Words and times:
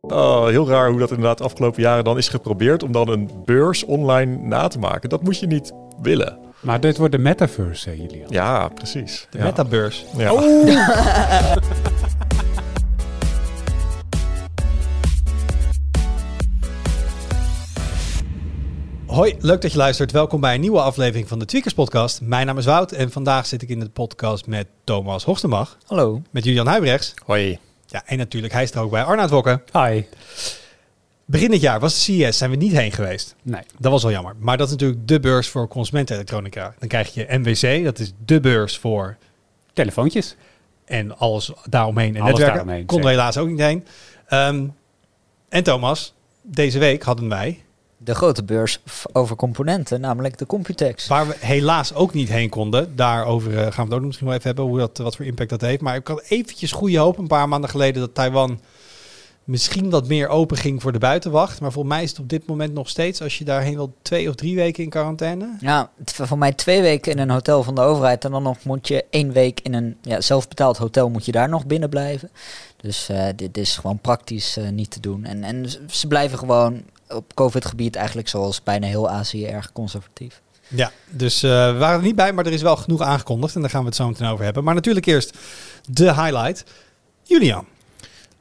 Oh, 0.00 0.46
heel 0.46 0.68
raar 0.68 0.90
hoe 0.90 0.98
dat 0.98 1.10
inderdaad 1.10 1.38
de 1.38 1.44
afgelopen 1.44 1.82
jaren 1.82 2.04
dan 2.04 2.18
is 2.18 2.28
geprobeerd 2.28 2.82
om 2.82 2.92
dan 2.92 3.08
een 3.08 3.30
beurs 3.44 3.84
online 3.84 4.36
na 4.36 4.68
te 4.68 4.78
maken. 4.78 5.08
Dat 5.08 5.22
moet 5.22 5.38
je 5.38 5.46
niet 5.46 5.72
willen. 6.02 6.38
Maar 6.60 6.80
dit 6.80 6.96
wordt 6.96 7.12
de 7.12 7.18
metaverse, 7.18 7.88
hè, 7.88 7.94
Julian. 7.94 8.26
Ja, 8.28 8.68
precies. 8.68 9.26
De 9.30 9.38
ja. 9.38 9.44
metabeurs. 9.44 10.04
Ja. 10.16 10.32
Hoi, 19.06 19.34
leuk 19.38 19.62
dat 19.62 19.72
je 19.72 19.78
luistert. 19.78 20.12
Welkom 20.12 20.40
bij 20.40 20.54
een 20.54 20.60
nieuwe 20.60 20.80
aflevering 20.80 21.28
van 21.28 21.38
de 21.38 21.44
Tweakers 21.44 21.74
Podcast. 21.74 22.20
Mijn 22.20 22.46
naam 22.46 22.58
is 22.58 22.64
Wout 22.64 22.92
en 22.92 23.10
vandaag 23.10 23.46
zit 23.46 23.62
ik 23.62 23.68
in 23.68 23.80
de 23.80 23.88
podcast 23.88 24.46
met 24.46 24.66
Thomas 24.84 25.24
Hoogstenbach, 25.24 25.78
Hallo. 25.86 26.22
met 26.30 26.44
Julian 26.44 26.66
Huibrechts. 26.66 27.14
Hoi. 27.24 27.58
Ja, 27.94 28.02
en 28.06 28.18
natuurlijk, 28.18 28.52
hij 28.52 28.62
is 28.62 28.70
er 28.70 28.80
ook 28.80 28.90
bij 28.90 29.02
Arnaud 29.02 29.30
Wokken. 29.30 29.62
Hi. 29.72 30.02
Begin 31.24 31.50
dit 31.50 31.60
jaar 31.60 31.80
was 31.80 31.94
de 31.94 32.00
CES, 32.00 32.38
zijn 32.38 32.50
we 32.50 32.56
niet 32.56 32.72
heen 32.72 32.92
geweest. 32.92 33.34
Nee. 33.42 33.60
Dat 33.78 33.92
was 33.92 34.02
wel 34.02 34.12
jammer. 34.12 34.34
Maar 34.38 34.56
dat 34.56 34.66
is 34.66 34.72
natuurlijk 34.72 35.08
de 35.08 35.20
beurs 35.20 35.48
voor 35.48 35.68
consumentenelektronica. 35.68 36.74
Dan 36.78 36.88
krijg 36.88 37.14
je 37.14 37.26
MWC, 37.28 37.84
dat 37.84 37.98
is 37.98 38.12
de 38.24 38.40
beurs 38.40 38.78
voor 38.78 39.16
Telefoontjes. 39.72 40.36
en 40.84 41.18
alles 41.18 41.52
daaromheen 41.68 42.08
en 42.14 42.20
Alles 42.20 42.26
netwerken. 42.26 42.54
daaromheen, 42.56 42.86
Konden 42.86 43.06
we 43.06 43.12
helaas 43.12 43.36
ook 43.36 43.48
niet 43.48 43.58
heen. 43.60 43.86
Ehm, 44.26 44.66
en 45.48 45.62
Thomas, 45.62 46.14
deze 46.42 46.78
week 46.78 47.02
hadden 47.02 47.28
wij, 47.28 47.63
De 48.04 48.14
grote 48.14 48.44
beurs 48.44 48.80
over 49.12 49.36
componenten, 49.36 50.00
namelijk 50.00 50.38
de 50.38 50.46
Computex. 50.46 51.06
waar 51.06 51.28
we 51.28 51.34
helaas 51.38 51.94
ook 51.94 52.12
niet 52.12 52.28
heen 52.28 52.48
konden. 52.48 52.96
Daarover 52.96 53.58
eh, 53.58 53.72
gaan 53.72 53.86
we 53.86 53.94
het 53.94 54.00
ook 54.00 54.06
misschien 54.06 54.26
wel 54.26 54.36
even 54.36 54.46
hebben, 54.46 54.64
hoe 54.64 54.78
dat, 54.78 54.98
wat 54.98 55.16
voor 55.16 55.24
impact 55.24 55.50
dat 55.50 55.60
heeft. 55.60 55.80
Maar 55.80 55.96
ik 55.96 56.08
had 56.08 56.22
eventjes 56.28 56.72
goede 56.72 56.98
hoop 56.98 57.18
een 57.18 57.26
paar 57.26 57.48
maanden 57.48 57.70
geleden 57.70 58.00
dat 58.00 58.14
Taiwan 58.14 58.60
misschien 59.44 59.90
wat 59.90 60.08
meer 60.08 60.28
open 60.28 60.56
ging 60.56 60.82
voor 60.82 60.92
de 60.92 60.98
buitenwacht. 60.98 61.60
Maar 61.60 61.72
volgens 61.72 61.94
mij 61.94 62.02
is 62.02 62.10
het 62.10 62.18
op 62.18 62.28
dit 62.28 62.46
moment 62.46 62.74
nog 62.74 62.88
steeds, 62.88 63.22
als 63.22 63.38
je 63.38 63.44
daarheen 63.44 63.74
wil, 63.74 63.94
twee 64.02 64.28
of 64.28 64.34
drie 64.34 64.56
weken 64.56 64.82
in 64.82 64.90
quarantaine. 64.90 65.56
Ja, 65.60 65.90
voor 66.04 66.38
mij 66.38 66.52
twee 66.52 66.82
weken 66.82 67.12
in 67.12 67.18
een 67.18 67.30
hotel 67.30 67.62
van 67.62 67.74
de 67.74 67.80
overheid 67.80 68.24
en 68.24 68.30
dan 68.30 68.42
nog 68.42 68.64
moet 68.64 68.88
je 68.88 69.04
één 69.10 69.32
week 69.32 69.60
in 69.60 69.74
een 69.74 69.96
ja, 70.02 70.20
zelfbetaald 70.20 70.76
hotel 70.76 71.10
moet 71.10 71.24
je 71.24 71.32
daar 71.32 71.48
nog 71.48 71.66
binnen 71.66 71.88
blijven. 71.88 72.30
Dus 72.76 73.08
eh, 73.08 73.26
dit 73.36 73.56
is 73.56 73.76
gewoon 73.76 73.98
praktisch 73.98 74.56
eh, 74.56 74.68
niet 74.68 74.90
te 74.90 75.00
doen. 75.00 75.24
En, 75.24 75.44
en 75.44 75.66
ze 75.86 76.06
blijven 76.06 76.38
gewoon 76.38 76.82
op 77.08 77.34
COVID-gebied 77.34 77.96
eigenlijk 77.96 78.28
zoals 78.28 78.62
bijna 78.62 78.86
heel 78.86 79.10
Azië 79.10 79.46
erg 79.46 79.72
conservatief. 79.72 80.42
Ja, 80.68 80.92
dus 81.10 81.42
eh, 81.42 81.50
we 81.50 81.78
waren 81.78 81.98
er 81.98 82.04
niet 82.04 82.16
bij, 82.16 82.32
maar 82.32 82.46
er 82.46 82.52
is 82.52 82.62
wel 82.62 82.76
genoeg 82.76 83.00
aangekondigd. 83.00 83.54
En 83.54 83.60
daar 83.60 83.70
gaan 83.70 83.80
we 83.80 83.86
het 83.86 83.96
zo 83.96 84.08
meteen 84.08 84.28
over 84.28 84.44
hebben. 84.44 84.64
Maar 84.64 84.74
natuurlijk 84.74 85.06
eerst 85.06 85.38
de 85.90 86.14
highlight. 86.14 86.64
Julian, 87.22 87.66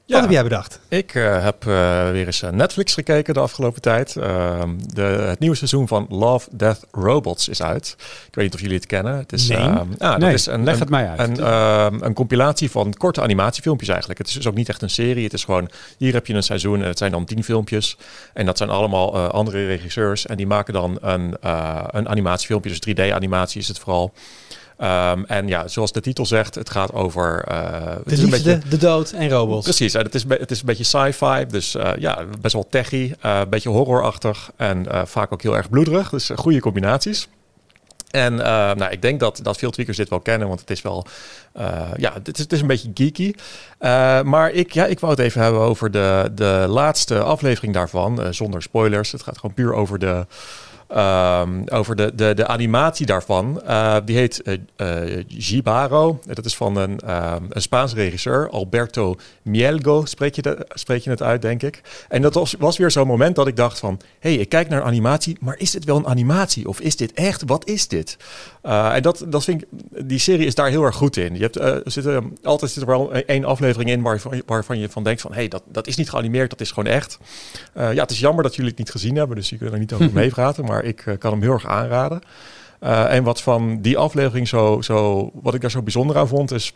Ja. 0.05 0.13
wat 0.13 0.23
heb 0.23 0.33
jij 0.33 0.43
bedacht? 0.43 0.79
Ik 0.87 1.15
eh, 1.15 1.43
heb 1.43 1.67
eh, 1.67 2.09
weer 2.11 2.25
eens 2.25 2.41
eh, 2.41 2.49
Netflix 2.49 2.93
gekeken 2.93 3.33
de 3.33 3.39
afgelopen 3.39 3.81
tijd. 3.81 4.15
Ehm, 4.15 4.69
de, 4.93 5.01
het 5.01 5.39
nieuwe 5.39 5.55
seizoen 5.55 5.87
van 5.87 6.05
Love, 6.09 6.49
Death, 6.51 6.79
Robots 6.91 7.47
is 7.49 7.61
uit. 7.61 7.95
Ik 8.27 8.35
weet 8.35 8.43
niet 8.45 8.53
of 8.53 8.59
jullie 8.59 8.75
het 8.75 8.85
kennen. 8.85 9.15
Het 9.17 9.33
is, 9.33 9.47
Nee. 9.47 9.57
ehm, 9.57 9.77
ah, 9.77 9.85
dat 9.97 10.17
Nee, 10.17 10.33
is 10.33 10.45
een, 10.45 10.63
leg 10.63 10.73
een- 10.73 10.79
het 10.79 10.89
mij 10.89 11.09
uit. 11.09 11.19
Een, 11.19 11.39
ehm, 11.45 12.03
een 12.03 12.13
compilatie 12.13 12.71
van 12.71 12.93
korte 12.93 13.21
animatiefilmpjes 13.21 13.89
eigenlijk. 13.89 14.19
Het 14.19 14.27
is 14.27 14.33
dus 14.33 14.47
ook 14.47 14.55
niet 14.55 14.69
echt 14.69 14.81
een 14.81 14.89
serie. 14.89 15.23
Het 15.23 15.33
is 15.33 15.43
gewoon, 15.43 15.69
hier 15.97 16.13
heb 16.13 16.27
je 16.27 16.33
een 16.33 16.43
seizoen 16.43 16.81
en 16.81 16.87
het 16.87 16.97
zijn 16.97 17.11
dan 17.11 17.25
tien 17.25 17.43
filmpjes. 17.43 17.97
En 18.33 18.45
dat 18.45 18.57
zijn 18.57 18.69
allemaal 18.69 19.17
andere 19.31 19.65
regisseurs. 19.65 20.25
En 20.25 20.37
die 20.37 20.47
maken 20.47 20.73
dan 20.73 20.97
een, 21.01 21.35
een 21.91 22.09
animatiefilmpje. 22.09 22.69
Dus 22.69 22.79
3D-animatie 22.79 23.61
is 23.61 23.67
het 23.67 23.79
vooral. 23.79 24.13
Ehm, 24.77 25.23
en 25.27 25.47
ja, 25.47 25.67
zoals 25.67 25.91
de 25.91 26.01
titel 26.01 26.25
zegt, 26.25 26.55
het 26.55 26.69
gaat 26.69 26.93
over... 26.93 27.43
het 27.47 28.05
De 28.05 28.13
is 28.13 28.21
een 28.21 28.29
beetje- 28.29 28.59
de 28.69 28.77
dood 28.77 29.11
en 29.11 29.29
robots. 29.29 29.63
Precies, 29.63 29.93
en 29.93 30.03
het 30.03 30.15
is, 30.15 30.23
het 30.27 30.51
is 30.51 30.59
een 30.59 30.65
beetje 30.65 30.83
sci-fi, 30.83 31.45
dus 31.47 31.75
eh, 31.75 31.91
ja, 31.99 32.23
best 32.41 32.53
wel 32.53 32.67
techy, 32.69 33.13
eh, 33.21 33.39
een 33.39 33.49
beetje 33.49 33.69
horrorachtig 33.69 34.51
en 34.55 34.85
vaak 35.05 35.33
ook 35.33 35.41
heel 35.41 35.55
erg 35.57 35.69
bloederig. 35.69 36.09
Dus 36.09 36.31
goede 36.35 36.59
combinaties. 36.59 37.27
En 38.11 38.35
nou, 38.35 38.85
ik 38.89 39.01
denk 39.01 39.19
dat, 39.19 39.39
dat 39.43 39.57
veel 39.57 39.71
tweakers 39.71 39.97
dit 39.97 40.09
wel 40.09 40.19
kennen, 40.19 40.47
want 40.47 40.59
het 40.59 40.69
is 40.69 40.81
wel, 40.81 41.05
ja, 41.97 42.13
het 42.13 42.33
is, 42.33 42.39
het 42.43 42.53
is 42.53 42.61
een 42.61 42.67
beetje 42.67 42.91
geeky. 42.93 43.33
Maar 44.23 44.51
ik, 44.51 44.71
ja, 44.71 44.85
ik 44.85 44.99
wou 44.99 45.11
het 45.13 45.21
even 45.21 45.41
hebben 45.41 45.61
over 45.61 45.91
de, 45.91 46.31
de 46.35 46.65
laatste 46.69 47.19
aflevering 47.19 47.73
daarvan, 47.73 48.33
zonder 48.33 48.61
spoilers. 48.61 49.11
Het 49.11 49.23
gaat 49.23 49.37
gewoon 49.37 49.55
puur 49.55 49.73
over 49.73 49.99
de, 49.99 50.25
Ehm, 50.93 51.61
over 51.65 51.95
de, 51.95 52.15
de, 52.15 52.33
de 52.33 52.47
animatie 52.47 53.05
daarvan. 53.05 53.61
Eh, 53.61 53.97
die 54.05 54.17
heet 54.17 54.41
eh 54.41 54.57
eh, 55.03 55.23
Jibaro. 55.27 56.19
Dat 56.25 56.45
is 56.45 56.55
van 56.55 56.75
een, 56.75 56.99
ehm, 56.99 57.43
een 57.49 57.61
Spaanse 57.61 57.95
regisseur, 57.95 58.49
Alberto 58.49 59.15
Mielgo, 59.41 60.05
spreek 60.05 60.35
je, 60.35 60.41
de, 60.41 60.67
spreek 60.69 61.03
je 61.03 61.09
het 61.09 61.21
uit, 61.21 61.41
denk 61.41 61.63
ik. 61.63 61.81
En 62.09 62.21
dat 62.21 62.33
was, 62.33 62.55
was 62.59 62.77
weer 62.77 62.91
zo'n 62.91 63.07
moment 63.07 63.35
dat 63.35 63.47
ik 63.47 63.55
dacht 63.55 63.79
van... 63.79 63.99
hé, 64.19 64.33
hey, 64.33 64.39
ik 64.39 64.49
kijk 64.49 64.69
naar 64.69 64.79
een 64.79 64.87
animatie, 64.87 65.37
maar 65.39 65.55
is 65.57 65.71
dit 65.71 65.85
wel 65.85 65.97
een 65.97 66.07
animatie? 66.07 66.67
Of 66.67 66.79
is 66.79 66.95
dit 66.95 67.13
echt? 67.13 67.43
Wat 67.45 67.67
is 67.67 67.87
dit? 67.87 68.17
Eh, 68.61 68.95
en 68.95 69.01
dat, 69.01 69.25
dat 69.27 69.43
vind 69.43 69.61
ik... 69.61 69.67
Die 70.07 70.19
serie 70.19 70.45
is 70.45 70.55
daar 70.55 70.69
heel 70.69 70.83
erg 70.83 70.95
goed 70.95 71.17
in. 71.17 71.35
Je 71.35 71.41
hebt, 71.41 71.57
eh, 71.57 71.67
er 71.67 71.91
zitten, 71.91 72.37
altijd 72.43 72.71
zit 72.71 72.81
er 72.81 72.89
wel 72.89 73.13
één 73.13 73.45
aflevering 73.45 73.89
in 73.89 74.01
waarvan, 74.01 74.41
waarvan 74.45 74.79
je 74.79 74.89
van 74.89 75.03
denkt 75.03 75.21
van... 75.21 75.31
hé, 75.31 75.37
hey, 75.37 75.47
dat, 75.47 75.63
dat 75.65 75.87
is 75.87 75.95
niet 75.95 76.09
geanimeerd, 76.09 76.49
dat 76.49 76.61
is 76.61 76.71
gewoon 76.71 76.93
echt. 76.93 77.17
Eh, 77.73 77.93
ja, 77.93 78.01
het 78.01 78.11
is 78.11 78.19
jammer 78.19 78.43
dat 78.43 78.55
jullie 78.55 78.69
het 78.69 78.79
niet 78.79 78.91
gezien 78.91 79.15
hebben, 79.15 79.35
dus 79.35 79.49
je 79.49 79.57
kunt 79.57 79.73
er 79.73 79.79
niet 79.79 79.93
over 79.93 80.09
meepraten. 80.23 80.65
Maar 80.65 80.82
ik 80.83 81.05
eh, 81.05 81.17
kan 81.17 81.31
hem 81.31 81.41
heel 81.41 81.51
erg 81.51 81.67
aanraden. 81.67 82.21
Eh, 82.79 83.13
en 83.13 83.23
wat 83.23 83.41
van 83.41 83.81
die 83.81 83.97
aflevering 83.97 84.47
zo, 84.47 84.81
zo, 84.81 85.29
wat 85.33 85.53
ik 85.53 85.61
daar 85.61 85.71
zo 85.71 85.81
bijzonder 85.81 86.17
aan 86.17 86.27
vond, 86.27 86.51
is. 86.51 86.73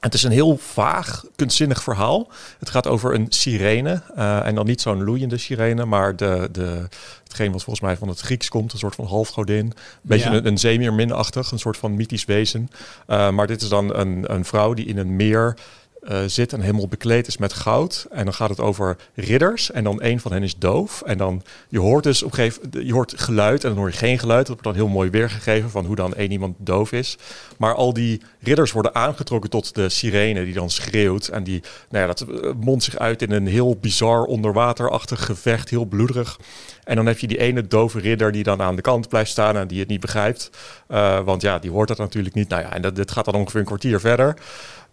Het 0.00 0.14
is 0.14 0.22
een 0.22 0.30
heel 0.32 0.56
vaag, 0.56 1.24
kunstzinnig 1.36 1.82
verhaal. 1.82 2.28
Het 2.58 2.70
gaat 2.70 2.86
over 2.86 3.14
een 3.14 3.26
sirene. 3.28 4.02
eh, 4.14 4.46
en 4.46 4.54
dan 4.54 4.66
niet 4.66 4.80
zo'n 4.80 5.04
loeiende 5.04 5.38
sirene, 5.38 5.84
maar 5.84 6.16
de, 6.16 6.48
de, 6.52 6.88
hetgeen 7.24 7.52
wat 7.52 7.62
volgens 7.62 7.84
mij 7.86 7.96
van 7.96 8.08
het 8.08 8.20
Grieks 8.20 8.48
komt. 8.48 8.72
Een 8.72 8.78
soort 8.78 8.94
van 8.94 9.06
halfgodin. 9.06 9.64
Een 9.66 9.72
beetje 10.02 10.30
Ja. 10.30 10.36
een, 10.36 10.46
een 10.46 10.58
zeemeerminachtig, 10.58 11.50
een 11.50 11.58
soort 11.58 11.76
van 11.76 11.94
mythisch 11.96 12.24
wezen. 12.24 12.70
Maar 13.06 13.46
dit 13.46 13.62
is 13.62 13.68
dan 13.68 13.94
een, 13.96 14.24
een 14.34 14.44
vrouw 14.44 14.74
die 14.74 14.86
in 14.86 14.98
een 14.98 15.16
meer 15.16 15.56
eh, 16.02 16.18
zit 16.26 16.52
en 16.52 16.60
helemaal 16.60 16.88
bekleed 16.88 17.26
is 17.26 17.36
met 17.36 17.52
goud. 17.52 18.06
En 18.10 18.24
dan 18.24 18.34
gaat 18.34 18.48
het 18.48 18.60
over 18.60 18.96
ridders. 19.14 19.70
En 19.70 19.84
dan 19.84 20.02
een 20.02 20.20
van 20.20 20.32
hen 20.32 20.42
is 20.42 20.56
doof. 20.56 21.02
En 21.02 21.18
dan 21.18 21.42
je 21.68 21.78
hoort 21.78 22.04
dus 22.04 22.22
op 22.22 22.30
een 22.30 22.34
gegeven 22.34 22.86
je 22.86 22.92
hoort 22.92 23.14
geluid 23.16 23.64
en 23.64 23.68
dan 23.68 23.78
hoor 23.78 23.88
je 23.88 23.96
geen 23.96 24.18
geluid. 24.18 24.46
Dat 24.46 24.48
wordt 24.48 24.62
dan 24.62 24.74
heel 24.74 24.94
mooi 24.94 25.10
weergegeven 25.10 25.70
van 25.70 25.84
hoe 25.84 25.96
dan 25.96 26.14
één 26.14 26.30
iemand 26.30 26.56
doof 26.58 26.92
is. 26.92 27.18
Maar 27.58 27.74
al 27.74 27.92
die 27.92 28.20
ridders 28.40 28.72
worden 28.72 28.94
aangetrokken 28.94 29.50
tot 29.50 29.74
de 29.74 29.88
sirene 29.88 30.44
die 30.44 30.54
dan 30.54 30.70
schreeuwt. 30.70 31.28
En 31.28 31.44
die, 31.44 31.62
nou 31.90 32.02
ja, 32.02 32.06
dat 32.06 32.20
eh, 32.20 32.50
mondt 32.60 32.84
zich 32.84 32.98
uit 32.98 33.22
in 33.22 33.32
een 33.32 33.46
heel 33.46 33.76
bizar 33.76 34.24
onderwaterachtig 34.24 35.24
gevecht, 35.24 35.68
heel 35.68 35.84
bloederig. 35.84 36.38
En 36.84 36.96
dan 36.96 37.06
heb 37.06 37.18
je 37.18 37.26
die 37.26 37.38
ene 37.38 37.66
dove 37.66 38.00
ridder 38.00 38.32
die 38.32 38.42
dan 38.42 38.62
aan 38.62 38.76
de 38.76 38.82
kant 38.82 39.08
blijft 39.08 39.30
staan 39.30 39.56
en 39.56 39.66
die 39.66 39.80
het 39.80 39.88
niet 39.88 40.00
begrijpt. 40.00 40.50
Eh, 40.86 41.20
want 41.20 41.42
ja, 41.42 41.58
die 41.58 41.70
hoort 41.70 41.88
dat 41.88 41.98
natuurlijk 41.98 42.34
niet. 42.34 42.48
Nou 42.48 42.62
ja, 42.62 42.72
en 42.72 42.82
dat, 42.82 42.96
dit 42.96 43.10
gaat 43.10 43.24
dan 43.24 43.34
ongeveer 43.34 43.60
een 43.60 43.66
kwartier 43.66 44.00
verder. 44.00 44.36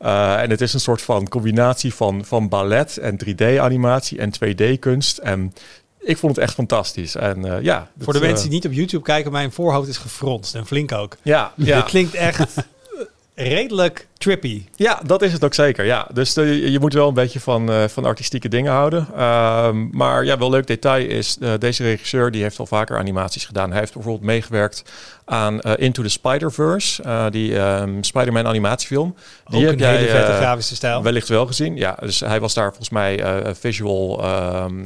Uh, 0.02 0.42
en 0.42 0.50
het 0.50 0.62
is 0.62 0.74
een 0.74 0.80
soort 0.80 1.02
van 1.02 1.28
combinatie 1.28 1.94
van, 1.94 2.26
van 2.26 2.50
ballet 2.50 2.98
en 2.98 3.20
3D-animatie 3.26 4.20
en 4.20 4.32
2D-kunst. 4.34 5.18
En 5.18 5.54
ik 6.00 6.18
vond 6.18 6.36
het 6.36 6.46
echt 6.46 6.54
fantastisch. 6.54 7.16
En 7.16 7.46
uh, 7.46 7.62
ja, 7.62 7.92
Voor 8.00 8.14
de 8.14 8.20
mensen 8.20 8.44
die 8.44 8.54
niet 8.54 8.66
op 8.66 8.74
YouTube 8.74 9.04
kijken, 9.04 9.32
mijn 9.32 9.52
voorhoofd 9.52 9.88
is 9.88 9.98
gefronst 9.98 10.56
en 10.56 10.66
flink 10.66 10.92
ook. 10.92 11.18
Ja, 11.22 11.54
ja. 11.56 11.76
Dit 11.76 11.86
klinkt 11.86 12.14
echt 12.14 12.54
redelijk 13.34 14.08
trippy. 14.20 14.64
Ja, 14.76 15.02
dat 15.06 15.22
is 15.22 15.34
het 15.34 15.44
ook 15.44 15.54
zeker. 15.54 15.86
Ja. 15.86 16.08
Dus 16.14 16.34
de, 16.34 16.72
je 16.72 16.80
moet 16.80 16.94
wel 16.94 17.08
een 17.08 17.14
beetje 17.14 17.40
van, 17.40 17.72
uh, 17.72 17.84
van 17.88 18.06
artistieke 18.06 18.48
dingen 18.48 18.72
houden. 18.72 19.08
Uh, 19.12 19.70
maar 19.92 20.26
ja, 20.26 20.38
wel 20.38 20.50
leuk 20.50 20.68
detail 20.68 21.08
is, 21.08 21.38
uh, 21.40 21.52
deze 21.60 21.84
regisseur 21.84 22.32
die 22.32 22.42
heeft 22.42 22.60
al 22.60 22.66
vaker 22.66 22.98
animaties 22.98 23.46
gedaan. 23.46 23.70
Hij 23.70 23.80
heeft 23.80 23.94
bijvoorbeeld 23.94 24.26
meegewerkt 24.26 24.84
aan 25.26 25.62
Into 25.62 26.04
the 26.04 26.10
Spider-Verse, 26.10 27.04
die 27.30 27.60
um, 27.60 28.04
Spider-Man 28.04 28.48
animatiefilm. 28.48 29.16
Die 29.46 29.58
Ook 29.58 29.74
een 29.74 29.80
heb 29.80 29.90
hele 29.90 30.06
jij, 30.06 30.16
vette 30.16 30.32
grafische 30.32 30.76
stijl. 30.76 31.04
Wellicht 31.04 31.28
wel 31.28 31.48
gezien. 31.48 31.76
Ja, 31.76 31.98
dus 32.00 32.20
hij 32.20 32.40
was 32.40 32.54
daar 32.54 32.68
volgens 32.68 32.90
mij 32.90 33.24
visual. 33.60 34.26
Um, 34.64 34.86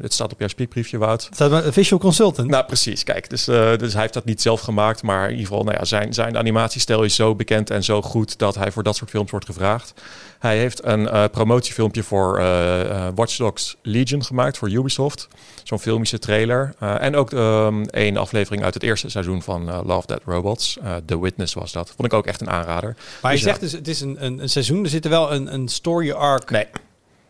het 0.00 0.12
staat 0.12 0.32
op 0.32 0.38
jouw 0.38 0.48
speakbriefje, 0.48 0.98
Wout. 0.98 1.28
Staat 1.32 1.64
een 1.64 1.72
visual 1.72 2.00
consultant. 2.00 2.48
Nou, 2.48 2.64
precies. 2.64 3.04
Kijk, 3.04 3.30
dus, 3.30 3.44
dus 3.44 3.92
hij 3.92 4.00
heeft 4.00 4.14
dat 4.14 4.24
niet 4.24 4.42
zelf 4.42 4.60
gemaakt, 4.60 5.02
maar 5.02 5.24
in 5.24 5.30
ieder 5.30 5.46
geval, 5.46 5.64
nou 5.64 5.76
ja, 5.78 5.84
zijn, 5.84 6.14
zijn 6.14 6.36
animatiestijl 6.36 7.02
is 7.02 7.14
zo 7.14 7.34
bekend 7.34 7.70
en 7.70 7.84
zo 7.84 8.02
goed 8.02 8.38
dat 8.38 8.54
hij 8.54 8.72
voor 8.74 8.82
dat 8.82 8.96
soort 8.96 9.10
films 9.10 9.30
wordt 9.30 9.46
gevraagd. 9.46 9.94
Hij 10.38 10.58
heeft 10.58 10.84
een 10.84 11.00
uh, 11.00 11.24
promotiefilmpje 11.32 12.02
voor 12.02 12.40
uh, 12.40 13.08
Watch 13.14 13.36
Dogs 13.36 13.76
Legion 13.82 14.24
gemaakt 14.24 14.58
voor 14.58 14.70
Ubisoft. 14.70 15.28
Zo'n 15.62 15.78
filmische 15.78 16.18
trailer. 16.18 16.74
En 16.78 17.16
ook 17.16 17.30
um, 17.30 17.84
een 17.90 18.16
aflevering 18.16 18.64
uit 18.64 18.74
het 18.74 18.82
eerste 18.82 19.08
seizoen 19.08 19.42
van 19.42 19.86
Love 19.86 20.06
Dead 20.06 20.20
Robots. 20.24 20.78
The 21.04 21.20
Witness 21.20 21.54
was 21.54 21.72
dat. 21.72 21.92
Vond 21.96 22.12
ik 22.12 22.12
ook 22.12 22.26
echt 22.26 22.40
een 22.40 22.50
aanrader. 22.50 22.96
Maar 23.22 23.30
je 23.30 23.36
dus 23.36 23.46
zegt 23.46 23.60
dus, 23.60 23.72
het 23.72 23.88
is 23.88 24.00
een, 24.00 24.24
een, 24.24 24.38
een, 24.38 24.48
seizoen. 24.48 24.84
Er 24.84 24.90
zit 24.90 25.04
er 25.04 25.10
wel 25.10 25.32
een, 25.32 25.54
een 25.54 25.68
story 25.68 26.10
arc 26.10 26.50
nee. 26.50 26.66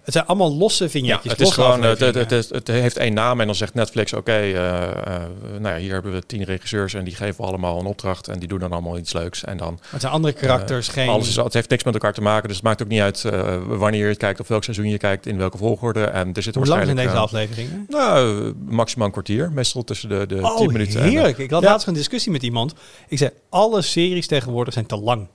Het 0.05 0.13
zijn 0.13 0.27
allemaal 0.27 0.55
losse 0.57 0.85
Ja, 0.85 0.91
vignetjes. 0.91 1.33
het 1.33 1.41
is 1.41 1.51
gewoon, 1.51 1.83
eh, 1.83 1.89
het, 1.89 2.01
het, 2.01 2.31
het, 2.31 2.49
het 2.49 2.69
heeft 2.69 2.97
één 2.97 3.15
naam 3.15 3.41
en 3.41 3.47
dan 3.47 3.55
zegt 3.55 3.75
Netflix, 3.75 4.13
oké, 4.13 4.33
eh, 4.33 4.83
eh, 4.83 5.23
nou 5.59 5.75
ja, 5.75 5.77
hier 5.77 5.93
hebben 5.93 6.13
we 6.13 6.27
tien 6.27 6.43
regisseurs 6.45 6.95
en 6.95 7.05
die 7.05 7.15
geven 7.15 7.45
allemaal 7.45 7.79
een 7.81 7.87
opdracht 7.87 8.29
en 8.29 8.39
die 8.39 8.49
doen 8.49 8.59
dan 8.59 8.73
allemaal 8.73 8.99
iets 8.99 9.13
leuks. 9.13 9.45
En 9.45 9.57
dan 9.57 9.73
Maar 9.81 9.91
het 9.91 10.01
zijn 10.01 10.13
andere 10.13 10.35
karakters, 10.35 10.89
geen... 10.89 11.09
alles 11.09 11.29
is, 11.29 11.37
het 11.37 11.53
heeft 11.53 11.71
niks 11.71 11.85
met 11.85 11.95
elkaar 11.95 12.13
te 12.13 12.21
maken, 12.21 12.47
dus 12.49 12.57
het 12.57 12.65
maakt 12.67 12.83
ook 12.83 12.89
niet 12.89 13.01
uit 13.01 13.25
eh, 13.25 13.57
wanneer 13.67 14.03
je 14.03 14.09
het 14.09 14.19
kijkt 14.19 14.41
of 14.41 14.49
welk 14.49 14.65
seizoen 14.65 14.89
je 14.89 14.99
kijkt, 14.99 15.27
in 15.27 15.37
welke 15.39 15.59
volgorde. 15.59 16.05
En 16.05 16.35
er 16.35 16.43
zitten 16.43 16.63
Hoe 16.63 16.71
lang 16.71 16.85
zijn 16.85 16.97
deze 16.97 17.09
eh, 17.09 17.15
afleveringen? 17.21 17.87
Nou, 17.89 18.53
maximaal 18.69 19.07
een 19.07 19.13
kwartier, 19.13 19.53
meestal 19.53 19.85
tussen 19.85 20.09
de, 20.09 20.27
de 20.27 20.41
Oh, 20.43 20.57
10 20.57 20.73
minuten. 20.73 21.01
en, 21.01 21.07
eh, 21.07 21.13
heerlijk. 21.13 21.39
Ik 21.39 21.51
had 21.51 21.63
Ja. 21.63 21.69
laatst 21.71 21.87
een 21.87 21.95
discussie 21.95 22.33
met 22.33 22.43
iemand. 22.43 22.75
Ik 23.09 23.19
zei, 23.19 23.31
alle 23.49 23.83
series 23.83 24.27
tegenwoordig 24.27 24.75
zijn 24.75 24.87
te 24.87 24.97
lang. 24.97 25.27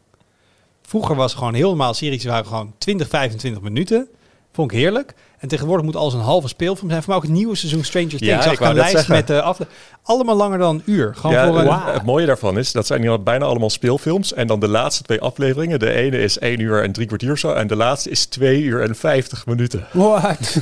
Vroeger 0.82 1.16
was 1.16 1.34
gewoon 1.34 1.54
heel 1.54 1.68
normaal, 1.68 1.94
series 1.94 2.24
waren 2.26 2.46
gewoon 2.46 2.74
20, 2.78 3.08
25 3.08 3.62
minuten. 3.62 4.08
Vond 4.52 4.72
ik 4.72 4.78
heerlijk. 4.78 5.14
En 5.38 5.48
tegenwoordig 5.48 5.86
moet 5.86 5.96
alles 5.96 6.14
een 6.14 6.20
halve 6.20 6.48
speelfilm 6.48 6.90
zijn. 6.90 7.02
Voor 7.04 7.10
mij 7.14 7.18
ook 7.22 7.28
het 7.28 7.38
nieuwe 7.38 7.56
seizoen 7.56 7.84
Stranger 7.84 8.10
Things. 8.10 8.26
Ja, 8.26 8.42
Zag 8.42 8.54
ik 8.54 8.60
een 8.60 8.74
lijst 8.74 8.92
zeggen. 8.92 9.16
met 9.16 9.28
de 9.28 9.42
afle 9.42 9.68
Allemaal 10.04 10.36
langer 10.36 10.58
dan 10.58 10.76
een 10.76 10.82
uur. 10.86 11.16
Gewoon 11.16 11.36
ja, 11.36 11.48
voor 11.48 11.60
een... 11.60 11.74
het- 11.74 11.94
het 11.94 12.06
mooie 12.06 12.26
daarvan 12.26 12.58
is, 12.58 12.72
dat 12.72 12.86
zijn 12.88 13.02
hier 13.02 13.24
bijna 13.24 13.46
allemaal 13.46 13.70
speelfilms. 13.70 14.34
En 14.34 14.48
dan 14.48 14.60
de 14.60 14.68
laatste 14.68 15.04
twee 15.04 15.22
afleveringen. 15.22 15.80
De 15.80 15.92
ene 15.94 16.18
is 16.18 16.40
1 16.40 16.60
uur 16.60 16.84
en 16.84 16.92
drie 16.92 17.08
kwartier 17.08 17.38
zo. 17.38 17.54
En 17.54 17.68
de 17.68 17.76
laatste 17.76 18.10
is 18.10 18.26
2 18.26 18.62
uur 18.62 18.82
en 18.82 18.96
50 18.96 19.46
minuten. 19.46 19.88
What? 19.92 20.58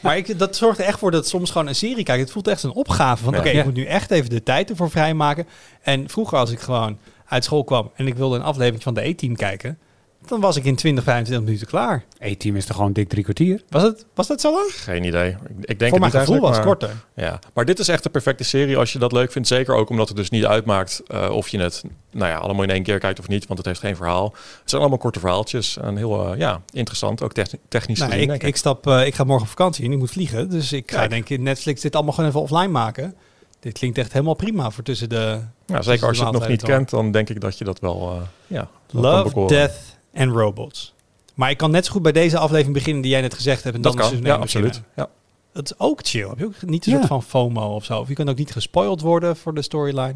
Maar 0.00 0.16
ik, 0.16 0.38
dat 0.38 0.56
zorgt 0.56 0.78
er 0.78 0.84
echt 0.84 0.98
voor 0.98 1.10
dat 1.10 1.28
soms 1.28 1.50
gewoon 1.50 1.66
een 1.66 1.74
serie 1.74 2.02
kijken. 2.04 2.22
Het 2.24 2.32
voelt 2.32 2.48
echt 2.48 2.62
een 2.62 2.72
opgave. 2.72 3.24
Van 3.24 3.32
Ja. 3.32 3.38
oké, 3.38 3.48
Ja. 3.48 3.58
ik 3.58 3.64
moet 3.64 3.74
nu 3.74 3.84
echt 3.84 4.10
even 4.10 4.30
de 4.30 4.42
tijd 4.42 4.70
ervoor 4.70 4.90
vrijmaken. 4.90 5.46
En 5.82 6.08
vroeger 6.08 6.38
als 6.38 6.50
ik 6.50 6.60
gewoon 6.60 6.98
uit 7.26 7.44
school 7.44 7.64
kwam 7.64 7.90
en 7.96 8.06
ik 8.06 8.14
wilde 8.14 8.36
een 8.36 8.42
aflevering 8.42 8.82
van 8.82 8.94
de 8.94 9.06
E-team 9.08 9.36
kijken. 9.36 9.78
Dan 10.26 10.40
was 10.40 10.56
ik 10.56 10.64
in 10.64 10.76
20, 10.76 11.04
25 11.04 11.44
minuten 11.46 11.66
klaar. 11.66 12.04
E-team 12.18 12.56
is 12.56 12.66
toch 12.66 12.76
gewoon 12.76 12.92
dik 12.92 13.08
drie 13.08 13.22
kwartier? 13.22 13.62
Was, 13.68 13.82
het, 13.82 14.04
was 14.14 14.26
dat 14.26 14.40
zo 14.40 14.52
lang? 14.52 14.70
Geen 14.72 15.04
idee. 15.04 15.28
Ik, 15.30 15.36
ik 15.60 15.78
denk 15.78 15.90
Voor 15.90 16.00
mijn 16.00 16.12
gevoel 16.12 16.40
was 16.40 16.56
het 16.56 16.64
korter. 16.66 16.88
maar- 16.88 17.24
Ja, 17.24 17.38
maar 17.54 17.64
dit 17.64 17.78
is 17.78 17.88
echt 17.88 18.02
de 18.02 18.10
perfecte 18.10 18.44
serie 18.44 18.76
als 18.76 18.92
je 18.92 18.98
dat 18.98 19.12
leuk 19.12 19.32
vindt. 19.32 19.48
Zeker 19.48 19.74
ook 19.74 19.88
omdat 19.90 20.08
het 20.08 20.16
dus 20.16 20.30
niet 20.30 20.44
uitmaakt 20.44 21.02
eh, 21.06 21.30
of 21.30 21.48
je 21.48 21.58
het 21.60 21.82
nou 22.12 22.30
ja, 22.30 22.36
allemaal 22.36 22.62
in 22.62 22.70
één 22.70 22.82
keer 22.82 22.98
kijkt 22.98 23.18
of 23.18 23.28
niet. 23.28 23.46
Want 23.46 23.58
het 23.58 23.68
heeft 23.68 23.80
geen 23.80 23.96
verhaal. 23.96 24.24
Het 24.60 24.70
zijn 24.70 24.80
allemaal 24.80 24.98
korte 24.98 25.20
verhaaltjes. 25.20 25.76
En 25.78 25.96
heel 25.96 26.32
eh, 26.32 26.38
ja, 26.38 26.60
interessant. 26.72 27.22
Ook 27.22 27.32
techni- 27.32 27.58
technisch 27.68 27.98
Nou, 27.98 28.10
gezien, 28.10 28.24
ik, 28.24 28.30
denk 28.30 28.42
ik. 28.42 28.48
ik, 28.48 28.56
stap, 28.56 28.86
eh, 28.86 29.06
ik 29.06 29.14
ga 29.14 29.24
morgen 29.24 29.42
op 29.44 29.48
vakantie 29.50 29.84
en 29.84 29.92
ik 29.92 29.98
moet 29.98 30.10
vliegen. 30.10 30.50
Dus 30.50 30.72
ik 30.72 30.90
ga 30.90 31.06
denk 31.08 31.28
ik 31.28 31.40
Netflix 31.40 31.80
dit 31.80 31.94
allemaal 31.94 32.12
gewoon 32.12 32.28
even 32.30 32.40
offline 32.40 32.68
maken. 32.68 33.14
Dit 33.60 33.72
klinkt 33.78 33.98
echt 33.98 34.12
helemaal 34.12 34.34
prima 34.34 34.70
voor 34.70 34.84
tussen 34.84 35.08
de 35.08 35.40
Ja, 35.66 35.82
zeker 35.82 36.06
als 36.08 36.18
je 36.18 36.24
het 36.24 36.32
nog 36.32 36.48
niet 36.48 36.62
kent, 36.62 36.90
dan 36.90 37.10
denk 37.10 37.28
ik 37.30 37.40
dat 37.40 37.58
je 37.58 37.64
dat 37.64 37.80
wel 37.80 38.12
eh 38.12 38.22
ja, 38.46 38.68
Love. 38.90 39.46
Death 39.46 39.72
and 40.14 40.32
Robots. 40.32 40.94
Maar 41.34 41.50
ik 41.50 41.56
kan 41.56 41.70
net 41.70 41.84
zo 41.86 41.92
goed 41.92 42.02
bij 42.02 42.12
deze 42.12 42.38
aflevering 42.38 42.74
beginnen 42.74 43.02
die 43.02 43.10
jij 43.10 43.20
net 43.20 43.34
gezegd 43.34 43.62
hebt. 43.64 43.76
En 43.76 43.82
Dat 43.82 43.92
dan 43.96 44.00
kan, 44.00 44.10
dus 44.10 44.26
ja, 44.26 44.34
absoluut. 44.34 44.80
Ja. 44.96 45.08
Dat 45.52 45.64
is 45.64 45.78
ook 45.78 46.00
chill. 46.02 46.28
Heb 46.28 46.38
je 46.38 46.44
ook 46.44 46.62
niet 46.62 46.86
een 46.86 46.92
Ja. 46.92 46.98
soort 46.98 47.08
van 47.08 47.22
FOMO 47.22 47.74
of 47.74 47.84
zo? 47.84 48.00
Of 48.00 48.08
je 48.08 48.14
kan 48.14 48.28
ook 48.28 48.36
niet 48.36 48.52
gespoild 48.52 49.00
worden 49.00 49.36
voor 49.36 49.54
de 49.54 49.62
storyline. 49.62 50.14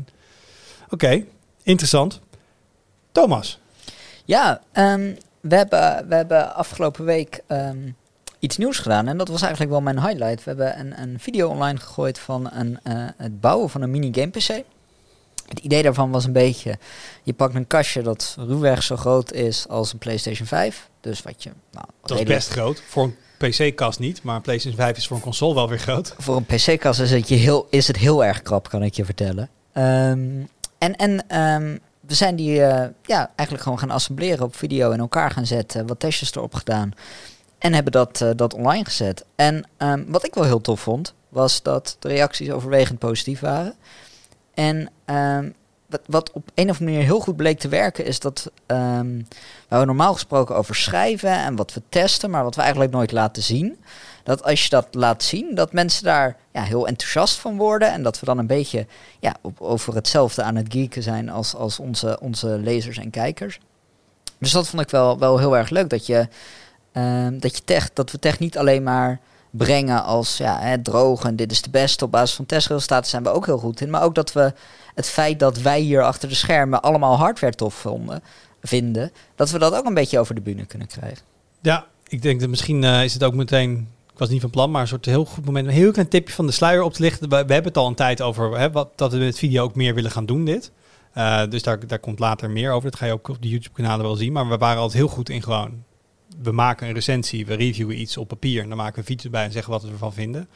Oké, 0.91 1.25
interessant. 1.63 2.21
Thomas. 3.13 3.59
Ja, 4.25 4.61
ehm, 4.73 5.15
we, 5.41 5.57
hebben, 5.57 6.09
we 6.09 6.15
hebben 6.15 6.55
afgelopen 6.55 7.05
week 7.05 7.41
ehm, 7.47 7.91
iets 8.39 8.57
nieuws 8.57 8.79
gedaan. 8.79 9.09
En 9.09 9.19
dat 9.19 9.29
was 9.29 9.41
eigenlijk 9.41 9.71
wel 9.71 9.81
mijn 9.81 10.01
highlight. 10.01 10.45
We 10.45 10.51
hebben 10.51 10.79
een, 10.79 11.01
een 11.03 11.21
video 11.21 11.49
online 11.49 11.79
gegooid 11.79 12.19
van 12.19 12.51
een, 12.53 12.79
eh, 12.83 12.93
het 13.17 13.41
bouwen 13.41 13.71
van 13.71 13.83
een 13.83 13.91
minigame 13.91 14.31
PC. 14.31 14.63
Het 15.49 15.59
idee 15.59 15.83
daarvan 15.83 16.11
was 16.11 16.25
een 16.25 16.33
beetje, 16.33 16.79
je 17.23 17.33
pakt 17.33 17.55
een 17.55 17.67
kastje 17.67 18.03
dat 18.03 18.37
ruwweg 18.39 18.83
zo 18.83 18.97
groot 18.97 19.33
is 19.33 19.69
als 19.69 19.93
een 19.93 19.99
PlayStation 19.99 20.47
5. 20.47 20.89
Dus 21.01 21.23
wat 21.23 21.43
je... 21.43 21.51
Nou, 21.73 21.87
Dat 22.03 22.19
is 22.19 22.25
best 22.25 22.49
groot. 22.49 22.83
Voor 22.87 23.03
een 23.03 23.17
PC-kast 23.51 23.99
niet, 23.99 24.23
maar 24.23 24.37
een 24.37 24.43
PlayStation 24.43 24.81
5 24.81 24.97
is 24.97 25.07
voor 25.07 25.17
een 25.17 25.23
console 25.23 25.55
wel 25.55 25.69
weer 25.69 25.79
groot. 25.79 26.15
Voor 26.19 26.37
een 26.37 26.45
PC-kast 26.45 27.01
is, 27.01 27.11
het 27.11 27.29
je 27.29 27.35
heel, 27.35 27.67
is 27.71 27.87
het 27.87 27.97
heel 27.97 28.25
erg 28.25 28.43
krap, 28.43 28.69
kan 28.69 28.83
ik 28.83 28.95
je 28.95 29.05
vertellen. 29.05 29.49
Ehm, 29.73 30.43
en 30.79 30.97
en 30.97 31.29
ehm, 31.29 31.77
we 32.01 32.15
zijn 32.15 32.37
die 32.37 32.63
eh, 32.63 32.89
ja, 33.03 33.31
eigenlijk 33.35 33.63
gewoon 33.63 33.79
gaan 33.79 33.91
assembleren 33.91 34.45
op 34.45 34.57
video 34.57 34.91
in 34.91 34.99
elkaar 34.99 35.31
gaan 35.31 35.47
zetten. 35.47 35.87
Wat 35.87 36.01
testjes 36.01 36.35
erop 36.35 36.55
gedaan. 36.55 36.93
En 37.59 37.75
hebben 37.75 37.93
dat, 37.93 38.21
eh, 38.21 38.31
dat 38.37 38.55
online 38.55 38.85
gezet. 38.85 39.25
En 39.37 39.65
ehm, 39.77 40.05
wat 40.07 40.27
ik 40.27 40.35
wel 40.35 40.45
heel 40.45 40.61
tof 40.61 40.81
vond, 40.81 41.15
was 41.29 41.63
dat 41.63 41.97
de 41.99 42.09
reacties 42.09 42.51
overwegend 42.51 42.99
positief 42.99 43.41
waren. 43.41 43.75
En 44.59 44.91
ehm, 45.05 45.51
wat, 45.87 46.01
wat 46.07 46.31
op 46.33 46.51
een 46.55 46.71
of 46.71 46.79
andere 46.79 46.85
manier 46.85 47.03
heel 47.03 47.21
goed 47.21 47.37
bleek 47.37 47.59
te 47.59 47.69
werken, 47.69 48.05
is 48.05 48.21
dat 48.21 48.51
ehm, 48.67 49.23
waar 49.69 49.81
we 49.81 49.87
normaal 49.87 50.13
gesproken 50.13 50.57
over 50.57 50.75
schrijven 50.75 51.31
en 51.31 51.57
wat 51.57 51.75
we 51.75 51.83
testen, 51.89 52.31
maar 52.31 52.43
wat 52.43 52.55
we 52.55 52.61
eigenlijk 52.61 52.93
nooit 52.93 53.13
laten 53.13 53.43
zien. 53.43 53.79
Dat 54.23 54.43
als 54.43 54.63
je 54.63 54.69
dat 54.69 54.87
laat 54.91 55.23
zien, 55.23 55.55
dat 55.55 55.73
mensen 55.73 56.05
daar 56.05 56.37
ja, 56.53 56.63
heel 56.63 56.87
enthousiast 56.87 57.37
van 57.37 57.57
worden. 57.57 57.93
En 57.93 58.03
dat 58.03 58.21
we 58.21 58.27
dan 58.27 58.39
een 58.39 58.47
beetje 58.47 58.87
ja, 59.21 59.37
over 59.59 59.95
hetzelfde 59.95 60.43
aan 60.43 60.57
het 60.57 60.67
geeken 60.73 61.03
zijn 61.03 61.29
als, 61.29 61.55
als 61.55 61.79
onze, 61.79 62.19
onze 62.21 62.49
lezers 62.49 62.99
en 62.99 63.11
kijkers. 63.11 63.61
Dus 64.39 64.51
dat 64.51 64.69
vond 64.69 64.83
ik 64.83 64.91
wel, 64.91 65.19
wel 65.19 65.39
heel 65.39 65.57
erg 65.57 65.71
leuk. 65.71 65.91
Dat, 65.91 66.07
je, 66.07 66.29
ehm, 66.93 67.39
dat, 67.39 67.57
je 67.57 67.81
dat 67.93 68.11
we 68.11 68.19
tech 68.19 68.39
niet 68.39 68.59
alleen 68.59 68.83
maar 68.83 69.21
brengen 69.51 70.05
als 70.05 70.37
ja, 70.37 70.59
hè, 70.61 70.83
droog 70.83 71.25
en 71.25 71.37
dit 71.37 71.51
is 71.51 71.63
de 71.63 71.71
beste. 71.71 72.05
Op 72.05 72.11
basis 72.11 72.37
van 72.37 72.47
testresultaten 72.47 73.11
zijn 73.11 73.23
we 73.23 73.29
ook 73.29 73.47
heel 73.47 73.59
goed 73.59 73.81
in. 73.81 73.91
Maar 73.91 74.03
ook 74.03 74.15
dat 74.15 74.33
we 74.33 74.53
het 74.95 75.09
feit 75.09 75.39
dat 75.39 75.61
wij 75.61 75.81
hier 75.81 76.03
achter 76.03 76.29
de 76.29 76.35
schermen 76.35 76.83
allemaal 76.83 77.17
hardware 77.17 77.55
tof 77.55 77.75
vonden, 77.75 78.23
vinden, 78.63 79.13
dat 79.35 79.51
we 79.51 79.59
dat 79.59 79.75
ook 79.75 79.85
een 79.85 79.95
beetje 79.95 80.19
over 80.19 80.35
de 80.35 80.41
bühne 80.41 80.67
kunnen 80.67 80.89
krijgen. 80.89 81.25
Ja, 81.61 81.87
ik 82.09 82.23
denk 82.23 82.41
dat 82.41 82.49
misschien 82.49 82.85
eh, 82.85 83.05
is 83.05 83.13
het 83.13 83.25
ook 83.25 83.35
meteen... 83.35 83.89
Ik 84.13 84.25
was 84.25 84.33
niet 84.33 84.41
van 84.41 84.51
plan, 84.51 84.71
maar 84.71 84.81
een 84.81 84.89
soort 84.89 85.05
heel 85.05 85.25
goed 85.25 85.45
moment... 85.45 85.67
een 85.67 85.73
heel 85.73 85.93
klein 85.93 86.09
tipje 86.09 86.35
van 86.35 86.47
de 86.47 86.53
sluier 86.53 86.83
op 86.83 86.93
te 86.93 87.03
lichten. 87.03 87.29
We, 87.29 87.37
hebben 87.37 87.65
het 87.65 87.77
al 87.77 87.87
een 87.87 87.95
tijd 87.95 88.23
over 88.23 88.59
hè, 88.59 88.71
wat, 88.71 88.89
dat 88.97 89.13
we 89.13 89.19
met 89.19 89.39
video 89.39 89.63
ook 89.63 89.75
meer 89.75 89.95
willen 89.95 90.11
gaan 90.11 90.27
doen 90.27 90.45
dit. 90.45 90.71
Eh, 91.13 91.43
dus 91.49 91.63
daar, 91.63 91.87
daar 91.87 91.99
komt 91.99 92.19
later 92.19 92.51
meer 92.51 92.73
over. 92.73 92.91
Dat 92.91 92.99
ga 92.99 93.07
je 93.07 93.13
ook 93.13 93.29
op 93.29 93.43
de 93.43 93.49
YouTube-kanalen 93.49 94.05
wel 94.05 94.17
zien. 94.17 94.33
Maar 94.33 94.49
we 94.49 94.57
waren 94.57 94.81
altijd 94.81 94.99
heel 94.99 95.09
goed 95.09 95.29
in 95.29 95.43
gewoon... 95.43 95.85
We 96.43 96.53
maken 96.53 96.89
een 96.89 96.95
recensie, 96.95 97.47
we 97.47 97.55
reviewen 97.55 98.01
iets 98.01 98.17
op 98.17 98.29
papier... 98.29 98.63
en 98.63 98.69
dan 98.69 98.77
maken 98.77 99.01
we 99.01 99.07
fietsen 99.07 99.31
bij 99.31 99.45
en 99.45 99.53
zeggen 99.53 99.73
wat 99.73 99.83
we 99.83 99.91
ervan 99.91 100.13
vinden. 100.13 100.49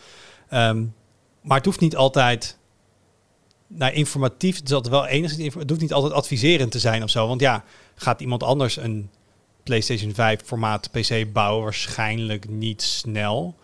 Ehm, 0.48 0.84
maar 1.42 1.56
het 1.56 1.66
hoeft 1.66 1.80
niet 1.80 1.96
altijd... 1.96 2.58
Nou, 3.66 3.92
informatief, 3.92 4.56
het 4.56 4.70
is 4.70 4.88
wel 4.88 5.06
enigszins... 5.06 5.54
Het 5.54 5.68
hoeft 5.68 5.82
niet 5.82 5.92
altijd 5.92 6.12
adviserend 6.12 6.70
te 6.70 6.78
zijn 6.78 7.02
of 7.02 7.10
zo. 7.10 7.26
Want 7.28 7.40
ja, 7.40 7.64
gaat 7.94 8.20
iemand 8.20 8.42
anders 8.42 8.76
een 8.76 9.10
PlayStation 9.62 10.14
5 10.14 10.40
formaat 10.44 10.90
PC 10.90 11.32
bouwen 11.32 11.62
waarschijnlijk 11.62 12.48
niet 12.48 12.82
snel. 12.82 13.54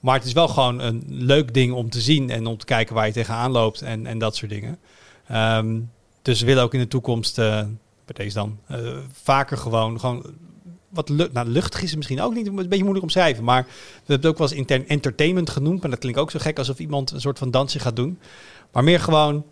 Maar 0.00 0.14
het 0.14 0.24
is 0.24 0.32
wel 0.32 0.48
gewoon 0.48 0.78
een 0.78 1.04
leuk 1.08 1.54
ding 1.54 1.72
om 1.72 1.90
te 1.90 2.00
zien 2.00 2.30
en 2.30 2.46
om 2.46 2.56
te 2.56 2.64
kijken 2.64 2.94
waar 2.94 3.06
je 3.06 3.12
tegenaan 3.12 3.50
loopt 3.50 3.82
en, 3.82 4.06
en 4.06 4.18
dat 4.18 4.36
soort 4.36 4.50
dingen. 4.50 4.78
Ehm, 5.26 5.80
dus 6.22 6.40
we 6.40 6.46
willen 6.46 6.62
ook 6.62 6.74
in 6.74 6.80
de 6.80 6.88
toekomst, 6.88 7.38
eh, 7.38 7.64
bij 8.04 8.14
deze 8.14 8.34
dan, 8.34 8.58
eh, 8.66 8.96
vaker 9.12 9.56
gewoon, 9.56 10.00
gewoon 10.00 10.24
wat 10.96 11.08
lu 11.08 11.28
nou, 11.32 11.48
luchtig 11.48 11.82
is 11.82 11.88
het 11.88 11.96
misschien 11.96 12.20
ook 12.20 12.34
niet, 12.34 12.46
een 12.46 12.54
beetje 12.54 12.76
moeilijk 12.76 13.02
omschrijven. 13.02 13.44
Maar 13.44 13.62
we 13.62 13.70
hebben 13.96 14.16
het 14.16 14.26
ook 14.26 14.38
wel 14.38 14.48
eens 14.48 14.56
intern 14.56 14.88
entertainment 14.88 15.50
genoemd. 15.50 15.80
Maar 15.80 15.90
dat 15.90 15.98
klinkt 15.98 16.18
ook 16.18 16.30
zo 16.30 16.38
gek 16.38 16.58
alsof 16.58 16.78
iemand 16.78 17.10
een 17.10 17.20
soort 17.20 17.38
van 17.38 17.50
dansje 17.50 17.78
gaat 17.78 17.96
doen. 17.96 18.18
Maar 18.72 18.84
meer 18.84 19.00
gewoon, 19.00 19.44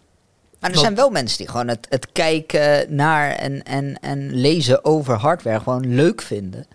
Maar 0.60 0.70
er 0.70 0.78
zijn 0.78 0.94
wel 0.94 1.10
mensen 1.10 1.38
die 1.38 1.48
gewoon 1.48 1.68
het, 1.68 1.86
het 1.88 2.12
kijken 2.12 2.94
naar 2.94 3.30
en, 3.30 3.62
en, 3.62 3.98
en 4.00 4.34
lezen 4.34 4.84
over 4.84 5.14
hardware 5.14 5.60
gewoon 5.60 5.94
leuk 5.94 6.22
vinden. 6.22 6.66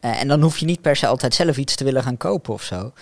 Eh, 0.00 0.20
en 0.20 0.28
dan 0.28 0.42
hoef 0.42 0.58
je 0.58 0.66
niet 0.66 0.80
per 0.80 0.96
se 0.96 1.06
altijd 1.06 1.34
zelf 1.34 1.56
iets 1.56 1.76
te 1.76 1.84
willen 1.84 2.02
gaan 2.02 2.16
kopen 2.16 2.54
of 2.54 2.62
zo. 2.62 2.92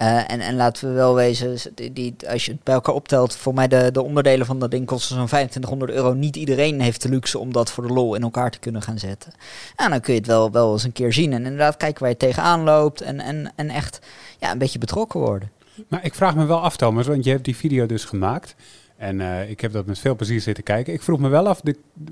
Eh, 0.00 0.30
en, 0.30 0.40
en 0.40 0.56
laten 0.56 0.88
we 0.88 0.94
wel 0.94 1.14
wezen, 1.14 1.58
die, 1.92 2.14
als 2.28 2.44
je 2.44 2.52
het 2.52 2.62
bij 2.62 2.74
elkaar 2.74 2.94
optelt, 2.94 3.36
voor 3.36 3.54
mij 3.54 3.68
de, 3.68 3.90
de 3.92 4.02
onderdelen 4.02 4.46
van 4.46 4.58
dat 4.58 4.70
ding 4.70 4.86
kosten 4.86 5.16
zo'n 5.16 5.26
2500 5.26 5.90
euro. 5.90 6.12
Niet 6.12 6.36
iedereen 6.36 6.80
heeft 6.80 7.02
de 7.02 7.08
luxe 7.08 7.38
om 7.38 7.52
dat 7.52 7.70
voor 7.70 7.86
de 7.86 7.92
lol 7.92 8.14
in 8.14 8.22
elkaar 8.22 8.50
te 8.50 8.58
kunnen 8.58 8.82
gaan 8.82 8.98
zetten. 8.98 9.32
Ja, 9.76 9.88
dan 9.88 10.00
kun 10.00 10.12
je 10.12 10.18
het 10.18 10.28
wel, 10.28 10.50
wel 10.50 10.72
eens 10.72 10.84
een 10.84 10.92
keer 10.92 11.12
zien. 11.12 11.32
En 11.32 11.44
inderdaad 11.44 11.76
kijken 11.76 12.00
waar 12.00 12.10
je 12.10 12.16
tegenaan 12.16 12.62
loopt 12.62 13.00
en, 13.00 13.20
en, 13.20 13.52
en 13.56 13.68
echt 13.68 14.00
ja, 14.38 14.50
een 14.50 14.58
beetje 14.58 14.78
betrokken 14.78 15.20
worden. 15.20 15.50
Maar 15.88 16.04
ik 16.04 16.14
vraag 16.14 16.34
me 16.36 16.44
wel 16.44 16.60
af, 16.60 16.76
Thomas, 16.76 17.06
want 17.06 17.24
je 17.24 17.30
hebt 17.30 17.44
die 17.44 17.56
video 17.56 17.86
dus 17.86 18.04
gemaakt. 18.04 18.54
En 18.96 19.20
eh, 19.20 19.50
ik 19.50 19.60
heb 19.60 19.72
dat 19.72 19.86
met 19.86 19.98
veel 19.98 20.16
plezier 20.16 20.40
zitten 20.40 20.64
kijken. 20.64 20.92
Ik 20.92 21.02
vroeg 21.02 21.18
me 21.18 21.28
wel 21.28 21.48
af, 21.48 21.60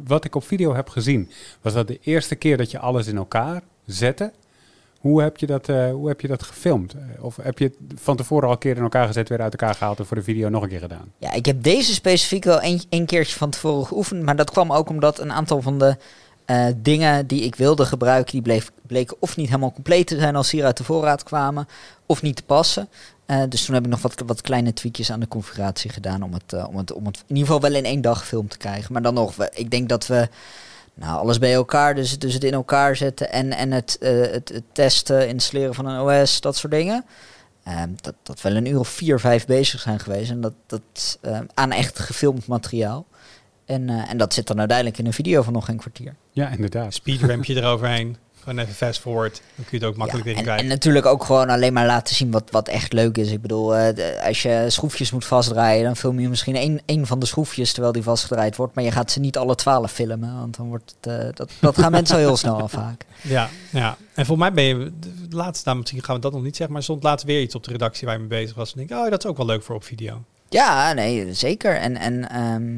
wat 0.05 0.25
ik 0.25 0.35
op 0.35 0.45
video 0.45 0.75
heb 0.75 0.89
gezien, 0.89 1.31
was 1.61 1.73
dat 1.73 1.89
de 1.89 1.99
eerste 2.03 2.35
keer 2.35 2.57
dat 2.57 2.71
je 2.71 2.79
alles 2.79 3.07
in 3.07 3.17
elkaar 3.17 3.63
zette? 3.87 4.33
Hoe 4.99 5.23
heb 5.23 5.37
je 5.37 5.47
dat, 5.47 5.69
eh, 5.69 5.91
hoe 5.91 6.09
heb 6.09 6.21
je 6.21 6.29
dat 6.29 6.43
gefilmd? 6.43 6.95
Of 7.21 7.37
heb 7.37 7.59
je 7.59 7.65
het 7.65 8.01
van 8.01 8.17
tevoren 8.17 8.47
al 8.47 8.53
een 8.53 8.59
keer 8.59 8.77
in 8.77 8.83
elkaar 8.83 9.07
gezet, 9.07 9.29
weer 9.29 9.41
uit 9.41 9.53
elkaar 9.53 9.75
gehaald 9.75 9.99
en 9.99 10.07
voor 10.07 10.17
de 10.17 10.23
video 10.23 10.49
nog 10.49 10.63
een 10.63 10.69
keer 10.69 10.81
gedaan? 10.81 11.13
Ja, 11.19 11.33
ik 11.33 11.47
heb 11.47 11.63
deze 11.63 11.95
specifiek 11.95 12.45
wel 12.45 12.63
een, 12.89 13.07
keertje 13.07 13.37
van 13.37 13.51
tevoren 13.51 13.87
geoefend. 13.87 14.23
Maar 14.23 14.37
dat 14.37 14.51
kwam 14.51 14.73
ook 14.73 14.89
omdat 14.89 15.19
een 15.19 15.33
aantal 15.33 15.63
van 15.63 15.79
de 15.79 15.97
eh, 16.45 16.67
dingen 16.77 17.27
die 17.27 17.43
ik 17.43 17.55
wilde 17.55 17.85
gebruiken, 17.85 18.33
die 18.33 18.43
bleef, 18.43 18.71
bleken 18.87 19.17
of 19.21 19.37
niet 19.37 19.47
helemaal 19.47 19.73
compleet 19.73 20.07
te 20.07 20.19
zijn 20.19 20.37
als 20.37 20.51
hier 20.51 20.65
uit 20.65 20.77
de 20.77 20.85
voorraad 20.85 21.23
kwamen, 21.23 21.69
of 22.07 22.23
niet 22.23 22.37
te 22.37 22.43
passen. 22.43 22.89
Eh, 23.27 23.43
dus 23.49 23.65
toen 23.65 23.75
heb 23.75 23.85
ik 23.85 23.91
nog 23.91 24.03
wat, 24.03 24.23
wat 24.27 24.41
kleine 24.41 24.73
tweakjes 24.73 25.13
aan 25.13 25.21
de 25.21 25.29
configuratie 25.29 25.91
gedaan 25.91 26.23
om 26.23 26.33
het, 26.33 26.67
om, 26.67 26.77
het, 26.77 26.93
om 26.93 27.07
het 27.07 27.17
in 27.17 27.37
ieder 27.37 27.53
geval 27.53 27.71
wel 27.71 27.79
in 27.79 27.85
één 27.85 28.01
dag 28.01 28.19
gefilmd 28.19 28.51
te 28.51 28.59
krijgen. 28.59 28.93
Maar 28.93 29.03
dan 29.03 29.15
nog, 29.15 29.49
ik 29.53 29.71
denk 29.71 29.89
dat 29.89 30.07
we 30.07 30.29
Nou, 30.99 31.21
alles 31.21 31.39
bij 31.39 31.55
elkaar, 31.55 31.95
dus, 31.95 32.19
dus 32.19 32.35
het 32.35 32.45
in 32.45 32.53
elkaar 32.53 32.97
zetten 32.97 33.31
en, 33.31 33.53
en 33.53 33.73
het, 33.73 33.99
eh, 34.01 34.21
het, 34.21 34.49
het 34.49 34.65
testen, 34.73 35.29
installeren 35.29 35.75
van 35.75 35.87
een 35.87 36.01
OS, 36.01 36.41
dat 36.41 36.57
soort 36.57 36.73
dingen. 36.73 37.05
Ehm, 37.65 37.89
dat, 38.01 38.15
dat 38.23 38.41
wel 38.41 38.57
een 38.57 38.67
uur 38.67 38.79
of 38.79 38.89
vier, 38.89 39.21
vijf 39.21 39.47
bezig 39.47 39.81
zijn 39.81 39.99
geweest. 39.99 40.31
En 40.31 40.41
dat, 40.41 40.55
dat 40.67 41.19
ehm, 41.21 41.45
aan 41.55 41.73
echt 41.73 41.99
gefilmd 41.99 42.47
materiaal. 42.47 43.07
En, 43.65 43.89
eh, 43.89 44.11
en 44.11 44.19
dat 44.19 44.35
zit 44.35 44.47
dan 44.47 44.59
uiteindelijk 44.59 44.99
in 44.99 45.07
een 45.07 45.13
video 45.13 45.43
van 45.43 45.53
nog 45.53 45.65
geen 45.65 45.77
kwartier. 45.77 46.15
Ja, 46.31 46.49
inderdaad. 46.49 46.95
Speedrampje 46.95 47.55
eroverheen. 47.61 48.17
Gewoon 48.49 48.63
even 48.65 48.75
fast 48.75 49.01
forward. 49.01 49.41
Dan 49.55 49.65
kun 49.65 49.79
je 49.79 49.85
het 49.85 49.95
ook 49.95 49.97
makkelijk 49.99 50.27
Ja, 50.27 50.35
en, 50.37 50.59
en 50.59 50.67
natuurlijk 50.67 51.07
ook 51.07 51.25
gewoon 51.25 51.49
alleen 51.49 51.73
maar 51.73 51.87
laten 51.87 52.15
zien 52.15 52.31
wat, 52.31 52.51
wat 52.51 52.69
echt 52.69 52.93
leuk 52.93 53.19
is. 53.19 53.31
Ik 53.31 53.43
bedoel, 53.43 53.77
eh, 53.77 53.95
de- 53.95 54.23
als 54.27 54.43
je 54.43 54.65
schroefjes 54.69 55.11
moet 55.11 55.25
vastdraaien, 55.25 55.85
dan 55.85 55.97
film 55.97 56.21
je 56.21 56.29
misschien 56.29 56.57
één, 56.57 56.81
één 56.85 57.07
van 57.07 57.19
de 57.19 57.27
schroefjes 57.27 57.73
terwijl 57.73 57.93
die 57.93 58.03
vastgedraaid 58.03 58.57
wordt. 58.57 58.75
Maar 58.75 58.85
je 58.85 58.91
gaat 58.91 59.11
ze 59.11 59.21
niet 59.21 59.37
alle 59.37 59.55
twaalf 59.55 59.93
filmen, 59.93 60.35
want 60.39 60.57
dan 60.57 60.69
wordt 60.69 60.95
het, 61.01 61.13
eh, 61.13 61.29
dat, 61.35 61.51
dat 61.61 61.79
gaan 61.79 61.91
mensen 61.91 62.15
al 62.17 62.21
heel 62.21 62.37
snel 62.37 62.61
al 62.61 62.69
vaak. 62.69 63.05
Ja, 63.23 63.49
ja. 63.71 63.97
En 64.15 64.27
volgens 64.27 64.49
mij 64.51 64.53
ben 64.53 64.65
je 64.65 64.93
de 65.29 65.37
laatste, 65.37 65.65
nou, 65.69 65.79
misschien 65.79 66.05
gaan 66.05 66.15
we 66.15 66.21
dat 66.21 66.33
nog 66.33 66.43
niet 66.43 66.57
zeggen, 66.57 66.75
maar 66.75 66.83
stond 66.83 67.03
laatst 67.03 67.27
weer 67.27 67.41
iets 67.41 67.55
op 67.55 67.65
de 67.65 67.71
redactie 67.71 68.07
waar 68.07 68.15
je 68.17 68.21
mee 68.27 68.41
bezig 68.41 68.57
was. 68.57 68.73
En 68.73 68.87
denk 68.87 69.01
oh, 69.01 69.11
dat 69.11 69.25
is 69.25 69.31
ook 69.31 69.37
wel 69.37 69.47
leuk 69.47 69.63
voor 69.63 69.75
op 69.75 69.85
video. 69.85 70.25
Ja, 70.49 70.93
nee, 70.93 71.35
zeker. 71.35 71.77
En, 71.77 71.97
en 71.97 72.29
ehm, 72.31 72.77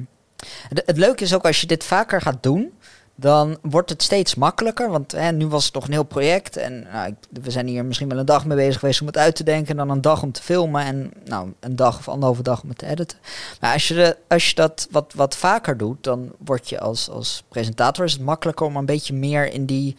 het 0.85 0.97
leuke 0.97 1.25
is 1.25 1.35
ook 1.35 1.45
als 1.47 1.61
je 1.61 1.67
dit 1.67 1.85
vaker 1.85 2.21
gaat 2.21 2.43
doen, 2.43 2.73
dan 3.21 3.59
wordt 3.63 3.91
het 3.91 4.03
steeds 4.03 4.35
makkelijker. 4.35 4.91
Want 4.91 5.13
hè, 5.13 5.33
nu 5.33 5.47
was 5.47 5.65
het 5.65 5.73
toch 5.73 5.85
een 5.87 5.93
heel 5.93 6.03
project. 6.03 6.57
En 6.57 6.87
nou, 6.93 7.09
ik- 7.09 7.43
we 7.43 7.51
zijn 7.51 7.67
hier 7.67 7.85
misschien 7.85 8.09
wel 8.09 8.19
een 8.19 8.25
dag 8.27 8.47
mee 8.47 8.57
bezig 8.57 8.81
geweest 8.81 9.01
om 9.01 9.07
het 9.07 9.17
uit 9.17 9.35
te 9.37 9.45
denken. 9.45 9.71
En 9.71 9.77
dan 9.77 9.91
een 9.91 10.01
dag 10.01 10.23
om 10.23 10.33
te 10.33 10.43
filmen. 10.43 10.85
En 10.85 11.11
nou, 11.25 11.53
een 11.61 11.77
dag 11.77 11.99
of 11.99 12.09
anderhalve 12.09 12.43
dag 12.43 12.63
om 12.63 12.69
het 12.69 12.79
te 12.79 12.87
editen. 12.87 13.19
Maar 13.61 13.73
als 13.73 13.89
je, 13.89 13.95
de, 13.95 14.17
als 14.29 14.49
je 14.49 14.55
dat 14.55 14.89
wat, 14.91 15.13
wat 15.17 15.37
vaker 15.37 15.77
doet, 15.77 16.05
dan 16.05 16.31
word 16.45 16.69
je 16.69 16.81
als, 16.81 17.11
als 17.11 17.45
presentator 17.49 18.05
is 18.05 18.13
het 18.13 18.23
makkelijker 18.23 18.67
om 18.67 18.77
een 18.77 18.87
beetje 18.87 19.15
meer 19.15 19.53
in 19.53 19.67
die 19.67 19.97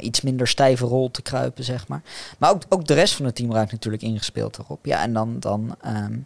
iets 0.00 0.20
minder 0.20 0.48
stijve 0.48 0.84
rol 0.86 1.10
te 1.10 1.22
kruipen, 1.22 1.64
zeg 1.64 1.88
maar. 1.88 2.02
Maar 2.38 2.50
ook, 2.50 2.62
ook 2.68 2.86
de 2.86 2.94
rest 2.94 3.14
van 3.14 3.24
het 3.26 3.34
team 3.34 3.52
raakt 3.52 3.72
natuurlijk 3.72 4.02
ingespeeld 4.02 4.58
erop. 4.58 4.86
Ja, 4.86 5.02
en 5.02 5.12
dan, 5.12 5.36
dan, 5.40 5.76
ehm, 5.80 6.16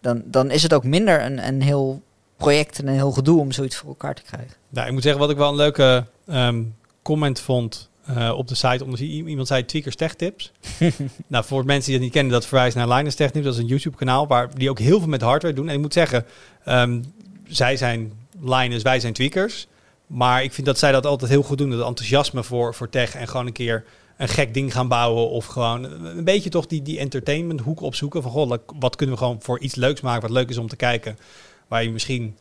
dan, 0.00 0.22
dan 0.24 0.50
is 0.50 0.62
het 0.62 0.72
ook 0.74 0.84
minder 0.84 1.24
een, 1.24 1.46
een 1.46 1.62
heel 1.62 2.02
project 2.36 2.78
en 2.78 2.86
een 2.86 2.94
heel 2.94 3.12
gedoe 3.12 3.40
om 3.40 3.52
zoiets 3.52 3.76
voor 3.76 3.88
elkaar 3.88 4.14
te 4.14 4.22
krijgen. 4.22 4.56
Nou, 4.68 4.86
ik 4.86 4.92
moet 4.92 5.02
zeggen, 5.02 5.20
wat 5.20 5.30
ik 5.30 5.36
wel 5.36 5.48
een 5.48 5.56
leuke 5.56 6.06
ehm, 6.26 6.62
comment 7.02 7.40
vond 7.40 7.88
eh, 8.06 8.32
op 8.36 8.48
de 8.48 8.54
site. 8.54 8.84
Omdat 8.84 9.00
iemand 9.00 9.48
zei 9.48 9.64
Tweakers 9.64 9.96
Tech 9.96 10.14
Tips. 10.14 10.52
nou, 11.26 11.44
voor 11.44 11.64
mensen 11.64 11.84
die 11.84 11.94
dat 11.94 12.02
niet 12.02 12.12
kennen, 12.12 12.32
dat 12.32 12.46
verwijst 12.46 12.76
naar 12.76 12.88
Linus 12.88 13.14
Tech 13.14 13.30
Tips. 13.30 13.44
Dat 13.44 13.54
is 13.54 13.60
een 13.60 13.66
YouTube 13.66 13.96
kanaal 13.96 14.26
waar 14.26 14.54
die 14.54 14.70
ook 14.70 14.78
heel 14.78 14.98
veel 14.98 15.08
met 15.08 15.20
hardware 15.20 15.54
doen. 15.54 15.68
En 15.68 15.74
ik 15.74 15.80
moet 15.80 15.92
zeggen, 15.92 16.24
ehm, 16.64 17.02
zij 17.46 17.76
zijn 17.76 18.12
Linus, 18.40 18.82
wij 18.82 19.00
zijn 19.00 19.12
Tweakers. 19.12 19.66
Maar 20.06 20.42
ik 20.42 20.52
vind 20.52 20.66
dat 20.66 20.78
zij 20.78 20.92
dat 20.92 21.06
altijd 21.06 21.30
heel 21.30 21.42
goed 21.42 21.58
doen. 21.58 21.70
Dat 21.70 21.86
enthousiasme 21.86 22.42
voor, 22.42 22.74
voor 22.74 22.88
tech 22.88 23.14
en 23.14 23.28
gewoon 23.28 23.46
een 23.46 23.52
keer 23.52 23.84
een 24.16 24.28
gek 24.28 24.54
ding 24.54 24.72
gaan 24.72 24.88
bouwen. 24.88 25.30
Of 25.30 25.46
gewoon 25.46 25.84
een 25.84 26.24
beetje 26.24 26.50
toch 26.50 26.66
die, 26.66 26.82
die 26.82 26.98
entertainment 26.98 27.60
hoek 27.60 27.80
opzoeken. 27.80 28.22
Van 28.22 28.30
goh, 28.30 28.58
wat 28.78 28.96
kunnen 28.96 29.14
we 29.14 29.22
gewoon 29.22 29.42
voor 29.42 29.60
iets 29.60 29.74
leuks 29.74 30.00
maken. 30.00 30.22
Wat 30.22 30.30
leuk 30.30 30.48
is 30.48 30.58
om 30.58 30.68
te 30.68 30.76
kijken. 30.76 31.18
Waar 31.68 31.82
je 31.82 31.90
misschien 31.90 32.36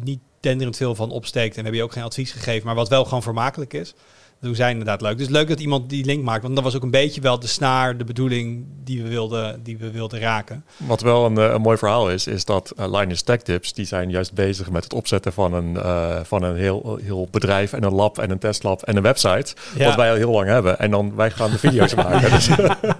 niet 0.00 0.20
denderend 0.40 0.76
veel 0.76 0.94
van 0.94 1.10
opsteekt. 1.10 1.56
En 1.56 1.56
we 1.56 1.60
hebben 1.60 1.80
je 1.80 1.82
ook 1.82 1.92
geen 1.92 2.02
advies 2.02 2.32
gegeven. 2.32 2.66
Maar 2.66 2.74
wat 2.74 2.88
wel 2.88 3.04
gewoon 3.04 3.22
vermakelijk 3.22 3.74
is. 3.74 3.94
Dat 4.40 4.48
doen 4.48 4.54
zij 4.56 4.70
inderdaad 4.70 5.00
leuk. 5.00 5.18
Dus 5.18 5.28
leuk 5.28 5.48
dat 5.48 5.60
iemand 5.60 5.90
die 5.90 6.04
link 6.04 6.24
maakt. 6.24 6.42
Want 6.42 6.54
dat 6.54 6.64
was 6.64 6.76
ook 6.76 6.82
een 6.82 6.90
beetje 6.90 7.20
wel 7.20 7.38
de 7.38 7.46
snaar, 7.46 7.96
de 7.96 8.04
bedoeling 8.04 8.64
die 8.84 9.02
we 9.02 9.08
wilden, 9.08 9.62
die 9.62 9.78
we 9.78 9.90
wilden 9.90 10.20
raken. 10.20 10.64
Wat 10.76 11.00
wel 11.00 11.26
een, 11.26 11.38
eh, 11.38 11.52
een 11.52 11.60
mooi 11.60 11.76
verhaal 11.76 12.10
is, 12.10 12.26
is 12.26 12.44
dat 12.44 12.72
uh, 12.78 12.90
Linus 12.90 13.22
Tech 13.22 13.42
Tips, 13.42 13.72
die 13.72 13.84
zijn 13.84 14.10
juist 14.10 14.34
bezig 14.34 14.70
met 14.70 14.84
het 14.84 14.92
opzetten 14.92 15.32
van 15.32 15.52
een, 15.52 15.76
eh, 15.76 16.20
van 16.22 16.42
een 16.42 16.56
heel, 16.56 16.98
heel 17.02 17.28
bedrijf 17.30 17.72
en 17.72 17.82
een 17.82 17.94
lab 17.94 18.18
en 18.18 18.30
een 18.30 18.38
testlab 18.38 18.82
en 18.82 18.96
een 18.96 19.02
website. 19.02 19.54
Ja. 19.76 19.86
Wat 19.86 19.94
wij 19.94 20.10
al 20.10 20.16
heel 20.16 20.30
lang 20.30 20.46
hebben. 20.46 20.78
En 20.78 20.90
dan 20.90 21.14
wij 21.14 21.30
gaan 21.30 21.50
de 21.50 21.58
video's 21.58 21.94
maken. 22.04 22.30
Dus, 22.30 22.48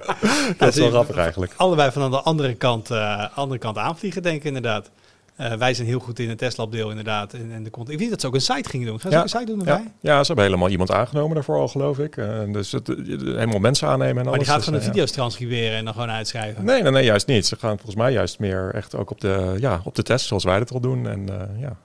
dat 0.59 0.69
is 0.69 0.77
wel 0.77 0.91
grappig 0.91 1.17
eigenlijk. 1.17 1.53
Allebei 1.57 1.91
van 1.91 2.03
aan 2.03 2.11
de 2.11 2.21
andere 2.21 2.55
kant, 2.55 2.91
eh, 2.91 3.25
andere 3.35 3.61
kant 3.61 3.79
aanvliegen, 3.79 4.23
denk 4.23 4.37
ik 4.37 4.45
inderdaad. 4.45 4.91
Eh, 5.39 5.53
wij 5.53 5.75
zijn 5.75 5.87
heel 5.87 5.99
goed 5.99 6.19
in 6.19 6.29
het 6.29 6.39
testlab 6.39 6.73
deel 6.73 6.89
inderdaad. 6.91 7.33
En, 7.33 7.53
en 7.53 7.63
de 7.63 7.71
content. 7.71 7.95
Ik 7.95 8.01
weet 8.03 8.11
dat 8.11 8.21
ze 8.21 8.27
ook 8.27 8.35
een 8.35 8.41
site 8.41 8.69
gingen 8.69 8.87
doen. 8.87 9.01
Gaan 9.01 9.11
ze 9.11 9.17
Ja. 9.17 9.23
ook 9.23 9.33
een 9.33 9.39
site 9.39 9.53
doen 9.53 9.65
Ja, 9.65 9.77
erbij? 9.77 9.93
ja, 10.01 10.21
ze 10.21 10.27
hebben 10.27 10.45
helemaal 10.45 10.69
iemand 10.69 10.91
aangenomen 10.91 11.35
daarvoor 11.35 11.57
al, 11.57 11.69
geloof 11.69 11.99
ik. 11.99 12.17
Eh, 12.17 12.41
dus 12.53 12.73
het, 12.73 12.89
eh, 12.89 12.97
helemaal 13.17 13.59
mensen 13.59 13.89
aannemen 13.89 14.23
en 14.23 14.29
alles. 14.29 14.31
Maar 14.31 14.39
die 14.39 14.47
gaat 14.47 14.57
Dus, 14.57 14.65
gewoon 14.65 14.81
de 14.81 14.87
ja. 14.87 14.93
video's 14.93 15.11
transcriberen 15.11 15.77
en 15.77 15.85
dan 15.85 15.93
gewoon 15.95 16.11
uitschrijven. 16.11 16.65
Nee, 16.65 16.83
nee, 16.83 16.93
nee, 16.93 17.05
juist 17.05 17.27
niet. 17.27 17.47
Ze 17.47 17.57
gaan 17.57 17.75
volgens 17.77 17.97
mij 17.97 18.13
juist 18.13 18.39
meer 18.39 18.71
echt 18.75 18.95
ook 18.95 19.11
op 19.11 19.21
de, 19.21 19.57
ja, 19.61 19.81
op 19.85 19.95
de 19.95 20.03
test, 20.03 20.27
zoals 20.27 20.45
wij 20.45 20.59
dat 20.59 20.73
al 20.73 20.81
doen. 20.81 21.09
En, 21.09 21.29
ja. 21.59 21.77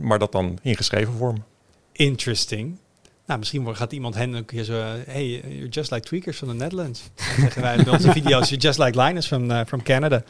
Maar 0.00 0.18
dat 0.18 0.32
dan 0.32 0.58
in 0.62 0.76
geschreven 0.76 1.12
vorm. 1.12 1.44
Interesting. 1.92 2.78
Nou, 3.26 3.38
misschien 3.38 3.76
gaat 3.76 3.92
iemand 3.92 4.14
hen 4.14 4.32
een 4.32 4.44
keer 4.44 4.64
zo... 4.64 4.82
Hey, 5.06 5.28
you're 5.30 5.68
just 5.68 5.90
like 5.90 6.06
tweakers 6.06 6.36
from 6.36 6.48
the 6.48 6.54
Netherlands. 6.54 7.02
Dan 7.14 7.24
zeggen 7.40 7.62
wij 7.62 7.76
bij 7.76 7.92
onze 7.92 8.12
video's, 8.20 8.48
you're 8.48 8.62
just 8.62 8.78
like 8.78 9.02
Linus 9.02 9.26
from, 9.26 9.66
from 9.66 9.82
Canada. 9.82 10.22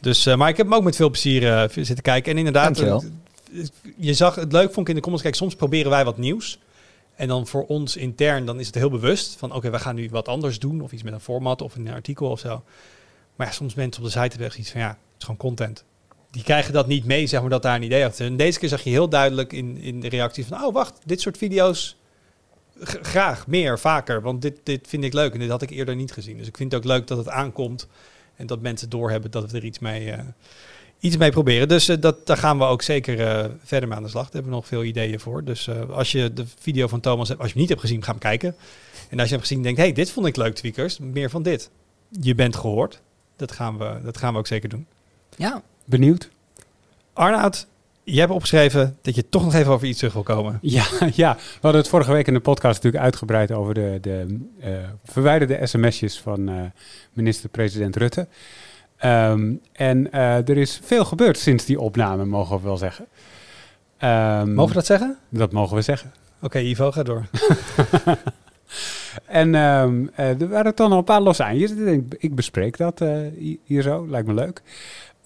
Dus, 0.00 0.26
eh, 0.26 0.36
maar 0.36 0.48
ik 0.48 0.56
heb 0.56 0.66
hem 0.66 0.74
ook 0.74 0.82
met 0.82 0.96
veel 0.96 1.10
plezier 1.10 1.52
eh, 1.52 1.68
zitten 1.68 2.02
kijken. 2.02 2.32
En 2.32 2.38
inderdaad, 2.38 2.64
Dankjewel. 2.64 3.04
eh, 3.52 3.64
je 3.96 4.14
zag 4.14 4.34
het 4.34 4.52
leuk 4.52 4.72
vond 4.72 4.78
ik 4.78 4.88
in 4.88 4.94
de 4.94 5.00
comments. 5.00 5.22
Kijk, 5.22 5.34
soms 5.34 5.54
proberen 5.54 5.90
wij 5.90 6.04
wat 6.04 6.18
nieuws. 6.18 6.58
En 7.14 7.28
dan 7.28 7.46
voor 7.46 7.66
ons 7.66 7.96
intern, 7.96 8.44
dan 8.46 8.60
is 8.60 8.66
het 8.66 8.74
heel 8.74 8.90
bewust 8.90 9.36
van... 9.36 9.54
Oké, 9.54 9.70
we 9.70 9.78
gaan 9.78 9.94
nu 9.94 10.08
wat 10.10 10.28
anders 10.28 10.58
doen. 10.58 10.80
Of 10.80 10.92
iets 10.92 11.02
met 11.02 11.12
een 11.12 11.20
format 11.20 11.62
of 11.62 11.74
een 11.74 11.90
artikel 11.90 12.30
of 12.30 12.40
zo. 12.40 12.62
Maar 13.36 13.46
ja, 13.46 13.52
soms 13.52 13.74
mensen 13.74 14.02
op 14.02 14.08
de 14.08 14.12
site 14.12 14.28
hebben 14.28 14.46
echt 14.46 14.58
iets 14.58 14.70
van... 14.70 14.80
Ja, 14.80 14.88
het 14.88 14.96
is 15.18 15.24
gewoon 15.24 15.40
content. 15.40 15.84
Die 16.30 16.42
krijgen 16.42 16.72
dat 16.72 16.86
niet 16.86 17.04
mee, 17.04 17.26
zeg 17.26 17.40
maar, 17.40 17.50
dat 17.50 17.62
daar 17.62 17.76
een 17.76 17.82
idee 17.82 18.04
achter. 18.04 18.26
En 18.26 18.36
deze 18.36 18.58
keer 18.58 18.68
zag 18.68 18.82
je 18.82 18.90
heel 18.90 19.08
duidelijk 19.08 19.52
in, 19.52 19.76
in 19.76 20.00
de 20.00 20.08
reactie 20.08 20.46
van... 20.46 20.64
Oh, 20.64 20.74
wacht, 20.74 20.98
dit 21.04 21.20
soort 21.20 21.38
video's 21.38 21.96
graag, 22.82 23.46
meer, 23.46 23.78
vaker. 23.78 24.22
Want 24.22 24.42
dit, 24.42 24.60
dit 24.62 24.88
vind 24.88 25.04
ik 25.04 25.12
leuk 25.12 25.32
en 25.32 25.38
dit 25.38 25.50
had 25.50 25.62
ik 25.62 25.70
eerder 25.70 25.96
niet 25.96 26.12
gezien. 26.12 26.36
Dus 26.36 26.46
ik 26.46 26.56
vind 26.56 26.72
het 26.72 26.80
ook 26.80 26.88
leuk 26.88 27.06
dat 27.06 27.18
het 27.18 27.28
aankomt 27.28 27.86
en 28.40 28.46
dat 28.46 28.60
mensen 28.60 28.88
doorhebben 28.88 29.30
dat 29.30 29.50
we 29.50 29.58
er 29.58 29.64
iets 29.64 29.78
mee, 29.78 30.10
eh, 30.10 30.18
iets 31.00 31.16
mee 31.16 31.30
proberen. 31.30 31.68
Dus 31.68 31.88
eh, 31.88 31.96
dat, 32.00 32.26
daar 32.26 32.36
gaan 32.36 32.58
we 32.58 32.64
ook 32.64 32.82
zeker 32.82 33.20
eh, 33.20 33.50
verder 33.64 33.88
mee 33.88 33.98
aan 33.98 34.02
de 34.02 34.08
slag. 34.08 34.24
Daar 34.24 34.32
hebben 34.32 34.50
we 34.50 34.56
nog 34.56 34.66
veel 34.66 34.84
ideeën 34.84 35.20
voor. 35.20 35.44
Dus 35.44 35.66
eh, 35.66 35.90
als 35.90 36.12
je 36.12 36.32
de 36.32 36.44
video 36.58 36.86
van 36.86 37.00
Thomas 37.00 37.28
hebt, 37.28 37.40
als 37.40 37.48
je 37.48 37.54
hem 37.54 37.62
niet 37.62 37.70
hebt 37.70 37.86
gezien, 37.86 38.02
ga 38.02 38.10
hem 38.10 38.20
kijken. 38.20 38.56
En 39.08 39.18
als 39.18 39.28
je 39.28 39.34
hebt 39.34 39.46
gezien, 39.46 39.62
denk 39.62 39.76
hey, 39.76 39.92
dit 39.92 40.10
vond 40.10 40.26
ik 40.26 40.36
leuk, 40.36 40.54
tweakers. 40.54 40.98
Meer 40.98 41.30
van 41.30 41.42
dit. 41.42 41.70
Je 42.08 42.34
bent 42.34 42.56
gehoord. 42.56 43.00
Dat 43.36 43.52
gaan 43.52 43.78
we, 43.78 44.00
dat 44.02 44.16
gaan 44.16 44.32
we 44.32 44.38
ook 44.38 44.46
zeker 44.46 44.68
doen. 44.68 44.86
Ja, 45.36 45.62
Benieuwd? 45.84 46.30
Arnoud, 47.12 47.66
jij 48.10 48.20
hebt 48.20 48.32
opgeschreven 48.32 48.98
dat 49.02 49.14
je 49.14 49.28
toch 49.28 49.44
nog 49.44 49.54
even 49.54 49.72
over 49.72 49.86
iets 49.86 49.98
terug 49.98 50.12
wil 50.12 50.22
komen. 50.22 50.58
Ja, 50.62 50.84
ja, 51.14 51.34
we 51.36 51.58
hadden 51.60 51.80
het 51.80 51.90
vorige 51.90 52.12
week 52.12 52.26
in 52.26 52.34
de 52.34 52.40
podcast 52.40 52.74
natuurlijk 52.74 53.02
uitgebreid 53.04 53.52
over 53.52 53.74
de, 53.74 53.98
de 54.00 54.38
eh, 54.60 54.72
verwijderde 55.04 55.66
sms'jes 55.66 56.20
van 56.20 56.48
eh, 56.48 56.54
minister-president 57.12 57.96
Rutte. 57.96 58.28
Ehm, 58.96 59.52
en 59.72 60.12
eh, 60.12 60.48
er 60.48 60.56
is 60.56 60.80
veel 60.82 61.04
gebeurd 61.04 61.38
sinds 61.38 61.64
die 61.64 61.80
opname, 61.80 62.24
mogen 62.24 62.56
we 62.56 62.62
wel 62.62 62.76
zeggen. 62.76 63.06
Ehm, 63.98 64.52
Mogen 64.54 64.68
we 64.68 64.74
dat 64.74 64.86
zeggen? 64.86 65.16
Dat 65.28 65.52
mogen 65.52 65.76
we 65.76 65.82
zeggen. 65.82 66.12
Oké, 66.42 66.58
Ivo, 66.58 66.92
ga 66.92 67.02
door. 67.02 67.24
En 69.26 69.54
ehm, 69.54 70.06
eh, 70.14 70.40
er 70.40 70.48
waren 70.48 70.74
toch 70.74 70.88
nog 70.88 70.98
een 70.98 71.04
paar 71.04 71.20
losse 71.20 71.42
eindjes. 71.42 71.70
Ik 72.18 72.34
bespreek 72.34 72.76
dat 72.76 72.98
hi- 72.98 73.58
hier 73.64 73.82
zo, 73.82 74.06
lijkt 74.08 74.26
me 74.26 74.34
leuk. 74.34 74.62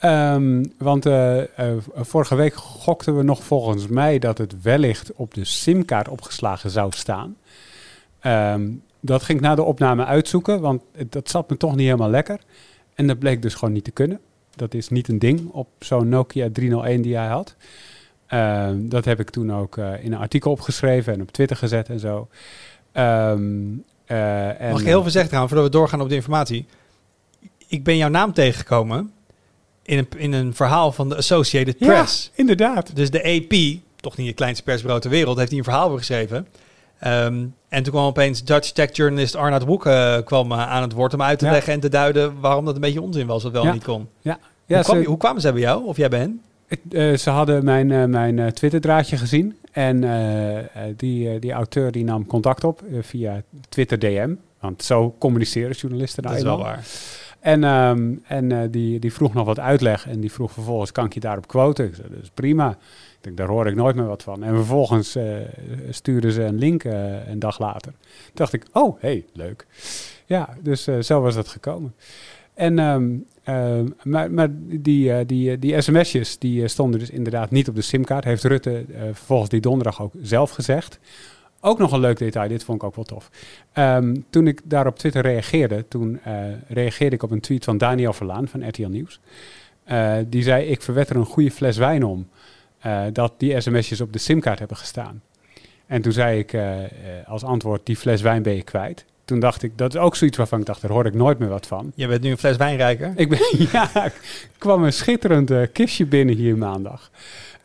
Ehm, 0.05 0.65
want 0.79 1.07
eh, 1.07 1.41
eh, 1.59 1.77
vorige 1.95 2.35
week 2.35 2.55
gokten 2.55 3.17
we 3.17 3.23
nog 3.23 3.45
volgens 3.45 3.87
mij 3.87 4.19
dat 4.19 4.39
het 4.39 4.63
wellicht 4.63 5.13
op 5.13 5.35
de 5.35 5.45
simkaart 5.45 6.09
opgeslagen 6.09 6.71
zou 6.71 6.93
staan. 6.93 7.37
Ehm, 8.21 8.71
dat 9.01 9.23
ging 9.23 9.39
ik 9.39 9.45
na 9.45 9.55
de 9.55 9.63
opname 9.63 10.05
uitzoeken, 10.05 10.61
want 10.61 10.83
het- 10.97 11.13
dat 11.13 11.31
zat 11.31 11.51
me 11.51 11.57
toch 11.57 11.71
niet 11.77 11.85
helemaal 11.87 12.11
lekker. 12.11 12.39
En 12.95 13.07
dat 13.07 13.19
bleek 13.19 13.43
dus 13.43 13.55
gewoon 13.55 13.75
niet 13.75 13.85
te 13.85 13.91
kunnen. 13.91 14.21
Dat 14.57 14.75
is 14.75 14.89
niet 14.89 15.09
een 15.09 15.19
ding 15.19 15.51
op 15.51 15.69
zo'n 15.79 16.09
Nokia 16.09 16.49
301 16.53 17.03
die 17.03 17.17
hij 17.17 17.27
had. 17.29 17.57
Ehm, 18.27 18.89
dat 18.89 19.05
heb 19.05 19.21
ik 19.21 19.31
toen 19.31 19.53
ook 19.53 19.77
eh, 19.77 20.05
in 20.05 20.13
een 20.13 20.19
artikel 20.19 20.51
opgeschreven 20.51 21.13
en 21.13 21.21
op 21.23 21.31
Twitter 21.31 21.57
gezet 21.57 21.89
en 21.89 21.99
zo. 22.01 22.29
En, 22.93 23.85
Mag 24.71 24.81
ik 24.81 24.87
heel 24.87 25.03
voorzichtig 25.03 25.39
gaan 25.39 25.49
voordat 25.49 25.67
we 25.67 25.71
doorgaan 25.73 26.01
op 26.01 26.09
de 26.09 26.15
informatie? 26.15 26.67
Ik 27.67 27.85
ben 27.85 27.97
jouw 27.97 28.09
naam 28.09 28.33
tegengekomen 28.33 29.13
in 29.85 29.99
een, 29.99 30.07
in 30.17 30.33
een 30.33 30.55
verhaal 30.55 30.93
van 30.93 31.09
de 31.09 31.17
Associated 31.17 31.75
Ja, 31.79 31.87
Press. 31.87 32.31
inderdaad. 32.35 32.97
Dus 32.97 33.11
de 33.11 33.23
AP, 33.25 33.81
toch 34.01 34.17
niet 34.17 34.27
het 34.27 34.37
kleinste 34.37 34.65
persbureau 34.65 35.01
ter 35.01 35.11
wereld, 35.11 35.39
heeft 35.39 35.51
hier 35.51 35.59
een 35.59 35.65
verhaal 35.65 35.87
over 35.87 35.99
geschreven. 35.99 36.47
Ehm, 36.99 37.45
en 37.69 37.83
toen 37.83 37.93
kwam 37.93 38.05
opeens 38.05 38.45
Dutch 38.45 38.71
tech 38.71 38.97
journalist 38.97 39.35
Arnoud 39.37 39.65
Woek 39.65 39.87
eh, 39.87 40.17
kwam 40.25 40.53
eh, 40.53 40.59
aan 40.71 40.83
het 40.83 40.93
woord 40.93 41.15
om 41.15 41.23
uit 41.23 41.39
te 41.39 41.45
Ja. 41.45 41.51
leggen 41.51 41.73
en 41.73 41.81
te 41.81 41.89
duiden 41.89 42.41
waarom 42.41 42.65
dat 42.65 42.75
een 42.75 42.81
beetje 42.81 43.01
onzin 43.03 43.27
was, 43.27 43.43
wat 43.43 43.53
wel 43.53 43.65
Ja. 43.65 43.73
niet 43.73 43.85
kon. 43.85 44.09
Ja, 44.23 44.39
hoe, 44.67 44.81
kwam, 44.83 45.03
ze, 45.03 45.09
hoe 45.09 45.17
kwamen 45.17 45.41
ze 45.41 45.53
bij 45.53 45.61
jou, 45.61 45.85
of 45.85 45.97
jij 45.97 46.09
bij 46.09 46.19
hen? 46.19 46.41
het, 46.67 46.81
eh, 46.91 47.17
ze 47.17 47.31
hadden 47.31 47.65
mijn, 47.65 48.11
mijn 48.11 48.53
Twitter-draadje 48.53 49.17
gezien. 49.17 49.57
En 49.73 50.01
die, 50.97 51.39
die 51.39 51.53
auteur 51.53 51.93
die 51.93 52.05
nam 52.05 52.27
contact 52.27 52.65
op 52.65 52.83
via 53.01 53.43
Twitter 53.69 53.99
DM. 53.99 54.35
Want 54.61 54.83
zo 54.83 55.15
communiceren 55.19 55.71
journalisten 55.77 56.23
Dat 56.23 56.33
nou 56.33 56.45
is 56.45 56.49
wel 56.51 56.59
waar. 56.59 56.85
En, 57.45 57.65
ehm, 57.65 58.15
en 58.27 58.53
eh, 58.53 58.59
die, 58.71 58.99
die 58.99 59.13
vroeg 59.13 59.35
nog 59.35 59.47
wat 59.47 59.59
uitleg 59.59 60.09
en 60.09 60.21
die 60.21 60.33
vroeg 60.33 60.53
vervolgens, 60.53 60.93
kan 60.93 61.05
ik 61.05 61.15
je 61.15 61.21
daarop 61.21 61.49
quoten? 61.49 61.87
Ik 61.87 61.95
zei, 61.95 62.09
dat 62.09 62.23
is 62.23 62.31
prima. 62.35 62.71
Ik 62.71 63.19
denk, 63.21 63.37
daar 63.37 63.49
hoor 63.49 63.67
ik 63.67 63.75
nooit 63.75 63.97
meer 63.97 64.07
wat 64.07 64.23
van. 64.23 64.43
En 64.43 64.55
vervolgens 64.55 65.17
uh, 65.17 65.37
stuurden 65.91 66.33
ze 66.33 66.43
een 66.43 66.59
link 66.59 66.85
uh, 66.85 67.29
een 67.29 67.39
dag 67.39 67.59
later. 67.59 67.93
Toen 67.93 68.35
dacht 68.35 68.53
ik, 68.53 68.67
oh, 68.73 69.01
hey, 69.01 69.25
leuk. 69.33 69.67
Ja, 70.27 70.49
dus 70.63 70.85
zo 71.01 71.21
was 71.21 71.35
dat 71.35 71.49
gekomen. 71.49 71.95
En, 72.55 72.79
um, 72.79 73.25
uh, 73.49 73.81
maar, 74.03 74.31
maar 74.31 74.49
die, 74.53 75.27
die, 75.27 75.59
die 75.59 75.81
sms'jes 75.81 76.39
die 76.39 76.69
stonden 76.69 77.01
dus 77.01 77.11
inderdaad 77.11 77.51
niet 77.51 77.69
op 77.69 77.75
de 77.75 77.83
simkaart. 77.83 78.25
Heeft 78.25 78.45
Rutte 78.45 78.85
vervolgens 79.13 79.51
die 79.51 79.61
donderdag 79.61 80.03
ook 80.03 80.13
zelf 80.23 80.51
gezegd. 80.51 80.99
Ook 81.67 81.79
nog 81.79 81.93
een 81.93 82.01
leuk 82.01 82.19
detail, 82.19 82.49
dit 82.49 82.65
vond 82.65 82.83
ik 82.83 82.89
ook 82.89 82.95
wel 82.95 83.05
tof. 83.05 83.31
Um, 83.75 84.25
toen 84.31 84.47
ik 84.47 84.61
daar 84.65 84.87
op 84.87 84.99
Twitter 84.99 85.23
reageerde, 85.23 85.89
toen 85.89 86.21
uh, 86.27 86.45
reageerde 86.69 87.17
ik 87.17 87.23
op 87.23 87.31
een 87.31 87.41
tweet 87.41 87.65
van 87.65 87.79
Daniel 87.79 88.13
Verlaan 88.13 88.49
van 88.49 88.69
RTL 88.69 88.87
Nieuws. 88.87 89.21
Uh, 89.89 90.17
die 90.27 90.43
zei, 90.43 90.65
ik 90.65 90.83
verwed 90.83 91.11
er 91.11 91.17
een 91.17 91.25
goede 91.25 91.51
fles 91.51 91.77
wijn 91.77 92.05
om 92.05 92.29
uh, 92.87 93.03
dat 93.13 93.33
die 93.37 93.61
sms'jes 93.61 94.01
op 94.01 94.13
de 94.13 94.19
simkaart 94.19 94.59
hebben 94.59 94.77
gestaan. 94.77 95.23
En 95.87 96.03
toen 96.03 96.13
zei 96.13 96.39
ik 96.39 96.57
als 97.27 97.45
antwoord, 97.45 97.87
die 97.87 97.97
fles 97.97 98.23
wijn 98.23 98.43
ben 98.43 98.55
je 98.55 98.63
kwijt. 98.63 99.05
Toen 99.25 99.41
dacht 99.41 99.63
ik, 99.63 99.79
dat 99.79 99.95
is 99.95 100.01
ook 100.01 100.17
zoiets 100.17 100.37
waarvan 100.37 100.61
ik 100.61 100.67
dacht, 100.67 100.81
daar 100.81 100.91
hoor 100.91 101.07
ik 101.07 101.15
nooit 101.15 101.39
meer 101.39 101.49
wat 101.49 101.67
van. 101.67 101.93
Je 101.95 102.07
bent 102.07 102.23
nu 102.23 102.31
een 102.31 102.39
fles 102.39 102.57
wijnrijker? 102.57 103.13
Ik 103.17 103.29
ben, 103.29 103.39
ja, 103.73 104.05
ik 104.05 104.21
kwam 104.59 104.85
een 104.85 104.93
schitterend 104.93 105.73
kistje 105.73 106.07
binnen 106.07 106.35
hier 106.35 106.57
maandag. 106.57 107.11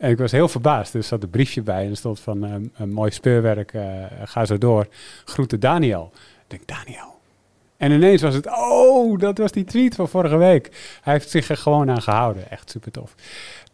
En 0.00 0.10
ik 0.10 0.18
was 0.18 0.32
heel 0.32 0.48
verbaasd. 0.48 0.94
Er 0.94 1.02
zat 1.02 1.22
een 1.22 1.30
briefje 1.30 1.62
bij 1.62 1.84
en 1.84 1.90
er 1.90 1.96
stond 1.96 2.20
van 2.20 2.44
uh, 2.44 2.54
een 2.76 2.92
mooi 2.92 3.10
speurwerk, 3.10 3.72
uh, 3.72 3.82
ga 4.24 4.44
zo 4.44 4.58
door. 4.58 4.86
Groeten 5.24 5.60
Daniel. 5.60 6.10
Ik 6.14 6.44
denk, 6.46 6.66
Daniel. 6.66 7.18
En 7.76 7.92
ineens 7.92 8.22
was 8.22 8.34
het, 8.34 8.46
oh, 8.46 9.18
dat 9.18 9.38
was 9.38 9.52
die 9.52 9.64
tweet 9.64 9.94
van 9.94 10.08
vorige 10.08 10.36
week. 10.36 10.70
Hij 11.02 11.12
heeft 11.12 11.30
zich 11.30 11.48
er 11.48 11.56
gewoon 11.56 11.90
aan 11.90 12.02
gehouden. 12.02 12.50
Echt 12.50 12.70
super 12.70 12.92
tof. 12.92 13.14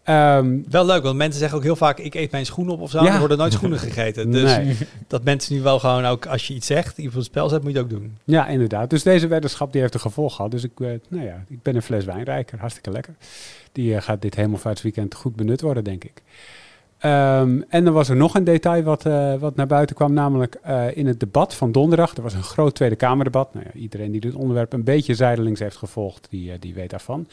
Um, 0.09 0.65
wel 0.71 0.87
leuk, 0.87 1.03
want 1.03 1.17
mensen 1.17 1.41
zeggen 1.41 1.59
ook 1.59 1.65
heel 1.65 1.77
vaak: 1.77 1.99
ik 1.99 2.15
eet 2.15 2.31
mijn 2.31 2.47
schoenen 2.47 2.75
op 2.75 2.81
of 2.81 2.91
zo. 2.91 3.05
Ja. 3.05 3.13
Er 3.13 3.19
worden 3.19 3.39
nooit 3.39 3.53
schoenen 3.53 3.79
gegeten. 3.89 4.31
Dus 4.31 4.57
nee. 4.57 4.77
dat 5.07 5.25
mensen 5.25 5.55
nu 5.55 5.63
wel 5.63 5.79
gewoon 5.79 6.05
ook 6.05 6.27
als 6.27 6.47
je 6.47 6.55
iets 6.55 6.67
zegt, 6.67 6.99
iets 6.99 7.09
op 7.09 7.15
het 7.15 7.25
spel 7.25 7.49
zet, 7.49 7.63
moet 7.63 7.73
je 7.73 7.79
het 7.79 7.87
ook 7.87 7.99
doen. 7.99 8.17
Ja, 8.25 8.47
inderdaad. 8.47 8.91
Dus 8.91 9.03
deze 9.03 9.27
weddenschap 9.27 9.73
die 9.73 9.81
heeft 9.81 9.95
een 9.95 10.01
gevolg 10.01 10.35
gehad. 10.35 10.51
Dus 10.51 10.65
ik, 10.65 10.81
uh, 10.81 10.89
nou 11.09 11.25
ja, 11.25 11.45
ik 11.49 11.63
ben 11.63 11.77
een 11.77 11.83
fles 11.83 12.05
wijnrijker. 12.05 12.59
Hartstikke 12.59 12.91
lekker. 12.91 13.15
Die 13.73 13.95
uh, 13.95 14.01
gaat 14.01 14.23
dit 14.23 14.35
hemelvaartsweekend 14.35 15.15
goed 15.15 15.37
benut 15.37 15.61
worden, 15.61 15.85
denk 15.85 16.05
ik. 16.05 16.23
Um, 17.05 17.65
en 17.69 17.85
dan 17.85 17.93
was 17.93 18.09
er 18.09 18.17
nog 18.17 18.35
een 18.35 18.45
detail 18.45 18.83
wat, 18.83 19.07
uh, 19.07 19.35
wat 19.35 19.57
naar 19.57 19.67
buiten 19.67 19.97
kwam, 19.97 20.13
namelijk 20.13 20.59
in 20.95 21.07
het 21.07 21.21
debat 21.21 21.55
van 21.55 21.73
donderdag. 21.73 22.17
Er 22.17 22.23
was 22.23 22.35
een 22.35 22.43
groot 22.43 22.75
Tweede 22.75 22.97
Kamerdebat. 22.97 23.55
Nou 23.55 23.67
ja, 23.67 23.81
iedereen 23.81 24.13
die 24.13 24.21
dit 24.21 24.35
onderwerp 24.35 24.73
een 24.73 24.85
beetje 24.85 25.15
zijdelings 25.15 25.61
heeft 25.61 25.77
gevolgd, 25.77 26.27
die, 26.31 26.59
die 26.59 26.75
weet 26.75 26.91
daarvan. 26.91 27.27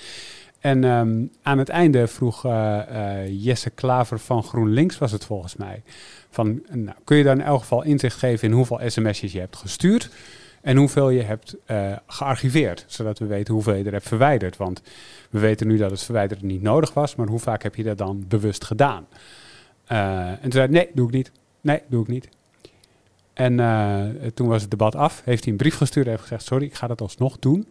En 0.63 0.83
um, 0.83 1.31
aan 1.41 1.57
het 1.57 1.69
einde 1.69 2.07
vroeg 2.07 2.45
uh, 2.45 2.79
uh, 2.91 3.45
Jesse 3.45 3.69
Klaver 3.69 4.19
van 4.19 4.43
GroenLinks, 4.43 4.97
was 4.97 5.11
het 5.11 5.25
volgens 5.25 5.55
mij, 5.55 5.83
van 6.29 6.61
nou, 6.71 6.97
kun 7.03 7.17
je 7.17 7.23
dan 7.23 7.39
in 7.39 7.45
elk 7.45 7.59
geval 7.59 7.83
inzicht 7.83 8.17
geven 8.17 8.47
in 8.47 8.53
hoeveel 8.53 8.79
sms'jes 8.85 9.31
je 9.31 9.39
hebt 9.39 9.55
gestuurd 9.55 10.09
en 10.61 10.77
hoeveel 10.77 11.09
je 11.09 11.21
hebt 11.21 11.55
uh, 11.71 11.95
gearchiveerd, 12.07 12.85
zodat 12.87 13.19
we 13.19 13.25
weten 13.25 13.53
hoeveel 13.53 13.73
je 13.73 13.83
er 13.83 13.91
hebt 13.91 14.07
verwijderd. 14.07 14.57
Want 14.57 14.81
we 15.29 15.39
weten 15.39 15.67
nu 15.67 15.77
dat 15.77 15.91
het 15.91 16.03
verwijderen 16.03 16.47
niet 16.47 16.61
nodig 16.61 16.93
was, 16.93 17.15
maar 17.15 17.27
hoe 17.27 17.39
vaak 17.39 17.63
heb 17.63 17.75
je 17.75 17.83
dat 17.83 17.97
dan 17.97 18.25
bewust 18.27 18.63
gedaan? 18.63 19.07
en 19.85 20.39
toen 20.41 20.51
zei 20.51 20.65
hij, 20.65 20.73
nee, 20.73 20.89
doe 20.93 21.07
ik 21.07 21.13
niet. 21.13 21.31
Nee, 21.61 21.81
doe 21.87 22.01
ik 22.01 22.07
niet. 22.07 22.29
En 23.33 23.55
toen 24.33 24.47
was 24.47 24.61
het 24.61 24.71
debat 24.71 24.95
af, 24.95 25.21
heeft 25.25 25.43
hij 25.43 25.51
een 25.51 25.57
brief 25.57 25.75
gestuurd 25.75 26.05
en 26.05 26.11
heeft 26.11 26.23
gezegd, 26.23 26.45
sorry, 26.45 26.65
ik 26.65 26.75
ga 26.75 26.87
dat 26.87 27.01
alsnog 27.01 27.39
doen. 27.39 27.67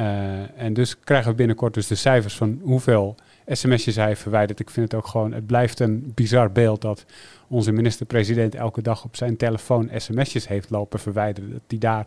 Uh, 0.00 0.60
en 0.60 0.74
dus 0.74 1.00
krijgen 1.00 1.30
we 1.30 1.36
binnenkort 1.36 1.74
dus 1.74 1.86
de 1.86 1.94
cijfers 1.94 2.36
van 2.36 2.60
hoeveel 2.62 3.14
sms'jes 3.46 3.96
hij 3.96 4.16
verwijderd. 4.16 4.60
Ik 4.60 4.70
vind 4.70 4.92
het 4.92 5.00
ook 5.00 5.06
gewoon, 5.06 5.32
het 5.32 5.46
blijft 5.46 5.80
een 5.80 6.12
bizar 6.14 6.52
beeld 6.52 6.80
dat 6.80 7.04
onze 7.48 7.72
minister-president 7.72 8.54
elke 8.54 8.82
dag 8.82 9.04
op 9.04 9.16
zijn 9.16 9.36
telefoon 9.36 9.90
sms'jes 9.96 10.48
heeft 10.48 10.70
lopen 10.70 10.98
verwijderen. 10.98 11.50
Dat, 11.50 11.60
die 11.66 11.78
daar, 11.78 12.06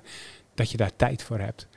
dat 0.53 0.71
je 0.71 0.77
daar 0.77 0.95
tijd 0.95 1.23
voor 1.23 1.39
hebt. 1.39 1.67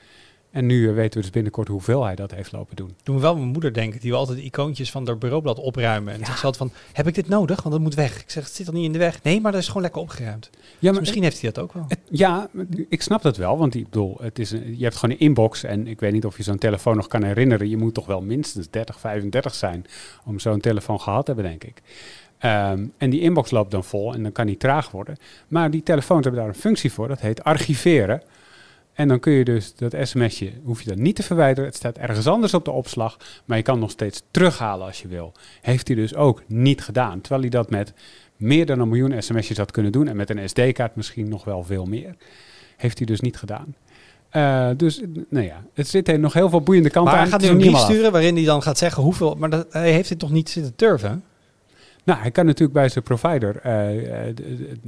En 0.53 0.65
nu 0.65 0.81
uh, 0.81 0.93
weten 0.93 1.13
we 1.13 1.21
dus 1.21 1.29
binnenkort 1.29 1.67
hoeveel 1.67 2.03
hij 2.03 2.15
dat 2.15 2.31
heeft 2.31 2.51
lopen 2.51 2.75
doen. 2.75 2.95
We 3.03 3.19
wel 3.19 3.35
mijn 3.35 3.47
moeder 3.47 3.73
denken, 3.73 3.99
die 3.99 4.11
we 4.11 4.17
altijd 4.17 4.37
de 4.37 4.43
icoontjes 4.43 4.91
van 4.91 5.07
haar 5.07 5.17
bureaublad 5.17 5.59
opruimen. 5.59 6.13
En 6.13 6.19
ja. 6.19 6.25
zegt 6.25 6.39
ze 6.39 6.45
altijd 6.45 6.71
van, 6.71 6.81
heb 6.93 7.07
ik 7.07 7.15
dit 7.15 7.27
nodig? 7.27 7.61
Want 7.61 7.75
dat 7.75 7.83
moet 7.83 7.95
weg. 7.95 8.21
Ik 8.21 8.29
zeg, 8.29 8.43
het 8.43 8.53
zit 8.53 8.67
al 8.67 8.73
niet 8.73 8.85
in 8.85 8.91
de 8.91 8.97
weg. 8.97 9.23
Nee, 9.23 9.41
maar 9.41 9.51
dat 9.51 9.61
is 9.61 9.67
gewoon 9.67 9.81
lekker 9.81 10.01
opgeruimd. 10.01 10.49
Ja, 10.51 10.59
dus 10.79 10.91
maar 10.91 10.99
misschien 10.99 11.23
heeft 11.23 11.41
hij 11.41 11.51
dat 11.51 11.63
ook 11.63 11.73
wel. 11.73 11.85
Het, 11.87 11.99
ja, 12.09 12.49
ik 12.89 13.01
snap 13.01 13.21
dat 13.21 13.37
wel. 13.37 13.57
Want 13.57 13.75
ik 13.75 13.83
bedoel, 13.83 14.17
het 14.21 14.39
is 14.39 14.51
een, 14.51 14.77
je 14.77 14.83
hebt 14.83 14.95
gewoon 14.95 15.15
een 15.15 15.21
inbox. 15.21 15.63
En 15.63 15.87
ik 15.87 15.99
weet 15.99 16.11
niet 16.11 16.25
of 16.25 16.37
je 16.37 16.43
zo'n 16.43 16.57
telefoon 16.57 16.95
nog 16.95 17.07
kan 17.07 17.23
herinneren. 17.23 17.69
Je 17.69 17.77
moet 17.77 17.93
toch 17.93 18.05
wel 18.05 18.21
minstens 18.21 18.69
30, 18.69 18.99
35 18.99 19.53
zijn 19.53 19.85
om 20.25 20.39
zo'n 20.39 20.59
telefoon 20.59 21.01
gehad 21.01 21.25
te 21.25 21.33
hebben, 21.33 21.51
denk 21.51 21.63
ik. 21.63 21.81
Um, 22.45 22.93
en 22.97 23.09
die 23.09 23.21
inbox 23.21 23.51
loopt 23.51 23.71
dan 23.71 23.83
vol 23.83 24.13
en 24.13 24.23
dan 24.23 24.31
kan 24.31 24.45
die 24.45 24.57
traag 24.57 24.91
worden. 24.91 25.17
Maar 25.47 25.71
die 25.71 25.83
telefoons 25.83 26.23
hebben 26.23 26.41
daar 26.41 26.49
een 26.53 26.59
functie 26.59 26.91
voor, 26.91 27.07
dat 27.07 27.19
heet 27.19 27.43
archiveren. 27.43 28.21
En 28.93 29.07
dan 29.07 29.19
kun 29.19 29.33
je 29.33 29.43
dus 29.43 29.75
dat 29.75 29.95
sms'je, 30.01 30.51
hoef 30.63 30.81
je 30.81 30.89
dan 30.89 31.01
niet 31.01 31.15
te 31.15 31.23
verwijderen. 31.23 31.69
Het 31.69 31.75
staat 31.75 31.97
ergens 31.97 32.27
anders 32.27 32.53
op 32.53 32.65
de 32.65 32.71
opslag, 32.71 33.17
maar 33.45 33.57
je 33.57 33.63
kan 33.63 33.79
nog 33.79 33.91
steeds 33.91 34.23
terughalen 34.31 34.85
als 34.85 35.01
je 35.01 35.07
wil. 35.07 35.33
Heeft 35.61 35.87
hij 35.87 35.95
dus 35.95 36.15
ook 36.15 36.43
niet 36.47 36.81
gedaan. 36.81 37.21
Terwijl 37.21 37.41
hij 37.41 37.49
dat 37.49 37.69
met 37.69 37.93
meer 38.37 38.65
dan 38.65 38.79
een 38.79 38.89
miljoen 38.89 39.21
sms'jes 39.21 39.57
had 39.57 39.71
kunnen 39.71 39.91
doen. 39.91 40.07
En 40.07 40.15
met 40.15 40.29
een 40.29 40.49
SD-kaart 40.49 40.95
misschien 40.95 41.29
nog 41.29 41.43
wel 41.43 41.63
veel 41.63 41.85
meer. 41.85 42.15
Heeft 42.77 42.97
hij 42.97 43.07
dus 43.07 43.19
niet 43.19 43.37
gedaan. 43.37 43.75
Uh, 44.35 44.69
dus, 44.77 45.01
nou 45.29 45.45
ja, 45.45 45.63
het 45.73 45.87
zit 45.87 46.07
er 46.07 46.19
nog 46.19 46.33
heel 46.33 46.49
veel 46.49 46.61
boeiende 46.61 46.89
kanten 46.89 47.13
maar 47.13 47.21
aan. 47.21 47.29
Maar 47.29 47.39
hij 47.39 47.47
gaat 47.49 47.57
nu 47.57 47.65
een 47.65 47.71
brief 47.71 47.83
sturen 47.83 48.11
waarin 48.11 48.35
hij 48.35 48.45
dan 48.45 48.61
gaat 48.61 48.77
zeggen 48.77 49.03
hoeveel... 49.03 49.35
Maar 49.35 49.49
dat, 49.49 49.65
hij 49.69 49.91
heeft 49.91 50.09
dit 50.09 50.19
toch 50.19 50.31
niet 50.31 50.49
zitten 50.49 50.75
turven? 50.75 51.23
Nou, 52.03 52.19
hij 52.19 52.31
kan 52.31 52.45
natuurlijk 52.45 52.73
bij 52.73 52.89
zijn 52.89 53.03
provider, 53.03 53.61
uh, 53.65 54.27
uh, 54.27 54.33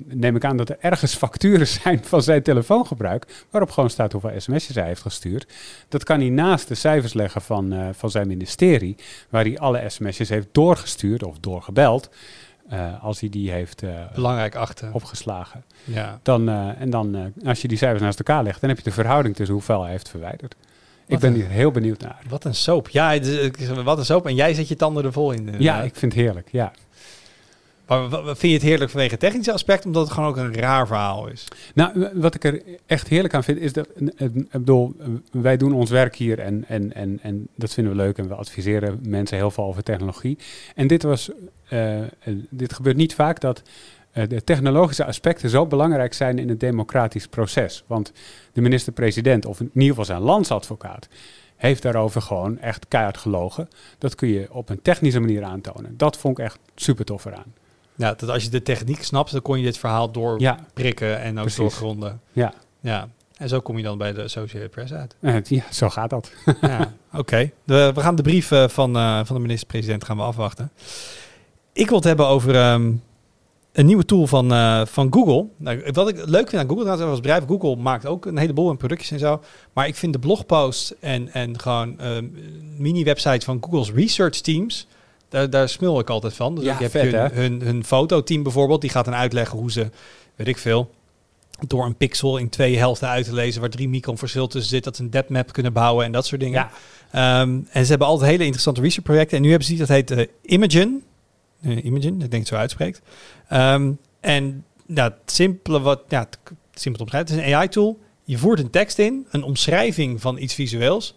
neem 0.05 0.35
ik 0.35 0.45
aan 0.45 0.57
dat 0.57 0.69
er 0.69 0.77
ergens 0.79 1.15
facturen 1.25 1.67
zijn 1.67 2.03
van 2.03 2.21
zijn 2.21 2.43
telefoongebruik, 2.43 3.45
waarop 3.49 3.71
gewoon 3.71 3.89
staat 3.89 4.11
hoeveel 4.11 4.39
sms'jes 4.39 4.75
hij 4.75 4.85
heeft 4.85 5.01
gestuurd. 5.01 5.47
Dat 5.89 6.03
kan 6.03 6.19
hij 6.19 6.29
naast 6.29 6.67
de 6.67 6.75
cijfers 6.75 7.13
leggen 7.13 7.41
van, 7.41 7.73
uh, 7.73 7.87
van 7.91 8.09
zijn 8.09 8.27
ministerie, 8.27 8.95
waar 9.29 9.43
hij 9.43 9.59
alle 9.59 9.89
sms'jes 9.89 10.29
heeft 10.29 10.47
doorgestuurd 10.51 11.23
of 11.23 11.37
doorgebeld. 11.39 12.09
als 13.01 13.19
hij 13.19 13.29
die 13.29 13.51
heeft 13.51 13.83
Belangrijk 14.15 14.55
achter. 14.55 14.89
opgeslagen. 14.93 15.63
Ja. 15.83 16.19
Dan, 16.23 16.49
en 16.49 16.89
dan, 16.89 17.33
als 17.45 17.61
je 17.61 17.67
die 17.67 17.77
cijfers 17.77 18.01
naast 18.01 18.19
elkaar 18.19 18.43
legt, 18.43 18.61
dan 18.61 18.69
heb 18.69 18.77
je 18.77 18.83
de 18.83 18.91
verhouding 18.91 19.35
tussen 19.35 19.55
hoeveel 19.55 19.81
hij 19.81 19.91
heeft 19.91 20.09
verwijderd. 20.09 20.55
Ik 21.07 21.19
ben 21.19 21.33
hier 21.33 21.47
heel 21.47 21.71
benieuwd 21.71 22.01
naar. 22.01 22.21
Wat 22.29 22.43
een 22.43 22.55
soap. 22.55 22.89
Ja, 22.89 23.19
wat 23.83 23.97
een 23.97 24.05
soap. 24.05 24.27
En 24.27 24.35
jij 24.35 24.53
zet 24.53 24.67
je 24.67 24.75
tanden 24.75 25.03
er 25.05 25.11
vol 25.11 25.31
in. 25.31 25.55
Ja, 25.57 25.81
ik 25.81 25.95
vind 25.95 26.13
het 26.13 26.21
heerlijk. 26.21 26.49
Ja. 26.51 26.71
Maar 27.85 28.09
vind 28.09 28.39
je 28.39 28.53
het 28.53 28.61
heerlijk 28.61 28.91
vanwege 28.91 29.11
het 29.11 29.19
technische 29.19 29.53
aspect, 29.53 29.85
omdat 29.85 30.03
het 30.03 30.13
gewoon 30.13 30.29
ook 30.29 30.37
een 30.37 30.53
raar 30.53 30.87
verhaal 30.87 31.27
is? 31.27 31.47
Nou, 31.73 32.09
wat 32.13 32.35
ik 32.35 32.43
er 32.43 32.61
echt 32.85 33.07
heerlijk 33.07 33.33
aan 33.33 33.43
vind, 33.43 33.59
is 33.59 33.73
dat, 33.73 33.87
ik 34.17 34.51
bedoel, 34.51 34.95
wij 35.31 35.57
doen 35.57 35.73
ons 35.73 35.89
werk 35.89 36.15
hier 36.15 36.39
en, 36.39 36.65
en, 36.67 36.93
en, 36.93 37.19
en 37.21 37.47
dat 37.55 37.73
vinden 37.73 37.95
we 37.95 37.99
leuk 37.99 38.17
en 38.17 38.27
we 38.27 38.33
adviseren 38.33 38.99
mensen 39.07 39.37
heel 39.37 39.51
veel 39.51 39.63
over 39.63 39.83
technologie. 39.83 40.37
En 40.75 40.87
dit 40.87 41.03
was, 41.03 41.29
uh, 41.69 42.01
dit 42.49 42.73
gebeurt 42.73 42.95
niet 42.97 43.15
vaak 43.15 43.39
dat 43.39 43.61
uh, 44.13 44.23
de 44.27 44.43
technologische 44.43 45.05
aspecten 45.05 45.49
zo 45.49 45.65
belangrijk 45.65 46.13
zijn 46.13 46.39
in 46.39 46.49
het 46.49 46.59
democratisch 46.59 47.27
proces. 47.27 47.83
Want 47.87 48.11
de 48.53 48.61
minister-president, 48.61 49.45
of 49.45 49.59
in 49.59 49.69
ieder 49.73 49.89
geval 49.89 50.05
zijn 50.05 50.21
landsadvocaat, 50.21 51.07
heeft 51.55 51.81
daarover 51.81 52.21
gewoon 52.21 52.59
echt 52.59 52.87
keihard 52.87 53.17
gelogen. 53.17 53.69
Dat 53.97 54.15
kun 54.15 54.27
je 54.27 54.53
op 54.53 54.69
een 54.69 54.81
technische 54.81 55.19
manier 55.19 55.43
aantonen. 55.43 55.97
Dat 55.97 56.17
vond 56.17 56.39
ik 56.39 56.45
echt 56.45 56.59
super 56.75 57.05
tof 57.05 57.25
eraan. 57.25 57.53
Ja, 57.95 58.13
dat 58.13 58.29
als 58.29 58.43
je 58.43 58.49
de 58.49 58.61
techniek 58.61 59.03
snapt, 59.03 59.31
dan 59.31 59.41
kon 59.41 59.57
je 59.57 59.63
dit 59.63 59.77
verhaal 59.77 60.11
doorprikken 60.11 61.07
ja, 61.07 61.17
en 61.17 61.35
ook 61.35 61.41
Precies. 61.41 61.57
doorgronden. 61.59 62.21
Ja. 62.31 62.53
ja. 62.79 63.09
En 63.37 63.49
zo 63.49 63.59
kom 63.59 63.77
je 63.77 63.83
dan 63.83 63.97
bij 63.97 64.13
de 64.13 64.23
Associated 64.23 64.71
Press 64.71 64.93
uit. 64.93 65.15
Ja, 65.49 65.63
zo 65.71 65.89
gaat 65.89 66.09
dat. 66.09 66.31
ja, 66.61 66.93
Oké, 67.17 67.51
we 67.63 67.93
gaan 67.95 68.15
de 68.15 68.21
brief 68.21 68.51
uh, 68.51 68.67
van, 68.67 68.97
uh, 68.97 69.19
van 69.23 69.35
de 69.35 69.41
minister-president 69.41 70.03
gaan 70.03 70.17
we 70.17 70.23
afwachten. 70.23 70.71
Ik 71.73 71.87
wil 71.87 71.95
het 71.95 72.07
hebben 72.07 72.27
over 72.27 72.71
um, 72.71 73.01
een 73.71 73.85
nieuwe 73.85 74.05
tool 74.05 74.27
van, 74.27 74.53
uh, 74.53 74.85
van 74.85 75.13
Google. 75.13 75.47
Nou, 75.57 75.89
wat 75.91 76.09
ik 76.09 76.25
leuk 76.25 76.49
vind 76.49 76.61
aan 76.61 76.67
Google, 76.67 76.83
trouwens, 76.83 77.09
als 77.09 77.19
bedrijf, 77.19 77.45
Google 77.45 77.75
maakt 77.75 78.05
ook 78.05 78.25
een 78.25 78.37
heleboel 78.37 78.69
en 78.69 78.77
productjes 78.77 79.11
en 79.11 79.19
zo. 79.19 79.41
Maar 79.73 79.87
ik 79.87 79.95
vind 79.95 80.13
de 80.13 80.19
blogposts 80.19 80.99
en, 80.99 81.33
en 81.33 81.59
gewoon 81.59 81.97
mini-websites 82.77 83.45
van 83.45 83.57
Google's 83.61 83.91
research 83.91 84.37
teams 84.37 84.87
daar, 85.35 85.49
daar 85.49 85.69
smul 85.69 85.99
ik 85.99 86.09
altijd 86.09 86.33
van. 86.33 86.55
Dus 86.55 86.63
ja, 86.63 86.75
je 86.79 86.87
hebt 86.87 87.11
hun, 87.11 87.31
hun, 87.31 87.61
hun 87.61 87.85
fototeam 87.85 88.43
bijvoorbeeld, 88.43 88.81
die 88.81 88.89
gaat 88.89 89.05
dan 89.05 89.15
uitleggen 89.15 89.57
hoe 89.57 89.71
ze, 89.71 89.89
weet 90.35 90.47
ik 90.47 90.57
veel, 90.57 90.91
door 91.67 91.85
een 91.85 91.95
pixel 91.95 92.37
in 92.37 92.49
twee 92.49 92.77
helften 92.77 93.07
uit 93.07 93.25
te 93.25 93.33
lezen, 93.33 93.61
waar 93.61 93.69
drie 93.69 93.89
micron 93.89 94.17
verschil 94.17 94.47
tussen 94.47 94.69
zit, 94.69 94.83
dat 94.83 94.95
ze 94.95 95.03
een 95.03 95.09
depth 95.09 95.29
map 95.29 95.53
kunnen 95.53 95.73
bouwen 95.73 96.05
en 96.05 96.11
dat 96.11 96.25
soort 96.25 96.41
dingen. 96.41 96.69
Ja. 97.11 97.41
Um, 97.41 97.67
en 97.71 97.83
ze 97.83 97.89
hebben 97.89 98.07
altijd 98.07 98.29
hele 98.29 98.43
interessante 98.43 98.81
research 98.81 99.05
projecten. 99.05 99.37
En 99.37 99.43
nu 99.43 99.49
hebben 99.49 99.67
ze 99.67 99.73
iets 99.73 99.87
dat 99.87 99.89
heet 99.89 100.11
uh, 100.11 100.25
Imagen. 100.41 101.03
Uh, 101.61 101.85
Imagen, 101.85 102.13
ik 102.13 102.19
denk 102.19 102.31
het 102.31 102.47
zo 102.47 102.55
uitspreekt. 102.55 103.01
Um, 103.53 103.97
en 104.19 104.65
nou, 104.85 105.11
het 105.11 105.31
simpele 105.31 105.81
wat, 105.81 106.01
ja, 106.07 106.19
het 106.19 106.53
simpel 106.73 107.01
omschrijven, 107.01 107.35
het 107.35 107.43
is 107.43 107.51
een 107.51 107.57
AI-tool. 107.57 107.99
Je 108.23 108.37
voert 108.37 108.59
een 108.59 108.69
tekst 108.69 108.99
in, 108.99 109.27
een 109.29 109.43
omschrijving 109.43 110.21
van 110.21 110.37
iets 110.37 110.53
visueels. 110.53 111.15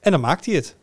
En 0.00 0.10
dan 0.10 0.20
maakt 0.20 0.46
hij 0.46 0.54
het. 0.54 0.76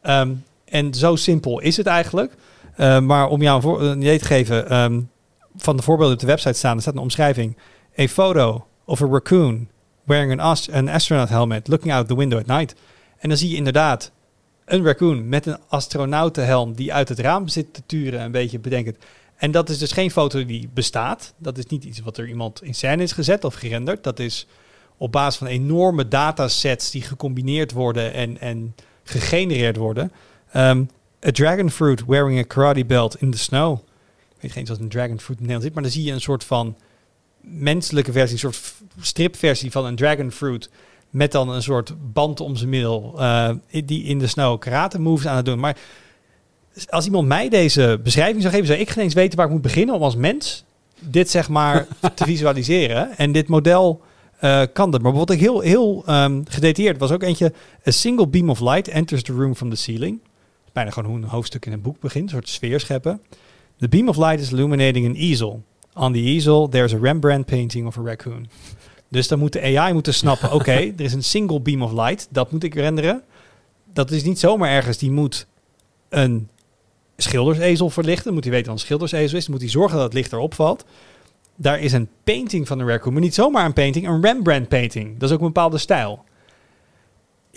Ehm, 0.00 0.34
en 0.70 0.94
zo 0.94 1.16
simpel 1.16 1.60
is 1.60 1.76
het 1.76 1.86
eigenlijk. 1.86 2.32
Uh, 2.76 3.00
maar 3.00 3.28
om 3.28 3.42
jou 3.42 3.80
een, 3.80 3.90
een 3.90 4.00
idee 4.00 4.18
te 4.18 4.24
geven, 4.24 4.76
um, 4.76 5.10
van 5.56 5.76
de 5.76 5.82
voorbeelden 5.82 6.14
op 6.14 6.20
de 6.20 6.26
website 6.26 6.58
staan, 6.58 6.76
er 6.76 6.82
staat 6.82 6.94
een 6.94 7.00
omschrijving. 7.00 7.56
A 7.98 8.06
photo 8.06 8.66
of 8.84 9.02
a 9.02 9.06
raccoon 9.06 9.68
wearing 10.04 10.40
an, 10.40 10.56
an 10.72 10.88
astronaut 10.88 11.28
helmet 11.28 11.68
looking 11.68 11.92
out 11.92 12.08
the 12.08 12.16
window 12.16 12.38
at 12.38 12.46
night. 12.46 12.74
En 13.18 13.28
dan 13.28 13.38
zie 13.38 13.50
je 13.50 13.56
inderdaad 13.56 14.12
een 14.64 14.84
raccoon 14.84 15.28
met 15.28 15.46
een 15.46 15.58
astronautenhelm 15.68 16.74
die 16.74 16.92
uit 16.92 17.08
het 17.08 17.18
raam 17.18 17.48
zit 17.48 17.74
te 17.74 17.82
turen, 17.86 18.20
een 18.20 18.30
beetje 18.30 18.58
bedenkend. 18.58 18.96
En 19.36 19.50
dat 19.50 19.68
is 19.68 19.78
dus 19.78 19.92
geen 19.92 20.10
foto 20.10 20.46
die 20.46 20.68
bestaat. 20.74 21.34
Dat 21.36 21.58
is 21.58 21.66
niet 21.66 21.84
iets 21.84 22.00
wat 22.00 22.18
er 22.18 22.28
iemand 22.28 22.62
in 22.62 22.74
scène 22.74 23.02
is 23.02 23.12
gezet 23.12 23.44
of 23.44 23.54
gerenderd. 23.54 24.04
Dat 24.04 24.18
is 24.18 24.46
op 24.96 25.12
basis 25.12 25.36
van 25.36 25.46
enorme 25.46 26.08
datasets 26.08 26.90
die 26.90 27.02
gecombineerd 27.02 27.72
worden 27.72 28.12
en, 28.12 28.40
en 28.40 28.74
gegenereerd 29.02 29.76
worden. 29.76 30.12
Um, 30.54 30.88
a 31.26 31.30
dragon 31.30 31.70
fruit 31.70 32.04
wearing 32.06 32.38
a 32.38 32.42
karate 32.42 32.84
belt 32.84 33.16
in 33.20 33.30
the 33.30 33.38
snow. 33.38 33.78
Ik 34.34 34.42
weet 34.42 34.52
geen 34.52 34.66
wat 34.66 34.78
een 34.78 34.88
dragon 34.88 35.20
fruit 35.20 35.40
in 35.40 35.46
Nederland 35.46 35.62
zit, 35.62 35.74
maar 35.74 35.82
dan 35.82 35.92
zie 35.92 36.04
je 36.04 36.12
een 36.12 36.20
soort 36.20 36.44
van 36.44 36.76
menselijke 37.40 38.12
versie, 38.12 38.32
een 38.32 38.52
soort 38.52 38.74
stripversie 39.00 39.70
van 39.70 39.84
een 39.84 39.96
dragon 39.96 40.32
fruit 40.32 40.70
met 41.10 41.32
dan 41.32 41.48
een 41.48 41.62
soort 41.62 42.12
band 42.12 42.40
om 42.40 42.56
zijn 42.56 42.70
middel 42.70 43.14
uh, 43.18 43.50
die 43.84 44.04
in 44.04 44.18
de 44.18 44.26
snow 44.26 44.58
karate 44.58 45.00
moves 45.00 45.26
aan 45.26 45.36
het 45.36 45.44
doen. 45.44 45.58
Maar 45.58 45.76
als 46.88 47.04
iemand 47.04 47.28
mij 47.28 47.48
deze 47.48 48.00
beschrijving 48.02 48.40
zou 48.40 48.52
geven, 48.52 48.66
zou 48.68 48.78
ik 48.78 48.90
geen 48.90 49.04
eens 49.04 49.14
weten 49.14 49.36
waar 49.36 49.46
ik 49.46 49.52
moet 49.52 49.62
beginnen 49.62 49.94
om 49.94 50.02
als 50.02 50.16
mens 50.16 50.64
dit 51.00 51.30
zeg 51.30 51.48
maar 51.48 51.86
te 52.14 52.24
visualiseren. 52.24 53.16
En 53.16 53.32
dit 53.32 53.48
model 53.48 54.00
uh, 54.40 54.62
kan 54.72 54.90
dat. 54.90 55.02
Maar 55.02 55.12
wat 55.12 55.30
ik 55.30 55.40
heel, 55.40 55.60
heel 55.60 56.04
um, 56.08 56.44
gedetailleerd 56.48 56.98
was 56.98 57.10
ook 57.10 57.22
eentje. 57.22 57.52
A 57.86 57.90
single 57.90 58.28
beam 58.28 58.50
of 58.50 58.60
light 58.60 58.88
enters 58.88 59.22
the 59.22 59.32
room 59.32 59.54
from 59.54 59.70
the 59.70 59.76
ceiling. 59.76 60.20
Bijna 60.78 60.92
gewoon 60.92 61.10
hoe 61.10 61.18
een 61.18 61.28
hoofdstuk 61.28 61.66
in 61.66 61.72
een 61.72 61.80
boek 61.80 62.00
begint, 62.00 62.24
een 62.24 62.28
soort 62.28 62.48
sfeer 62.48 62.80
scheppen. 62.80 63.20
The 63.78 63.88
beam 63.88 64.08
of 64.08 64.16
light 64.16 64.40
is 64.40 64.52
illuminating 64.52 65.06
an 65.06 65.14
easel. 65.14 65.62
On 65.94 66.12
the 66.12 66.18
easel, 66.18 66.68
there's 66.68 66.94
a 66.94 66.98
Rembrandt 66.98 67.46
painting 67.46 67.86
of 67.86 67.98
a 67.98 68.02
raccoon. 68.02 68.48
Dus 69.08 69.28
dan 69.28 69.38
moet 69.38 69.52
de 69.52 69.78
AI 69.78 69.92
moeten 69.92 70.14
snappen, 70.14 70.48
oké, 70.48 70.56
okay, 70.56 70.92
er 70.96 71.04
is 71.04 71.12
een 71.12 71.24
single 71.24 71.60
beam 71.60 71.82
of 71.82 71.92
light, 71.92 72.28
dat 72.30 72.52
moet 72.52 72.62
ik 72.62 72.74
renderen. 72.74 73.22
Dat 73.92 74.10
is 74.10 74.22
niet 74.22 74.38
zomaar 74.38 74.70
ergens, 74.70 74.98
die 74.98 75.10
moet 75.10 75.46
een 76.08 76.48
schildersezel 77.16 77.90
verlichten. 77.90 78.24
Dan 78.24 78.34
moet 78.34 78.44
hij 78.44 78.52
weten 78.52 78.70
wat 78.70 78.80
een 78.80 78.86
schildersezel 78.86 79.36
is. 79.36 79.44
Dan 79.44 79.52
moet 79.52 79.62
hij 79.62 79.70
zorgen 79.70 79.96
dat 79.96 80.04
het 80.04 80.14
licht 80.14 80.32
erop 80.32 80.54
valt. 80.54 80.84
Daar 81.56 81.80
is 81.80 81.92
een 81.92 82.08
painting 82.24 82.66
van 82.66 82.78
de 82.78 82.84
raccoon, 82.84 83.12
maar 83.12 83.22
niet 83.22 83.34
zomaar 83.34 83.64
een 83.64 83.72
painting, 83.72 84.08
een 84.08 84.22
Rembrandt 84.22 84.68
painting. 84.68 85.18
Dat 85.18 85.28
is 85.28 85.34
ook 85.34 85.40
een 85.40 85.46
bepaalde 85.46 85.78
stijl. 85.78 86.24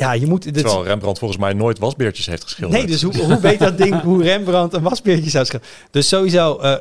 Ja, 0.02 0.12
je 0.12 0.28
moet... 0.28 0.42
Terwijl 0.54 0.84
Rembrandt 0.84 1.20
volgens 1.20 1.40
mij 1.40 1.54
nooit 1.54 1.80
wasbeertjes 1.80 2.26
heeft 2.26 2.44
geschilderd. 2.44 2.82
Nee, 2.82 2.92
dus 2.92 3.02
hoe, 3.02 3.18
hoe 3.18 3.40
weet 3.40 3.60
dat 3.60 3.78
ding 3.78 4.02
hoe 4.02 4.24
Rembrandt 4.24 4.74
een 4.74 4.84
wasbeertje 4.84 5.30
zou 5.30 5.46
schilderen? 5.46 5.74
Dus 5.92 6.08
sowieso, 6.08 6.60
uh, 6.62 6.76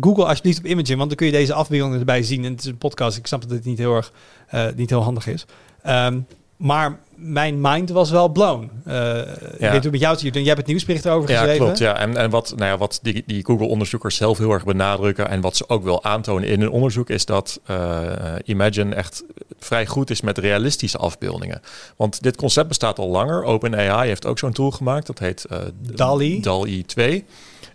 Google 0.00 0.24
alsjeblieft 0.24 0.58
op 0.58 0.66
Imaging, 0.66 0.96
want 0.96 1.08
dan 1.08 1.16
kun 1.16 1.26
je 1.26 1.32
deze 1.32 1.52
afbeeldingen 1.52 1.98
erbij 1.98 2.22
zien. 2.22 2.44
En 2.44 2.52
het 2.52 2.60
is 2.60 2.66
een 2.66 2.78
podcast, 2.78 3.16
ik 3.16 3.26
snap 3.26 3.42
dat 3.42 3.50
het 3.50 3.64
niet 3.64 3.78
heel 3.78 3.94
erg, 3.94 4.12
uh, 4.54 4.64
niet 4.76 4.90
heel 4.90 5.02
handig 5.02 5.26
is. 5.26 5.44
Um, 5.86 6.26
maar 6.56 6.98
mijn 7.22 7.60
mind 7.60 7.90
was 7.90 8.10
wel 8.10 8.28
blown. 8.28 8.70
Uh, 8.86 8.94
ja. 8.94 9.24
Ik 9.58 9.70
weet 9.70 9.82
hoe 9.82 9.90
met 9.90 10.00
jou 10.00 10.16
te 10.16 10.22
doen. 10.22 10.32
Jij 10.32 10.44
hebt 10.44 10.58
het 10.58 10.66
nieuwsbericht 10.66 11.08
over 11.08 11.30
ja, 11.30 11.36
geschreven. 11.36 11.64
Klopt, 11.64 11.78
ja, 11.78 11.98
en, 11.98 12.16
en 12.16 12.30
wat, 12.30 12.52
nou 12.56 12.70
ja, 12.70 12.78
wat 12.78 12.98
die, 13.02 13.22
die 13.26 13.44
Google-onderzoekers 13.44 14.16
zelf 14.16 14.38
heel 14.38 14.50
erg 14.50 14.64
benadrukken... 14.64 15.28
en 15.28 15.40
wat 15.40 15.56
ze 15.56 15.68
ook 15.68 15.84
wel 15.84 16.04
aantonen 16.04 16.48
in 16.48 16.60
hun 16.60 16.70
onderzoek... 16.70 17.10
is 17.10 17.24
dat 17.24 17.60
uh, 17.70 18.00
Imagine 18.44 18.94
echt 18.94 19.24
vrij 19.58 19.86
goed 19.86 20.10
is 20.10 20.20
met 20.20 20.38
realistische 20.38 20.98
afbeeldingen. 20.98 21.60
Want 21.96 22.22
dit 22.22 22.36
concept 22.36 22.68
bestaat 22.68 22.98
al 22.98 23.08
langer. 23.08 23.44
OpenAI 23.44 24.08
heeft 24.08 24.26
ook 24.26 24.38
zo'n 24.38 24.52
tool 24.52 24.70
gemaakt. 24.70 25.06
Dat 25.06 25.18
heet 25.18 25.44
uh, 25.52 25.58
DALI. 25.78 26.40
DALI 26.40 26.84
2. 26.84 27.24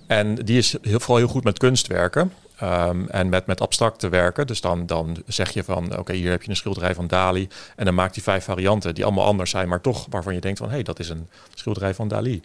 En 0.07 0.35
die 0.35 0.57
is 0.57 0.75
heel, 0.81 0.99
vooral 0.99 1.17
heel 1.17 1.27
goed 1.27 1.43
met 1.43 1.57
kunstwerken. 1.57 2.31
Um, 2.63 3.07
en 3.09 3.29
met, 3.29 3.45
met 3.45 3.61
abstracte 3.61 4.09
werken. 4.09 4.47
Dus 4.47 4.61
dan, 4.61 4.85
dan 4.85 5.23
zeg 5.27 5.49
je 5.49 5.63
van, 5.63 5.97
oké, 5.97 6.13
hier 6.13 6.31
heb 6.31 6.43
je 6.43 6.49
een 6.49 6.55
schilderij 6.55 6.95
van 6.95 7.07
Dali. 7.07 7.47
En 7.75 7.85
dan 7.85 7.93
maakt 7.93 8.15
hij 8.15 8.23
vijf 8.23 8.43
varianten 8.43 8.95
die 8.95 9.03
allemaal 9.03 9.25
anders 9.25 9.49
zijn, 9.49 9.67
maar 9.67 9.81
toch 9.81 10.05
waarvan 10.09 10.33
je 10.33 10.39
denkt 10.39 10.57
van, 10.57 10.67
hé, 10.67 10.73
hey, 10.73 10.83
dat 10.83 10.99
is 10.99 11.09
een 11.09 11.27
schilderij 11.53 11.93
van 11.93 12.07
Dali. 12.07 12.41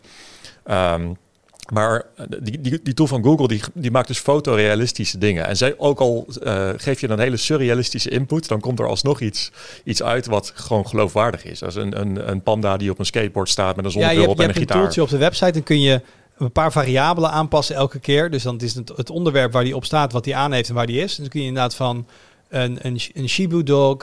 Um, 0.70 1.16
maar 1.72 2.04
die, 2.40 2.60
die, 2.60 2.80
die 2.82 2.94
tool 2.94 3.06
van 3.06 3.22
Google, 3.22 3.48
die, 3.48 3.62
die 3.74 3.90
maakt 3.90 4.06
dus 4.06 4.18
fotorealistische 4.18 5.18
dingen. 5.18 5.46
En 5.46 5.56
zij 5.56 5.74
ook 5.78 6.00
al 6.00 6.26
uh, 6.42 6.70
geef 6.76 7.00
je 7.00 7.08
een 7.08 7.18
hele 7.18 7.36
surrealistische 7.36 8.10
input, 8.10 8.48
dan 8.48 8.60
komt 8.60 8.78
er 8.78 8.86
alsnog 8.86 9.20
iets, 9.20 9.52
iets 9.84 10.02
uit 10.02 10.26
wat 10.26 10.52
gewoon 10.54 10.86
geloofwaardig 10.86 11.44
is. 11.44 11.62
Als 11.62 11.74
een, 11.74 12.00
een, 12.00 12.30
een 12.30 12.42
panda 12.42 12.76
die 12.76 12.90
op 12.90 12.98
een 12.98 13.06
skateboard 13.06 13.48
staat 13.48 13.76
met 13.76 13.84
een 13.84 13.90
zonnebril 13.90 14.22
ja, 14.22 14.28
op 14.28 14.40
en 14.40 14.48
een 14.48 14.54
gitaar. 14.54 14.76
Je 14.76 14.82
hebt 14.82 14.96
een 14.96 15.02
op 15.02 15.08
de 15.08 15.16
website, 15.16 15.52
dan 15.52 15.62
kun 15.62 15.80
je 15.80 16.00
een 16.44 16.52
paar 16.52 16.72
variabelen 16.72 17.30
aanpassen 17.30 17.76
elke 17.76 17.98
keer. 17.98 18.30
Dus 18.30 18.42
dan 18.42 18.58
is 18.58 18.74
het, 18.74 18.92
het 18.96 19.10
onderwerp 19.10 19.52
waar 19.52 19.64
die 19.64 19.76
op 19.76 19.84
staat, 19.84 20.12
wat 20.12 20.24
die 20.24 20.36
aan 20.36 20.52
heeft 20.52 20.68
en 20.68 20.74
waar 20.74 20.86
die 20.86 21.00
is. 21.00 21.14
Dus 21.14 21.28
kun 21.28 21.40
je 21.40 21.46
inderdaad 21.46 21.74
van 21.74 22.06
een, 22.48 22.78
een, 22.82 23.00
een 23.14 23.28
Shibu 23.28 23.62
dog 23.62 23.96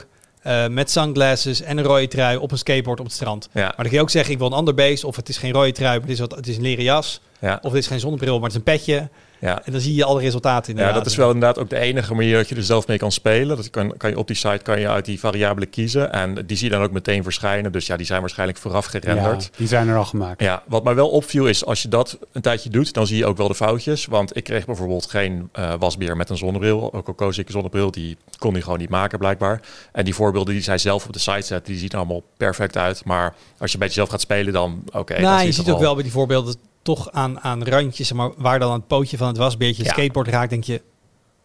uh, 0.46 0.66
met 0.66 0.90
sunglasses 0.90 1.60
en 1.60 1.78
een 1.78 1.84
rode 1.84 2.08
trui 2.08 2.36
op 2.36 2.52
een 2.52 2.58
skateboard 2.58 3.00
op 3.00 3.06
het 3.06 3.14
strand. 3.14 3.48
Ja. 3.52 3.60
Maar 3.60 3.74
dan 3.76 3.84
kun 3.84 3.94
je 3.94 4.00
ook 4.00 4.10
zeggen, 4.10 4.32
ik 4.32 4.38
wil 4.38 4.46
een 4.46 4.52
ander 4.52 4.74
beest. 4.74 5.04
Of 5.04 5.16
het 5.16 5.28
is 5.28 5.36
geen 5.36 5.52
rode 5.52 5.72
trui, 5.72 5.98
maar 5.98 6.08
het 6.08 6.10
is, 6.10 6.20
wat, 6.20 6.34
het 6.34 6.46
is 6.46 6.56
een 6.56 6.62
leren 6.62 6.84
jas. 6.84 7.20
Ja. 7.40 7.58
Of 7.62 7.72
het 7.72 7.80
is 7.80 7.86
geen 7.86 8.00
zonnebril, 8.00 8.34
maar 8.34 8.48
het 8.48 8.52
is 8.52 8.56
een 8.56 8.62
petje. 8.62 9.08
Ja. 9.40 9.62
En 9.64 9.72
dan 9.72 9.80
zie 9.80 9.94
je 9.94 10.04
alle 10.04 10.20
resultaten 10.20 10.70
inderdaad. 10.70 10.94
Ja, 10.94 11.00
dat 11.00 11.10
is 11.10 11.16
wel 11.16 11.26
inderdaad 11.26 11.58
ook 11.58 11.70
de 11.70 11.78
enige 11.78 12.14
manier 12.14 12.36
dat 12.36 12.48
je 12.48 12.54
er 12.54 12.62
zelf 12.62 12.86
mee 12.86 12.98
kan 12.98 13.12
spelen. 13.12 13.56
Dat 13.56 13.70
kan, 13.70 13.96
kan 13.96 14.10
je 14.10 14.18
op 14.18 14.26
die 14.26 14.36
site 14.36 14.60
kan 14.62 14.80
je 14.80 14.88
uit 14.88 15.04
die 15.04 15.18
variabelen 15.20 15.70
kiezen. 15.70 16.12
En 16.12 16.46
die 16.46 16.56
zie 16.56 16.68
je 16.68 16.74
dan 16.74 16.82
ook 16.82 16.90
meteen 16.90 17.22
verschijnen. 17.22 17.72
Dus 17.72 17.86
ja, 17.86 17.96
die 17.96 18.06
zijn 18.06 18.20
waarschijnlijk 18.20 18.58
vooraf 18.58 18.86
gerenderd. 18.86 19.42
Ja, 19.42 19.48
die 19.56 19.66
zijn 19.66 19.88
er 19.88 19.96
al 19.96 20.04
gemaakt. 20.04 20.42
Ja, 20.42 20.62
wat 20.66 20.84
mij 20.84 20.94
wel 20.94 21.08
opviel 21.08 21.46
is, 21.46 21.64
als 21.64 21.82
je 21.82 21.88
dat 21.88 22.18
een 22.32 22.42
tijdje 22.42 22.70
doet, 22.70 22.92
dan 22.92 23.06
zie 23.06 23.16
je 23.16 23.26
ook 23.26 23.36
wel 23.36 23.48
de 23.48 23.54
foutjes. 23.54 24.06
Want 24.06 24.36
ik 24.36 24.44
kreeg 24.44 24.66
bijvoorbeeld 24.66 25.10
geen 25.10 25.50
uh, 25.58 25.72
wasbeer 25.78 26.16
met 26.16 26.30
een 26.30 26.36
zonnebril. 26.36 26.92
Ook 26.94 27.06
al 27.06 27.14
koos 27.14 27.38
ik 27.38 27.46
een 27.46 27.52
zonnebril, 27.52 27.90
die 27.90 28.16
kon 28.38 28.52
hij 28.52 28.62
gewoon 28.62 28.78
niet 28.78 28.88
maken 28.90 29.18
blijkbaar. 29.18 29.60
En 29.92 30.04
die 30.04 30.14
voorbeelden 30.14 30.54
die 30.54 30.62
zij 30.62 30.78
zelf 30.78 31.06
op 31.06 31.12
de 31.12 31.18
site 31.18 31.46
zet, 31.46 31.66
die 31.66 31.78
zien 31.78 31.90
allemaal 31.90 32.22
perfect 32.36 32.76
uit. 32.76 33.04
Maar 33.04 33.34
als 33.58 33.72
je 33.72 33.78
bij 33.78 33.86
jezelf 33.86 34.08
gaat 34.08 34.20
spelen, 34.20 34.52
dan 34.52 34.82
oké. 34.86 34.98
Okay, 34.98 35.20
nou, 35.20 35.46
je 35.46 35.52
ziet 35.52 35.70
ook 35.70 35.80
wel 35.80 35.94
bij 35.94 36.02
die 36.02 36.12
voorbeelden 36.12 36.54
toch 36.82 37.12
aan, 37.12 37.40
aan 37.40 37.64
randjes, 37.64 38.12
maar 38.12 38.30
waar 38.36 38.58
dan 38.58 38.72
het 38.72 38.86
pootje 38.86 39.16
van 39.16 39.28
het 39.28 39.36
wasbeertje 39.36 39.84
ja. 39.84 39.90
skateboard 39.90 40.28
raakt, 40.28 40.50
denk 40.50 40.64
je, 40.64 40.82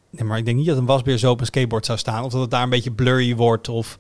nee, 0.10 0.24
maar 0.24 0.38
ik 0.38 0.46
denk 0.46 0.58
niet 0.58 0.68
dat 0.68 0.78
een 0.78 0.86
wasbeer 0.86 1.18
zo 1.18 1.32
op 1.32 1.40
een 1.40 1.46
skateboard 1.46 1.86
zou 1.86 1.98
staan, 1.98 2.24
of 2.24 2.32
dat 2.32 2.42
het 2.42 2.52
daar 2.52 2.64
een 2.64 2.70
beetje 2.70 2.92
blurry 2.92 3.36
wordt, 3.36 3.70
of... 3.70 3.98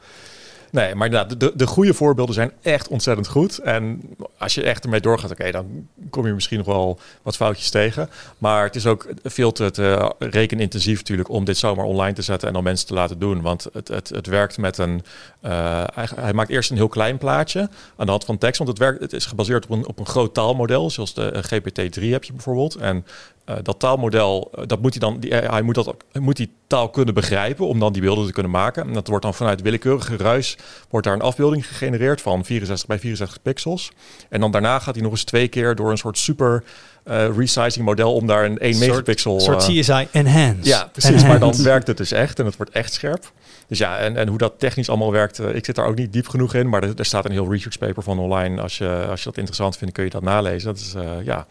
Nee, 0.71 0.95
maar 0.95 1.06
inderdaad, 1.08 1.39
de, 1.39 1.52
de 1.56 1.67
goede 1.67 1.93
voorbeelden 1.93 2.36
zijn 2.36 2.52
echt 2.62 2.88
ontzettend 2.88 3.28
goed. 3.28 3.58
En 3.60 4.02
als 4.38 4.56
je 4.56 4.63
echt 4.63 4.84
ermee 4.84 5.00
doorgaat, 5.00 5.32
oké, 5.32 5.39
okay, 5.39 5.52
dan 5.52 5.88
kom 6.15 6.28
je 6.28 6.34
misschien 6.34 6.58
nog 6.58 6.67
wel 6.67 6.99
wat 7.21 7.36
foutjes 7.36 7.69
tegen. 7.69 8.10
Maar 8.38 8.63
het 8.63 8.75
is 8.75 8.86
ook 8.86 9.08
veel 9.23 9.51
te, 9.51 9.71
te 9.71 10.13
rekenintensief 10.19 10.97
natuurlijk 10.97 11.30
om 11.30 11.45
dit 11.45 11.58
zomaar 11.58 11.86
online 11.86 12.13
te 12.13 12.21
zetten 12.21 12.47
en 12.47 12.54
dan 12.54 12.63
mensen 12.63 12.88
te 12.88 12.93
laten 12.93 13.19
doen. 13.19 13.41
Want 13.41 13.67
het, 13.73 13.88
het, 13.88 14.10
het 14.10 14.28
werkt 14.28 14.58
met 14.58 14.78
een... 14.78 15.04
Uh, 15.45 15.84
hij, 16.15 16.34
maakt 16.34 16.49
eerst 16.49 16.69
een 16.71 16.78
heel 16.78 16.88
klein 16.88 17.17
plaatje 17.17 17.69
aan 17.95 18.06
de 18.06 18.12
hand 18.12 18.25
van 18.25 18.38
tekst. 18.38 18.58
Want 18.58 18.69
het, 18.69 18.80
werkt, 18.80 19.01
het 19.01 19.13
is 19.13 19.25
gebaseerd 19.25 19.63
op 19.63 19.69
een, 19.69 19.88
op 19.88 19.99
een 19.99 20.06
groot 20.06 20.34
taalmodel, 20.34 20.89
zoals 20.89 21.13
de 21.13 21.32
uh, 21.34 21.43
GPT-3 21.43 22.10
heb 22.10 22.23
je 22.23 22.34
bijvoorbeeld. 22.34 22.75
En 22.75 23.06
uh, 23.49 23.55
dat 23.62 23.79
taalmodel, 23.79 24.51
uh, 24.55 24.65
dat 24.67 24.81
moet 24.81 24.91
hij 24.91 24.99
dan, 24.99 25.19
die, 25.19 25.34
hij 25.34 25.62
moet, 25.62 25.75
dat, 25.75 25.95
moet 26.19 26.38
die 26.38 26.51
taal 26.67 26.89
kunnen 26.89 27.13
begrijpen 27.13 27.67
om 27.67 27.79
dan 27.79 27.93
die 27.93 28.01
beelden 28.01 28.25
te 28.25 28.31
kunnen 28.31 28.51
maken. 28.51 28.88
En 28.88 28.93
dat 28.93 29.08
wordt 29.08 29.23
dan 29.23 29.34
vanuit 29.34 29.62
willekeurige 29.62 30.17
ruis, 30.17 30.58
wordt 30.89 31.05
daar 31.05 31.15
een 31.15 31.21
afbeelding 31.21 31.67
gegenereerd 31.67 32.21
van 32.21 32.45
64 32.45 32.88
bij 32.88 32.99
64 32.99 33.41
pixels. 33.41 33.91
En 34.29 34.39
dan 34.39 34.51
daarna 34.51 34.79
gaat 34.79 34.93
hij 34.93 35.03
nog 35.03 35.12
eens 35.12 35.23
twee 35.23 35.47
keer 35.47 35.75
door 35.75 35.91
een 35.91 35.97
soort 35.97 36.17
super 36.17 36.63
uh, 37.05 37.38
resizing 37.38 37.86
model 37.86 38.13
om 38.13 38.27
daar 38.27 38.45
een 38.45 38.58
1 38.58 38.73
soort, 38.73 38.88
megapixel... 38.88 39.39
soort 39.39 39.65
CSI 39.67 40.08
enhance. 40.12 40.69
Ja, 40.69 40.89
precies. 40.91 41.23
Maar 41.23 41.39
dan 41.39 41.63
werkt 41.63 41.88
het 41.88 41.97
dus 41.97 42.12
echt 42.12 42.39
en 42.39 42.45
het 42.45 42.58
wordt 42.58 42.71
echt 42.71 42.93
scherp. 42.93 43.31
Dus 43.67 43.77
ja, 43.77 43.97
en, 43.97 44.17
en 44.17 44.27
hoe 44.27 44.38
dat 44.38 44.53
technisch 44.58 44.89
allemaal 44.89 45.12
werkt, 45.12 45.39
uh, 45.39 45.55
ik 45.55 45.65
zit 45.65 45.75
daar 45.75 45.88
ook 45.88 45.95
niet 45.95 46.13
diep 46.13 46.27
genoeg 46.27 46.53
in. 46.53 46.69
Maar 46.69 46.84
er, 46.84 46.93
er, 46.95 47.05
staat 47.05 47.25
een 47.25 47.31
heel 47.31 47.51
research 47.51 47.77
paper 47.77 48.03
van 48.03 48.19
online. 48.19 48.62
Als 48.62 48.77
je, 48.77 49.05
als 49.10 49.19
je 49.19 49.25
dat 49.25 49.38
interessant 49.38 49.77
vindt, 49.77 49.93
kun 49.93 50.03
je 50.03 50.10
dat 50.10 50.21
nalezen. 50.21 50.73
Dat 50.73 50.77
is, 50.79 50.95
ja... 51.23 51.47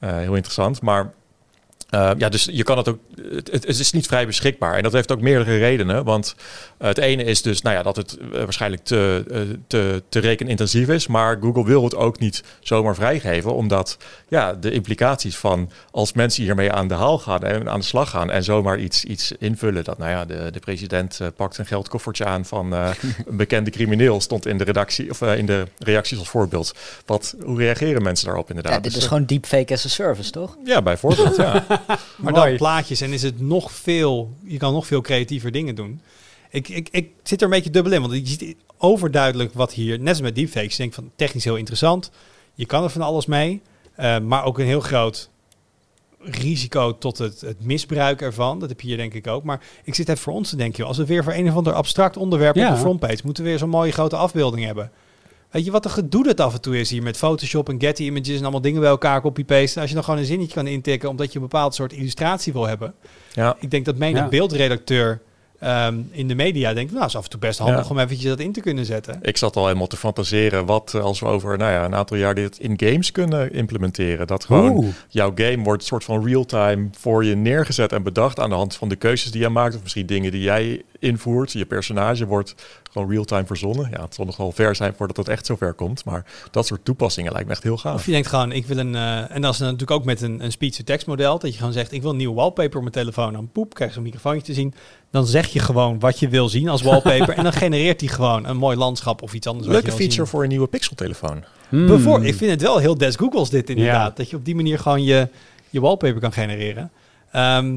Uh, 0.00 0.10
heel 0.10 0.34
interessant. 0.34 0.82
Maar 0.82 1.12
uh, 1.96 2.10
ja, 2.18 2.28
dus 2.28 2.48
je 2.52 2.62
kan 2.62 2.76
het 2.76 2.88
ook. 2.88 2.98
Het, 3.32 3.52
het, 3.52 3.78
is 3.78 3.92
niet 3.92 4.06
vrij 4.06 4.26
beschikbaar. 4.26 4.74
En 4.74 4.82
dat 4.82 4.92
heeft 4.92 5.12
ook 5.12 5.20
meerdere 5.20 5.58
redenen. 5.58 6.04
Want 6.04 6.34
uh, 6.78 6.88
het 6.88 6.98
ene 6.98 7.24
is 7.24 7.42
dus, 7.42 7.62
nou 7.62 7.76
ja, 7.76 7.82
dat 7.82 7.96
het 7.96 8.18
uh, 8.20 8.38
waarschijnlijk 8.38 8.84
te, 8.84 9.24
te, 9.66 10.02
te 10.08 10.18
rekenintensief 10.18 10.88
is. 10.88 11.06
Maar 11.06 11.38
Google 11.40 11.64
wil 11.64 11.84
het 11.84 11.94
ook 11.94 12.18
niet 12.18 12.42
zomaar 12.60 12.94
vrijgeven. 12.94 13.54
Omdat 13.54 13.96
ja, 14.28 14.54
de 14.54 14.70
implicaties 14.70 15.36
van 15.36 15.70
als 15.90 16.12
mensen 16.12 16.42
hiermee 16.42 16.72
aan 16.72 16.88
de 16.88 16.94
haal 16.94 17.18
gaan 17.18 17.42
en 17.42 17.70
aan 17.70 17.80
de 17.80 17.86
slag 17.86 18.10
gaan. 18.10 18.30
En 18.30 18.44
zomaar 18.44 18.78
iets, 18.78 19.04
iets 19.04 19.32
invullen. 19.38 19.84
Dat 19.84 19.98
nou 19.98 20.10
ja, 20.10 20.24
de, 20.24 20.50
de 20.52 20.60
president 20.60 21.20
pakt 21.36 21.58
een 21.58 21.66
geldkoffertje 21.66 22.24
aan 22.24 22.44
van 22.44 22.72
een 22.72 22.92
bekende 23.36 23.70
crimineel. 23.70 24.20
Stond 24.20 24.46
in 24.46 24.58
de 24.58 24.64
redactie 24.64 25.10
of 25.10 25.22
in 25.22 25.46
de 25.46 25.66
reacties 25.78 26.18
als 26.18 26.28
voorbeeld. 26.28 26.74
Wat, 27.06 27.34
hoe 27.44 27.58
reageren 27.58 28.02
mensen 28.02 28.26
daarop 28.26 28.48
inderdaad? 28.48 28.72
Ja, 28.72 28.78
dit 28.78 28.92
is 28.92 28.98
dus, 28.98 29.06
gewoon 29.06 29.24
deepfake 29.24 29.72
as 29.72 29.84
a 29.84 29.88
service, 29.88 30.30
toch? 30.30 30.56
Ja, 30.64 30.82
bijvoorbeeld. 30.82 31.36
ja. 31.36 31.64
maar 32.16 32.32
dan 32.32 32.56
plaatjes 32.56 33.00
en 33.00 33.12
is 33.12 33.22
het 33.22 33.40
nog 33.40 33.72
veel, 33.72 34.36
je 34.44 34.56
kan 34.56 34.72
nog 34.72 34.86
veel 34.86 35.00
creatiever 35.00 35.50
dingen 35.50 35.74
doen. 35.74 36.00
Ik, 36.50 36.68
ik, 36.68 36.88
ik 36.90 37.10
zit 37.22 37.38
er 37.40 37.44
een 37.44 37.52
beetje 37.52 37.70
dubbel 37.70 37.92
in, 37.92 38.00
want 38.00 38.12
je 38.12 38.26
ziet 38.26 38.56
overduidelijk 38.78 39.52
wat 39.52 39.72
hier, 39.72 39.98
net 39.98 40.08
als 40.08 40.20
met 40.20 40.34
deepfakes, 40.34 40.70
je 40.70 40.76
denkt 40.76 40.94
van 40.94 41.10
technisch 41.16 41.44
heel 41.44 41.56
interessant. 41.56 42.10
Je 42.54 42.66
kan 42.66 42.82
er 42.82 42.90
van 42.90 43.02
alles 43.02 43.26
mee, 43.26 43.62
eh, 43.94 44.18
maar 44.18 44.44
ook 44.44 44.58
een 44.58 44.66
heel 44.66 44.80
groot 44.80 45.30
risico 46.20 46.98
tot 46.98 47.18
het, 47.18 47.40
het 47.40 47.64
misbruik 47.64 48.22
ervan. 48.22 48.58
Dat 48.58 48.68
heb 48.68 48.80
je 48.80 48.86
hier 48.86 48.96
denk 48.96 49.14
ik 49.14 49.26
ook. 49.26 49.44
Maar 49.44 49.60
ik 49.84 49.94
zit 49.94 50.08
even 50.08 50.22
voor 50.22 50.32
ons 50.32 50.50
te 50.50 50.56
denken, 50.56 50.86
als 50.86 50.96
we 50.96 51.06
weer 51.06 51.24
voor 51.24 51.32
een 51.32 51.48
of 51.48 51.56
ander 51.56 51.72
abstract 51.72 52.16
onderwerp 52.16 52.56
Ja. 52.56 52.68
op 52.68 52.74
de 52.74 52.80
frontpage 52.80 53.20
moeten 53.24 53.42
we 53.42 53.48
weer 53.48 53.58
zo'n 53.58 53.68
mooie 53.68 53.92
grote 53.92 54.16
afbeelding 54.16 54.64
hebben. 54.64 54.90
Weet 55.50 55.64
je 55.64 55.70
wat 55.70 55.84
een 55.84 55.90
gedoe 55.90 56.24
dat 56.24 56.40
af 56.40 56.54
en 56.54 56.60
toe 56.60 56.78
is 56.78 56.90
hier 56.90 57.02
met 57.02 57.16
Photoshop 57.16 57.68
en 57.68 57.80
Getty 57.80 58.02
Images 58.02 58.36
en 58.36 58.42
allemaal 58.42 58.60
dingen 58.60 58.80
bij 58.80 58.90
elkaar 58.90 59.20
copy-pasten. 59.20 59.80
Als 59.80 59.88
je 59.90 59.94
dan 59.96 60.04
gewoon 60.04 60.20
een 60.20 60.26
zinnetje 60.26 60.54
kan 60.54 60.66
intikken 60.66 61.08
omdat 61.08 61.28
je 61.32 61.34
een 61.38 61.44
bepaald 61.44 61.74
soort 61.74 61.92
illustratie 61.92 62.52
wil 62.52 62.66
hebben. 62.66 62.94
Ja, 63.32 63.56
Ik 63.60 63.70
denk 63.70 63.84
dat 63.84 63.96
menig 63.96 64.20
Ja. 64.22 64.28
beeldredacteur 64.28 65.20
ehm, 65.60 65.98
in 66.10 66.28
de 66.28 66.34
media 66.34 66.74
denkt, 66.74 66.92
nou, 66.92 67.04
is 67.06 67.16
af 67.16 67.24
en 67.24 67.30
toe 67.30 67.40
best 67.40 67.58
handig 67.58 67.84
Ja. 67.84 67.90
om 67.90 67.98
eventjes 67.98 68.28
dat 68.28 68.40
in 68.40 68.52
te 68.52 68.60
kunnen 68.60 68.84
zetten. 68.84 69.18
ik 69.22 69.36
zat 69.36 69.56
al 69.56 69.66
helemaal 69.66 69.86
te 69.86 69.96
fantaseren 69.96 70.66
wat 70.66 70.92
eh, 70.94 71.02
als 71.02 71.20
we 71.20 71.26
over 71.26 71.58
nou 71.58 71.72
ja, 71.72 71.84
een 71.84 71.94
aantal 71.94 72.16
jaar 72.16 72.34
dit 72.34 72.58
in 72.58 72.74
games 72.76 73.12
kunnen 73.12 73.52
implementeren. 73.52 74.26
Dat 74.26 74.44
gewoon 74.44 74.76
Oeh. 74.76 74.86
jouw 75.08 75.32
game 75.34 75.62
wordt 75.62 75.80
een 75.82 75.88
soort 75.88 76.04
van 76.04 76.26
real-time 76.26 76.88
voor 76.98 77.24
je 77.24 77.34
neergezet 77.36 77.92
en 77.92 78.02
bedacht 78.02 78.40
aan 78.40 78.48
de 78.50 78.56
hand 78.56 78.74
van 78.76 78.88
de 78.88 78.96
keuzes 78.96 79.30
die 79.30 79.40
jij 79.40 79.50
maakt. 79.50 79.74
Of 79.76 79.82
misschien 79.82 80.06
dingen 80.06 80.30
die 80.30 80.42
jij 80.42 80.82
invoert. 81.06 81.52
Je 81.52 81.66
personage 81.66 82.26
wordt 82.26 82.54
gewoon 82.92 83.10
real-time 83.10 83.46
verzonnen. 83.46 83.88
Ja, 83.90 84.02
het 84.02 84.14
zal 84.14 84.24
nog 84.24 84.36
wel 84.36 84.52
ver 84.52 84.76
zijn 84.76 84.94
voordat 84.96 85.16
het 85.16 85.28
echt 85.28 85.46
zover 85.46 85.72
komt. 85.74 86.04
Maar 86.04 86.24
dat 86.50 86.66
soort 86.66 86.84
toepassingen 86.84 87.32
lijkt 87.32 87.46
me 87.46 87.52
echt 87.52 87.62
heel 87.62 87.76
gaaf. 87.76 87.94
Of 87.94 88.06
je 88.06 88.12
denkt 88.12 88.28
gewoon, 88.28 88.52
ik 88.52 88.66
wil 88.66 88.78
een... 88.78 88.94
eh, 88.94 89.34
en 89.34 89.40
dat 89.40 89.52
is 89.52 89.58
natuurlijk 89.58 89.90
ook 89.90 90.04
met 90.04 90.20
een, 90.20 90.44
een 90.44 90.52
speech-to-text 90.52 91.06
model. 91.06 91.38
Dat 91.38 91.52
je 91.52 91.58
gewoon 91.58 91.72
zegt, 91.72 91.92
ik 91.92 92.02
wil 92.02 92.10
een 92.10 92.16
nieuw 92.16 92.34
wallpaper 92.34 92.76
op 92.76 92.80
mijn 92.80 92.92
telefoon. 92.92 93.32
Dan 93.32 93.48
poep, 93.52 93.74
krijg 93.74 93.90
je 93.90 93.96
een 93.96 94.02
microfoontje 94.02 94.42
te 94.42 94.54
zien. 94.54 94.74
Dan 95.10 95.26
zeg 95.26 95.46
je 95.46 95.58
gewoon 95.58 95.98
wat 95.98 96.18
je 96.18 96.28
wil 96.28 96.48
zien 96.48 96.68
als 96.68 96.82
wallpaper. 96.82 97.34
en 97.38 97.42
dan 97.42 97.52
genereert 97.52 98.00
hij 98.00 98.10
gewoon 98.10 98.46
een 98.46 98.56
mooi 98.56 98.76
landschap 98.76 99.22
of 99.22 99.34
iets 99.34 99.46
anders. 99.46 99.68
Leuke 99.68 99.90
feature 99.90 100.12
zien. 100.12 100.26
voor 100.26 100.42
een 100.42 100.48
nieuwe 100.48 100.66
Pixel-telefoon. 100.66 101.44
Hmm. 101.68 102.22
Ik 102.22 102.34
vind 102.34 102.50
het 102.50 102.62
wel 102.62 102.78
heel 102.78 102.98
des 102.98 103.16
Googles 103.16 103.50
dit 103.50 103.70
inderdaad. 103.70 104.08
Ja. 104.08 104.14
Dat 104.14 104.30
je 104.30 104.36
op 104.36 104.44
die 104.44 104.54
manier 104.54 104.78
gewoon 104.78 105.04
je, 105.04 105.28
je 105.70 105.80
wallpaper 105.80 106.20
kan 106.20 106.32
genereren. 106.32 106.90
Ehm, 107.32 107.76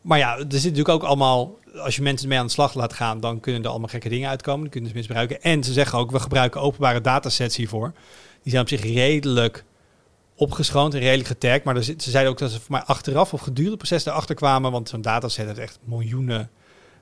maar 0.00 0.18
ja, 0.18 0.36
er 0.36 0.44
zit 0.48 0.62
natuurlijk 0.62 0.88
ook 0.88 1.02
allemaal... 1.02 1.54
Als 1.78 1.96
je 1.96 2.02
mensen 2.02 2.28
mee 2.28 2.38
aan 2.38 2.46
de 2.46 2.52
slag 2.52 2.74
laat 2.74 2.92
gaan, 2.92 3.20
dan 3.20 3.40
kunnen 3.40 3.62
er 3.62 3.68
allemaal 3.68 3.88
gekke 3.88 4.08
dingen 4.08 4.28
uitkomen. 4.28 4.60
Die 4.60 4.70
kunnen 4.70 4.90
ze 4.90 4.96
misbruiken. 4.96 5.42
En 5.42 5.64
ze 5.64 5.72
zeggen 5.72 5.98
ook, 5.98 6.10
we 6.10 6.20
gebruiken 6.20 6.60
openbare 6.60 7.00
datasets 7.00 7.56
hiervoor. 7.56 7.92
Die 8.42 8.50
zijn 8.50 8.62
op 8.62 8.68
zich 8.68 8.82
redelijk 8.82 9.64
opgeschoond 10.34 10.94
en 10.94 11.00
redelijk 11.00 11.28
getagd. 11.28 11.64
Maar 11.64 11.82
ze 11.82 11.94
zeiden 11.98 12.32
ook 12.32 12.38
dat 12.38 12.50
ze 12.50 12.60
voor 12.60 12.72
mij 12.72 12.82
achteraf 12.82 13.32
of 13.32 13.40
gedurende 13.40 13.70
het 13.70 13.88
proces 13.88 14.06
erachter 14.06 14.34
kwamen. 14.34 14.72
Want 14.72 14.88
zo'n 14.88 15.02
dataset 15.02 15.46
heeft 15.46 15.58
echt 15.58 15.78
miljoenen 15.84 16.50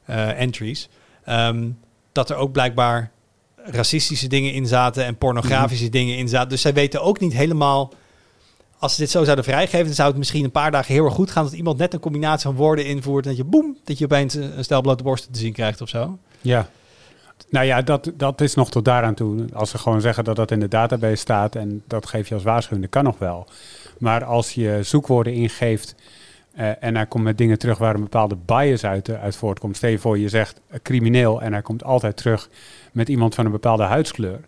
eh, 0.05 0.41
entries. 0.41 0.89
Ehm, 1.25 1.71
dat 2.13 2.31
er 2.31 2.37
ook 2.37 2.53
blijkbaar 2.53 3.11
racistische 3.57 4.27
dingen 4.27 4.53
in 4.53 4.67
zaten 4.67 5.05
en 5.05 5.19
pornografische 5.19 5.89
dingen 5.89 6.17
in 6.17 6.29
zaten. 6.29 6.49
Dus 6.49 6.61
zij 6.61 6.75
weten 6.75 7.03
ook 7.03 7.21
niet 7.21 7.33
helemaal. 7.33 7.93
Als 8.85 8.95
ze 8.95 9.01
dit 9.01 9.11
zo 9.11 9.25
zouden 9.25 9.45
vrijgeven, 9.45 9.85
dan 9.87 9.95
zou 9.95 10.09
het 10.09 10.17
misschien 10.19 10.45
een 10.45 10.51
paar 10.51 10.71
dagen 10.71 10.95
heel 10.95 11.05
erg 11.05 11.15
goed 11.15 11.31
gaan. 11.31 11.45
Dat 11.45 11.53
iemand 11.53 11.79
net 11.79 11.95
een 11.95 12.01
combinatie 12.01 12.47
van 12.47 12.55
woorden 12.55 12.87
invoert. 12.87 13.25
En 13.25 13.31
dat 13.31 13.39
je 13.39 13.45
boem, 13.45 13.77
dat 13.85 13.99
je 13.99 14.05
opeens 14.05 14.35
een 14.35 14.65
stel 14.65 14.81
blote 14.81 15.03
borsten 15.03 15.33
te 15.33 15.39
zien 15.39 15.53
krijgt 15.53 15.81
of 15.81 15.89
zo. 15.89 16.19
Ja. 16.41 16.69
Nou 17.49 17.67
ja, 17.67 17.83
dat, 17.83 18.13
dat 18.17 18.41
is 18.41 18.55
nog 18.55 18.71
tot 18.71 18.85
daaraan 18.85 19.15
toe. 19.15 19.45
Als 19.53 19.71
ze 19.71 19.79
gewoon 19.79 20.01
zeggen 20.01 20.25
dat 20.25 20.37
dat 20.37 20.51
in 20.51 20.61
de 20.61 20.69
database 20.69 21.15
staat 21.15 21.57
en 21.57 21.83
dat 21.87 22.07
geef 22.07 22.29
je 22.29 22.35
als 22.35 22.43
waarschuwing, 22.43 22.83
dat 22.83 22.91
kan 22.91 23.05
nog 23.05 23.19
wel. 23.19 23.47
Maar 23.99 24.25
als 24.25 24.55
je 24.55 24.79
zoekwoorden 24.83 25.33
ingeeft 25.33 25.95
eh, 26.55 26.71
en 26.81 26.97
hij 26.97 27.07
komt 27.07 27.25
met 27.25 27.39
dingen 27.39 27.59
terug 27.59 27.79
waar 27.79 27.95
een 27.95 28.01
bepaalde 28.01 28.37
bias 28.47 28.85
uit, 28.85 29.09
eh, 29.09 29.23
uit 29.23 29.37
voortkomt. 29.37 29.77
Stel 29.77 29.91
je 29.91 29.99
voor, 29.99 30.19
je 30.19 30.29
zegt 30.29 30.61
eh, 30.69 30.79
crimineel 30.83 31.43
en 31.43 31.53
hij 31.53 31.63
komt 31.63 31.85
altijd 31.85 32.17
terug 32.17 32.49
met 32.93 33.09
iemand 33.09 33.35
van 33.35 33.45
een 33.45 33.53
bepaalde 33.53 33.83
huidskleur. 33.83 34.41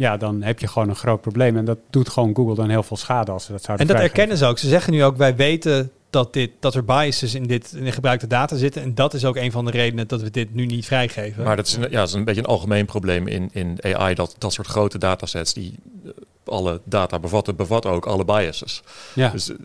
Ja, 0.00 0.16
dan 0.16 0.42
heb 0.42 0.58
je 0.60 0.68
gewoon 0.68 0.88
een 0.88 0.96
groot 0.96 1.20
probleem. 1.20 1.56
En 1.56 1.64
dat 1.64 1.78
doet 1.90 2.08
gewoon 2.08 2.34
Google 2.34 2.54
dan 2.54 2.68
heel 2.68 2.82
veel 2.82 2.96
schade 2.96 3.30
als 3.30 3.44
ze 3.44 3.52
dat 3.52 3.62
zouden 3.62 3.86
En 3.86 3.94
dat 3.94 4.02
erkennen 4.02 4.36
ze 4.36 4.46
ook. 4.46 4.58
Ze 4.58 4.68
zeggen 4.68 4.92
nu 4.92 5.04
ook, 5.04 5.16
wij 5.16 5.36
weten 5.36 5.90
dat, 6.10 6.32
dit, 6.32 6.50
dat 6.60 6.74
er 6.74 6.84
biases 6.84 7.34
in, 7.34 7.46
dit, 7.46 7.72
in 7.72 7.84
de 7.84 7.92
gebruikte 7.92 8.26
data 8.26 8.56
zitten. 8.56 8.82
En 8.82 8.94
dat 8.94 9.14
is 9.14 9.24
ook 9.24 9.36
een 9.36 9.52
van 9.52 9.64
de 9.64 9.70
redenen 9.70 10.08
dat 10.08 10.22
we 10.22 10.30
dit 10.30 10.54
nu 10.54 10.66
niet 10.66 10.86
vrijgeven. 10.86 11.44
Maar 11.44 11.56
dat 11.56 11.66
is, 11.66 11.76
een, 11.76 11.82
ja, 11.82 11.98
dat 11.98 12.08
is 12.08 12.14
een 12.14 12.24
beetje 12.24 12.40
een 12.40 12.46
algemeen 12.46 12.86
probleem 12.86 13.26
in, 13.26 13.50
in 13.52 13.78
AI. 13.80 14.14
Dat 14.14 14.34
dat 14.38 14.52
soort 14.52 14.66
grote 14.66 14.98
datasets 14.98 15.52
die 15.52 15.74
eh, 16.04 16.10
alle 16.44 16.80
data 16.84 17.18
bevatten, 17.18 17.56
bevatten 17.56 17.90
ook 17.90 18.06
alle 18.06 18.24
biases. 18.24 18.82
Ja. 19.14 19.30
Dus 19.30 19.50
eh, 19.50 19.56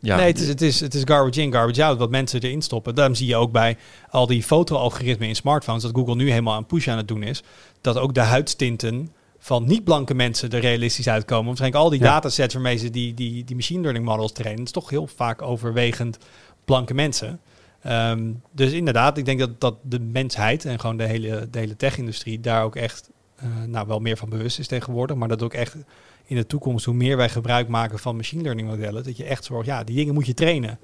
ja, 0.00 0.16
nee, 0.16 0.26
het 0.26 0.40
is, 0.40 0.48
het, 0.48 0.62
is, 0.62 0.80
het 0.80 0.94
is 0.94 1.02
garbage 1.04 1.42
in, 1.42 1.52
garbage 1.52 1.84
out, 1.84 1.98
wat 1.98 2.10
mensen 2.10 2.40
erin 2.40 2.62
stoppen. 2.62 2.94
Daarom 2.94 3.14
zie 3.14 3.26
je 3.26 3.36
ook 3.36 3.52
bij 3.52 3.76
al 4.10 4.26
die 4.26 4.42
foto-algoritmen 4.42 5.28
in 5.28 5.36
smartphones, 5.36 5.82
dat 5.82 5.94
Google 5.94 6.14
nu 6.14 6.30
helemaal 6.30 6.58
een 6.58 6.66
push 6.66 6.88
aan 6.88 6.96
het 6.96 7.08
doen 7.08 7.22
is, 7.22 7.42
dat 7.80 7.98
ook 7.98 8.14
de 8.14 8.20
huidstinten 8.20 9.10
van 9.44 9.64
niet-blanke 9.64 10.14
mensen 10.14 10.50
er 10.50 10.60
realistisch 10.60 11.08
uitkomen. 11.08 11.46
Waarschijnlijk 11.46 11.82
al 11.82 11.90
die 11.90 12.00
Ja. 12.00 12.04
datasets 12.06 12.54
waarmee 12.54 12.76
ze 12.76 12.90
die, 12.90 13.14
die, 13.14 13.44
die 13.44 13.56
machine 13.56 13.80
learning 13.80 14.04
models 14.04 14.32
trainen, 14.32 14.64
is 14.64 14.70
toch 14.70 14.90
heel 14.90 15.06
vaak 15.06 15.42
overwegend 15.42 16.18
blanke 16.64 16.94
mensen. 16.94 17.40
Ehm, 17.82 18.32
dus 18.52 18.72
inderdaad, 18.72 19.18
ik 19.18 19.24
denk 19.24 19.38
dat, 19.38 19.60
dat 19.60 19.76
de 19.82 20.00
mensheid 20.00 20.64
en 20.64 20.80
gewoon 20.80 20.96
de 20.96 21.04
hele, 21.04 21.48
de 21.50 21.58
hele 21.58 21.76
tech-industrie 21.76 22.40
daar 22.40 22.64
ook 22.64 22.76
echt 22.76 23.10
eh, 23.36 23.46
nou, 23.66 23.86
wel 23.86 23.98
meer 23.98 24.16
van 24.16 24.28
bewust 24.28 24.58
is 24.58 24.66
tegenwoordig. 24.66 25.16
Maar 25.16 25.28
dat 25.28 25.42
ook 25.42 25.54
echt 25.54 25.76
in 26.26 26.36
de 26.36 26.46
toekomst, 26.46 26.84
hoe 26.84 26.94
meer 26.94 27.16
wij 27.16 27.28
gebruik 27.28 27.68
maken 27.68 27.98
van 27.98 28.16
machine 28.16 28.42
learning 28.42 28.68
modellen, 28.68 29.04
dat 29.04 29.16
je 29.16 29.24
echt 29.24 29.44
zorgt, 29.44 29.66
ja, 29.66 29.84
die 29.84 29.96
dingen 29.96 30.14
moet 30.14 30.26
je 30.26 30.34
trainen. 30.34 30.78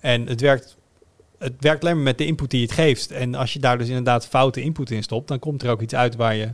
En 0.00 0.26
het 0.26 0.40
werkt, 0.40 0.76
het 1.38 1.54
werkt 1.58 1.82
alleen 1.82 1.94
maar 1.94 2.04
met 2.04 2.18
de 2.18 2.26
input 2.26 2.50
die 2.50 2.60
je 2.60 2.66
het 2.66 2.74
geeft. 2.74 3.10
En 3.10 3.34
als 3.34 3.52
je 3.52 3.58
daar 3.58 3.78
dus 3.78 3.88
inderdaad 3.88 4.26
foute 4.26 4.60
input 4.60 4.90
in 4.90 5.02
stopt, 5.02 5.28
dan 5.28 5.38
komt 5.38 5.62
er 5.62 5.70
ook 5.70 5.80
iets 5.80 5.94
uit 5.94 6.16
waar 6.16 6.34
je 6.34 6.48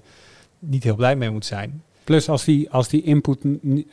niet 0.66 0.82
heel 0.82 0.96
blij 0.96 1.16
mee 1.16 1.30
moet 1.30 1.46
zijn. 1.46 1.82
Plus 2.04 2.28
als 2.28 2.44
die, 2.44 2.70
als 2.70 2.88
die 2.88 3.02
input 3.02 3.38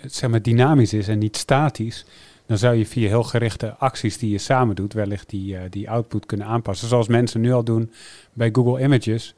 zeg 0.06 0.30
maar, 0.30 0.42
dynamisch 0.42 0.94
is 0.94 1.08
en 1.08 1.20
niet 1.20 1.38
statisch, 1.38 2.06
dan 2.46 2.58
zou 2.58 2.76
je 2.76 2.86
via 2.86 3.08
heel 3.08 3.24
gerichte 3.24 3.76
acties 3.78 4.18
die 4.18 4.32
je 4.32 4.38
samen 4.38 4.76
doet, 4.76 4.94
wellicht 4.94 5.30
die, 5.30 5.58
eh, 5.58 5.62
die 5.70 5.90
output 5.90 6.26
kunnen 6.26 6.48
aanpassen. 6.48 6.88
Zoals 6.88 7.08
mensen 7.08 7.42
nu 7.42 7.54
al 7.54 7.64
doen 7.64 7.92
bij 8.34 8.50
Google 8.52 8.84
Images. 8.84 9.34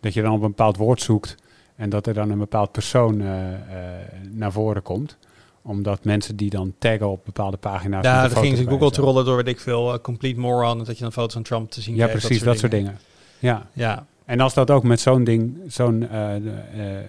Dat 0.00 0.14
je 0.14 0.22
dan 0.22 0.32
op 0.32 0.42
een 0.42 0.48
bepaald 0.48 0.76
woord 0.76 1.02
zoekt 1.02 1.34
en 1.76 1.90
dat 1.90 2.06
er 2.06 2.14
dan 2.14 2.30
een 2.30 2.38
bepaald 2.38 2.72
persoon 2.72 3.20
eh, 3.20 3.52
eh, 3.52 3.60
naar 4.30 4.52
voren 4.52 4.82
komt. 4.82 5.16
Omdat 5.62 6.04
mensen 6.04 6.36
die 6.36 6.50
dan 6.50 6.74
taggen 6.78 7.08
op 7.08 7.24
bepaalde 7.24 7.56
pagina's. 7.56 8.04
Ja, 8.04 8.28
dan 8.28 8.38
gingen 8.38 8.56
ze 8.56 8.66
Google 8.66 8.90
te 8.90 9.00
rollen 9.00 9.24
door, 9.24 9.36
weet 9.36 9.48
ik 9.48 9.60
veel, 9.60 10.00
complete 10.00 10.40
moron, 10.40 10.78
dat 10.78 10.96
je 10.96 11.02
dan 11.02 11.12
foto's 11.12 11.32
van 11.32 11.42
Trump 11.42 11.70
te 11.70 11.80
zien 11.80 11.94
Ja, 11.94 12.06
kreeg, 12.06 12.20
precies, 12.20 12.42
dat 12.42 12.58
soort 12.58 12.72
dingen. 12.72 12.98
Ja, 13.38 13.68
Ja, 13.72 14.06
en 14.28 14.40
als 14.40 14.54
dat 14.54 14.70
ook 14.70 14.82
met 14.82 15.00
zo'n 15.00 15.24
ding, 15.24 15.58
zo'n 15.66 16.08
eh, 16.08 16.36
eh, 16.36 16.98
eh, 16.98 17.04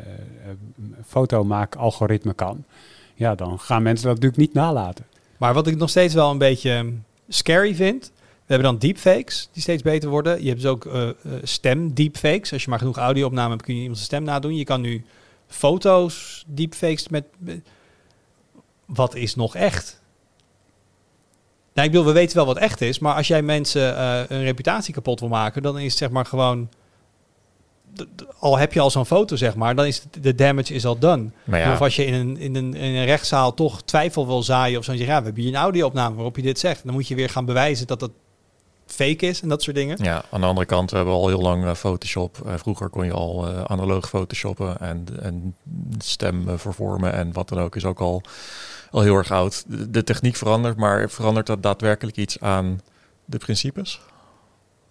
fotomaak-algoritme 1.06 2.34
kan, 2.34 2.64
ja, 3.16 3.36
dan 3.36 3.60
gaan 3.60 3.84
mensen 3.84 4.06
dat 4.06 4.16
natuurlijk 4.16 4.42
niet 4.42 4.54
nalaten. 4.54 5.06
Maar 5.38 5.54
wat 5.54 5.68
ik 5.68 5.78
nog 5.78 5.90
steeds 5.90 6.14
wel 6.14 6.32
een 6.32 6.38
beetje 6.38 6.72
ehm, 6.72 6.92
scary 7.28 7.76
vind. 7.76 8.12
We 8.16 8.56
hebben 8.56 8.72
dan 8.72 8.80
deepfakes 8.80 9.50
die 9.52 9.62
steeds 9.62 9.82
beter 9.82 10.10
worden. 10.10 10.42
Je 10.42 10.50
hebt 10.50 10.62
dus 10.62 10.72
ook 10.72 10.86
eh, 10.86 11.10
stem 11.44 11.94
deepfakes. 11.94 12.54
Als 12.54 12.64
je 12.64 12.70
maar 12.70 12.80
genoeg 12.80 12.98
audio-opname 12.98 13.50
hebt, 13.50 13.64
kun 13.64 13.76
je 13.76 13.82
iemands 13.82 14.04
stem 14.04 14.24
nadoen. 14.24 14.56
Je 14.56 14.64
kan 14.64 14.82
nu 14.82 15.06
foto's 15.48 16.44
deepfakes 16.48 17.08
met... 17.08 17.26
wat 18.86 19.16
is 19.16 19.36
nog 19.36 19.56
echt? 19.56 20.02
Nou, 21.74 21.88
ik 21.88 21.92
bedoel, 21.92 22.06
we 22.06 22.20
weten 22.20 22.36
wel 22.36 22.46
wat 22.46 22.58
echt 22.58 22.82
is. 22.82 23.00
Maar 23.00 23.16
als 23.16 23.28
jij 23.28 23.42
mensen 23.42 23.98
eh, 23.98 24.20
een 24.28 24.44
reputatie 24.44 24.94
kapot 24.94 25.20
wil 25.20 25.30
maken, 25.30 25.62
dan 25.62 25.78
is 25.80 25.90
het 25.90 25.98
zeg 25.98 26.10
maar 26.10 26.26
gewoon... 26.26 26.70
Al 28.40 28.58
heb 28.58 28.74
je 28.74 28.80
al 28.80 28.90
zo'n 28.90 29.06
foto, 29.06 29.36
zeg 29.36 29.56
maar, 29.56 29.76
dan 29.76 29.86
is 29.86 30.02
de 30.22 30.36
damage 30.36 30.74
is 30.74 30.86
al 30.86 31.00
done. 31.00 31.30
maar 31.44 31.60
ja, 31.60 31.74
Of 31.74 31.82
als 31.82 31.96
je 31.96 32.06
in 32.06 32.14
een, 32.14 32.38
in, 32.38 32.56
een, 32.56 32.74
in 32.74 32.96
een 32.96 33.06
rechtszaal 33.06 33.54
toch 33.54 33.82
twijfel 33.82 34.28
wil 34.28 34.44
zaaien 34.44 34.80
of 34.80 34.86
zo. 34.86 34.94
ja, 34.94 35.06
we 35.06 35.12
hebben 35.12 35.36
hier 35.36 35.48
een 35.48 35.60
audio-opname 35.60 36.16
waarop 36.16 36.36
je 36.36 36.42
dit 36.42 36.60
zegt. 36.60 36.84
Dan 36.84 36.94
moet 36.94 37.08
je 37.08 37.16
weer 37.16 37.30
gaan 37.30 37.46
bewijzen 37.46 37.88
dat 37.88 38.02
het 38.02 38.12
fake 38.86 39.26
is 39.26 39.42
en 39.42 39.50
dat 39.50 39.64
soort 39.64 39.76
dingen. 39.76 39.98
Ja, 40.04 40.24
aan 40.32 40.42
de 40.42 40.48
andere 40.48 40.66
kant 40.66 40.90
we 40.90 40.96
hebben 40.96 41.14
we 41.14 41.20
al 41.20 41.28
heel 41.28 41.42
lang 41.42 41.66
eh, 41.66 41.74
Photoshop. 41.74 42.42
Eh, 42.46 42.54
vroeger 42.58 42.90
kon 42.90 43.06
je 43.06 43.12
al 43.12 43.48
eh, 43.48 43.64
analoog 43.64 44.10
photoshoppen 44.10 44.80
en, 44.80 45.06
en 45.22 45.56
stem 45.98 46.60
vervormen 46.60 47.14
en 47.14 47.34
wat 47.34 47.50
dan 47.50 47.60
ook 47.60 47.76
is 47.76 47.86
ook 47.86 48.00
al, 48.00 48.22
al 48.92 49.02
heel 49.02 49.16
erg 49.16 49.32
oud. 49.32 49.64
De, 49.68 49.90
de 49.90 50.04
techniek 50.04 50.36
verandert, 50.36 50.78
maar 50.78 51.10
verandert 51.10 51.48
dat 51.48 51.64
daadwerkelijk 51.64 52.18
iets 52.18 52.40
aan 52.40 52.82
de 53.26 53.38
principes? 53.38 54.02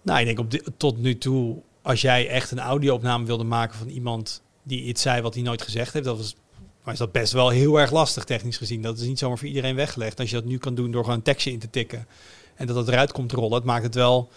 Nou, 0.01 0.19
ik 0.19 0.25
denk 0.25 0.39
op 0.39 0.73
tot 0.77 0.97
nu 0.97 1.17
toe, 1.17 1.57
als 1.81 2.01
jij 2.01 2.27
echt 2.29 2.51
een 2.51 2.59
audio-opname 2.59 3.25
wilde 3.25 3.43
maken 3.43 3.77
van 3.77 3.87
iemand 3.87 4.41
die 4.63 4.83
iets 4.83 5.01
zei 5.01 5.21
wat 5.21 5.33
hij 5.33 5.43
nooit 5.43 5.61
gezegd 5.61 5.93
heeft, 5.93 6.05
dat 6.05 6.17
was, 6.17 6.35
maar 6.83 6.93
is 6.93 6.99
dat 6.99 7.11
best 7.11 7.33
wel 7.33 7.49
heel 7.49 7.79
erg 7.79 7.91
lastig 7.91 8.23
technisch 8.23 8.57
gezien. 8.57 8.81
Dat 8.81 8.99
is 8.99 9.07
niet 9.07 9.19
zomaar 9.19 9.37
voor 9.37 9.47
iedereen 9.47 9.75
weggelegd. 9.75 10.19
Als 10.19 10.29
je 10.29 10.35
dat 10.35 10.45
nu 10.45 10.57
kan 10.57 10.75
doen 10.75 10.91
door 10.91 11.01
gewoon 11.03 11.17
een 11.17 11.23
tekstje 11.23 11.51
in 11.51 11.59
te 11.59 11.69
tikken 11.69 12.07
en 12.55 12.67
dat 12.67 12.75
het 12.75 12.87
eruit 12.87 13.11
komt 13.11 13.29
te 13.29 13.35
rollen, 13.35 13.53
het 13.57 13.63
maakt 13.63 13.83
het 13.83 13.95
wel 13.95 14.29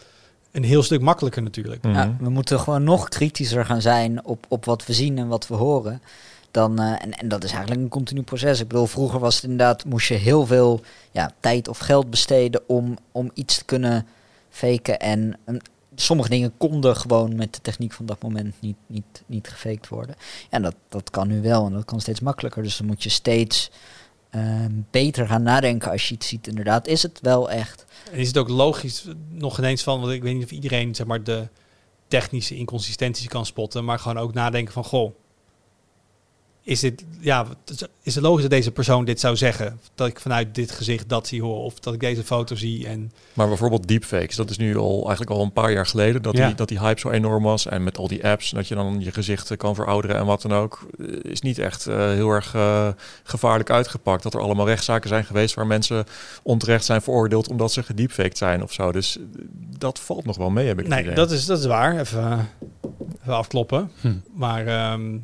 een 0.50 0.64
heel 0.64 0.83
stuk 0.83 1.00
makkelijker 1.00 1.42
natuurlijk. 1.42 1.83
Mhm. 1.83 1.94
Ja, 1.94 2.16
we 2.20 2.28
moeten 2.31 2.61
gewoon 2.61 2.85
nog 2.85 3.09
kritischer 3.09 3.64
gaan 3.64 3.81
zijn 3.83 4.24
op, 4.24 4.46
op 4.48 4.64
wat 4.64 4.87
we 4.87 4.92
zien 4.92 5.18
en 5.18 5.28
wat 5.28 5.46
we 5.48 5.55
horen. 5.55 6.02
Dan, 6.50 6.78
eh, 6.78 7.02
en, 7.02 7.12
en 7.12 7.28
dat 7.28 7.44
is 7.44 7.50
eigenlijk 7.52 7.81
een 7.83 7.88
continu 7.88 8.22
proces. 8.22 8.61
Ik 8.61 8.68
bedoel, 8.68 8.87
vroeger 8.87 9.18
was 9.20 9.35
het 9.35 9.44
inderdaad, 9.44 9.85
moest 9.85 10.09
je 10.09 10.14
heel 10.14 10.46
veel 10.46 10.81
ja, 11.11 11.33
tijd 11.40 11.68
of 11.68 11.78
geld 11.78 12.11
besteden 12.11 12.68
om, 12.68 12.96
om 13.12 13.31
iets 13.35 13.59
te 13.59 13.64
kunnen 13.64 14.07
faken. 14.50 14.98
En 15.00 15.38
een- 15.44 15.62
sommige 15.94 16.28
dingen 16.28 16.52
konden 16.57 16.96
gewoon 16.96 17.37
met 17.37 17.55
de 17.55 17.61
techniek 17.61 17.92
van 17.92 18.07
dat 18.07 18.22
moment 18.22 18.55
niet, 18.61 18.76
niet, 18.87 19.22
niet 19.26 19.48
gefaked 19.48 19.88
worden. 19.88 20.14
En 20.50 20.62
dat, 20.62 20.74
dat 20.88 21.11
kan 21.11 21.28
nu 21.28 21.42
wel 21.42 21.66
en 21.66 21.72
dat 21.72 21.85
kan 21.85 22.00
steeds 22.00 22.20
makkelijker. 22.20 22.62
Dus 22.62 22.76
dan 22.76 22.87
moet 22.87 23.02
je 23.02 23.09
steeds 23.09 23.70
ehm, 24.31 24.72
beter 24.90 25.26
gaan 25.26 25.42
nadenken 25.42 25.90
als 25.90 26.09
je 26.09 26.14
iets 26.14 26.28
ziet. 26.28 26.46
Inderdaad, 26.46 26.87
is 26.87 27.02
het 27.02 27.18
wel 27.20 27.50
echt? 27.50 27.85
En 28.12 28.18
is 28.18 28.26
het 28.26 28.38
ook 28.38 28.48
logisch, 28.48 29.07
nog 29.28 29.59
ineens 29.59 29.83
van, 29.83 30.00
want 30.00 30.12
ik 30.12 30.22
weet 30.22 30.35
niet 30.35 30.44
of 30.44 30.50
iedereen 30.50 30.94
zeg 30.94 31.07
maar 31.07 31.24
de 31.24 31.48
technische 32.09 32.57
inconsistenties 32.57 33.28
kan 33.28 33.46
spotten, 33.46 33.85
maar 33.85 33.98
gewoon 33.98 34.18
ook 34.18 34.35
nadenken 34.35 34.72
van, 34.72 34.85
goh, 34.85 35.14
is 36.64 36.83
het, 36.83 37.05
ja, 37.20 37.46
is 38.03 38.14
het 38.14 38.25
logisch 38.25 38.42
dat 38.42 38.51
deze 38.51 38.70
persoon 38.70 39.05
dit 39.05 39.20
zou 39.20 39.37
zeggen? 39.37 39.81
Dat 39.94 40.09
ik 40.09 40.20
vanuit 40.20 40.55
dit 40.55 40.70
gezicht 40.70 41.09
dat 41.09 41.27
zie 41.27 41.42
horen, 41.42 41.62
of 41.62 41.79
dat 41.81 41.94
ik 41.94 42.01
deze 42.01 42.25
foto 42.25 42.55
zie 42.55 42.87
en... 42.87 43.12
Maar 43.35 43.48
bijvoorbeeld 43.48 43.88
deepfakes, 43.88 44.37
dat 44.37 44.51
is 44.51 44.57
nu 44.57 44.77
al 44.77 45.01
eigenlijk 45.01 45.31
al 45.31 45.42
een 45.42 45.53
paar 45.53 45.72
jaar 45.72 45.87
geleden 45.87 46.22
dat, 46.22 46.37
Ja. 46.37 46.46
die, 46.46 46.55
dat 46.55 46.68
die 46.68 46.81
hype 46.81 47.01
zo 47.01 47.11
enorm 47.11 47.42
was. 47.42 47.66
En 47.66 47.85
met 47.85 47.98
al 47.98 48.09
die 48.09 48.27
apps, 48.29 48.51
dat 48.51 48.68
je 48.68 48.75
dan 48.75 48.96
je 49.01 49.12
gezicht 49.12 49.51
eh, 49.51 49.57
kan 49.57 49.75
verouderen 49.75 50.16
en 50.16 50.27
wat 50.27 50.42
dan 50.42 50.53
ook, 50.53 50.87
eh, 50.98 51.07
is 51.22 51.40
niet 51.40 51.59
echt 51.59 51.87
eh, 51.87 51.96
heel 51.96 52.31
erg 52.31 52.51
gevaarlijk 53.22 53.70
uitgepakt. 53.70 54.22
Dat 54.22 54.35
er 54.35 54.40
allemaal 54.40 54.66
rechtszaken 54.66 55.09
zijn 55.09 55.25
geweest 55.25 55.55
waar 55.55 55.66
mensen 55.66 56.05
onterecht 56.42 56.85
zijn 56.85 57.03
veroordeeld 57.03 57.48
omdat 57.48 57.72
ze 57.72 57.83
gedeepfaked 57.83 58.38
zijn 58.38 58.62
of 58.62 58.72
zo. 58.72 58.92
Dus 58.92 59.18
dat 59.79 59.98
valt 60.01 60.25
nog 60.25 60.37
wel 60.37 60.51
mee, 60.51 60.66
heb 60.66 60.81
ik 60.81 60.88
Nee, 60.88 61.03
idee. 61.03 61.14
dat 61.14 61.31
is, 61.31 61.46
dat 61.46 61.59
is 61.59 61.66
waar. 61.66 61.98
Even, 62.01 62.48
even 63.22 63.35
afkloppen. 63.37 63.90
Hm. 64.01 64.12
Maar 64.35 64.66
ehm, 64.66 65.16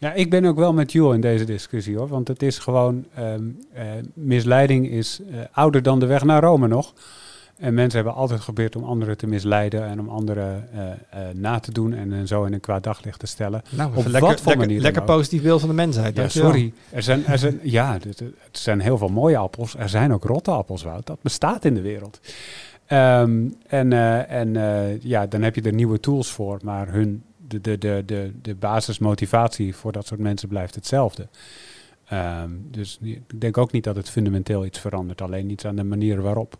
Ja, 0.00 0.12
ik 0.12 0.30
ben 0.30 0.44
ook 0.44 0.56
wel 0.56 0.72
met 0.72 0.92
Jules 0.92 1.14
in 1.14 1.20
deze 1.20 1.44
discussie 1.44 1.96
hoor. 1.96 2.08
Want 2.08 2.28
het 2.28 2.42
is 2.42 2.58
gewoon, 2.58 3.04
ehm, 3.14 3.42
eh, 3.72 3.84
misleiding 4.14 4.88
is 4.88 5.20
eh, 5.30 5.38
ouder 5.52 5.82
dan 5.82 5.98
de 5.98 6.06
weg 6.06 6.24
naar 6.24 6.42
Rome 6.42 6.68
nog. 6.68 6.94
En 7.56 7.74
mensen 7.74 7.96
hebben 7.96 8.16
altijd 8.16 8.38
geprobeerd 8.38 8.76
om 8.76 8.84
anderen 8.84 9.16
te 9.16 9.26
misleiden 9.26 9.84
en 9.86 10.00
om 10.00 10.08
anderen 10.08 10.68
eh, 10.72 11.20
na 11.34 11.58
te 11.58 11.72
doen 11.72 11.92
en 11.94 12.26
zo 12.26 12.44
in 12.44 12.52
een 12.52 12.60
kwaad 12.60 12.82
daglicht 12.82 13.18
te 13.18 13.26
stellen. 13.26 13.62
nou, 13.70 13.90
Op 13.90 13.96
even 13.96 14.12
wat 14.12 14.20
lekker, 14.20 14.38
voor 14.38 14.46
lekker, 14.46 14.66
manier 14.66 14.80
lekker 14.80 15.02
positief 15.02 15.42
beeld 15.42 15.60
van 15.60 15.68
de 15.68 15.74
mensheid. 15.74 16.16
Ja, 16.16 16.28
sorry. 16.28 16.72
Er 16.90 17.02
zijn, 17.02 17.26
er 17.26 17.38
zijn, 17.38 17.60
ja, 17.62 17.92
het, 17.92 18.18
het 18.18 18.32
zijn 18.50 18.80
heel 18.80 18.98
veel 18.98 19.08
mooie 19.08 19.36
appels. 19.36 19.74
Er 19.76 19.88
zijn 19.88 20.12
ook 20.12 20.24
rotte 20.24 20.50
appels, 20.50 20.82
Wout. 20.82 21.06
Dat 21.06 21.22
bestaat 21.22 21.64
in 21.64 21.74
de 21.74 21.80
wereld. 21.80 22.20
Ehm, 22.86 23.48
en 23.66 23.92
en 24.28 24.52
ja, 25.02 25.26
dan 25.26 25.42
heb 25.42 25.54
je 25.54 25.62
er 25.62 25.74
nieuwe 25.74 26.00
tools 26.00 26.32
voor. 26.32 26.58
Maar 26.62 26.92
hun, 26.92 27.22
de, 27.48 27.60
de, 27.60 27.78
de, 27.78 28.02
de, 28.06 28.32
de 28.42 28.54
basismotivatie 28.54 29.74
voor 29.74 29.92
dat 29.92 30.06
soort 30.06 30.20
mensen 30.20 30.48
blijft 30.48 30.74
hetzelfde. 30.74 31.28
Ehm, 32.04 32.50
dus 32.60 32.98
ik 33.02 33.40
denk 33.40 33.58
ook 33.58 33.72
niet 33.72 33.84
dat 33.84 33.96
het 33.96 34.10
fundamenteel 34.10 34.64
iets 34.64 34.78
verandert. 34.78 35.20
Alleen 35.20 35.50
iets 35.50 35.64
aan 35.64 35.76
de 35.76 35.84
manier 35.84 36.22
waarop. 36.22 36.58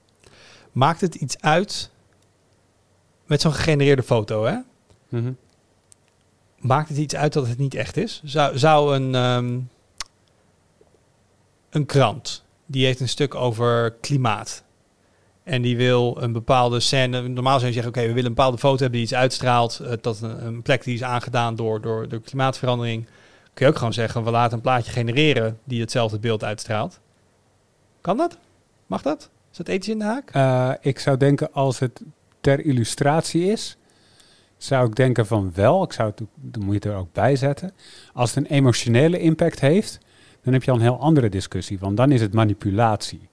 Maakt 0.72 1.01
het 1.01 1.14
iets 1.14 1.40
uit 1.40 1.90
met 3.27 3.40
zo'n 3.40 3.53
gegenereerde 3.53 4.03
foto, 4.03 4.44
hè? 4.44 4.57
Maakt 6.59 6.88
het 6.88 6.98
iets 6.98 7.14
uit 7.14 7.33
dat 7.33 7.48
het 7.48 7.59
niet 7.59 7.74
echt 7.74 7.96
is? 7.96 8.20
Zou, 8.24 8.59
zou 8.59 8.94
een, 8.94 9.14
ehm, 9.14 9.61
een 11.70 11.87
krant, 11.87 12.44
die 12.66 12.85
heeft 12.85 13.01
een 13.01 13.09
stuk 13.09 13.35
over 13.35 13.90
klimaat. 14.01 14.64
En 15.48 15.62
die 15.62 15.76
wil 15.76 16.16
een 16.20 16.32
bepaalde 16.32 16.80
scène... 16.80 17.28
Normaal 17.28 17.56
zou 17.58 17.66
je 17.66 17.72
zeggen, 17.72 17.92
oké, 17.92 18.00
we 18.00 18.12
willen 18.12 18.24
een 18.24 18.34
bepaalde 18.34 18.58
foto 18.58 18.76
hebben 18.76 18.92
die 18.92 19.02
iets 19.02 19.14
uitstraalt. 19.14 19.78
eh, 19.78 19.92
dat 20.00 20.20
een, 20.20 20.46
een 20.46 20.62
plek 20.62 20.84
die 20.84 20.94
is 20.94 21.02
aangedaan 21.02 21.54
door, 21.54 21.80
door, 21.80 22.08
door 22.08 22.20
klimaatverandering. 22.20 23.06
Kun 23.54 23.66
je 23.66 23.72
ook 23.72 23.78
gewoon 23.78 23.92
zeggen, 23.92 24.24
we 24.24 24.30
laten 24.30 24.56
een 24.56 24.62
plaatje 24.62 24.92
genereren 24.92 25.58
die 25.64 25.80
hetzelfde 25.80 26.18
beeld 26.18 26.44
uitstraalt. 26.44 27.00
Kan 28.00 28.16
dat? 28.16 28.38
Mag 28.87 29.02
dat? 29.02 29.30
Is 29.50 29.56
dat 29.56 29.68
ethisch 29.68 29.88
in 29.88 29.98
de 29.98 30.04
haak? 30.04 30.30
Eh, 30.30 30.70
ik 30.80 30.98
zou 30.98 31.16
denken 31.16 31.52
als 31.52 31.78
het 31.78 32.02
ter 32.40 32.64
illustratie 32.64 33.44
is, 33.44 33.76
zou 34.56 34.88
ik 34.88 34.94
denken 34.94 35.26
van 35.26 35.52
wel. 35.54 35.82
Ik 35.82 35.92
zou 35.92 36.08
het, 36.08 36.22
dan 36.34 36.64
moet 36.64 36.82
je 36.82 36.90
er 36.90 36.96
ook 36.96 37.12
bij 37.12 37.37
zetten. 37.37 37.72
Als 38.12 38.34
het 38.34 38.44
een 38.44 38.50
emotionele 38.56 39.18
impact 39.18 39.61
heeft, 39.61 39.98
dan 40.42 40.52
heb 40.52 40.62
je 40.62 40.70
al 40.70 40.76
een 40.76 40.82
heel 40.82 41.00
andere 41.00 41.28
discussie. 41.28 41.78
Want 41.78 41.96
dan 41.96 42.12
is 42.12 42.20
het 42.20 42.32
manipulatie 42.32 43.28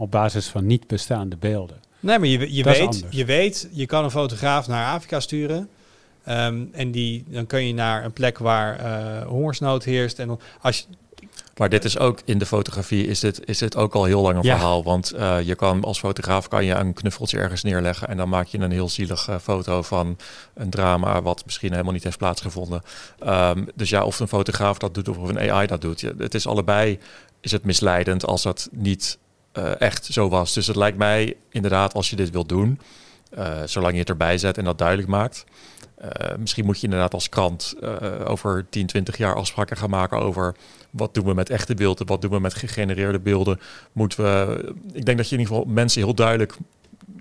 op 0.00 0.10
basis 0.10 0.46
van 0.48 0.66
niet 0.66 0.86
bestaande 0.86 1.36
beelden. 1.36 1.76
Nee, 2.00 2.18
maar 2.18 2.28
je, 2.28 2.54
je, 2.54 2.62
Dat 2.62 2.76
weet, 2.78 3.04
je 3.10 3.24
weet, 3.24 3.68
je 3.72 3.86
kan 3.86 4.04
een 4.04 4.10
fotograaf 4.10 4.68
naar 4.68 4.94
Afrika 4.94 5.20
sturen. 5.20 5.68
ehm, 6.24 6.64
en 6.72 6.90
die, 6.90 7.24
dan 7.28 7.46
kun 7.46 7.66
je 7.66 7.74
naar 7.74 8.04
een 8.04 8.12
plek 8.12 8.38
waar 8.38 8.78
eh, 8.78 9.26
hongersnood 9.26 9.84
heerst. 9.84 10.18
En 10.18 10.38
als 10.60 10.78
je, 10.78 10.84
Maar 11.56 11.68
dit 11.68 11.84
is 11.84 11.98
ook 11.98 12.20
in 12.24 12.38
de 12.38 12.46
fotografie 12.46 13.06
is 13.06 13.20
dit, 13.20 13.40
is 13.48 13.58
dit 13.58 13.76
ook 13.76 13.94
al 13.94 14.04
heel 14.04 14.20
lang 14.22 14.36
een 14.36 14.42
Ja. 14.42 14.54
verhaal. 14.56 14.82
Want 14.84 15.10
eh, 15.10 15.36
je 15.42 15.54
kan 15.54 15.84
als 15.84 15.98
fotograaf 15.98 16.48
kan 16.48 16.64
je 16.64 16.74
een 16.74 16.92
knuffeltje 16.94 17.38
ergens 17.38 17.62
neerleggen 17.62 18.08
en 18.08 18.16
dan 18.16 18.28
maak 18.28 18.46
je 18.46 18.58
een 18.58 18.70
heel 18.70 18.88
zielige 18.88 19.40
foto 19.40 19.82
van 19.82 20.16
een 20.54 20.70
drama 20.70 21.22
wat 21.22 21.44
misschien 21.44 21.70
helemaal 21.72 21.92
niet 21.92 22.04
heeft 22.04 22.18
plaatsgevonden. 22.18 22.82
Ehm, 23.18 23.64
dus 23.74 23.90
ja, 23.90 24.04
of 24.04 24.20
een 24.20 24.28
fotograaf 24.28 24.78
dat 24.78 24.94
doet 24.94 25.08
of 25.08 25.16
een 25.28 25.50
AI 25.50 25.66
dat 25.66 25.80
doet. 25.80 26.00
Ja, 26.00 26.10
het 26.18 26.34
is 26.34 26.46
allebei 26.46 26.98
is 27.40 27.52
het 27.52 27.64
misleidend 27.64 28.26
als 28.26 28.42
dat 28.42 28.68
niet 28.72 29.18
eh, 29.52 29.80
echt 29.80 30.04
zo 30.04 30.28
was. 30.28 30.54
Dus 30.54 30.66
het 30.66 30.76
lijkt 30.76 30.98
mij 30.98 31.36
inderdaad 31.50 31.94
als 31.94 32.10
je 32.10 32.16
dit 32.16 32.30
wilt 32.30 32.48
doen, 32.48 32.80
eh, 33.30 33.62
zolang 33.64 33.92
je 33.92 33.98
het 33.98 34.08
erbij 34.08 34.38
zet 34.38 34.58
en 34.58 34.64
dat 34.64 34.78
duidelijk 34.78 35.08
maakt. 35.08 35.44
eh, 36.00 36.36
misschien 36.38 36.64
moet 36.64 36.76
je 36.80 36.84
inderdaad 36.84 37.14
als 37.14 37.28
krant 37.28 37.74
eh, 37.80 37.96
over 38.24 38.66
10, 38.70 38.86
20 38.86 39.16
jaar 39.16 39.34
afspraken 39.34 39.76
gaan 39.76 39.90
maken 39.90 40.18
over 40.18 40.56
wat 40.90 41.14
doen 41.14 41.24
we 41.24 41.34
met 41.34 41.50
echte 41.50 41.74
beelden, 41.74 42.06
wat 42.06 42.20
doen 42.22 42.30
we 42.30 42.40
met 42.40 42.54
gegenereerde 42.54 43.18
beelden. 43.20 43.60
Moeten 43.92 44.24
we, 44.24 44.74
ik 44.92 45.04
denk 45.04 45.16
dat 45.18 45.28
je 45.28 45.34
in 45.34 45.40
ieder 45.40 45.54
geval 45.56 45.72
mensen 45.72 46.02
heel 46.02 46.14
duidelijk, 46.14 46.56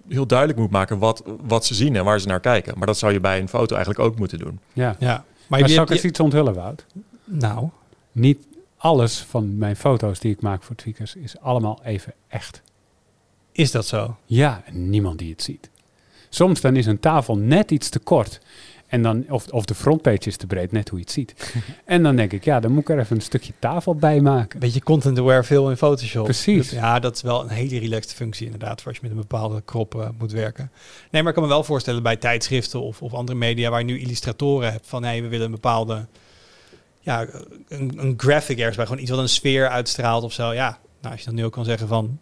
heel 0.07 0.25
duidelijk 0.27 0.59
moet 0.59 0.71
maken 0.71 0.97
wat, 0.99 1.23
wat 1.47 1.65
ze 1.65 1.73
zien 1.73 1.95
en 1.95 2.03
waar 2.03 2.19
ze 2.19 2.27
naar 2.27 2.39
kijken. 2.39 2.77
Maar 2.77 2.87
dat 2.87 2.97
zou 2.97 3.13
je 3.13 3.19
bij 3.19 3.39
een 3.39 3.49
foto 3.49 3.75
eigenlijk 3.75 4.05
ook 4.05 4.17
moeten 4.17 4.37
doen. 4.39 4.59
Ja. 4.73 4.95
ja, 4.99 5.07
maar, 5.07 5.23
Maar 5.47 5.59
je, 5.59 5.67
zal 5.67 5.83
ik 5.83 5.89
je- 5.89 5.95
eens 5.95 6.03
iets 6.03 6.19
onthullen, 6.19 6.53
Wout? 6.53 6.85
nou, 7.25 7.69
Niet 8.11 8.45
alles 8.81 9.17
van 9.19 9.57
mijn 9.57 9.75
foto's 9.75 10.19
die 10.19 10.31
ik 10.31 10.41
maak 10.41 10.63
voor 10.63 10.75
Tweakers 10.75 11.15
is 11.15 11.39
allemaal 11.39 11.79
even 11.83 12.13
echt. 12.27 12.61
is 13.51 13.71
dat 13.71 13.85
zo? 13.87 14.15
Ja, 14.25 14.61
en 14.65 14.89
niemand 14.89 15.19
die 15.19 15.31
het 15.31 15.41
ziet. 15.43 15.69
Soms 16.29 16.61
dan 16.61 16.75
is 16.75 16.85
een 16.85 16.99
tafel 16.99 17.37
net 17.37 17.71
iets 17.71 17.89
te 17.89 17.99
kort. 17.99 18.39
En 18.87 19.01
dan, 19.01 19.25
of, 19.29 19.47
of 19.47 19.65
de 19.65 19.75
frontpage 19.75 20.19
is 20.27 20.37
te 20.37 20.47
breed, 20.47 20.71
net 20.71 20.89
hoe 20.89 20.97
je 20.99 21.03
het 21.03 21.13
ziet. 21.13 21.53
en 21.85 22.03
dan 22.03 22.15
denk 22.15 22.33
ik, 22.33 22.43
ja, 22.43 22.59
dan 22.59 22.71
moet 22.71 22.81
ik 22.81 22.89
er 22.89 22.99
even 22.99 23.15
een 23.15 23.21
stukje 23.21 23.53
tafel 23.59 23.95
bij 23.95 24.21
maken. 24.21 24.59
Beetje 24.59 24.83
content-aware 24.83 25.43
veel 25.43 25.69
in 25.69 25.77
Photoshop. 25.77 26.23
Precies. 26.23 26.69
Dat- 26.69 26.79
ja, 26.79 26.99
dat 26.99 27.15
is 27.15 27.21
wel 27.21 27.41
een 27.43 27.49
hele 27.49 27.79
relaxed 27.79 28.13
functie 28.13 28.45
inderdaad, 28.45 28.77
voor 28.81 28.87
als 28.87 28.95
je 28.95 29.01
met 29.07 29.11
een 29.11 29.21
bepaalde 29.21 29.61
krop 29.65 29.95
eh, 29.95 30.09
moet 30.17 30.31
werken. 30.31 30.71
Nee, 31.11 31.21
maar 31.21 31.31
ik 31.31 31.37
kan 31.37 31.43
me 31.47 31.53
wel 31.53 31.63
voorstellen 31.63 32.03
bij 32.03 32.15
tijdschriften 32.15 32.81
of, 32.81 33.01
of 33.01 33.13
andere 33.13 33.37
media 33.37 33.69
waar 33.69 33.79
je 33.79 33.85
nu 33.85 33.99
illustratoren 33.99 34.71
hebt 34.71 34.87
van, 34.87 35.03
hé, 35.03 35.21
we 35.21 35.27
willen 35.27 35.45
een 35.45 35.51
bepaalde, 35.51 36.07
ja, 36.99 37.25
een, 37.67 37.93
een 37.97 38.13
graphic 38.17 38.57
ergens 38.57 38.75
bij, 38.75 38.85
gewoon 38.85 39.01
iets 39.01 39.09
wat 39.11 39.19
een 39.19 39.29
sfeer 39.29 39.69
uitstraalt 39.69 40.23
of 40.23 40.33
zo. 40.33 40.53
Ja, 40.53 40.77
nou, 41.01 41.11
als 41.13 41.19
je 41.19 41.25
dan 41.25 41.35
nu 41.35 41.45
ook 41.45 41.51
kan 41.53 41.65
zeggen 41.65 41.87
van, 41.87 42.19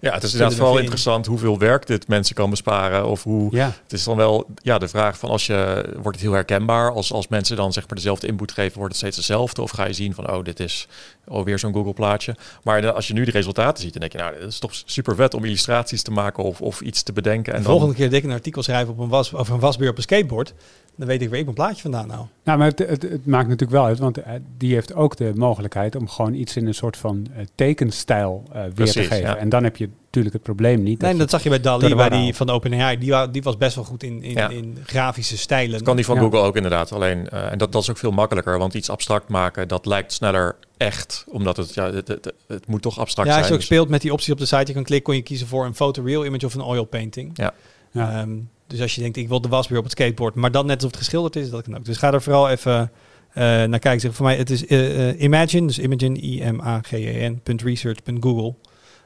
Ja, 0.00 0.12
het 0.14 0.22
is 0.22 0.32
inderdaad 0.32 0.56
vooral 0.56 0.74
in- 0.74 0.80
interessant 0.80 1.26
hoeveel 1.26 1.58
werk 1.58 1.86
dit 1.86 2.08
mensen 2.08 2.34
kan 2.34 2.50
besparen. 2.50 3.06
Of 3.06 3.22
hoe, 3.22 3.48
Ja, 3.56 3.72
het 3.82 3.92
is 3.92 4.04
dan 4.04 4.16
wel 4.16 4.46
ja, 4.62 4.78
de 4.78 4.88
vraag 4.88 5.18
van 5.18 5.30
als 5.30 5.46
je, 5.46 5.84
wordt 5.94 6.16
het 6.16 6.20
heel 6.26 6.32
herkenbaar? 6.34 6.92
Als, 6.92 7.12
als 7.12 7.28
mensen 7.28 7.56
dan 7.56 7.72
zeg 7.72 7.86
maar 7.86 7.96
dezelfde 7.96 8.26
input 8.26 8.52
geven, 8.52 8.72
wordt 8.78 8.88
het 8.88 8.96
steeds 9.00 9.16
hetzelfde? 9.16 9.62
Of 9.62 9.70
ga 9.70 9.84
je 9.86 9.92
zien 9.92 10.14
van, 10.14 10.30
oh, 10.30 10.44
dit 10.44 10.60
is 10.60 10.88
alweer 11.28 11.58
zo'n 11.58 11.72
Google 11.72 11.92
plaatje. 11.92 12.36
Maar 12.62 12.92
als 12.92 13.06
je 13.08 13.14
nu 13.14 13.24
de 13.24 13.30
resultaten 13.30 13.82
ziet, 13.82 13.92
dan 13.92 14.00
denk 14.00 14.12
je, 14.12 14.18
nou, 14.18 14.34
het 14.34 14.52
is 14.52 14.58
toch 14.58 14.72
super 14.84 15.14
vet 15.14 15.34
om 15.34 15.44
illustraties 15.44 16.02
te 16.02 16.10
maken 16.10 16.44
of, 16.44 16.60
of 16.60 16.80
iets 16.80 17.02
te 17.02 17.12
bedenken. 17.12 17.52
En 17.52 17.58
de 17.58 17.64
dan, 17.64 17.72
volgende 17.72 17.94
keer 17.96 18.08
dat 18.10 18.18
ik 18.18 18.24
een 18.24 18.30
artikel 18.32 18.62
schrijf 18.62 18.88
op 18.88 18.98
een 18.98 19.08
was, 19.08 19.34
over 19.34 19.54
een 19.54 19.60
wasbeer 19.60 19.90
op 19.90 19.96
een 19.96 20.02
skateboard, 20.02 20.54
dan 20.96 21.06
weet 21.06 21.22
ik 21.22 21.28
waar 21.28 21.38
ik 21.38 21.44
mijn 21.44 21.56
plaatje 21.56 21.82
vandaan 21.82 22.06
nou. 22.06 22.26
nou, 22.44 22.58
maar 22.58 22.66
het, 22.68 22.78
het, 22.78 23.02
het 23.02 23.26
maakt 23.26 23.44
natuurlijk 23.48 23.70
wel 23.70 23.84
uit, 23.84 23.98
want 23.98 24.18
eh, 24.18 24.32
die 24.58 24.74
heeft 24.74 24.94
ook 24.94 25.16
de 25.16 25.32
mogelijkheid 25.34 25.96
om 25.96 26.08
gewoon 26.08 26.34
iets 26.34 26.56
in 26.56 26.66
een 26.66 26.74
soort 26.74 26.96
van 26.96 27.26
eh, 27.36 27.44
tekenstijl 27.54 28.42
eh, 28.52 28.62
weer 28.74 28.86
te 28.92 29.02
geven. 29.02 29.18
ja. 29.20 29.36
En 29.36 29.48
dan 29.48 29.64
heb 29.64 29.76
je 29.76 29.88
natuurlijk 30.04 30.34
het 30.34 30.42
probleem 30.44 30.82
niet. 30.82 31.00
Nee, 31.00 31.16
dat 31.16 31.30
zag 31.30 31.42
je 31.42 31.48
bij 31.48 31.60
Dali, 31.60 31.94
bij 31.94 32.08
die 32.08 32.34
van 32.34 32.46
de 32.46 32.52
OpenAI. 32.52 32.98
Die, 32.98 33.30
die 33.30 33.42
was 33.42 33.56
best 33.56 33.74
wel 33.74 33.84
goed 33.84 34.02
in, 34.02 34.22
in, 34.22 34.30
Ja. 34.32 34.48
in 34.48 34.78
grafische 34.84 35.38
stijlen. 35.38 35.72
Dat 35.72 35.82
kan 35.82 35.96
die 35.96 36.04
van 36.04 36.14
Ja. 36.14 36.20
Google 36.20 36.38
ook 36.40 36.56
inderdaad. 36.56 36.92
Alleen, 36.92 37.28
eh, 37.28 37.52
en 37.52 37.58
dat, 37.58 37.72
dat 37.72 37.82
is 37.82 37.90
ook 37.90 37.98
veel 37.98 38.10
makkelijker, 38.10 38.58
want 38.58 38.74
iets 38.74 38.90
abstract 38.90 39.28
maken, 39.28 39.68
dat 39.68 39.86
lijkt 39.86 40.12
sneller 40.12 40.56
echt, 40.76 41.24
omdat 41.28 41.56
het, 41.56 41.74
ja, 41.74 41.92
het, 41.92 42.08
het, 42.08 42.32
het 42.46 42.66
moet 42.66 42.82
toch 42.82 42.98
abstract 42.98 43.28
Ja, 43.28 43.34
als 43.36 43.46
zijn. 43.46 43.46
je 43.46 43.52
ook 43.52 43.68
Dus- 43.68 43.76
speelt 43.76 43.88
met 43.88 44.00
die 44.00 44.12
opties 44.12 44.32
op 44.32 44.38
de 44.38 44.46
site, 44.46 44.66
je 44.66 44.72
kan 44.72 44.82
klikken, 44.82 45.02
kon 45.02 45.14
je 45.16 45.22
kiezen 45.22 45.46
voor 45.46 45.64
een 45.64 45.74
photoreal 45.74 46.24
image 46.24 46.46
of 46.46 46.54
een 46.54 46.60
oil 46.60 46.84
painting. 46.84 47.30
Ja. 47.34 47.52
Ja. 47.90 48.26
Dus 48.66 48.80
als 48.80 48.94
je 48.94 49.00
denkt, 49.00 49.16
ik 49.16 49.28
wil 49.28 49.40
de 49.40 49.48
wasbeer 49.48 49.78
op 49.78 49.84
het 49.84 49.92
skateboard, 49.92 50.34
maar 50.34 50.50
dan 50.50 50.66
net 50.66 50.74
alsof 50.74 50.90
het 50.90 51.00
geschilderd 51.00 51.36
is, 51.36 51.50
dat 51.50 51.62
kan 51.62 51.76
ook. 51.76 51.84
Dus 51.84 51.96
ga 51.96 52.12
er 52.12 52.22
vooral 52.22 52.48
even 52.50 52.92
eh, 53.32 53.42
naar 53.44 53.78
kijken. 53.78 54.00
Zeg, 54.00 54.14
voor 54.14 54.26
mij, 54.26 54.36
het 54.36 54.50
is 54.50 54.66
eh, 54.66 55.08
eh, 55.08 55.20
Imagine, 55.20 55.66
dus 55.66 55.78
Imagine, 55.78 56.20
I-M-A-G-E-N, 56.20 57.40
punt 57.42 57.62
research, 57.62 58.02
punt 58.02 58.22
Google. 58.24 58.54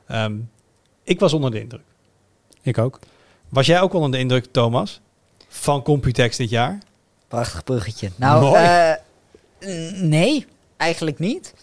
Ehm, 0.06 0.34
ik 1.04 1.20
was 1.20 1.32
onder 1.32 1.50
de 1.50 1.60
indruk. 1.60 1.82
Ik 2.62 2.78
ook. 2.78 2.98
Was 3.48 3.66
jij 3.66 3.80
ook 3.80 3.92
onder 3.92 4.10
de 4.10 4.18
indruk, 4.18 4.46
Thomas, 4.50 5.00
van 5.48 5.82
Computex 5.82 6.36
dit 6.36 6.50
jaar? 6.50 6.78
Prachtig 7.28 7.64
bruggetje. 7.64 8.10
Nou, 8.16 8.56
eh, 8.56 8.92
nee, 9.94 10.46
eigenlijk 10.76 11.18
niet. 11.18 11.54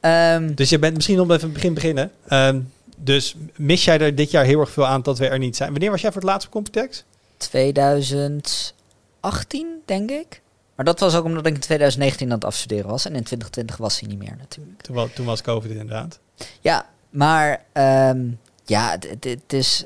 Ehm, 0.00 0.54
Dus 0.54 0.68
je 0.70 0.78
bent 0.78 0.94
misschien 0.94 1.20
om 1.20 1.30
even 1.30 1.42
het 1.42 1.52
begin 1.52 1.74
beginnen. 1.74 2.10
Ehm, 2.28 2.60
dus 2.96 3.34
mis 3.56 3.84
jij 3.84 3.98
er 3.98 4.14
dit 4.14 4.30
jaar 4.30 4.44
heel 4.44 4.60
erg 4.60 4.70
veel 4.70 4.86
aan 4.86 5.02
dat 5.02 5.18
we 5.18 5.28
er 5.28 5.38
niet 5.38 5.56
zijn? 5.56 5.70
Wanneer 5.70 5.90
was 5.90 6.00
jij 6.00 6.12
voor 6.12 6.20
het 6.20 6.30
laatst 6.30 6.46
op 6.46 6.52
Computex? 6.52 7.04
2018, 7.36 9.66
denk 9.84 10.10
ik. 10.10 10.40
Maar 10.74 10.84
dat 10.84 11.00
was 11.00 11.14
ook 11.16 11.24
omdat 11.24 11.46
ik 11.46 11.54
in 11.54 11.60
2019 11.60 12.28
aan 12.28 12.34
het 12.34 12.44
afstuderen 12.44 12.90
was. 12.90 13.04
En 13.04 13.14
in 13.14 13.22
2020 13.24 13.76
was 13.76 14.00
hij 14.00 14.08
niet 14.08 14.18
meer 14.18 14.34
natuurlijk. 14.38 14.80
Toen, 14.82 14.94
wa- 14.94 15.06
toen 15.14 15.26
was 15.26 15.42
COVID 15.42 15.70
inderdaad. 15.70 16.18
Ja, 16.60 16.86
maar 17.10 17.64
ehm, 17.72 18.26
ja, 18.64 18.90
het, 18.90 19.08
het, 19.10 19.24
het 19.24 19.52
is, 19.52 19.84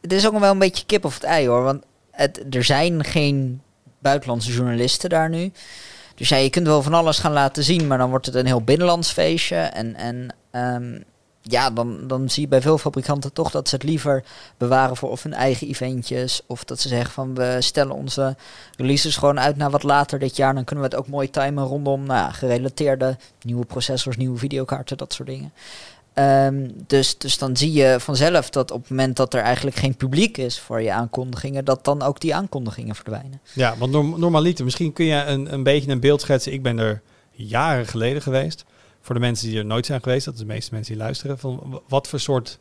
het, 0.00 0.12
is 0.12 0.26
ook 0.26 0.32
nog 0.32 0.40
wel 0.40 0.52
een 0.52 0.58
beetje 0.58 0.86
kip 0.86 1.04
of 1.04 1.14
het 1.14 1.22
ei 1.24 1.48
hoor. 1.48 1.62
Want 1.62 1.84
het, 2.10 2.54
er 2.54 2.64
zijn 2.64 3.04
geen 3.04 3.62
buitenlandse 3.98 4.52
journalisten 4.52 5.10
daar 5.10 5.28
nu. 5.28 5.52
Dus 6.14 6.28
ja, 6.28 6.36
je 6.36 6.50
kunt 6.50 6.66
wel 6.66 6.82
van 6.82 6.94
alles 6.94 7.18
gaan 7.18 7.32
laten 7.32 7.62
zien, 7.62 7.86
maar 7.86 7.98
dan 7.98 8.10
wordt 8.10 8.26
het 8.26 8.34
een 8.34 8.46
heel 8.46 8.62
binnenlands 8.62 9.12
feestje. 9.12 9.56
En, 9.56 9.94
en 9.94 10.34
ehm, 10.50 11.00
ja, 11.48 11.70
dan, 11.70 11.98
dan 12.06 12.30
zie 12.30 12.42
je 12.42 12.48
bij 12.48 12.60
veel 12.60 12.78
fabrikanten 12.78 13.32
toch 13.32 13.50
dat 13.50 13.68
ze 13.68 13.74
het 13.74 13.84
liever 13.84 14.24
bewaren 14.56 14.96
voor 14.96 15.10
of 15.10 15.22
hun 15.22 15.34
eigen 15.34 15.68
eventjes. 15.68 16.42
Of 16.46 16.64
dat 16.64 16.80
ze 16.80 16.88
zeggen 16.88 17.12
van 17.12 17.34
we 17.34 17.56
stellen 17.58 17.94
onze 17.94 18.36
releases 18.76 19.16
gewoon 19.16 19.40
uit 19.40 19.56
naar 19.56 19.70
wat 19.70 19.82
later 19.82 20.18
dit 20.18 20.36
jaar. 20.36 20.54
Dan 20.54 20.64
kunnen 20.64 20.84
we 20.84 20.90
het 20.90 21.00
ook 21.00 21.08
mooi 21.08 21.30
timen 21.30 21.64
rondom 21.64 22.06
nou 22.06 22.32
gerelateerde 22.32 23.16
nieuwe 23.42 23.64
processors, 23.64 24.16
nieuwe 24.16 24.38
videokaarten, 24.38 24.96
dat 24.96 25.12
soort 25.12 25.28
dingen. 25.28 25.52
Ehm, 26.18 26.68
dus, 26.86 27.18
dus 27.18 27.38
dan 27.38 27.56
zie 27.56 27.72
je 27.72 27.96
vanzelf 28.00 28.50
dat 28.50 28.70
op 28.70 28.80
het 28.80 28.90
moment 28.90 29.16
dat 29.16 29.34
er 29.34 29.40
eigenlijk 29.40 29.76
geen 29.76 29.96
publiek 29.96 30.36
is 30.36 30.60
voor 30.60 30.82
je 30.82 30.92
aankondigingen, 30.92 31.64
dat 31.64 31.84
dan 31.84 32.02
ook 32.02 32.20
die 32.20 32.34
aankondigingen 32.34 32.94
verdwijnen. 32.94 33.40
Ja, 33.52 33.76
want 33.76 33.92
norm- 33.92 34.20
normaliter, 34.20 34.64
misschien 34.64 34.92
kun 34.92 35.04
je 35.04 35.24
een, 35.24 35.52
een 35.52 35.62
beetje 35.62 35.90
een 35.90 36.00
beeld 36.00 36.20
schetsen. 36.20 36.52
Ik 36.52 36.62
ben 36.62 36.78
er 36.78 37.02
jaren 37.30 37.86
geleden 37.86 38.22
geweest. 38.22 38.64
Voor 39.00 39.14
de 39.14 39.20
mensen 39.20 39.48
die 39.48 39.58
er 39.58 39.64
nooit 39.64 39.86
zijn 39.86 40.02
geweest, 40.02 40.24
dat 40.24 40.34
is 40.34 40.40
de 40.40 40.46
meeste 40.46 40.74
mensen 40.74 40.92
die 40.92 41.02
luisteren. 41.02 41.38
Van 41.38 41.82
wat 41.88 42.08
voor 42.08 42.20
soort. 42.20 42.58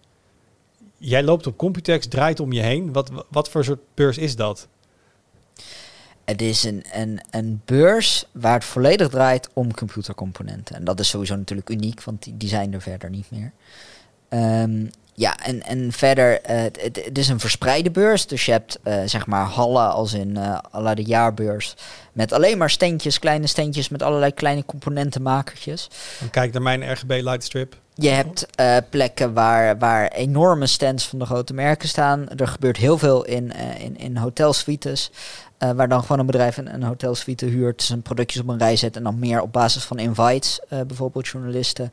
Jij 0.97 1.23
loopt 1.23 1.47
op 1.47 1.57
Computex, 1.57 2.07
draait 2.07 2.39
om 2.39 2.51
je 2.51 2.61
heen. 2.61 2.93
Wat, 2.93 3.11
wat 3.29 3.49
voor 3.49 3.63
soort 3.63 3.79
beurs 3.93 4.17
is 4.17 4.35
dat? 4.35 4.67
Het 6.25 6.41
is 6.41 6.63
een, 6.63 6.83
een, 6.91 7.21
een 7.29 7.61
beurs 7.65 8.25
waar 8.31 8.53
het 8.53 8.65
volledig 8.65 9.09
draait 9.09 9.49
om 9.53 9.73
computercomponenten. 9.73 10.75
En 10.75 10.83
dat 10.83 10.99
is 10.99 11.09
sowieso 11.09 11.35
natuurlijk 11.35 11.69
uniek, 11.69 12.03
want 12.03 12.23
die, 12.23 12.37
die 12.37 12.49
zijn 12.49 12.73
er 12.73 12.81
verder 12.81 13.09
niet 13.09 13.31
meer. 13.31 13.51
Ehm, 14.29 14.85
ja, 15.19 15.37
en, 15.37 15.63
en 15.63 15.91
verder, 15.91 16.41
eh, 16.41 16.61
het, 16.61 16.81
het, 16.81 17.05
het 17.05 17.17
is 17.17 17.27
een 17.27 17.39
verspreide 17.39 17.91
beurs. 17.91 18.27
Dus 18.27 18.45
je 18.45 18.51
hebt 18.51 18.79
eh, 18.83 19.01
zeg 19.05 19.25
maar 19.25 19.45
hallen 19.45 19.91
als 19.91 20.13
in 20.13 20.37
eh 20.37 20.57
alle 20.71 20.95
de 20.95 21.03
jaarbeurs. 21.03 21.75
Met 22.11 22.31
alleen 22.31 22.57
maar 22.57 22.69
steentjes, 22.69 23.19
kleine 23.19 23.47
steentjes 23.47 23.89
met 23.89 24.01
allerlei 24.01 24.33
kleine 24.33 24.65
componentenmakertjes. 24.65 25.89
Dan 26.19 26.29
kijk 26.29 26.53
naar 26.53 26.61
mijn 26.61 26.91
RGB 26.91 27.09
Lightstrip. 27.21 27.75
Je 27.99 28.09
hebt 28.09 28.45
eh, 28.55 28.77
plekken 28.89 29.33
waar, 29.33 29.77
waar 29.77 30.07
enorme 30.07 30.67
stands 30.67 31.07
van 31.07 31.19
de 31.19 31.25
grote 31.25 31.53
merken 31.53 31.87
staan. 31.87 32.29
Er 32.29 32.47
gebeurt 32.47 32.77
heel 32.77 32.97
veel 32.97 33.25
in, 33.25 33.53
eh, 33.53 33.79
in, 33.79 33.97
in 33.97 34.17
hotelsuites. 34.17 35.11
eh, 35.57 35.71
waar 35.71 35.87
dan 35.89 36.01
gewoon 36.01 36.19
een 36.19 36.25
bedrijf 36.25 36.57
een, 36.57 36.73
een 36.73 36.83
hotelsuite 36.83 37.45
huurt, 37.45 37.83
zijn 37.83 38.01
productjes 38.01 38.41
op 38.41 38.47
een 38.47 38.57
rij 38.57 38.75
zet 38.75 38.95
en 38.95 39.03
dan 39.03 39.19
meer 39.19 39.41
op 39.41 39.53
basis 39.53 39.83
van 39.83 39.99
invites, 39.99 40.59
eh, 40.69 40.81
bijvoorbeeld 40.81 41.27
journalisten, 41.27 41.91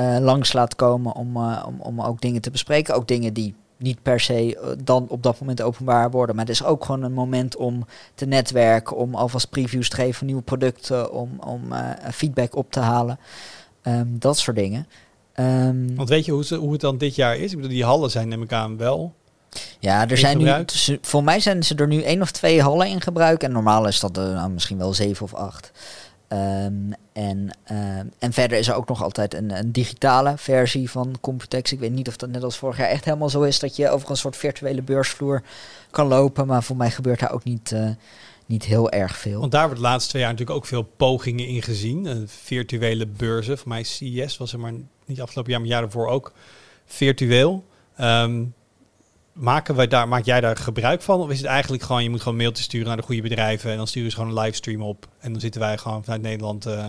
eh, 0.00 0.16
langs 0.20 0.52
laat 0.52 0.76
komen 0.76 1.14
om, 1.14 1.36
eh, 1.36 1.64
om, 1.66 1.80
om 1.80 2.00
ook 2.00 2.20
dingen 2.20 2.40
te 2.40 2.50
bespreken. 2.50 2.94
Ook 2.94 3.08
dingen 3.08 3.32
die 3.32 3.54
niet 3.76 4.02
per 4.02 4.20
se 4.20 4.56
eh, 4.56 4.68
dan 4.84 5.06
op 5.08 5.22
dat 5.22 5.40
moment 5.40 5.62
openbaar 5.62 6.10
worden. 6.10 6.36
Maar 6.36 6.44
het 6.44 6.54
is 6.54 6.64
ook 6.64 6.84
gewoon 6.84 7.02
een 7.02 7.12
moment 7.12 7.56
om 7.56 7.86
te 8.14 8.26
netwerken, 8.26 8.96
om 8.96 9.14
alvast 9.14 9.50
previews 9.50 9.88
te 9.88 9.96
geven 9.96 10.14
van 10.14 10.26
nieuwe 10.26 10.42
producten, 10.42 11.12
om, 11.12 11.30
om 11.46 11.62
feedback 12.12 12.56
op 12.56 12.72
te 12.72 12.80
halen. 12.80 13.18
Ehm, 13.82 14.06
dat 14.08 14.38
soort 14.38 14.56
dingen. 14.56 14.86
Ehm, 15.32 15.94
Want 15.94 16.08
weet 16.08 16.24
je 16.24 16.32
hoe, 16.32 16.44
ze, 16.44 16.56
hoe 16.56 16.72
het 16.72 16.80
dan 16.80 16.98
dit 16.98 17.14
jaar 17.14 17.36
is? 17.36 17.50
Ik 17.50 17.56
bedoel, 17.56 17.70
die 17.70 17.84
hallen 17.84 18.10
zijn 18.10 18.28
neem 18.28 18.42
ik 18.42 18.52
aan 18.52 18.76
wel. 18.76 19.14
ja, 19.78 20.08
er 20.08 20.18
zijn 20.18 20.38
nu, 20.38 20.64
voor 21.00 21.24
mij 21.24 21.40
zijn 21.40 21.62
ze 21.62 21.74
er 21.74 21.86
nu 21.86 22.02
één 22.02 22.22
of 22.22 22.30
twee 22.30 22.62
hallen 22.62 22.86
in 22.86 23.00
gebruik. 23.00 23.42
En 23.42 23.52
normaal 23.52 23.86
is 23.86 24.00
dat 24.00 24.16
er 24.16 24.34
nou, 24.34 24.50
misschien 24.50 24.78
wel 24.78 24.94
zeven 24.94 25.24
of 25.24 25.34
acht. 25.34 25.72
Ehm, 26.30 26.92
en, 27.12 27.50
ehm, 27.64 28.06
en 28.18 28.32
verder 28.32 28.58
is 28.58 28.68
er 28.68 28.74
ook 28.74 28.88
nog 28.88 29.02
altijd 29.02 29.34
een, 29.34 29.58
een 29.58 29.72
digitale 29.72 30.34
versie 30.36 30.90
van 30.90 31.16
Computex. 31.20 31.72
Ik 31.72 31.78
weet 31.78 31.92
niet 31.92 32.08
of 32.08 32.16
dat 32.16 32.30
net 32.30 32.42
als 32.42 32.56
vorig 32.56 32.76
jaar 32.76 32.88
echt 32.88 33.04
helemaal 33.04 33.28
zo 33.28 33.42
is 33.42 33.58
dat 33.58 33.76
je 33.76 33.88
over 33.90 34.10
een 34.10 34.16
soort 34.16 34.36
virtuele 34.36 34.82
beursvloer 34.82 35.42
kan 35.90 36.06
lopen. 36.06 36.46
Maar 36.46 36.62
voor 36.62 36.76
mij 36.76 36.90
gebeurt 36.90 37.20
daar 37.20 37.32
ook 37.32 37.44
niet, 37.44 37.72
eh, 37.72 37.88
niet 38.46 38.64
heel 38.64 38.90
erg 38.90 39.16
veel. 39.16 39.40
Want 39.40 39.52
daar 39.52 39.64
wordt 39.64 39.80
de 39.80 39.86
laatste 39.86 40.10
twee 40.10 40.22
jaar 40.22 40.30
natuurlijk 40.30 40.58
ook 40.58 40.66
veel 40.66 40.82
pogingen 40.82 41.46
in 41.46 41.62
gezien. 41.62 42.06
Eh, 42.06 42.16
virtuele 42.26 43.06
beurzen. 43.06 43.58
Voor 43.58 43.68
mij 43.68 43.82
CES 43.82 44.36
was 44.36 44.52
er 44.52 44.60
maar 44.60 44.74
niet 45.04 45.20
afgelopen 45.20 45.50
jaar, 45.52 45.60
maar 45.60 45.70
jaar 45.70 45.80
daarvoor 45.80 46.08
ook 46.08 46.32
virtueel. 46.84 47.64
Ehm, 47.96 48.44
maken 49.40 49.74
wij 49.74 49.86
daar, 49.86 50.08
maak 50.08 50.24
jij 50.24 50.40
daar 50.40 50.56
gebruik 50.56 51.02
van? 51.02 51.20
Of 51.20 51.30
is 51.30 51.38
het 51.38 51.46
eigenlijk 51.46 51.82
gewoon, 51.82 52.02
je 52.02 52.10
moet 52.10 52.20
gewoon 52.22 52.38
mailtjes 52.38 52.64
sturen 52.64 52.86
naar 52.86 52.96
de 52.96 53.02
goede 53.02 53.22
bedrijven 53.22 53.70
en 53.70 53.76
dan 53.76 53.86
sturen 53.86 54.10
ze 54.10 54.16
gewoon 54.16 54.36
een 54.36 54.42
livestream 54.42 54.82
op. 54.82 55.08
En 55.18 55.32
dan 55.32 55.40
zitten 55.40 55.60
wij 55.60 55.78
gewoon 55.78 56.04
vanuit 56.04 56.22
Nederland 56.22 56.66
eh, 56.66 56.84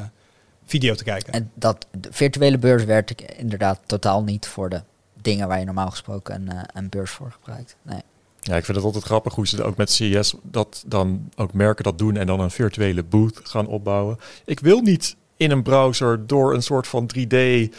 video 0.65 0.93
te 0.93 1.03
kijken. 1.03 1.33
En 1.33 1.51
dat 1.53 1.87
de 1.91 2.09
virtuele 2.11 2.57
beurs 2.57 2.83
werkt 2.83 3.09
ik 3.09 3.21
inderdaad 3.21 3.79
totaal 3.85 4.23
niet 4.23 4.47
voor 4.47 4.69
de 4.69 4.81
dingen 5.21 5.47
waar 5.47 5.59
je 5.59 5.65
normaal 5.65 5.89
gesproken 5.89 6.35
een, 6.35 6.49
eh, 6.49 6.63
een 6.73 6.89
beurs 6.89 7.11
voor 7.11 7.31
gebruikt. 7.31 7.75
Nee. 7.81 8.01
Ja, 8.39 8.55
ik 8.55 8.65
vind 8.65 8.77
het 8.77 8.85
altijd 8.85 9.03
grappig 9.03 9.35
hoe 9.35 9.47
ze 9.47 9.63
ook 9.63 9.77
met 9.77 9.91
CES 9.91 10.33
dat 10.41 10.83
dan 10.87 11.29
ook 11.35 11.53
merken 11.53 11.83
dat 11.83 11.97
doen 11.97 12.17
en 12.17 12.27
dan 12.27 12.39
een 12.39 12.51
virtuele 12.51 13.03
booth 13.03 13.39
gaan 13.43 13.67
opbouwen. 13.67 14.17
Ik 14.45 14.59
wil 14.59 14.81
niet 14.81 15.15
in 15.37 15.51
een 15.51 15.63
browser 15.63 16.27
door 16.27 16.53
een 16.53 16.63
soort 16.63 16.87
van 16.87 17.09
3D 17.15 17.69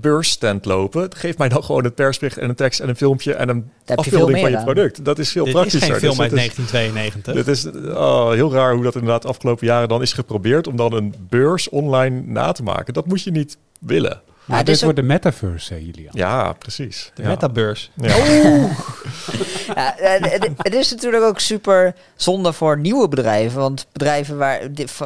beursstand 0.00 0.64
lopen. 0.64 1.08
Geef 1.16 1.38
mij 1.38 1.48
dan 1.48 1.64
gewoon 1.64 1.84
het 1.84 1.94
persbericht 1.94 2.38
en 2.38 2.48
een 2.48 2.54
tekst 2.54 2.80
en 2.80 2.88
een 2.88 2.96
filmpje 2.96 3.34
en 3.34 3.48
een 3.48 3.56
je 3.56 3.62
veel 3.86 3.96
afbeelding 3.96 4.40
van 4.40 4.50
je 4.50 4.62
product. 4.62 5.04
Dat 5.04 5.18
is 5.18 5.30
veel 5.32 5.44
Dit 5.44 5.54
is 5.54 5.60
praktischer. 5.60 5.90
geen 5.90 6.00
film 6.00 6.10
Dus 6.16 6.20
uit 6.20 6.30
het 6.30 6.40
is- 6.40 6.56
1992. 6.62 7.34
Dit 7.34 7.84
is 7.84 7.90
oh, 7.96 8.30
heel 8.30 8.52
raar 8.52 8.74
hoe 8.74 8.82
dat 8.82 8.94
inderdaad 8.94 9.22
de 9.22 9.28
afgelopen 9.28 9.66
jaren 9.66 9.88
dan 9.88 10.02
is 10.02 10.12
geprobeerd 10.12 10.66
om 10.66 10.76
dan 10.76 10.92
een 10.92 11.14
beurs 11.28 11.68
online 11.68 12.22
na 12.26 12.52
te 12.52 12.62
maken. 12.62 12.94
Dat 12.94 13.06
moet 13.06 13.22
je 13.22 13.30
niet 13.30 13.56
willen. 13.80 14.20
Maar 14.44 14.56
het 14.56 14.66
dit 14.66 14.74
is 14.74 14.80
ook- 14.80 14.86
wordt 14.92 15.08
de 15.08 15.12
metaverse, 15.14 15.84
Julian. 15.84 16.12
Ja, 16.12 16.52
precies. 16.52 17.10
de 17.14 17.22
ja. 17.22 17.28
metabeurs. 17.28 17.90
Ja. 17.96 18.16
Ja, 19.74 19.98
eh, 19.98 20.30
het, 20.32 20.48
het 20.56 20.74
is 20.74 20.90
natuurlijk 20.90 21.24
ook 21.24 21.40
super 21.40 21.94
zonde 22.16 22.52
voor 22.52 22.78
nieuwe 22.78 23.08
bedrijven. 23.08 23.60
Want 23.60 23.86
bedrijven 23.92 24.36
waar, 24.36 24.60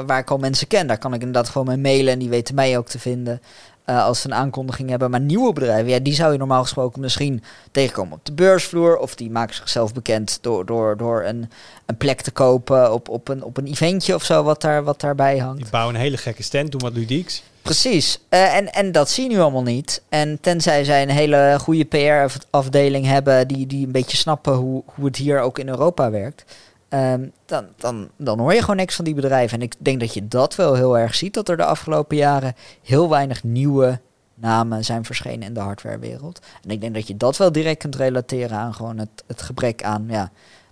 waar 0.07 0.18
ik 0.18 0.30
al 0.30 0.38
mensen 0.38 0.66
ken, 0.66 0.86
daar 0.86 0.99
kan 0.99 1.14
ik 1.14 1.18
inderdaad 1.20 1.49
gewoon 1.49 1.66
mee 1.66 1.76
mailen. 1.76 2.12
En 2.12 2.18
die 2.18 2.28
weten 2.28 2.55
mij 2.55 2.78
ook 2.78 2.88
te 2.88 2.99
vinden 2.99 3.41
eh, 3.85 4.05
als 4.05 4.20
ze 4.20 4.26
een 4.26 4.35
aankondiging 4.35 4.91
hebben. 4.91 5.11
Maar 5.11 5.20
nieuwe 5.20 5.53
bedrijven, 5.53 5.91
ja, 5.91 5.99
die 5.99 6.14
zou 6.14 6.33
je 6.33 6.39
normaal 6.39 6.62
gesproken 6.62 7.01
misschien 7.01 7.43
tegenkomen 7.70 8.12
op 8.12 8.24
de 8.24 8.33
beursvloer. 8.33 8.99
Of 8.99 9.14
die 9.14 9.31
maken 9.31 9.55
zichzelf 9.55 9.93
bekend 9.93 10.39
door, 10.41 10.66
door, 10.66 10.97
door 10.97 11.24
een, 11.24 11.51
een 11.87 11.97
plek 11.97 12.20
te 12.20 12.31
kopen 12.31 12.93
op, 12.93 13.09
op, 13.09 13.28
een, 13.28 13.43
op 13.43 13.57
een 13.57 13.66
eventje 13.66 14.14
of 14.14 14.24
zo, 14.24 14.43
wat, 14.43 14.61
daar, 14.61 14.85
wat 14.85 15.01
daarbij 15.01 15.39
hangt. 15.39 15.62
Die 15.62 15.70
bouwen 15.70 15.95
een 15.95 16.01
hele 16.01 16.16
gekke 16.16 16.43
stand, 16.43 16.70
doen 16.70 16.81
wat 16.81 16.93
ludieks. 16.93 17.43
Precies. 17.62 18.18
Eh, 18.28 18.57
en, 18.57 18.72
en 18.72 18.93
dat 18.93 19.11
zie 19.11 19.24
je 19.24 19.31
nu 19.31 19.41
allemaal 19.41 19.62
niet. 19.62 20.03
En 20.09 20.39
tenzij 20.41 20.85
zij 20.85 21.03
een 21.03 21.11
hele 21.11 21.57
goede 21.61 21.85
PR-afdeling 21.85 23.07
hebben 23.07 23.49
die, 23.49 23.66
die 23.66 23.87
een 23.87 23.93
beetje 23.93 24.16
snappen 24.16 24.55
hoe, 24.55 24.83
hoe 24.95 25.05
het 25.05 25.16
hier 25.16 25.41
ook 25.41 25.59
in 25.59 25.68
Europa 25.68 26.11
werkt. 26.11 26.45
Ehm, 26.91 27.28
dan, 27.47 27.66
dan, 27.76 28.09
dan 28.16 28.38
hoor 28.38 28.55
je 28.55 28.61
gewoon 28.61 28.76
niks 28.76 28.97
van 28.97 29.05
die 29.05 29.14
bedrijven. 29.14 29.59
En 29.59 29.64
ik 29.64 29.74
denk 29.78 30.01
dat 30.01 30.14
je 30.14 30.28
dat 30.28 30.55
wel 30.55 30.74
heel 30.74 30.99
erg 30.99 31.14
ziet. 31.14 31.34
Dat 31.34 31.49
er 31.49 31.57
de 31.57 31.64
afgelopen 31.64 32.16
jaren 32.16 32.55
heel 32.82 33.09
weinig 33.09 33.45
nieuwe 33.45 34.01
namen 34.34 34.84
zijn 34.84 35.05
verschenen 35.05 35.43
in 35.43 35.55
de 35.55 35.61
hardwarewereld. 35.61 36.41
En 36.62 36.70
ik 36.70 36.80
denk 36.80 36.95
dat 36.95 37.07
je 37.07 37.16
dat 37.16 37.36
wel 37.36 37.53
direct 37.53 37.78
kunt 37.78 37.97
relateren 37.97 38.57
aan 38.57 38.74
gewoon 38.74 38.99
het, 38.99 39.24
het 39.26 39.43
gebrek 39.43 39.82
aan 39.82 40.07
ja, 40.09 40.30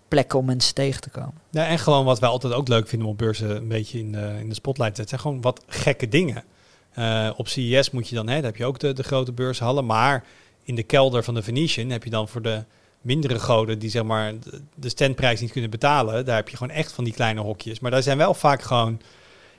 plekken 0.09 0.39
om 0.39 0.45
mensen 0.45 0.75
tegen 0.75 1.01
te 1.01 1.11
komen. 1.11 1.35
Ja, 1.51 1.67
en 1.67 1.79
gewoon 1.79 2.05
wat 2.05 2.19
wij 2.19 2.29
altijd 2.29 2.53
ook 2.53 2.69
leuk 2.69 2.89
vinden 2.89 3.07
om 3.07 3.13
op 3.13 3.19
beurzen 3.19 3.57
een 3.57 3.69
beetje 3.69 3.99
in 3.99 4.13
de, 4.13 4.37
in 4.41 4.49
de 4.49 4.55
spotlight 4.55 4.95
te 4.95 5.01
zetten. 5.01 5.09
zijn 5.09 5.21
Gewoon 5.21 5.41
wat 5.41 5.65
gekke 5.67 6.09
dingen. 6.09 6.45
Eh, 6.93 7.31
op 7.37 7.49
CES 7.49 7.91
moet 7.91 8.09
je 8.09 8.15
dan, 8.15 8.29
hè, 8.29 8.35
daar 8.35 8.45
heb 8.45 8.57
je 8.57 8.65
ook 8.65 8.79
de, 8.79 8.93
de 8.93 9.03
grote 9.03 9.33
beurshallen. 9.33 9.87
Maar 9.87 10.25
in 10.63 10.75
de 10.75 10.83
kelder 10.83 11.25
van 11.25 11.35
de 11.35 11.43
Venetian 11.43 11.91
heb 11.91 12.05
je 12.05 12.11
dan 12.11 12.29
voor 12.29 12.43
de 12.43 12.65
mindere 13.01 13.39
goden 13.39 13.79
die 13.79 13.91
zeg 13.91 14.03
maar 14.03 14.35
de, 14.75 14.89
standprijs 14.89 15.41
niet 15.41 15.53
kunnen 15.53 15.71
betalen. 15.71 16.25
Daar 16.25 16.37
heb 16.37 16.49
je 16.49 16.57
gewoon 16.57 16.77
echt 16.77 16.93
van 16.93 17.05
die 17.05 17.13
kleine 17.13 17.41
hokjes. 17.41 17.81
Maar 17.81 17.91
daar 17.91 18.03
zijn 18.03 18.19
wel 18.19 18.35
vaak 18.35 18.63
gewoon 18.63 19.01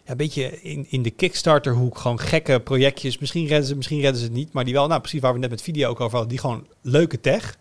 ja, 0.04 0.12
een 0.12 0.18
beetje 0.18 0.62
in, 0.62 0.86
in 0.90 1.02
de 1.02 1.10
Kickstarter 1.10 1.74
hoek 1.74 1.98
gewoon 1.98 2.20
gekke 2.20 2.60
projectjes. 2.60 3.18
Misschien 3.18 3.48
redden 3.48 3.68
ze, 3.68 3.76
misschien 3.76 4.00
redden 4.00 4.20
ze 4.20 4.26
het 4.26 4.36
niet. 4.36 4.54
Maar 4.54 4.66
die 4.66 4.74
wel, 4.74 4.88
nou 4.88 5.02
precies 5.02 5.22
waar 5.22 5.34
we 5.34 5.40
net 5.40 5.50
met 5.50 5.62
video 5.62 5.90
ook 5.90 6.00
over 6.00 6.12
hadden. 6.12 6.30
Die 6.30 6.40
gewoon 6.40 6.68
leuke 6.82 7.20
tech. 7.20 7.58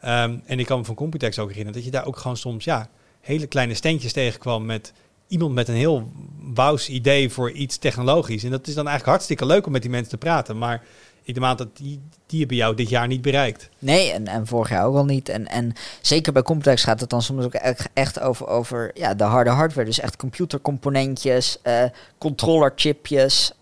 Ehm, 0.00 0.38
en 0.44 0.58
ik 0.58 0.66
kan 0.66 0.78
me 0.78 0.84
van 0.84 0.94
Computex 0.94 1.38
ook 1.38 1.48
herinneren 1.48 1.74
dat 1.74 1.84
je 1.84 1.96
daar 1.96 2.06
ook 2.06 2.16
gewoon 2.16 2.36
soms 2.36 2.64
ja, 2.64 2.88
hele 3.20 3.46
kleine 3.46 3.74
steentjes 3.74 4.12
tegenkwam 4.12 4.64
met 4.64 4.92
iemand 5.28 5.54
met 5.54 5.68
een 5.68 5.74
heel 5.74 6.12
wous 6.54 6.88
idee 6.88 7.30
voor 7.30 7.50
iets 7.50 7.76
technologisch. 7.76 8.44
En 8.44 8.50
dat 8.50 8.66
is 8.66 8.74
dan 8.74 8.86
eigenlijk 8.86 9.16
hartstikke 9.16 9.46
leuk 9.46 9.66
om 9.66 9.72
met 9.72 9.82
die 9.82 9.90
mensen 9.90 10.10
te 10.10 10.16
praten. 10.18 10.58
Maar 10.58 10.84
denk 11.24 11.46
aan 11.46 11.56
dat 11.56 11.76
die, 11.76 12.00
die 12.26 12.38
hebben 12.38 12.56
jou 12.56 12.74
dit 12.74 12.88
jaar 12.88 13.06
niet 13.06 13.22
bereikt. 13.22 13.68
Nee, 13.78 14.12
en, 14.12 14.26
en 14.26 14.46
vorig 14.46 14.68
jaar 14.68 14.84
ook 14.86 14.96
al 14.96 15.04
niet. 15.04 15.28
En, 15.28 15.46
en 15.46 15.72
zeker 16.00 16.32
bij 16.32 16.42
Computex 16.42 16.84
gaat 16.84 17.00
het 17.00 17.10
dan 17.10 17.22
soms 17.22 17.44
ook 17.44 17.54
echt, 17.94 18.20
over, 18.20 18.46
over 18.46 18.90
ja, 18.94 19.14
de 19.14 19.24
harde 19.24 19.50
hardware. 19.50 19.86
Dus 19.86 20.00
echt 20.00 20.16
computercomponentjes, 20.16 21.58
eh 21.62 21.82
controllerchipjes, 22.18 23.52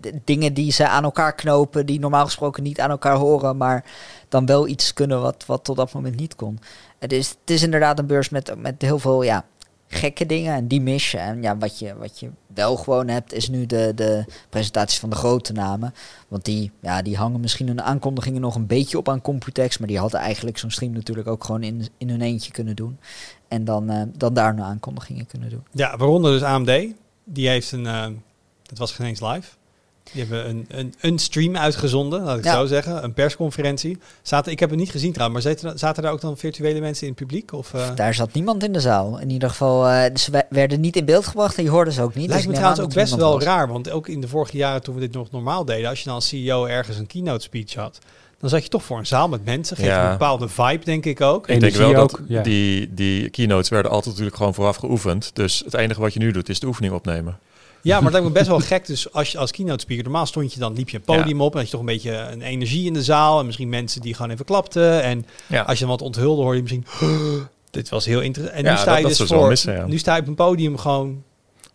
d- 0.00 0.10
dingen 0.24 0.54
die 0.54 0.72
ze 0.72 0.88
aan 0.88 1.04
elkaar 1.04 1.34
knopen, 1.34 1.86
die 1.86 2.00
normaal 2.00 2.24
gesproken 2.24 2.62
niet 2.62 2.80
aan 2.80 2.90
elkaar 2.90 3.16
horen, 3.16 3.56
maar 3.56 3.84
dan 4.28 4.46
wel 4.46 4.66
iets 4.68 4.92
kunnen 4.92 5.20
wat, 5.20 5.44
wat 5.46 5.64
tot 5.64 5.76
dat 5.76 5.92
moment 5.92 6.16
niet 6.16 6.34
kon. 6.34 6.58
Het 6.98 7.12
is, 7.12 7.28
het 7.28 7.50
is 7.50 7.62
inderdaad 7.62 7.98
een 7.98 8.06
beurs 8.06 8.28
met, 8.28 8.52
met 8.56 8.82
heel 8.82 8.98
veel 8.98 9.22
ja, 9.22 9.44
gekke 9.88 10.26
dingen 10.26 10.54
en 10.54 10.68
die 10.68 10.80
mis 10.80 11.10
je. 11.10 11.18
En 11.18 11.42
ja, 11.42 11.58
wat 11.58 11.78
je, 11.78 11.96
wat 11.96 12.20
je 12.20 12.30
wel 12.54 12.76
gewoon 12.76 13.08
hebt, 13.08 13.32
is 13.32 13.48
nu 13.48 13.66
de, 13.66 13.92
de 13.94 14.24
presentaties 14.48 14.98
van 14.98 15.10
de 15.10 15.16
grote 15.16 15.52
namen. 15.52 15.94
Want 16.28 16.44
die, 16.44 16.70
ja, 16.82 17.02
die 17.02 17.16
hangen 17.16 17.40
misschien 17.40 17.66
hun 17.66 17.82
aankondigingen 17.82 18.40
nog 18.40 18.54
een 18.54 18.66
beetje 18.66 18.98
op 18.98 19.08
aan 19.08 19.20
Computex. 19.20 19.78
Maar 19.78 19.88
die 19.88 19.98
hadden 19.98 20.20
eigenlijk 20.20 20.58
zo'n 20.58 20.70
stream 20.70 20.92
natuurlijk 20.92 21.28
ook 21.28 21.44
gewoon 21.44 21.62
in, 21.62 21.88
in 21.98 22.08
hun 22.10 22.20
eentje 22.20 22.52
kunnen 22.52 22.76
doen. 22.76 22.98
En 23.48 23.64
dan, 23.64 23.90
eh, 23.90 24.02
dan 24.16 24.34
daar 24.34 24.54
hun 24.54 24.64
aankondigingen 24.64 25.26
kunnen 25.26 25.50
doen. 25.50 25.62
Ja, 25.72 25.96
waaronder 25.96 26.32
dus 26.32 26.42
AMD. 26.42 26.86
Die 27.24 27.48
heeft 27.48 27.72
een, 27.72 27.86
eh 27.86 28.06
het 28.68 28.78
was 28.78 28.92
geen 28.92 29.06
eens 29.06 29.20
live. 29.20 29.50
Die 30.12 30.20
hebben 30.24 30.48
een, 30.48 30.64
een, 30.68 30.94
een 31.00 31.18
stream 31.18 31.56
uitgezonden, 31.56 32.22
laat 32.22 32.38
ik 32.38 32.44
Ja. 32.44 32.54
zo 32.54 32.66
zeggen. 32.66 33.04
Een 33.04 33.12
persconferentie. 33.12 33.98
Zaten, 34.22 34.52
ik 34.52 34.60
heb 34.60 34.70
het 34.70 34.78
niet 34.78 34.90
gezien 34.90 35.12
trouwens, 35.12 35.44
maar 35.44 35.54
zaten, 35.54 35.78
zaten 35.78 36.02
daar 36.02 36.12
ook 36.12 36.20
dan 36.20 36.36
virtuele 36.36 36.80
mensen 36.80 37.06
in 37.06 37.12
het 37.12 37.20
publiek? 37.26 37.52
Of, 37.52 37.74
eh, 37.74 37.94
Daar 37.94 38.14
zat 38.14 38.32
niemand 38.32 38.64
in 38.64 38.72
de 38.72 38.80
zaal. 38.80 39.18
In 39.18 39.30
ieder 39.30 39.48
geval, 39.48 39.86
eh, 39.88 40.14
ze 40.16 40.30
we- 40.30 40.46
werden 40.50 40.80
niet 40.80 40.96
in 40.96 41.04
beeld 41.04 41.26
gebracht 41.26 41.56
en 41.56 41.62
je 41.64 41.70
hoorde 41.70 41.92
ze 41.92 42.02
ook 42.02 42.14
niet. 42.14 42.28
Lijkt 42.28 42.36
Dus 42.42 42.46
me 42.46 42.52
trouwens 42.52 42.80
ook 42.80 42.94
dat 42.94 43.02
best 43.02 43.14
wel 43.14 43.32
was. 43.32 43.44
raar, 43.44 43.68
want 43.68 43.90
ook 43.90 44.08
in 44.08 44.20
de 44.20 44.28
vorige 44.28 44.56
jaren 44.56 44.82
toen 44.82 44.94
we 44.94 45.00
dit 45.00 45.12
nog 45.12 45.30
normaal 45.30 45.64
deden, 45.64 45.88
als 45.88 45.98
je 45.98 46.04
dan 46.04 46.14
als 46.14 46.28
CEO 46.28 46.64
ergens 46.64 46.96
een 46.98 47.06
keynote 47.06 47.42
speech 47.42 47.74
had, 47.74 47.98
dan 48.40 48.48
zat 48.50 48.62
je 48.62 48.68
toch 48.68 48.82
voor 48.84 48.98
een 48.98 49.06
zaal 49.06 49.28
met 49.28 49.44
mensen. 49.44 49.76
Geeft 49.76 49.88
Ja. 49.88 50.04
een 50.04 50.10
bepaalde 50.10 50.48
vibe, 50.48 50.84
denk 50.84 51.04
ik 51.04 51.20
ook. 51.20 51.48
Ik 51.48 51.60
denk 51.60 51.74
wel 51.74 51.92
dat 51.92 52.02
ook, 52.02 52.20
ja. 52.28 52.42
die, 52.42 52.94
die 52.94 53.28
keynotes 53.30 53.68
werden 53.68 53.90
altijd 53.90 54.08
natuurlijk 54.10 54.36
gewoon 54.36 54.54
vooraf 54.54 54.76
geoefend. 54.76 55.30
Dus 55.34 55.62
het 55.64 55.74
enige 55.74 56.00
wat 56.00 56.12
je 56.12 56.18
nu 56.18 56.32
doet 56.32 56.48
is 56.48 56.60
de 56.60 56.66
oefening 56.66 56.94
opnemen. 56.94 57.38
Ja, 57.88 58.00
maar 58.00 58.12
lijkt 58.12 58.26
me 58.26 58.32
best 58.32 58.46
wel 58.46 58.58
gek. 58.60 58.86
Dus 58.86 59.12
als 59.12 59.32
je 59.32 59.38
als 59.38 59.50
keynote 59.50 59.80
speaker, 59.80 60.04
normaal 60.04 60.26
stond 60.26 60.52
je 60.52 60.60
dan, 60.60 60.72
liep 60.74 60.88
je 60.88 60.96
een 60.96 61.02
podium 61.02 61.40
op 61.40 61.52
en 61.52 61.56
had 61.56 61.64
je 61.66 61.70
toch 61.72 61.80
een 61.80 61.86
beetje 61.86 62.12
een 62.16 62.42
energie 62.42 62.86
in 62.86 62.92
de 62.92 63.02
zaal. 63.02 63.38
En 63.40 63.46
misschien 63.46 63.68
mensen 63.68 64.00
die 64.00 64.14
gewoon 64.14 64.30
even 64.30 64.44
klapten. 64.44 65.02
En 65.02 65.26
Ja, 65.46 65.62
als 65.62 65.78
je 65.78 65.84
dan 65.84 65.92
wat 65.92 66.02
onthulde, 66.02 66.42
hoor 66.42 66.54
je 66.56 66.62
misschien, 66.62 66.86
dit 67.70 67.88
was 67.88 68.04
heel 68.04 68.20
interessant. 68.20 68.56
En 68.58 68.64
Ja, 68.64 68.70
nu 68.70 68.76
sta 68.78 68.86
dat- 68.90 68.96
je 68.96 69.08
dat 69.08 69.16
dus 69.16 69.28
voor, 69.28 69.48
missen, 69.48 69.74
ja. 69.74 69.86
nu 69.86 69.98
sta 69.98 70.14
je 70.14 70.20
op 70.20 70.26
een 70.26 70.34
podium 70.34 70.78
gewoon 70.78 71.06
en 71.08 71.16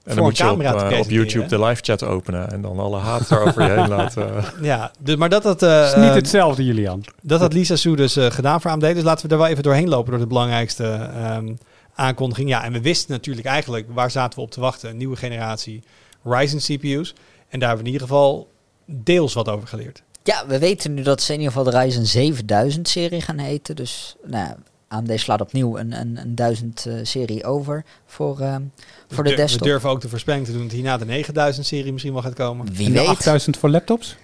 voor 0.04 0.16
dan 0.16 0.24
moet 0.24 0.40
een 0.40 0.46
je 0.46 0.52
op, 0.52 0.58
camera 0.60 0.90
te 0.90 0.96
eh, 0.96 1.00
op. 1.02 1.10
YouTube 1.10 1.46
de 1.46 1.60
live 1.64 1.82
chat 1.84 2.04
openen 2.04 2.52
en 2.52 2.62
dan 2.62 2.80
alle 2.80 2.98
haat 2.98 3.30
er 3.30 3.42
over 3.48 3.64
je 3.64 3.70
heen 3.80 3.90
laten. 3.98 4.44
Ja, 4.62 4.92
dus, 5.00 5.16
maar 5.16 5.30
dat 5.30 5.44
had, 5.44 5.64
eh, 5.64 5.80
Het 5.80 5.90
is 5.90 5.96
niet 5.96 6.10
eh, 6.10 6.14
hetzelfde, 6.16 6.66
Julian. 6.66 7.04
dat 7.22 7.40
had 7.40 7.54
Lisa 7.54 7.76
Soe 7.76 7.96
dus 7.96 8.18
gedaan 8.20 8.62
voor 8.62 8.72
AMD. 8.72 8.82
Dus 8.82 9.04
laten 9.04 9.26
we 9.28 9.32
er 9.34 9.40
wel 9.40 9.48
even 9.50 9.64
doorheen 9.64 9.90
lopen 9.90 10.12
door 10.12 10.20
de 10.20 10.28
belangrijkste 10.28 10.84
ehm, 11.16 11.54
aankondiging. 11.96 12.50
Ja, 12.50 12.64
en 12.64 12.72
we 12.72 12.82
wisten 12.82 13.12
natuurlijk 13.12 13.48
eigenlijk, 13.48 13.88
waar 13.94 14.12
zaten 14.12 14.40
we 14.40 14.46
op 14.46 14.52
te 14.52 14.60
wachten? 14.60 14.90
Een 14.90 14.98
nieuwe 14.98 15.16
generatie 15.16 15.84
Ryzen 16.24 16.60
CPU's. 16.60 17.14
En 17.50 17.60
daar 17.60 17.68
hebben 17.70 17.86
we 17.86 17.92
in 17.92 18.00
ieder 18.00 18.08
geval 18.08 18.48
deels 18.86 19.34
wat 19.34 19.50
over 19.50 19.68
geleerd. 19.68 20.04
Ja, 20.24 20.48
we 20.48 20.60
weten 20.60 20.94
nu 20.94 21.02
dat 21.02 21.22
ze 21.22 21.34
in 21.34 21.40
ieder 21.40 21.54
geval 21.54 21.72
de 21.72 21.80
Ryzen 21.80 22.06
7000 22.06 22.88
serie 22.88 23.22
gaan 23.22 23.38
heten. 23.38 23.76
Dus 23.76 24.16
nou, 24.24 24.46
ja, 24.46 24.58
AMD 24.88 25.20
slaat 25.20 25.42
opnieuw 25.42 25.78
een, 25.78 25.92
een, 26.00 26.18
een 26.18 26.36
1000 26.36 26.86
eh, 26.86 26.94
serie 27.04 27.46
over 27.46 27.84
voor, 28.06 28.40
ehm, 28.40 28.62
voor 29.08 29.24
de 29.24 29.30
dur- 29.30 29.38
desktop. 29.38 29.62
we 29.62 29.68
durven 29.68 29.90
ook 29.90 30.02
de 30.02 30.10
voorspelling 30.10 30.46
te 30.46 30.52
doen 30.52 30.62
dat 30.62 30.72
hierna 30.72 30.98
de 30.98 31.06
9000 31.06 31.66
serie 31.66 31.92
misschien 31.92 32.14
wel 32.14 32.22
gaat 32.22 32.34
komen. 32.34 32.74
Wie 32.74 32.86
en 32.88 32.94
de 32.94 33.00
weet. 33.00 33.08
8000 33.08 33.58
voor 33.58 33.70
laptops? 33.70 34.16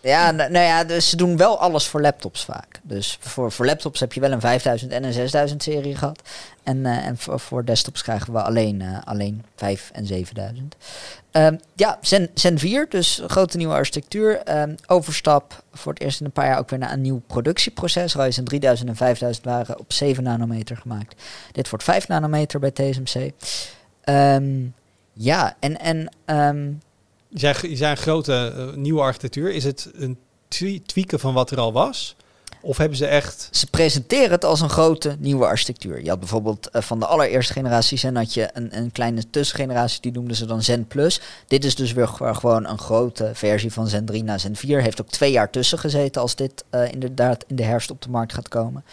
Ja, 0.00 0.30
nou, 0.30 0.58
ja, 0.58 0.84
dus 0.84 1.08
ze 1.08 1.16
doen 1.16 1.36
wel 1.36 1.58
alles 1.58 1.86
voor 1.86 2.00
laptops 2.00 2.44
vaak. 2.44 2.80
Dus 2.82 3.18
voor, 3.20 3.52
voor 3.52 3.66
laptops 3.66 4.00
heb 4.00 4.12
je 4.12 4.20
wel 4.20 4.32
een 4.32 4.40
5000 4.40 4.92
en 4.92 5.04
een 5.04 5.12
6000 5.12 5.62
serie 5.62 5.96
gehad. 5.96 6.22
En, 6.62 6.86
eh, 6.86 7.06
en 7.06 7.18
voor, 7.18 7.40
voor 7.40 7.64
desktops 7.64 8.02
krijgen 8.02 8.32
we 8.32 8.42
alleen, 8.42 8.82
eh, 8.82 8.98
alleen 9.04 9.44
5 9.56 9.90
en 9.92 10.06
7000. 10.06 10.76
Ehm, 11.30 11.56
ja, 11.74 11.98
Zen, 12.00 12.30
Zen 12.34 12.58
4, 12.58 12.86
dus 12.88 13.22
grote 13.26 13.56
nieuwe 13.56 13.74
architectuur. 13.74 14.38
Ehm, 14.38 14.74
overstap 14.86 15.62
voor 15.72 15.92
het 15.92 16.02
eerst 16.02 16.20
in 16.20 16.26
een 16.26 16.32
paar 16.32 16.46
jaar 16.46 16.58
ook 16.58 16.70
weer 16.70 16.78
naar 16.78 16.92
een 16.92 17.00
nieuw 17.00 17.22
productieproces. 17.26 18.14
Ryzen 18.14 18.44
3000 18.44 18.88
en 18.88 18.96
5000 18.96 19.44
waren 19.44 19.78
op 19.78 19.92
7 19.92 20.22
nanometer 20.22 20.76
gemaakt. 20.76 21.22
Dit 21.52 21.68
wordt 21.68 21.84
5 21.84 22.08
nanometer 22.08 22.60
bij 22.60 22.70
TSMC. 22.70 23.32
Ehm, 24.00 24.66
ja, 25.12 25.56
en, 25.60 25.80
en 25.80 26.08
Je 27.28 27.38
zei, 27.38 27.76
je 27.76 27.84
een 27.84 27.96
grote 27.96 28.54
eh, 28.56 28.76
nieuwe 28.76 29.00
architectuur. 29.00 29.52
Is 29.52 29.64
het 29.64 29.90
een 29.94 30.18
twe- 30.48 30.82
tweaken 30.86 31.20
van 31.20 31.34
wat 31.34 31.50
er 31.50 31.58
al 31.58 31.72
was? 31.72 32.16
Of 32.60 32.76
hebben 32.76 32.98
ze 32.98 33.06
echt... 33.06 33.48
Ze 33.50 33.66
presenteren 33.66 34.30
het 34.30 34.44
als 34.44 34.60
een 34.60 34.70
grote 34.70 35.16
nieuwe 35.18 35.44
architectuur. 35.44 36.02
Je 36.02 36.08
had 36.08 36.18
bijvoorbeeld 36.18 36.70
eh, 36.70 36.82
van 36.82 36.98
de 36.98 37.06
allereerste 37.06 37.52
generatie 37.52 37.98
Zen 37.98 38.16
had 38.16 38.34
je 38.34 38.48
een, 38.52 38.76
een 38.76 38.92
kleine 38.92 39.30
tussengeneratie, 39.30 40.00
die 40.00 40.12
noemden 40.12 40.36
ze 40.36 40.46
dan 40.46 40.62
Zen 40.62 40.86
Plus. 40.86 41.20
Dit 41.46 41.64
is 41.64 41.74
dus 41.74 41.92
weer 41.92 42.08
gewoon 42.08 42.66
een 42.66 42.78
grote 42.78 43.30
versie 43.34 43.72
van 43.72 43.88
Zen 43.88 44.04
3 44.04 44.24
naar 44.24 44.40
Zen 44.40 44.56
4. 44.56 44.82
Heeft 44.82 45.00
ook 45.00 45.08
twee 45.08 45.30
jaar 45.30 45.50
tussen 45.50 45.78
gezeten 45.78 46.20
als 46.20 46.36
dit 46.36 46.64
eh, 46.70 46.92
inderdaad 46.92 47.44
in 47.46 47.56
de 47.56 47.64
herfst 47.64 47.90
op 47.90 48.02
de 48.02 48.10
markt 48.10 48.32
gaat 48.32 48.48
komen. 48.48 48.84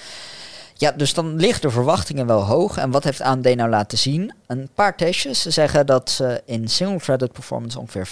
Ja, 0.77 0.91
dus 0.91 1.13
dan 1.13 1.35
liggen 1.35 1.61
de 1.61 1.69
verwachtingen 1.69 2.27
wel 2.27 2.41
hoog. 2.41 2.77
En 2.77 2.91
wat 2.91 3.03
heeft 3.03 3.21
AMD 3.21 3.55
nou 3.55 3.69
laten 3.69 3.97
zien? 3.97 4.33
Een 4.47 4.69
paar 4.73 4.97
testjes. 4.97 5.41
Ze 5.41 5.51
zeggen 5.51 5.85
dat 5.85 6.09
ze 6.09 6.41
in 6.45 6.67
single-threaded 6.67 7.31
performance 7.31 7.79
ongeveer 7.79 8.07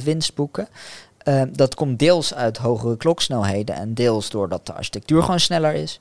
15% 0.00 0.04
winst 0.04 0.34
boeken. 0.34 0.68
Eh, 1.18 1.42
dat 1.52 1.74
komt 1.74 1.98
deels 1.98 2.34
uit 2.34 2.56
hogere 2.56 2.96
kloksnelheden 2.96 3.74
en 3.74 3.94
deels 3.94 4.30
doordat 4.30 4.66
de 4.66 4.72
architectuur 4.72 5.22
gewoon 5.22 5.40
sneller 5.40 5.74
is. 5.74 6.00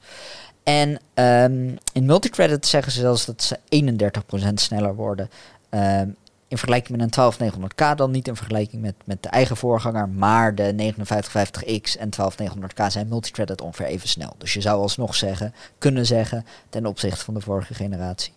En 0.64 1.00
ehm, 1.14 1.70
in 1.94 2.06
multithreaded 2.06 2.68
zeggen 2.68 2.92
ze 2.92 3.00
zelfs 3.00 3.26
dat 3.26 3.44
ze 3.44 3.60
31% 3.70 4.54
sneller 4.54 4.96
worden. 4.96 5.30
Ehm, 5.70 6.10
in 6.50 6.58
vergelijking 6.58 6.98
met 6.98 7.18
een 7.18 7.34
12900K 7.34 7.96
dan 7.96 8.12
niet 8.12 8.28
in 8.28 8.36
vergelijking 8.36 8.82
met, 8.82 8.96
met 9.06 9.24
de 9.24 9.30
eigen 9.30 9.58
voorganger, 9.58 10.10
maar 10.10 10.56
de 10.56 10.94
5950X 10.94 12.00
en 12.00 12.10
12900K 12.10 12.86
zijn 12.88 13.08
multithreaded 13.08 13.62
ongeveer 13.62 13.86
even 13.86 14.10
snel. 14.10 14.36
Dus 14.38 14.54
je 14.54 14.62
zou 14.62 14.82
alsnog 14.82 15.16
zeggen, 15.16 15.54
kunnen 15.78 16.06
zeggen 16.06 16.46
ten 16.70 16.86
opzichte 16.86 17.24
van 17.24 17.34
de 17.34 17.42
vorige 17.42 17.74
generatie. 17.74 18.34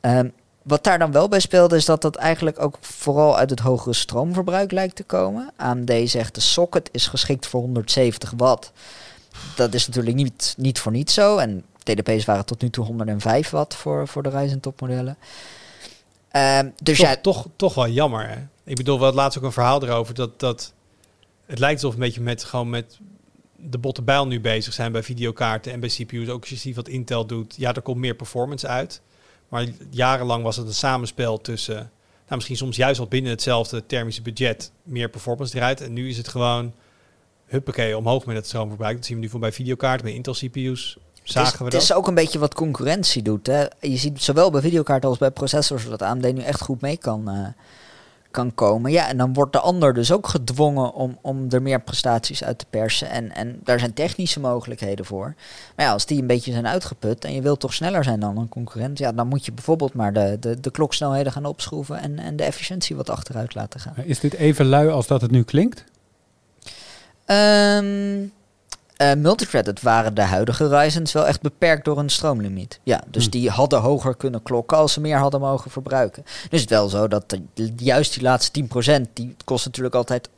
Ehm, 0.00 0.28
wat 0.62 0.84
daar 0.84 0.98
dan 0.98 1.12
wel 1.12 1.28
bij 1.28 1.40
speelde 1.40 1.76
is 1.76 1.84
dat 1.84 2.02
dat 2.02 2.16
eigenlijk 2.16 2.60
ook 2.60 2.78
vooral 2.80 3.38
uit 3.38 3.50
het 3.50 3.60
hogere 3.60 3.94
stroomverbruik 3.94 4.72
lijkt 4.72 4.96
te 4.96 5.04
komen. 5.04 5.52
AMD 5.56 5.92
zegt 6.04 6.34
de 6.34 6.40
socket 6.40 6.88
is 6.92 7.06
geschikt 7.06 7.46
voor 7.46 7.60
170 7.60 8.32
watt. 8.36 8.72
Dat 9.56 9.74
is 9.74 9.86
natuurlijk 9.86 10.16
niet, 10.16 10.54
niet 10.58 10.78
voor 10.78 10.92
niets 10.92 11.14
zo. 11.14 11.36
En 11.36 11.64
TDP's 11.82 12.24
waren 12.24 12.44
tot 12.44 12.62
nu 12.62 12.70
toe 12.70 12.84
105 12.84 13.50
watt 13.50 13.74
voor, 13.74 14.08
voor 14.08 14.22
de 14.22 14.28
Ryzen 14.28 14.60
topmodellen. 14.60 15.16
Ehm, 16.30 16.70
dus 16.82 16.98
toch, 16.98 17.06
ja, 17.06 17.16
toch, 17.16 17.46
toch 17.56 17.74
wel 17.74 17.88
jammer. 17.88 18.28
Hè? 18.28 18.36
Ik 18.64 18.76
bedoel, 18.76 18.96
we 18.96 19.02
hadden 19.02 19.20
laatst 19.20 19.38
ook 19.38 19.44
een 19.44 19.52
verhaal 19.52 19.82
erover 19.82 20.14
dat, 20.14 20.40
dat 20.40 20.72
het 21.46 21.58
lijkt 21.58 21.82
alsof 21.82 21.94
een 21.94 22.04
beetje 22.04 22.20
met, 22.20 22.44
gewoon 22.44 22.70
met 22.70 22.98
de 23.56 23.78
botte 23.78 24.02
bijl 24.02 24.26
nu 24.26 24.40
bezig 24.40 24.72
zijn 24.72 24.92
bij 24.92 25.02
videokaarten 25.02 25.72
en 25.72 25.80
bij 25.80 25.88
CPU's. 25.88 26.28
Ook 26.28 26.40
als 26.40 26.50
je 26.50 26.56
ziet 26.56 26.76
wat 26.76 26.88
Intel 26.88 27.26
doet, 27.26 27.54
ja, 27.56 27.74
er 27.74 27.82
komt 27.82 27.98
meer 27.98 28.14
performance 28.14 28.66
uit. 28.66 29.00
Maar 29.48 29.66
jarenlang 29.90 30.42
was 30.42 30.56
het 30.56 30.66
een 30.66 30.74
samenspel 30.74 31.40
tussen, 31.40 31.74
nou, 31.74 32.34
misschien 32.34 32.56
soms 32.56 32.76
juist 32.76 32.98
wel 32.98 33.08
binnen 33.08 33.30
hetzelfde 33.30 33.86
thermische 33.86 34.22
budget, 34.22 34.72
meer 34.82 35.08
performance 35.08 35.56
eruit. 35.56 35.80
En 35.80 35.92
nu 35.92 36.08
is 36.08 36.16
het 36.16 36.28
gewoon, 36.28 36.74
huppakee, 37.46 37.96
omhoog 37.96 38.26
met 38.26 38.36
het 38.36 38.46
stroomverbruik. 38.46 38.96
Dat 38.96 39.06
zien 39.06 39.16
we 39.16 39.22
nu 39.22 39.28
voor 39.28 39.40
bij 39.40 39.52
videokaarten, 39.52 40.04
bij 40.06 40.14
Intel 40.14 40.34
CPU's. 40.34 40.96
Het 41.34 41.46
is, 41.46 41.58
we 41.58 41.64
het 41.64 41.72
dat? 41.72 41.82
is 41.82 41.92
ook 41.92 42.06
een 42.06 42.14
beetje 42.14 42.38
wat 42.38 42.54
concurrentie 42.54 43.22
doet. 43.22 43.46
Hè. 43.46 43.64
Je 43.80 43.96
ziet 43.96 44.22
zowel 44.22 44.50
bij 44.50 44.60
videokaarten 44.60 45.08
als 45.08 45.18
bij 45.18 45.30
processors 45.30 45.88
dat 45.88 46.02
AMD 46.02 46.32
nu 46.32 46.40
echt 46.40 46.60
goed 46.60 46.80
mee 46.80 46.96
kan, 46.96 47.30
eh, 47.30 47.46
kan 48.30 48.54
komen. 48.54 48.90
Ja, 48.90 49.08
en 49.08 49.16
dan 49.16 49.32
wordt 49.32 49.52
de 49.52 49.60
ander 49.60 49.94
dus 49.94 50.12
ook 50.12 50.28
gedwongen 50.28 50.92
om, 50.92 51.18
om 51.20 51.46
er 51.50 51.62
meer 51.62 51.80
prestaties 51.80 52.44
uit 52.44 52.58
te 52.58 52.66
persen. 52.70 53.10
En, 53.10 53.34
en 53.34 53.60
daar 53.64 53.78
zijn 53.78 53.92
technische 53.92 54.40
mogelijkheden 54.40 55.04
voor. 55.04 55.34
Maar 55.76 55.86
ja, 55.86 55.92
als 55.92 56.06
die 56.06 56.20
een 56.20 56.26
beetje 56.26 56.52
zijn 56.52 56.66
uitgeput 56.66 57.24
en 57.24 57.32
je 57.32 57.42
wilt 57.42 57.60
toch 57.60 57.74
sneller 57.74 58.04
zijn 58.04 58.20
dan 58.20 58.38
een 58.38 58.48
concurrent, 58.48 58.98
ja, 58.98 59.12
dan 59.12 59.28
moet 59.28 59.44
je 59.44 59.52
bijvoorbeeld 59.52 59.94
maar 59.94 60.12
de, 60.12 60.36
de, 60.40 60.60
de 60.60 60.70
kloksnelheden 60.70 61.32
gaan 61.32 61.44
opschroeven 61.44 62.00
en, 62.00 62.18
en 62.18 62.36
de 62.36 62.44
efficiëntie 62.44 62.96
wat 62.96 63.10
achteruit 63.10 63.54
laten 63.54 63.80
gaan. 63.80 63.94
Is 64.04 64.20
dit 64.20 64.34
even 64.34 64.66
lui 64.66 64.88
als 64.88 65.06
dat 65.06 65.20
het 65.20 65.30
nu 65.30 65.42
klinkt? 65.42 65.84
Ehm 67.24 68.38
eh, 69.00 69.12
multithreaded 69.14 69.82
waren 69.82 70.14
de 70.14 70.22
huidige 70.22 70.68
Ryzen's 70.68 71.12
wel 71.12 71.26
echt 71.26 71.40
beperkt 71.40 71.84
door 71.84 71.98
een 71.98 72.08
stroomlimiet. 72.10 72.80
Ja, 72.82 73.00
dus 73.06 73.24
Hm. 73.24 73.30
die 73.30 73.50
hadden 73.50 73.80
hoger 73.80 74.14
kunnen 74.16 74.42
klokken 74.42 74.76
als 74.76 74.92
ze 74.92 75.00
meer 75.00 75.16
hadden 75.16 75.40
mogen 75.40 75.70
verbruiken. 75.70 76.24
Dus 76.50 76.60
het 76.60 76.70
wel 76.70 76.88
zo 76.88 77.08
dat 77.08 77.28
de- 77.54 77.72
juist 77.76 78.12
die 78.14 78.22
laatste 78.22 78.50
10%, 78.50 79.08
die 79.12 79.36
kost 79.44 79.64
natuurlijk 79.64 79.94
altijd 79.94 80.28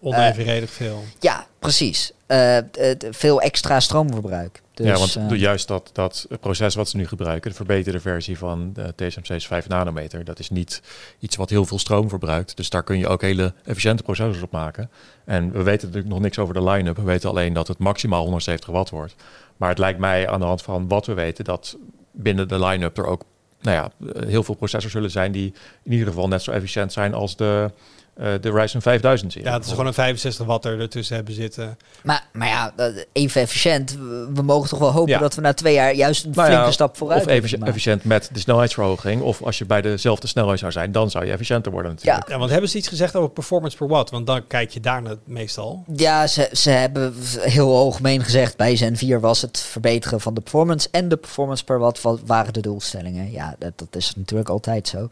Onevenredig 0.00 0.70
veel. 0.70 1.04
ja, 1.20 1.46
Precies. 1.58 2.12
Eh, 2.28 2.58
eh, 2.58 2.64
veel 3.10 3.40
extra 3.40 3.80
stroomverbruik. 3.80 4.62
Dus, 4.74 4.86
ja, 4.86 4.96
want 4.96 5.16
eh, 5.16 5.38
juist 5.38 5.68
dat, 5.68 5.90
dat 5.92 6.26
proces 6.40 6.74
wat 6.74 6.88
ze 6.88 6.96
nu 6.96 7.06
gebruiken, 7.06 7.50
de 7.50 7.56
verbeterde 7.56 8.00
versie 8.00 8.38
van 8.38 8.72
de 8.72 8.92
TSMC's 8.96 9.46
5 9.46 9.68
nanometer, 9.68 10.24
dat 10.24 10.38
is 10.38 10.50
niet 10.50 10.82
iets 11.18 11.36
wat 11.36 11.50
heel 11.50 11.64
veel 11.64 11.78
stroom 11.78 12.08
verbruikt. 12.08 12.56
Dus 12.56 12.70
daar 12.70 12.82
kun 12.82 12.98
je 12.98 13.08
ook 13.08 13.20
hele 13.20 13.52
efficiënte 13.64 14.02
processors 14.02 14.42
op 14.42 14.50
maken. 14.50 14.90
En 15.24 15.52
we 15.52 15.62
weten 15.62 15.86
natuurlijk 15.86 16.14
nog 16.14 16.22
niks 16.22 16.38
over 16.38 16.54
de 16.54 16.62
line-up. 16.62 16.96
We 16.96 17.02
weten 17.02 17.30
alleen 17.30 17.52
dat 17.52 17.68
het 17.68 17.78
maximaal 17.78 18.22
170 18.22 18.70
watt 18.70 18.90
wordt. 18.90 19.14
Maar 19.56 19.68
het 19.68 19.78
lijkt 19.78 19.98
mij 19.98 20.28
aan 20.28 20.40
de 20.40 20.46
hand 20.46 20.62
van 20.62 20.88
wat 20.88 21.06
we 21.06 21.14
weten 21.14 21.44
dat 21.44 21.76
binnen 22.10 22.48
de 22.48 22.64
line-up 22.64 22.98
er 22.98 23.06
ook 23.06 23.24
nou 23.60 23.76
ja, 23.76 24.10
heel 24.26 24.42
veel 24.42 24.54
processors 24.54 24.92
zullen 24.92 25.10
zijn 25.10 25.32
die 25.32 25.54
in 25.82 25.92
ieder 25.92 26.06
geval 26.06 26.28
net 26.28 26.42
zo 26.42 26.50
efficiënt 26.50 26.92
zijn 26.92 27.14
als 27.14 27.36
de, 27.36 27.70
eh, 28.18 28.32
de 28.40 28.50
Ryzen 28.50 28.82
5000 28.82 29.32
serie. 29.32 29.48
Ja, 29.48 29.54
het 29.54 29.64
is 29.64 29.70
gewoon 29.70 29.86
een 29.86 29.94
65 29.94 30.46
watt 30.46 30.64
er 30.64 30.80
ertussen 30.80 31.16
hebben 31.16 31.34
zitten. 31.34 31.78
maar, 32.02 32.26
maar 32.32 32.48
ja, 32.48 32.72
dat- 32.76 33.06
even 33.12 33.40
efficiënt. 33.40 33.96
We, 34.34 34.42
mogen 34.42 34.68
toch 34.68 34.78
wel 34.78 34.92
hopen 34.92 35.12
Ja. 35.12 35.18
dat 35.18 35.34
we 35.34 35.40
na 35.40 35.52
twee 35.54 35.74
jaar 35.74 35.94
juist 35.94 36.24
een 36.24 36.30
Nou 36.34 36.48
ja, 36.48 36.54
flinke 36.54 36.72
stap 36.72 36.96
vooruit 36.96 37.20
Of 37.20 37.24
hebben 37.26 37.42
effici- 37.44 37.58
gemaakt. 37.58 37.76
efficiënt 37.76 38.04
met 38.04 38.30
de 38.32 38.38
snelheidsverhoging. 38.40 39.22
Of 39.22 39.42
als 39.42 39.58
je 39.58 39.64
bij 39.66 39.80
dezelfde 39.82 40.26
snelheid 40.26 40.58
zou 40.58 40.72
zijn, 40.72 40.92
dan 40.92 41.10
zou 41.10 41.24
je 41.24 41.32
efficiënter 41.32 41.72
worden 41.72 41.90
natuurlijk. 41.90 42.28
Ja, 42.28 42.38
want 42.38 42.50
hebben 42.50 42.70
ze 42.70 42.76
iets 42.76 42.88
gezegd 42.88 43.16
over 43.16 43.30
performance 43.30 43.76
per 43.76 43.88
watt? 43.88 44.10
Want 44.10 44.26
dan 44.26 44.46
kijk 44.46 44.70
je 44.70 44.80
daar 44.80 45.02
naar 45.02 45.16
meestal. 45.24 45.84
Ja, 45.96 46.26
ze, 46.26 46.48
ze 46.52 46.70
hebben 46.70 47.14
heel 47.40 47.76
algemeen 47.76 48.22
gezegd, 48.24 48.56
bij 48.56 48.76
Zen 48.76 48.96
4 48.96 49.20
was 49.20 49.42
het 49.42 49.58
verbeteren 49.60 50.20
van 50.20 50.34
de 50.34 50.40
performance 50.40 50.88
en 50.90 51.08
de 51.08 51.16
performance 51.16 51.64
per 51.64 51.78
watt 51.78 52.02
wa- 52.02 52.16
waren 52.26 52.52
de 52.52 52.60
doelstellingen. 52.60 53.30
Ja, 53.30 53.54
dat, 53.58 53.72
dat 53.78 53.88
is 53.96 54.12
natuurlijk 54.16 54.48
altijd 54.48 54.88
zo. 54.88 55.08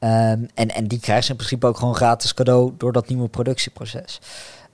Ehm, 0.00 0.44
en, 0.54 0.68
en 0.68 0.86
die 0.86 1.00
krijgen 1.00 1.24
ze 1.24 1.30
in 1.30 1.36
principe 1.36 1.66
ook 1.66 1.78
gewoon 1.78 1.94
gratis 1.94 2.34
cadeau 2.34 2.72
door 2.78 2.92
dat 2.92 3.08
nieuwe 3.08 3.28
productieproces. 3.28 4.20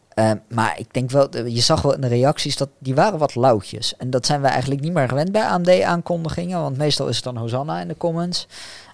Ehm, 0.08 0.36
maar 0.48 0.78
ik 0.78 0.94
denk 0.94 1.10
wel, 1.10 1.46
je 1.46 1.60
zag 1.60 1.82
wel 1.82 1.94
in 1.94 2.00
de 2.00 2.06
reacties 2.06 2.56
dat 2.56 2.68
die 2.78 2.94
waren 2.94 3.18
wat 3.18 3.34
lauwtjes. 3.34 3.96
En 3.96 4.10
dat 4.10 4.26
zijn 4.26 4.40
we 4.40 4.46
eigenlijk 4.46 4.80
niet 4.80 4.92
meer 4.92 5.08
gewend 5.08 5.32
bij 5.32 5.44
AMD-aankondigingen, 5.44 6.60
want 6.60 6.76
meestal 6.76 7.08
is 7.08 7.14
het 7.14 7.24
dan 7.24 7.36
Hosanna 7.36 7.80
in 7.80 7.88
de 7.88 7.96
comments. 7.96 8.46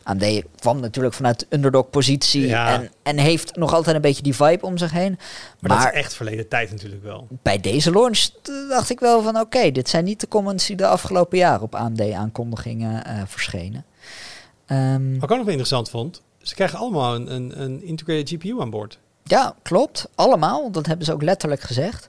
AMD 0.02 0.42
kwam 0.58 0.80
natuurlijk 0.80 1.14
vanuit 1.14 1.38
de 1.38 1.46
underdog-positie 1.50 2.46
Ja. 2.46 2.72
en, 2.72 2.90
en 3.02 3.18
heeft 3.18 3.56
nog 3.56 3.74
altijd 3.74 3.96
een 3.96 4.02
beetje 4.02 4.22
die 4.22 4.34
vibe 4.34 4.66
om 4.66 4.78
zich 4.78 4.90
heen. 4.90 5.18
Maar, 5.60 5.78
dat 5.78 5.92
is 5.92 6.00
echt 6.00 6.14
verleden 6.14 6.48
tijd 6.48 6.70
natuurlijk 6.70 7.02
wel. 7.02 7.26
bij 7.42 7.60
deze 7.60 7.90
launch 7.90 8.28
dacht 8.68 8.90
ik 8.90 9.00
wel 9.00 9.22
van 9.22 9.40
oké, 9.40 9.70
dit 9.70 9.88
zijn 9.88 10.04
niet 10.04 10.20
de 10.20 10.28
comments 10.28 10.66
die 10.66 10.76
de 10.76 10.86
afgelopen 10.86 11.38
jaren 11.38 11.62
op 11.62 11.74
AMD-aankondigingen 11.74 13.04
eh, 13.04 13.22
verschenen. 13.26 13.84
Ehm, 14.72 15.14
Wat 15.14 15.22
ik 15.22 15.30
ook 15.30 15.38
nog 15.38 15.48
interessant 15.48 15.90
vond, 15.90 16.22
ze 16.42 16.54
krijgen 16.54 16.78
allemaal 16.78 17.14
een, 17.14 17.34
een, 17.34 17.62
een 17.62 17.82
integrated 17.84 18.28
GPU 18.28 18.60
aan 18.60 18.70
boord. 18.70 18.98
ja, 19.24 19.54
klopt. 19.62 20.08
Allemaal. 20.14 20.70
Dat 20.70 20.86
hebben 20.86 21.06
ze 21.06 21.12
ook 21.12 21.22
letterlijk 21.22 21.60
gezegd. 21.60 22.08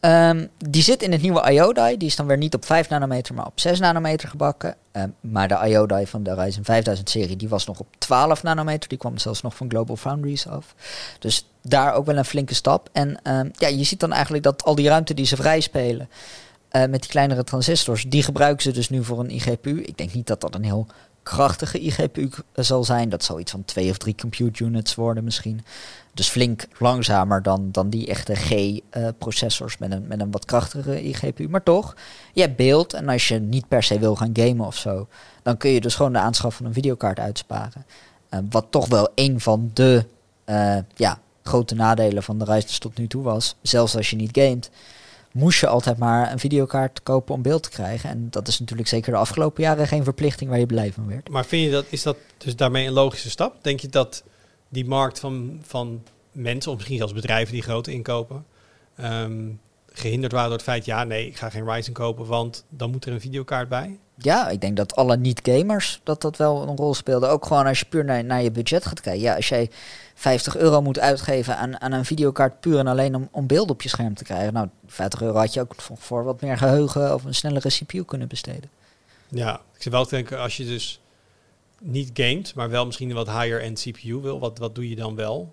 Ehm, 0.00 0.46
die 0.58 0.82
zit 0.82 1.02
in 1.02 1.12
het 1.12 1.22
nieuwe 1.22 1.50
IO-die. 1.52 1.96
Die 1.96 2.08
is 2.08 2.16
dan 2.16 2.26
weer 2.26 2.36
niet 2.36 2.54
op 2.54 2.64
5 2.64 2.88
nanometer, 2.88 3.34
maar 3.34 3.46
op 3.46 3.60
6 3.60 3.78
nanometer 3.78 4.28
gebakken. 4.28 4.76
Ehm, 4.92 5.08
maar 5.20 5.48
de 5.48 5.60
IO-die 5.68 6.06
van 6.06 6.22
de 6.22 6.34
Ryzen 6.34 6.64
5000 6.64 7.10
serie, 7.10 7.36
die 7.36 7.48
was 7.48 7.66
nog 7.66 7.80
op 7.80 7.86
12 7.98 8.42
nanometer. 8.42 8.88
Die 8.88 8.98
kwam 8.98 9.18
zelfs 9.18 9.42
nog 9.42 9.56
van 9.56 9.70
Global 9.70 9.96
Foundries 9.96 10.46
af. 10.46 10.74
Dus 11.18 11.46
daar 11.62 11.94
ook 11.94 12.06
wel 12.06 12.16
een 12.16 12.24
flinke 12.24 12.54
stap. 12.54 12.88
En 12.92 13.18
ja, 13.52 13.68
je 13.68 13.84
ziet 13.84 14.00
dan 14.00 14.12
eigenlijk 14.12 14.44
dat 14.44 14.64
al 14.64 14.74
die 14.74 14.88
ruimte 14.88 15.14
die 15.14 15.26
ze 15.26 15.36
vrijspelen... 15.36 16.08
eh, 16.68 16.80
met 16.86 17.00
die 17.00 17.10
kleinere 17.10 17.44
transistors, 17.44 18.04
die 18.08 18.22
gebruiken 18.22 18.62
ze 18.62 18.70
dus 18.72 18.88
nu 18.88 19.04
voor 19.04 19.18
een 19.20 19.30
IGPU. 19.30 19.80
Ik 19.82 19.96
denk 19.98 20.12
niet 20.12 20.26
dat 20.26 20.40
dat 20.40 20.54
een 20.54 20.64
heel 20.64 20.86
krachtige 21.22 21.80
IGPU 21.80 22.30
zal 22.54 22.84
zijn. 22.84 23.08
Dat 23.08 23.24
zal 23.24 23.40
iets 23.40 23.50
van 23.50 23.64
twee 23.64 23.90
of 23.90 23.98
drie 23.98 24.14
compute 24.14 24.64
units 24.64 24.94
worden 24.94 25.24
misschien. 25.24 25.64
Dus 26.14 26.28
flink 26.28 26.66
langzamer 26.78 27.42
dan, 27.42 27.68
dan 27.72 27.90
die 27.90 28.06
echte 28.06 28.34
G-processors 28.34 29.78
met, 29.78 29.92
een, 29.92 30.06
met 30.06 30.20
een 30.20 30.30
wat 30.30 30.44
krachtigere 30.44 31.02
IGPU. 31.02 31.48
Maar 31.48 31.62
toch, 31.62 31.96
je 32.32 32.40
hebt 32.40 32.56
beeld. 32.56 32.92
En 32.92 33.08
als 33.08 33.28
je 33.28 33.38
niet 33.38 33.68
per 33.68 33.82
se 33.82 33.98
wil 33.98 34.16
gaan 34.16 34.30
gamen 34.32 34.66
of 34.66 34.76
zo, 34.76 35.08
dan 35.42 35.56
kun 35.56 35.70
je 35.70 35.80
dus 35.80 35.94
gewoon 35.94 36.12
de 36.12 36.18
aanschaf 36.18 36.54
van 36.54 36.66
een 36.66 36.72
videokaart 36.72 37.18
uitsparen. 37.18 37.86
Eh, 38.28 38.38
wat 38.50 38.66
toch 38.70 38.86
wel 38.86 39.08
een 39.14 39.40
van 39.40 39.70
de 39.72 40.04
eh, 40.44 40.78
ja, 40.94 41.20
grote 41.42 41.74
nadelen 41.74 42.22
van 42.22 42.38
de 42.38 42.44
Ryzen 42.44 42.80
tot 42.80 42.98
nu 42.98 43.06
toe 43.06 43.22
was. 43.22 43.56
Zelfs 43.62 43.96
als 43.96 44.10
je 44.10 44.16
niet 44.16 44.38
gamet, 44.38 44.70
moest 45.32 45.60
je 45.60 45.66
altijd 45.66 45.98
maar 45.98 46.32
een 46.32 46.38
videokaart 46.38 47.02
kopen 47.02 47.34
om 47.34 47.42
beeld 47.42 47.62
te 47.62 47.70
krijgen. 47.70 48.10
En 48.10 48.26
dat 48.30 48.48
is 48.48 48.58
natuurlijk 48.58 48.88
zeker 48.88 49.12
de 49.12 49.18
afgelopen 49.18 49.62
jaren 49.62 49.86
geen 49.86 50.04
verplichting 50.04 50.50
waar 50.50 50.58
je 50.58 50.66
blij 50.66 50.92
van 50.92 51.06
werd. 51.06 51.28
Maar 51.28 51.44
vind 51.44 51.64
je 51.64 51.70
dat, 51.70 51.84
is 51.88 52.02
dat 52.02 52.16
dus 52.38 52.56
daarmee 52.56 52.86
een 52.86 52.92
logische 52.92 53.30
stap? 53.30 53.56
Denk 53.62 53.80
je 53.80 53.88
dat 53.88 54.24
die 54.68 54.84
markt 54.84 55.20
van, 55.20 55.60
van 55.62 56.02
mensen, 56.32 56.70
of 56.70 56.76
misschien 56.76 56.98
zelfs 56.98 57.12
bedrijven 57.12 57.52
die 57.52 57.62
grote 57.62 57.92
inkopen, 57.92 58.46
ehm, 58.96 59.48
gehinderd 59.92 60.32
waren 60.32 60.48
door 60.48 60.58
het 60.58 60.66
feit, 60.66 60.84
ja 60.84 61.04
nee, 61.04 61.26
ik 61.26 61.36
ga 61.36 61.50
geen 61.50 61.70
Ryzen 61.70 61.92
kopen, 61.92 62.26
want 62.26 62.64
dan 62.68 62.90
moet 62.90 63.04
er 63.04 63.12
een 63.12 63.20
videokaart 63.20 63.68
bij? 63.68 63.98
Ja, 64.16 64.48
ik 64.48 64.60
denk 64.60 64.76
dat 64.76 64.96
alle 64.96 65.16
niet-gamers 65.16 66.00
dat 66.02 66.20
dat 66.20 66.36
wel 66.36 66.68
een 66.68 66.76
rol 66.76 66.94
speelde. 66.94 67.26
Ook 67.26 67.46
gewoon 67.46 67.66
als 67.66 67.78
je 67.78 67.84
puur 67.84 68.04
naar, 68.04 68.24
naar 68.24 68.42
je 68.42 68.50
budget 68.50 68.86
gaat 68.86 69.00
kijken. 69.00 69.22
Ja, 69.22 69.36
als 69.36 69.48
jij 69.48 69.70
50 70.14 70.56
euro 70.56 70.82
moet 70.82 70.98
uitgeven 70.98 71.56
aan, 71.56 71.80
aan 71.80 71.92
een 71.92 72.04
videokaart 72.04 72.60
puur 72.60 72.78
en 72.78 72.86
alleen 72.86 73.14
om, 73.14 73.28
om 73.30 73.46
beelden 73.46 73.74
op 73.74 73.82
je 73.82 73.88
scherm 73.88 74.14
te 74.14 74.24
krijgen. 74.24 74.52
Nou, 74.52 74.68
50 74.86 75.22
euro 75.22 75.38
had 75.38 75.52
je 75.54 75.60
ook 75.60 75.74
voor, 75.76 75.96
voor 75.96 76.24
wat 76.24 76.40
meer 76.40 76.58
geheugen 76.58 77.14
of 77.14 77.24
een 77.24 77.34
snellere 77.34 77.68
CPU 77.68 78.04
kunnen 78.04 78.28
besteden. 78.28 78.70
Ja, 79.28 79.54
ik 79.54 79.82
zit 79.82 79.92
wel 79.92 80.08
denken, 80.08 80.38
als 80.38 80.56
je 80.56 80.64
dus 80.64 81.00
niet 81.78 82.10
gamet, 82.14 82.54
maar 82.54 82.70
wel 82.70 82.86
misschien 82.86 83.10
een 83.10 83.16
wat 83.16 83.30
higher-end 83.30 83.80
CPU 83.80 84.14
wil, 84.14 84.38
wat, 84.38 84.58
wat 84.58 84.74
doe 84.74 84.88
je 84.88 84.96
dan 84.96 85.14
wel? 85.14 85.52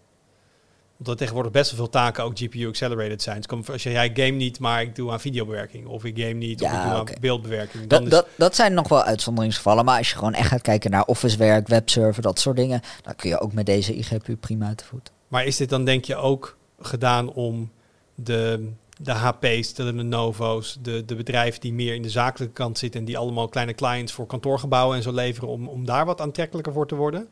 Omdat 0.99 1.17
tegenwoordig 1.17 1.51
best 1.51 1.71
wel 1.71 1.79
veel 1.79 1.89
taken 1.89 2.23
ook 2.23 2.39
GPU-accelerated 2.39 3.21
zijn. 3.21 3.41
Dus 3.41 3.69
als 3.69 3.83
je, 3.83 3.91
jij 3.91 4.11
game 4.13 4.29
niet, 4.29 4.59
maar 4.59 4.81
ik 4.81 4.95
doe 4.95 5.11
aan 5.11 5.19
videobewerking. 5.19 5.87
Of 5.87 6.05
ik 6.05 6.19
game 6.19 6.33
niet, 6.33 6.61
of 6.61 6.71
Ja, 6.71 6.77
ik 6.77 6.89
doe 6.89 6.93
aan 6.97 7.21
beeldbewerking. 7.21 7.87
Dan 7.87 7.87
Dat, 7.87 8.01
is, 8.03 8.09
dat, 8.09 8.27
dat 8.35 8.55
zijn 8.55 8.73
nog 8.73 8.87
wel 8.87 9.03
uitzonderingsgevallen. 9.03 9.85
Maar 9.85 9.97
als 9.97 10.09
je 10.09 10.15
gewoon 10.15 10.33
echt 10.33 10.47
gaat 10.47 10.61
kijken 10.61 10.91
naar 10.91 11.05
officewerk, 11.05 11.67
webserver, 11.67 12.21
dat 12.21 12.39
soort 12.39 12.55
dingen. 12.55 12.81
Dan 13.01 13.15
kun 13.15 13.29
je 13.29 13.39
ook 13.39 13.53
met 13.53 13.65
deze 13.65 13.95
IGPU 13.95 14.35
prima 14.35 14.67
uit 14.67 14.79
de 14.79 14.85
voet. 14.85 15.11
Maar 15.27 15.45
is 15.45 15.57
dit 15.57 15.69
dan 15.69 15.85
denk 15.85 16.05
je 16.05 16.15
ook 16.15 16.57
gedaan 16.79 17.33
om 17.33 17.71
de, 18.15 18.69
de 19.01 19.11
HP's, 19.11 19.73
de 19.73 19.83
Lenovo's, 19.83 20.77
de, 20.81 21.05
de 21.05 21.15
bedrijven 21.15 21.61
die 21.61 21.73
meer 21.73 21.93
in 21.95 22.01
de 22.01 22.09
zakelijke 22.09 22.53
kant 22.53 22.77
zitten 22.77 22.99
en 22.99 23.05
die 23.05 23.17
allemaal 23.17 23.47
kleine 23.47 23.73
clients 23.73 24.13
voor 24.13 24.25
kantoorgebouwen 24.25 24.97
en 24.97 25.03
zo 25.03 25.11
leveren, 25.11 25.49
om, 25.49 25.67
om 25.67 25.85
daar 25.85 26.05
wat 26.05 26.21
aantrekkelijker 26.21 26.73
voor 26.73 26.87
te 26.87 26.95
worden? 26.95 27.27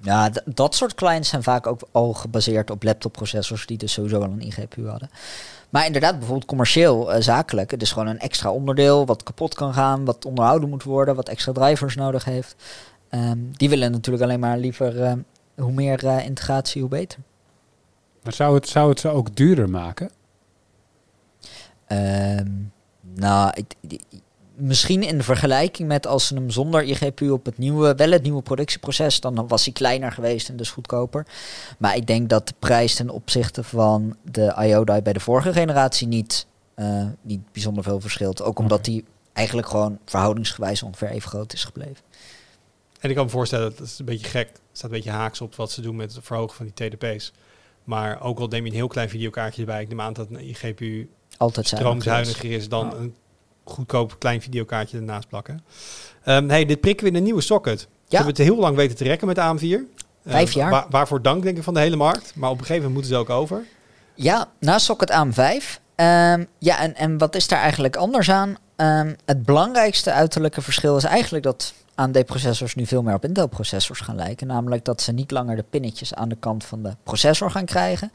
Ja, 0.00 0.30
dat 0.44 0.74
soort 0.74 0.94
clients 0.94 1.28
zijn 1.28 1.42
vaak 1.42 1.66
ook 1.66 1.80
al 1.92 2.12
gebaseerd 2.12 2.70
op 2.70 2.82
laptopprocessors 2.82 3.66
die 3.66 3.78
dus 3.78 3.92
sowieso 3.92 4.16
al 4.16 4.30
een 4.30 4.40
IGPU 4.46 4.88
hadden. 4.88 5.10
Maar 5.70 5.86
inderdaad, 5.86 6.16
bijvoorbeeld 6.18 6.48
commercieel, 6.48 7.12
eh, 7.12 7.22
zakelijk, 7.22 7.70
het 7.70 7.82
is 7.82 7.92
gewoon 7.92 8.08
een 8.08 8.18
extra 8.18 8.50
onderdeel 8.50 9.06
wat 9.06 9.22
kapot 9.22 9.54
kan 9.54 9.74
gaan, 9.74 10.04
wat 10.04 10.24
onderhouden 10.24 10.68
moet 10.68 10.82
worden, 10.82 11.14
wat 11.14 11.28
extra 11.28 11.52
drivers 11.52 11.94
nodig 11.96 12.24
heeft. 12.24 12.56
Ehm, 13.08 13.38
die 13.52 13.68
willen 13.68 13.92
natuurlijk 13.92 14.24
alleen 14.24 14.40
maar 14.40 14.58
liever 14.58 15.02
eh, 15.02 15.12
hoe 15.56 15.72
meer 15.72 16.06
eh, 16.06 16.24
integratie, 16.24 16.80
hoe 16.80 16.90
beter. 16.90 17.18
Maar 18.22 18.32
zou 18.32 18.54
het, 18.54 18.68
zou 18.68 18.88
het 18.88 19.00
ze 19.00 19.08
ook 19.08 19.36
duurder 19.36 19.70
maken? 19.70 20.10
Ehm, 21.86 22.50
nou, 23.00 23.52
ik- 23.54 24.00
misschien 24.56 25.02
in 25.02 25.16
de 25.16 25.24
vergelijking 25.24 25.88
met 25.88 26.06
als 26.06 26.26
ze 26.26 26.34
hem 26.34 26.50
zonder 26.50 26.82
IGPU 26.82 27.30
op 27.30 27.44
het 27.44 27.58
nieuwe, 27.58 27.94
wel 27.94 28.10
het 28.10 28.22
nieuwe 28.22 28.42
productieproces, 28.42 29.20
dan 29.20 29.48
was 29.48 29.64
hij 29.64 29.72
kleiner 29.72 30.12
geweest 30.12 30.48
en 30.48 30.56
dus 30.56 30.70
goedkoper. 30.70 31.26
Maar 31.78 31.96
ik 31.96 32.06
denk 32.06 32.28
dat 32.28 32.48
de 32.48 32.54
prijs 32.58 32.94
ten 32.94 33.10
opzichte 33.10 33.62
van 33.62 34.16
de 34.22 34.54
IODI 34.58 35.00
bij 35.02 35.12
de 35.12 35.20
vorige 35.20 35.52
generatie 35.52 36.06
niet, 36.06 36.46
eh, 36.74 37.06
niet 37.22 37.52
bijzonder 37.52 37.82
veel 37.82 38.00
verschilt. 38.00 38.42
Ook 38.42 38.58
omdat 38.58 38.84
die 38.84 39.04
eigenlijk 39.32 39.68
gewoon 39.68 39.98
verhoudingsgewijs 40.04 40.82
ongeveer 40.82 41.10
even 41.10 41.28
groot 41.28 41.52
is 41.52 41.64
gebleven. 41.64 42.04
En 43.00 43.08
ik 43.08 43.16
kan 43.16 43.24
me 43.24 43.30
voorstellen, 43.30 43.70
dat 43.76 43.86
is 43.86 43.98
een 43.98 44.04
beetje 44.04 44.26
gek. 44.26 44.48
Het 44.48 44.60
staat 44.72 44.90
een 44.90 44.96
beetje 44.96 45.10
haaks 45.10 45.40
op 45.40 45.54
wat 45.54 45.70
ze 45.70 45.80
doen 45.80 45.96
met 45.96 46.14
het 46.14 46.24
verhogen 46.24 46.56
van 46.56 46.70
die 46.74 46.88
TDP's. 46.88 47.32
Maar 47.84 48.20
ook 48.20 48.38
al 48.38 48.46
neem 48.46 48.64
je 48.64 48.70
een 48.70 48.76
heel 48.76 48.88
klein 48.88 49.08
videokaartje 49.08 49.60
erbij, 49.60 49.82
ik 49.82 49.88
neem 49.88 50.00
aan 50.00 50.12
dat 50.12 50.26
een 50.30 50.54
GPU 50.54 51.10
Altijd 51.36 51.66
stroomzuiniger 51.66 52.50
is 52.50 52.68
dan 52.68 52.94
een 52.94 53.14
goedkoop 53.70 54.16
klein 54.18 54.42
videokaartje 54.42 54.96
ernaast 54.96 55.28
plakken. 55.28 55.64
Ehm 56.24 56.48
hey, 56.48 56.64
dit 56.64 56.80
prikken 56.80 57.04
we 57.04 57.10
in 57.10 57.16
een 57.16 57.22
nieuwe 57.22 57.40
socket. 57.40 57.80
We 57.80 57.86
Ja. 58.08 58.16
hebben 58.16 58.34
het 58.34 58.44
heel 58.44 58.56
lang 58.56 58.76
weten 58.76 58.96
te 58.96 59.04
rekken 59.04 59.26
met 59.26 59.36
de 59.36 59.42
AM4. 59.42 59.84
Eh, 60.22 60.32
Vijf 60.32 60.52
jaar. 60.52 60.70
wa- 60.70 60.86
waarvoor 60.90 61.22
dank 61.22 61.42
denk 61.42 61.56
ik 61.56 61.62
van 61.62 61.74
de 61.74 61.80
hele 61.80 61.96
markt. 61.96 62.32
Maar 62.34 62.50
op 62.50 62.58
een 62.58 62.64
gegeven 62.66 62.88
moment 62.88 62.94
moeten 63.08 63.10
ze 63.26 63.32
ook 63.32 63.40
over. 63.40 63.64
Ja, 64.14 64.48
na 64.60 64.78
socket 64.78 65.10
AM5. 65.10 65.80
Ehm, 65.94 66.44
ja, 66.58 66.78
en, 66.80 66.94
en 66.94 67.18
wat 67.18 67.34
is 67.34 67.48
daar 67.48 67.60
eigenlijk 67.60 67.96
anders 67.96 68.30
aan? 68.30 68.56
Ehm, 68.76 69.14
het 69.24 69.42
belangrijkste 69.42 70.12
uiterlijke 70.12 70.62
verschil 70.62 70.96
is 70.96 71.04
eigenlijk 71.04 71.44
dat 71.44 71.74
AMD-processors 71.96 72.74
nu 72.74 72.86
veel 72.86 73.02
meer 73.02 73.14
op 73.14 73.24
Intel-processors 73.24 74.00
gaan 74.00 74.16
lijken. 74.16 74.46
Namelijk 74.46 74.84
dat 74.84 75.02
ze 75.02 75.12
niet 75.12 75.30
langer 75.30 75.56
de 75.56 75.64
pinnetjes 75.70 76.14
aan 76.14 76.28
de 76.28 76.36
kant 76.36 76.64
van 76.64 76.82
de 76.82 76.96
processor 77.02 77.50
gaan 77.50 77.64
krijgen, 77.64 78.12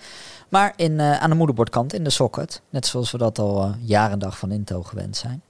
maar 0.50 0.74
in, 0.76 1.00
eh, 1.00 1.18
aan 1.20 1.30
de 1.30 1.36
moederbordkant 1.36 1.94
in 1.94 2.04
de 2.04 2.10
socket. 2.10 2.62
Net 2.70 2.86
zoals 2.86 3.12
we 3.12 3.18
dat 3.18 3.40
al 3.40 3.64
eh, 3.64 3.74
jaren 3.80 4.20
dag 4.20 4.38
van 4.38 4.52
Intel 4.52 4.84
gewend 4.84 5.18
zijn. 5.18 5.42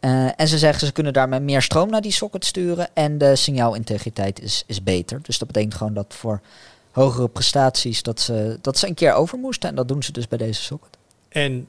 Eh, 0.00 0.40
en 0.40 0.48
ze 0.48 0.58
zeggen 0.58 0.86
ze 0.86 0.92
kunnen 0.92 1.12
daarmee 1.12 1.40
meer 1.40 1.62
stroom 1.62 1.90
naar 1.90 2.00
die 2.00 2.12
socket 2.12 2.44
sturen 2.44 2.88
en 2.94 3.18
de 3.18 3.36
signaalintegriteit 3.36 4.40
is, 4.40 4.64
is 4.66 4.82
beter. 4.82 5.22
Dus 5.22 5.38
dat 5.38 5.48
betekent 5.48 5.74
gewoon 5.74 5.94
dat 5.94 6.14
voor 6.14 6.40
hogere 6.90 7.28
prestaties 7.28 8.02
dat 8.02 8.20
ze, 8.20 8.58
dat 8.60 8.78
ze 8.78 8.86
een 8.86 8.94
keer 8.94 9.12
over 9.12 9.38
moesten. 9.38 9.68
En 9.68 9.74
dat 9.74 9.88
doen 9.88 10.02
ze 10.02 10.12
dus 10.12 10.28
bij 10.28 10.38
deze 10.38 10.62
socket. 10.62 10.96
En 11.28 11.68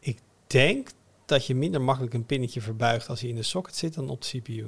ik 0.00 0.18
denk 0.46 0.88
dat 1.28 1.46
je 1.46 1.54
minder 1.54 1.80
makkelijk 1.80 2.14
een 2.14 2.26
pinnetje 2.26 2.60
verbuigt 2.60 3.08
als 3.08 3.20
hij 3.20 3.28
in 3.28 3.34
de 3.36 3.42
socket 3.42 3.76
zit 3.76 3.94
dan 3.94 4.08
op 4.08 4.22
de 4.22 4.28
CPU. 4.40 4.66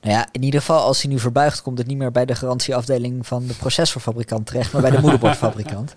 Nou 0.00 0.14
ja, 0.14 0.28
in 0.32 0.42
ieder 0.42 0.60
geval 0.60 0.80
als 0.82 1.02
hij 1.02 1.10
nu 1.10 1.18
verbuigt, 1.18 1.62
komt 1.62 1.78
het 1.78 1.86
niet 1.86 1.96
meer 1.96 2.12
bij 2.12 2.24
de 2.26 2.34
garantieafdeling 2.34 3.26
van 3.26 3.46
de 3.46 3.54
processorfabrikant 3.54 4.46
terecht, 4.46 4.72
maar 4.72 4.82
bij 4.82 4.90
de 4.90 5.00
moederbordfabrikant. 5.06 5.94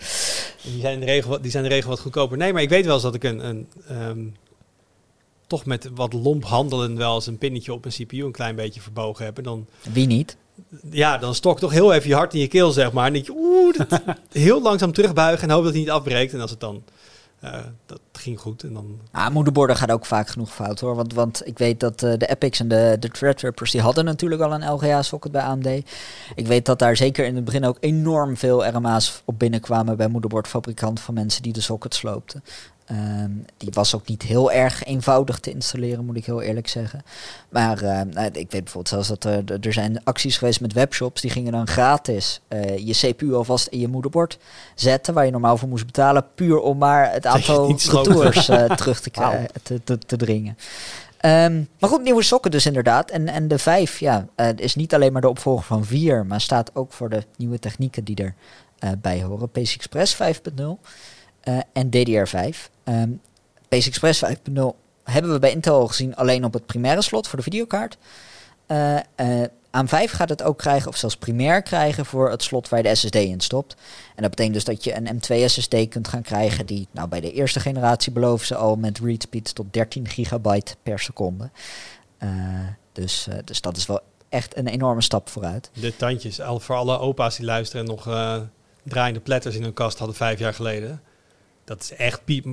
Die 0.64 0.82
zijn, 0.82 1.00
de 1.00 1.06
regel, 1.06 1.30
wat- 1.30 1.42
die 1.42 1.52
zijn 1.52 1.64
de 1.64 1.70
regel 1.70 1.90
wat 1.90 2.00
goedkoper. 2.00 2.38
Nee, 2.38 2.54
maar 2.54 2.62
ik 2.62 2.70
weet 2.70 2.86
wel 2.86 2.94
eens 2.94 3.04
dat 3.04 3.16
ik 3.16 3.24
een, 3.24 3.46
een 3.48 3.68
ehm, 3.88 4.26
toch 5.48 5.66
met 5.66 5.90
wat 5.96 6.14
lomp 6.14 6.44
handelen 6.44 6.98
wel 6.98 7.16
eens 7.16 7.28
een 7.28 7.38
pinnetje 7.38 7.74
op 7.74 7.86
een 7.86 7.92
CPU 7.92 8.24
een 8.24 8.32
klein 8.32 8.56
beetje 8.56 8.82
verbogen 8.82 9.26
heb. 9.26 9.38
En 9.38 9.44
dan, 9.44 9.66
Wie 9.92 10.08
niet? 10.08 10.38
ja, 10.92 11.18
dan 11.18 11.36
stok 11.36 11.60
toch 11.60 11.72
heel 11.72 11.94
even 11.94 12.10
je 12.10 12.16
hart 12.16 12.34
in 12.34 12.40
je 12.40 12.48
keel, 12.48 12.72
zeg 12.72 12.92
maar. 12.92 13.06
En 13.08 13.14
denk 13.14 13.26
je, 13.26 13.34
oeh, 13.36 13.78
dat, 13.78 14.02
heel 14.32 14.62
langzaam 14.62 14.92
terugbuigen 14.94 15.48
en 15.48 15.54
hoop 15.54 15.64
dat 15.64 15.72
hij 15.72 15.82
niet 15.82 15.90
afbreekt. 15.92 16.34
En 16.34 16.42
als 16.42 16.52
het 16.52 16.60
dan, 16.60 16.84
dat 17.86 18.00
ging 18.14 18.40
goed. 18.40 18.64
En 18.64 18.74
dan, 18.74 19.00
Ah, 19.12 19.30
moederborden 19.30 19.76
gaat 19.76 19.92
ook 19.92 20.06
vaak 20.06 20.28
genoeg 20.28 20.54
fout 20.54 20.80
hoor. 20.80 20.96
Want, 20.96 21.14
want 21.14 21.48
ik 21.48 21.58
weet 21.58 21.80
dat 21.80 22.04
eh, 22.04 22.18
de 22.18 22.28
Epics 22.28 22.60
en 22.60 22.68
de, 22.68 22.98
de 23.00 23.10
Threadrippers 23.10 23.72
die 23.72 23.82
hadden 23.82 24.06
natuurlijk 24.06 24.42
al 24.42 24.54
een 24.54 24.72
LGA-socket 24.72 25.32
bij 25.32 25.42
AMD. 25.42 25.68
Ik 26.36 26.48
weet 26.48 26.66
dat 26.66 26.80
daar 26.80 26.96
zeker 26.96 27.26
in 27.26 27.36
het 27.36 27.46
begin 27.46 27.66
ook 27.66 27.78
enorm 27.80 28.38
veel 28.38 28.68
RMA's 28.68 29.22
op 29.26 29.40
binnenkwamen 29.40 29.98
bij 29.98 30.08
moederbordfabrikanten 30.08 31.04
van 31.04 31.14
mensen 31.14 31.42
die 31.42 31.54
de 31.54 31.62
socket 31.62 31.96
sloopten. 31.96 32.44
Ehm, 32.92 33.32
die 33.58 33.70
was 33.74 33.96
ook 33.96 34.08
niet 34.08 34.22
heel 34.22 34.52
erg 34.52 34.84
eenvoudig 34.84 35.40
te 35.40 35.52
installeren, 35.52 36.06
moet 36.06 36.18
ik 36.18 36.26
heel 36.26 36.42
eerlijk 36.42 36.68
zeggen. 36.68 37.04
Maar 37.50 37.82
eh, 37.82 38.02
nou, 38.02 38.26
ik 38.26 38.34
weet 38.34 38.50
bijvoorbeeld 38.50 38.88
zelfs 38.88 39.08
dat 39.08 39.24
er, 39.24 39.66
er 39.66 39.74
zijn 39.74 40.04
acties 40.04 40.38
geweest 40.38 40.62
met 40.62 40.74
webshops. 40.74 41.22
Die 41.22 41.32
gingen 41.32 41.52
dan 41.52 41.68
gratis 41.68 42.42
eh, 42.48 42.78
je 42.78 42.94
CPU 42.94 43.34
alvast 43.34 43.68
in 43.68 43.80
je 43.80 43.88
moederbord 43.88 44.38
zetten. 44.76 45.14
Waar 45.14 45.26
je 45.26 45.32
normaal 45.32 45.58
voor 45.58 45.70
moest 45.70 45.86
betalen. 45.86 46.26
Puur 46.36 46.60
om 46.60 46.78
maar 46.78 47.12
het 47.12 47.26
aantal 47.26 47.68
retours 47.68 48.50
eh, 48.50 48.64
terug 48.80 49.02
te, 49.02 49.10
krijgen, 49.10 49.48
te, 49.64 49.84
te, 49.84 49.98
te 49.98 50.18
dringen. 50.18 50.58
Ehm, 51.18 51.64
maar 51.80 51.90
goed, 51.90 52.04
nieuwe 52.04 52.24
sokken 52.24 52.52
dus 52.52 52.66
inderdaad. 52.66 53.12
En, 53.12 53.28
en 53.28 53.48
de 53.48 53.58
5 53.58 54.00
ja, 54.00 54.28
is 54.56 54.76
niet 54.76 54.94
alleen 54.94 55.12
maar 55.12 55.22
de 55.22 55.30
opvolger 55.30 55.66
van 55.66 55.86
4. 55.86 56.26
Maar 56.26 56.42
staat 56.42 56.76
ook 56.76 56.94
voor 56.94 57.10
de 57.10 57.24
nieuwe 57.38 57.60
technieken 57.60 58.04
die 58.04 58.16
erbij 58.16 58.98
bij 59.02 59.24
horen. 59.24 59.50
PC 59.50 59.58
Express 59.58 60.16
5.0 60.16 60.62
eh, 61.42 61.60
en 61.74 61.90
DDR5. 61.90 62.70
Ehm 62.84 63.12
PC 63.72 63.86
Express 63.86 64.24
5.0 64.26 64.62
hebben 65.04 65.32
we 65.32 65.40
bij 65.40 65.52
Intel 65.52 65.80
al 65.80 65.88
gezien 65.88 66.16
alleen 66.16 66.46
op 66.46 66.54
het 66.54 66.66
primaire 66.66 67.02
slot 67.02 67.28
voor 67.28 67.38
de 67.38 67.44
videokaart. 67.44 67.98
Eh 68.66 68.98
eh, 69.16 69.48
aan 69.72 69.88
5 69.88 70.12
gaat 70.12 70.30
het 70.30 70.44
ook 70.44 70.58
krijgen, 70.58 70.90
of 70.90 70.98
zelfs 70.98 71.18
primair 71.18 71.62
krijgen, 71.62 72.06
voor 72.06 72.30
het 72.30 72.44
slot 72.44 72.70
waar 72.70 72.80
je 72.80 72.90
de 72.90 72.96
SSD 72.96 73.16
in 73.16 73.40
stopt. 73.40 73.76
En 74.16 74.22
dat 74.22 74.30
betekent 74.30 74.54
dus 74.54 74.64
dat 74.64 74.84
je 74.84 74.96
een 74.96 75.20
M2 75.20 75.46
SSD 75.46 75.88
kunt 75.90 76.08
gaan 76.08 76.22
krijgen, 76.22 76.66
die 76.66 76.88
nou, 76.92 77.08
bij 77.08 77.22
de 77.22 77.32
eerste 77.32 77.60
generatie 77.60 78.12
beloven 78.12 78.48
ze 78.48 78.56
al 78.56 78.76
met 78.76 79.00
read 79.00 79.22
speeds 79.22 79.54
tot 79.54 79.74
13 79.74 80.08
gigabyte 80.08 80.76
per 80.84 81.00
seconde. 81.00 81.50
Eh, 82.18 82.30
dus, 82.92 83.28
dus 83.46 83.62
dat 83.62 83.78
is 83.78 83.86
wel 83.86 84.00
echt 84.30 84.58
een 84.58 84.68
enorme 84.68 85.02
stap 85.02 85.30
vooruit. 85.30 85.70
de 85.74 85.96
tandjes, 85.96 86.42
al 86.42 86.60
voor 86.60 86.76
alle 86.76 87.00
opa's 87.00 87.36
die 87.36 87.46
luisteren 87.46 87.86
en 87.86 87.92
nog 87.92 88.04
draaiende 88.84 89.20
platters 89.20 89.56
in 89.56 89.64
hun 89.64 89.74
kast 89.74 89.98
hadden 89.98 90.16
vijf 90.16 90.40
jaar 90.40 90.54
geleden. 90.54 91.02
Dat 91.72 91.82
is 91.82 91.96
echt 91.96 92.26
piep. 92.26 92.46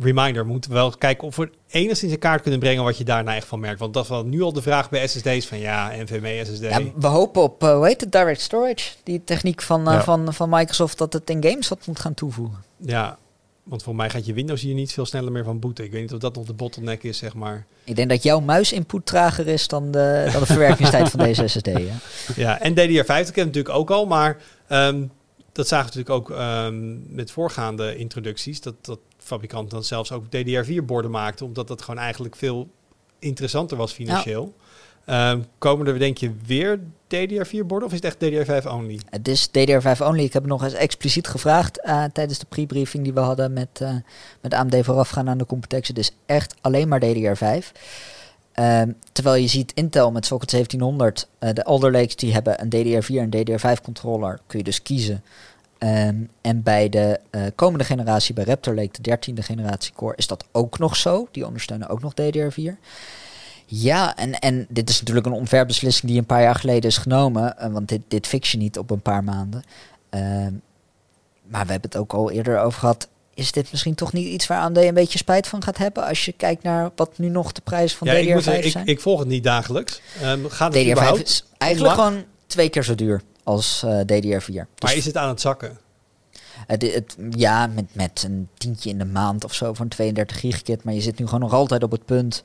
Reminder, 0.00 0.42
we 0.44 0.50
moeten 0.50 0.72
wel 0.72 0.90
kijken 0.90 1.26
of 1.26 1.36
we 1.36 1.50
enigszins 1.70 2.12
in 2.12 2.18
kaart 2.18 2.42
kunnen 2.42 2.60
brengen 2.60 2.84
wat 2.84 2.98
je 2.98 3.04
daarna 3.04 3.34
echt 3.34 3.46
van 3.46 3.60
merkt. 3.60 3.80
Want 3.80 3.94
dat 3.94 4.02
is 4.02 4.08
wel 4.08 4.24
nu 4.24 4.42
al 4.42 4.52
de 4.52 4.62
vraag 4.62 4.90
bij 4.90 5.06
SSD's 5.06 5.46
van 5.46 5.58
ja, 5.58 5.92
NVMe 5.96 6.44
SSD. 6.44 6.62
Ja, 6.62 6.80
we 6.94 7.06
hopen 7.06 7.42
op, 7.42 7.62
eh, 7.62 7.74
hoe 7.74 7.86
heet 7.86 8.00
het, 8.00 8.12
direct 8.12 8.40
storage, 8.40 8.90
die 9.02 9.24
techniek 9.24 9.62
van, 9.62 9.88
eh, 9.88 9.92
Ja. 9.92 10.02
van, 10.02 10.34
van 10.34 10.48
Microsoft, 10.48 10.98
dat 10.98 11.12
het 11.12 11.30
in 11.30 11.42
games 11.44 11.68
wat 11.68 11.86
moet 11.86 12.00
gaan 12.00 12.14
toevoegen. 12.14 12.58
Ja, 12.76 13.18
want 13.62 13.82
voor 13.82 13.94
mij 13.94 14.10
gaat 14.10 14.26
je 14.26 14.32
Windows 14.32 14.62
hier 14.62 14.74
niet 14.74 14.92
veel 14.92 15.06
sneller 15.06 15.32
meer 15.32 15.44
van 15.44 15.58
boeten. 15.58 15.84
Ik 15.84 15.92
weet 15.92 16.00
niet 16.00 16.12
of 16.12 16.18
dat 16.18 16.34
nog 16.34 16.46
de 16.46 16.52
bottleneck 16.52 17.02
is, 17.02 17.18
zeg 17.18 17.34
maar. 17.34 17.66
Ik 17.84 17.96
denk 17.96 18.08
dat 18.08 18.22
jouw 18.22 18.40
muisinput 18.40 19.06
trager 19.06 19.46
is 19.46 19.68
dan 19.68 19.90
de, 19.90 20.28
dan 20.32 20.40
de 20.40 20.46
verwerkingstijd 20.46 21.10
van 21.10 21.20
deze 21.20 21.48
SSD. 21.48 21.66
Hè? 21.66 21.88
Ja, 22.36 22.60
en 22.60 22.72
DDR5 22.72 23.06
dat 23.06 23.06
ken 23.06 23.24
ik 23.24 23.36
natuurlijk 23.36 23.74
ook 23.74 23.90
al, 23.90 24.06
maar 24.06 24.36
ehm, 24.68 25.02
dat 25.52 25.68
zagen 25.68 25.92
we 25.92 25.98
natuurlijk 25.98 26.30
ook 26.30 26.38
ehm, 26.38 27.14
met 27.14 27.30
voorgaande 27.30 27.96
introducties. 27.96 28.60
Dat, 28.60 28.74
dat 28.80 28.98
fabrikanten 29.18 29.74
dan 29.74 29.84
zelfs 29.84 30.12
ook 30.12 30.24
DDR4-borden 30.24 31.10
maakten, 31.10 31.46
omdat 31.46 31.68
dat 31.68 31.82
gewoon 31.82 32.00
eigenlijk 32.00 32.36
veel 32.36 32.68
interessanter 33.18 33.76
was 33.76 33.92
financieel. 33.92 34.54
Ehm, 35.04 35.40
komen 35.58 35.86
er, 35.86 35.98
denk 35.98 36.18
je, 36.18 36.32
weer 36.46 36.80
DDR4-borden 37.06 37.88
of 37.88 37.92
is 37.92 38.00
het 38.02 38.04
echt 38.04 38.16
DDR5 38.16 38.66
only? 38.66 39.00
Het 39.10 39.28
is 39.28 39.48
DDR5 39.48 40.02
only. 40.02 40.24
Ik 40.24 40.32
heb 40.32 40.46
nog 40.46 40.64
eens 40.64 40.72
expliciet 40.72 41.28
gevraagd 41.28 41.80
eh, 41.80 42.04
tijdens 42.12 42.38
de 42.38 42.46
pre-briefing 42.48 43.04
die 43.04 43.12
we 43.12 43.20
hadden 43.20 43.52
met, 43.52 43.80
eh 43.80 43.94
met 44.40 44.54
AMD 44.54 44.76
voorafgaan 44.84 45.28
aan 45.28 45.38
de 45.38 45.46
Computex. 45.46 45.88
Het 45.88 45.98
is 45.98 46.10
echt 46.26 46.54
alleen 46.60 46.88
maar 46.88 47.00
DDR5. 47.00 47.72
Ehm, 48.60 48.92
terwijl 49.12 49.42
je 49.42 49.48
ziet 49.48 49.72
Intel 49.74 50.12
met 50.12 50.26
Socket 50.26 50.50
1700, 50.50 51.28
eh, 51.38 51.52
de 51.52 51.64
Alder 51.64 51.92
Lakes, 51.92 52.16
die 52.16 52.32
hebben 52.32 52.60
een 52.60 52.68
DDR4 52.68 53.20
en 53.20 53.30
DDR5 53.30 53.80
controller. 53.82 54.40
Kun 54.46 54.58
je 54.58 54.64
dus 54.64 54.82
kiezen. 54.82 55.22
Ehm, 55.78 56.16
en 56.40 56.62
bij 56.62 56.88
de 56.88 57.20
eh, 57.30 57.42
komende 57.54 57.84
generatie, 57.84 58.34
bij 58.34 58.44
Raptor 58.44 58.74
Lake, 58.74 58.92
de 58.92 59.02
dertiende 59.02 59.42
generatie 59.42 59.92
core, 59.92 60.16
is 60.16 60.26
dat 60.26 60.44
ook 60.52 60.78
nog 60.78 60.96
zo. 60.96 61.28
Die 61.30 61.46
ondersteunen 61.46 61.88
ook 61.88 62.00
nog 62.00 62.12
DDR4. 62.14 62.78
Ja, 63.66 64.16
en, 64.16 64.32
en 64.38 64.66
dit 64.68 64.88
is 64.90 64.98
natuurlijk 64.98 65.26
een 65.26 65.32
ontwerpbeslissing 65.32 66.10
die 66.10 66.20
een 66.20 66.26
paar 66.26 66.42
jaar 66.42 66.54
geleden 66.54 66.90
is 66.90 66.98
genomen. 66.98 67.58
eh, 67.58 67.72
want 67.72 67.88
dit, 67.88 68.00
dit 68.08 68.26
fix 68.26 68.52
je 68.52 68.58
niet 68.58 68.78
op 68.78 68.90
een 68.90 69.02
paar 69.02 69.24
maanden. 69.24 69.62
Ehm, 70.10 70.52
maar 71.46 71.66
we 71.66 71.72
hebben 71.72 71.90
het 71.90 71.96
ook 71.96 72.12
al 72.12 72.30
eerder 72.30 72.58
over 72.58 72.78
gehad. 72.78 73.08
Is 73.40 73.52
dit 73.52 73.70
misschien 73.70 73.94
toch 73.94 74.12
niet 74.12 74.26
iets 74.26 74.46
waar 74.46 74.60
AMD 74.60 74.76
een 74.76 74.94
beetje 74.94 75.18
spijt 75.18 75.46
van 75.46 75.62
gaat 75.62 75.78
hebben? 75.78 76.06
Als 76.06 76.24
je 76.24 76.32
kijkt 76.32 76.62
naar 76.62 76.90
wat 76.96 77.18
nu 77.18 77.28
nog 77.28 77.52
de 77.52 77.60
prijzen 77.60 77.98
van 77.98 78.06
ja, 78.06 78.14
ik, 78.14 78.28
DDR5 78.28 78.32
moet 78.32 78.42
zeggen, 78.42 78.64
ik, 78.64 78.70
zijn. 78.70 78.86
ik 78.86 79.00
volg 79.00 79.18
het 79.18 79.28
niet 79.28 79.44
dagelijks. 79.44 80.00
Ehm, 80.20 80.46
gaat 80.48 80.74
het 80.74 80.82
DDR5 80.82 80.90
überhaupt? 80.90 81.28
is 81.28 81.44
eigenlijk 81.58 81.94
gewoon 81.94 82.24
twee 82.46 82.68
keer 82.68 82.84
zo 82.84 82.94
duur 82.94 83.22
als 83.44 83.82
eh, 83.82 84.00
DDR4. 84.00 84.54
Maar 84.54 84.66
Dus 84.74 84.94
is 84.94 85.04
het 85.04 85.16
aan 85.16 85.28
het 85.28 85.40
zakken? 85.40 85.78
het, 86.66 86.94
het, 86.94 87.16
ja, 87.30 87.66
met, 87.66 87.84
met 87.92 88.22
een 88.26 88.48
tientje 88.58 88.90
in 88.90 88.98
de 88.98 89.04
maand 89.04 89.44
of 89.44 89.54
zo 89.54 89.74
een 89.78 89.88
32 89.88 90.40
gigakit. 90.40 90.84
Maar 90.84 90.94
je 90.94 91.00
zit 91.00 91.18
nu 91.18 91.24
gewoon 91.24 91.40
nog 91.40 91.52
altijd 91.52 91.82
op 91.82 91.90
het 91.90 92.04
punt 92.04 92.42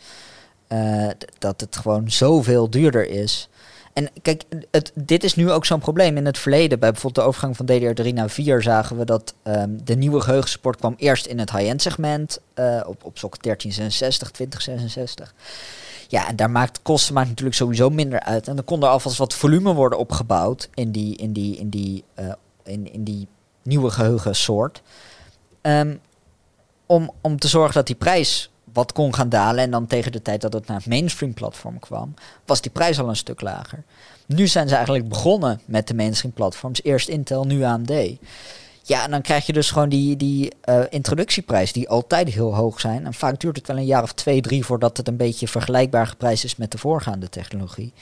eh, 0.67 1.07
dat 1.37 1.61
het 1.61 1.75
gewoon 1.75 2.11
zoveel 2.11 2.69
duurder 2.69 3.09
is. 3.09 3.49
En 3.95 4.09
kijk, 4.21 4.43
het, 4.71 4.91
dit 4.95 5.23
is 5.23 5.35
nu 5.35 5.51
ook 5.51 5.65
zo'n 5.65 5.79
probleem. 5.79 6.17
In 6.17 6.25
het 6.25 6.37
verleden, 6.37 6.79
bij 6.79 6.91
bijvoorbeeld 6.91 7.25
de 7.25 7.29
overgang 7.29 7.57
van 7.57 7.65
DDR3 7.65 8.13
naar 8.13 8.29
4, 8.29 8.61
zagen 8.61 8.97
we 8.97 9.05
dat 9.05 9.33
ehm, 9.43 9.69
de 9.83 9.95
nieuwe 9.95 10.21
geheugensupport 10.21 10.77
kwam 10.77 10.93
eerst 10.97 11.25
in 11.25 11.39
het 11.39 11.51
high-end 11.51 11.81
segment 11.81 12.39
eh, 12.53 12.81
op, 12.85 13.03
op 13.03 13.17
socket 13.17 13.43
1366, 13.43 14.31
2066. 14.31 15.33
Ja, 16.07 16.27
en 16.27 16.35
daar 16.35 16.49
maakt 16.49 16.81
kosten 16.81 17.13
maakt 17.13 17.27
natuurlijk 17.27 17.55
sowieso 17.55 17.89
minder 17.89 18.19
uit. 18.19 18.47
En 18.47 18.55
dan 18.55 18.65
kon 18.65 18.81
er 18.81 18.87
alvast 18.87 19.17
wat 19.17 19.33
volume 19.33 19.73
worden 19.73 19.99
opgebouwd 19.99 20.69
in 20.73 20.91
die, 20.91 21.15
in 21.15 21.33
die, 21.33 21.57
in 21.57 21.69
die, 21.69 22.03
eh, 22.13 22.31
in, 22.63 22.93
in 22.93 23.03
die 23.03 23.27
nieuwe 23.61 23.89
geheugensoort. 23.89 24.81
Ehm, 25.61 25.95
om, 26.85 27.11
om 27.21 27.39
te 27.39 27.47
zorgen 27.47 27.73
dat 27.73 27.87
die 27.87 27.95
prijs 27.95 28.49
wat 28.75 28.91
kon 28.91 29.13
gaan 29.13 29.29
dalen. 29.29 29.63
En 29.63 29.71
dan 29.71 29.87
tegen 29.87 30.11
de 30.11 30.21
tijd 30.21 30.41
dat 30.41 30.53
het 30.53 30.67
naar 30.67 30.77
het 30.77 30.85
mainstream 30.85 31.33
platform 31.33 31.79
kwam, 31.79 32.13
was 32.45 32.61
die 32.61 32.71
prijs 32.71 32.99
al 32.99 33.09
een 33.09 33.15
stuk 33.15 33.41
lager. 33.41 33.83
Nu 34.25 34.47
zijn 34.47 34.67
ze 34.67 34.75
eigenlijk 34.75 35.09
begonnen 35.09 35.61
met 35.65 35.87
de 35.87 35.93
mainstream 35.93 36.33
platforms. 36.33 36.83
Eerst 36.83 37.07
Intel, 37.07 37.45
nu 37.45 37.63
AMD. 37.63 37.91
Ja, 38.83 39.03
en 39.03 39.11
dan 39.11 39.21
krijg 39.21 39.45
je 39.45 39.53
dus 39.53 39.71
gewoon 39.71 39.89
die, 39.89 40.17
die 40.17 40.51
eh, 40.61 40.81
introductieprijs 40.89 41.71
die 41.71 41.89
altijd 41.89 42.29
heel 42.29 42.55
hoog 42.55 42.79
zijn. 42.79 43.05
En 43.05 43.13
vaak 43.13 43.39
duurt 43.39 43.55
het 43.55 43.67
wel 43.67 43.77
een 43.77 43.85
jaar 43.85 44.03
of 44.03 44.13
twee, 44.13 44.41
drie 44.41 44.65
voordat 44.65 44.97
het 44.97 45.07
een 45.07 45.17
beetje 45.17 45.47
vergelijkbaar 45.47 46.07
geprijsd 46.07 46.43
is 46.43 46.55
met 46.55 46.71
de 46.71 46.77
voorgaande 46.77 47.29
technologie. 47.29 47.93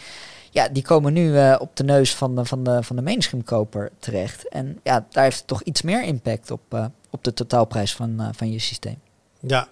Ja, 0.49 0.67
die 0.67 0.84
komen 0.84 1.13
nu 1.13 1.38
eh, 1.38 1.55
op 1.59 1.76
de 1.76 1.84
neus 1.84 2.15
van 2.15 2.36
de, 2.36 2.45
van, 2.45 2.63
de, 2.63 2.84
van 2.84 2.95
de 2.95 3.01
mainstream 3.01 3.43
koper 3.43 3.91
terecht. 3.99 4.49
En 4.49 4.80
ja, 4.84 5.05
daar 5.09 5.24
heeft 5.24 5.38
het 5.38 5.47
toch 5.47 5.63
iets 5.63 5.82
meer 5.82 6.03
impact 6.03 6.51
op, 6.51 6.61
eh, 6.69 6.86
op 7.09 7.24
de 7.24 7.34
totaalprijs 7.34 7.95
van, 7.95 8.30
van 8.36 8.51
je 8.51 8.59
systeem. 8.59 8.97
Ja, 9.39 9.67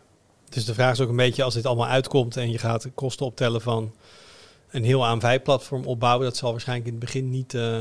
dus 0.53 0.65
de 0.65 0.73
vraag 0.73 0.91
is 0.91 0.99
ook 0.99 1.09
een 1.09 1.15
beetje 1.15 1.43
als 1.43 1.53
dit 1.53 1.65
allemaal 1.65 1.87
uitkomt 1.87 2.37
en 2.37 2.51
je 2.51 2.57
gaat 2.57 2.81
de 2.81 2.89
kosten 2.89 3.25
optellen 3.25 3.61
van 3.61 3.91
een 4.71 4.83
heel 4.83 5.05
AMV-platform 5.05 5.85
opbouwen, 5.85 6.25
dat 6.25 6.37
zal 6.37 6.51
waarschijnlijk 6.51 6.87
in 6.87 6.93
het 6.95 7.03
begin 7.05 7.29
niet. 7.29 7.53
eh, 7.53 7.79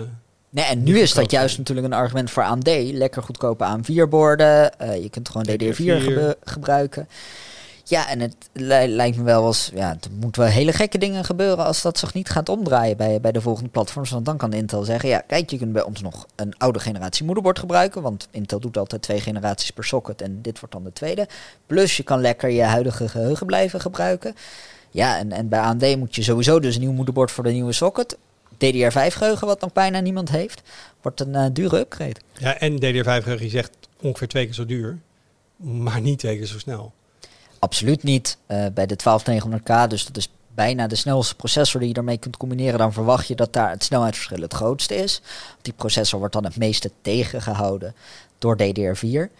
Nee, 0.53 0.65
en 0.65 0.83
nu 0.83 0.99
is 0.99 1.15
dat 1.15 1.31
juist 1.31 1.55
zijn. 1.55 1.59
natuurlijk 1.67 1.87
een 1.95 2.01
argument 2.01 2.31
voor 2.31 2.43
AMD. 2.43 2.69
Lekker 2.93 3.23
goedkope 3.23 3.65
AM4-borden. 3.65 4.73
je 5.03 5.09
kunt 5.11 5.29
gewoon 5.29 5.47
DDR4 5.47 5.75
DDR4. 5.75 6.01
gebe- 6.03 6.37
gebruiken. 6.45 7.09
Ja, 7.91 8.09
en 8.09 8.21
het 8.21 8.37
li- 8.53 8.87
lijkt 8.89 9.17
me 9.17 9.23
wel 9.23 9.45
als... 9.45 9.71
Ja, 9.75 9.91
er 9.91 10.11
moeten 10.21 10.43
wel 10.43 10.51
hele 10.51 10.73
gekke 10.73 10.99
dingen 10.99 11.25
gebeuren 11.25 11.65
als 11.65 11.83
dat 11.83 11.99
zich 11.99 12.15
niet 12.15 12.29
gaat 12.29 12.49
omdraaien 12.49 12.97
bij, 12.97 13.21
bij 13.21 13.33
de 13.33 13.41
volgende 13.41 13.71
platforms. 13.71 14.11
Want 14.11 14.25
dan 14.25 14.37
kan 14.37 14.53
Intel 14.53 14.83
zeggen, 14.83 15.09
ja, 15.09 15.19
kijk, 15.27 15.51
je 15.51 15.59
kunt 15.59 15.73
bij 15.73 15.83
ons 15.83 16.01
nog 16.03 16.27
een 16.37 16.55
oude 16.59 16.79
generatie 16.79 17.25
moederbord 17.25 17.59
gebruiken. 17.59 18.03
Want 18.03 18.29
Intel 18.31 18.61
doet 18.61 18.77
altijd 18.79 19.03
twee 19.03 19.21
generaties 19.21 19.71
per 19.71 19.85
socket 19.85 20.23
en 20.23 20.43
dit 20.43 20.61
wordt 20.61 20.75
dan 20.75 20.85
de 20.85 20.93
tweede. 20.93 21.29
Plus 21.67 21.97
je 21.97 22.03
kan 22.03 22.21
lekker 22.21 22.51
je 22.51 22.63
huidige 22.63 23.09
geheugen 23.09 23.47
blijven 23.47 23.81
gebruiken. 23.81 24.35
Ja, 24.91 25.19
en, 25.19 25.33
en 25.33 25.49
bij 25.49 25.61
AMD 25.61 25.97
moet 25.97 26.15
je 26.15 26.23
sowieso 26.23 26.61
dus 26.61 26.75
een 26.75 26.81
nieuw 26.81 26.93
moederbord 26.93 27.31
voor 27.31 27.45
de 27.45 27.51
nieuwe 27.51 27.73
socket. 27.73 28.17
DDR5 28.55 29.15
geheugen, 29.17 29.47
wat 29.47 29.61
nog 29.61 29.73
bijna 29.73 30.01
niemand 30.01 30.31
heeft, 30.31 30.63
wordt 31.03 31.21
een 31.21 31.35
eh, 31.35 31.47
dure 31.53 31.79
upgrade. 31.79 32.17
ja, 32.39 32.59
en 32.59 32.75
DDR5 32.77 33.23
geheugen, 33.23 33.43
je 33.45 33.49
zegt 33.49 33.71
ongeveer 34.01 34.29
twee 34.29 34.45
keer 34.45 34.55
zo 34.55 34.67
duur. 34.67 34.99
maar 35.57 36.01
niet 36.01 36.19
twee 36.19 36.37
keer 36.37 36.47
zo 36.47 36.59
snel. 36.59 36.93
Absoluut 37.61 38.03
niet. 38.03 38.39
Eh, 38.47 38.67
bij 38.75 38.87
de 38.87 38.97
12900K, 38.97 39.89
dus 39.89 40.05
dat 40.07 40.17
is 40.17 40.29
bijna 40.55 40.87
de 40.87 40.95
snelste 40.95 41.35
processor 41.35 41.81
die 41.81 41.89
je 41.89 41.95
ermee 41.95 42.19
kunt 42.19 42.37
combineren, 42.37 42.79
dan 42.79 42.93
verwacht 42.93 43.27
je 43.27 43.35
dat 43.35 43.53
daar 43.53 43.71
het 43.71 43.85
snelheidsverschil 43.85 44.43
het 44.43 44.55
grootste 44.55 44.95
is. 44.95 45.21
Die 45.63 45.73
processor 45.73 46.19
wordt 46.19 46.35
dan 46.35 46.45
het 46.45 46.57
meeste 46.57 46.91
tegengehouden 47.03 47.95
door 48.39 48.57
DDR4. 48.57 49.31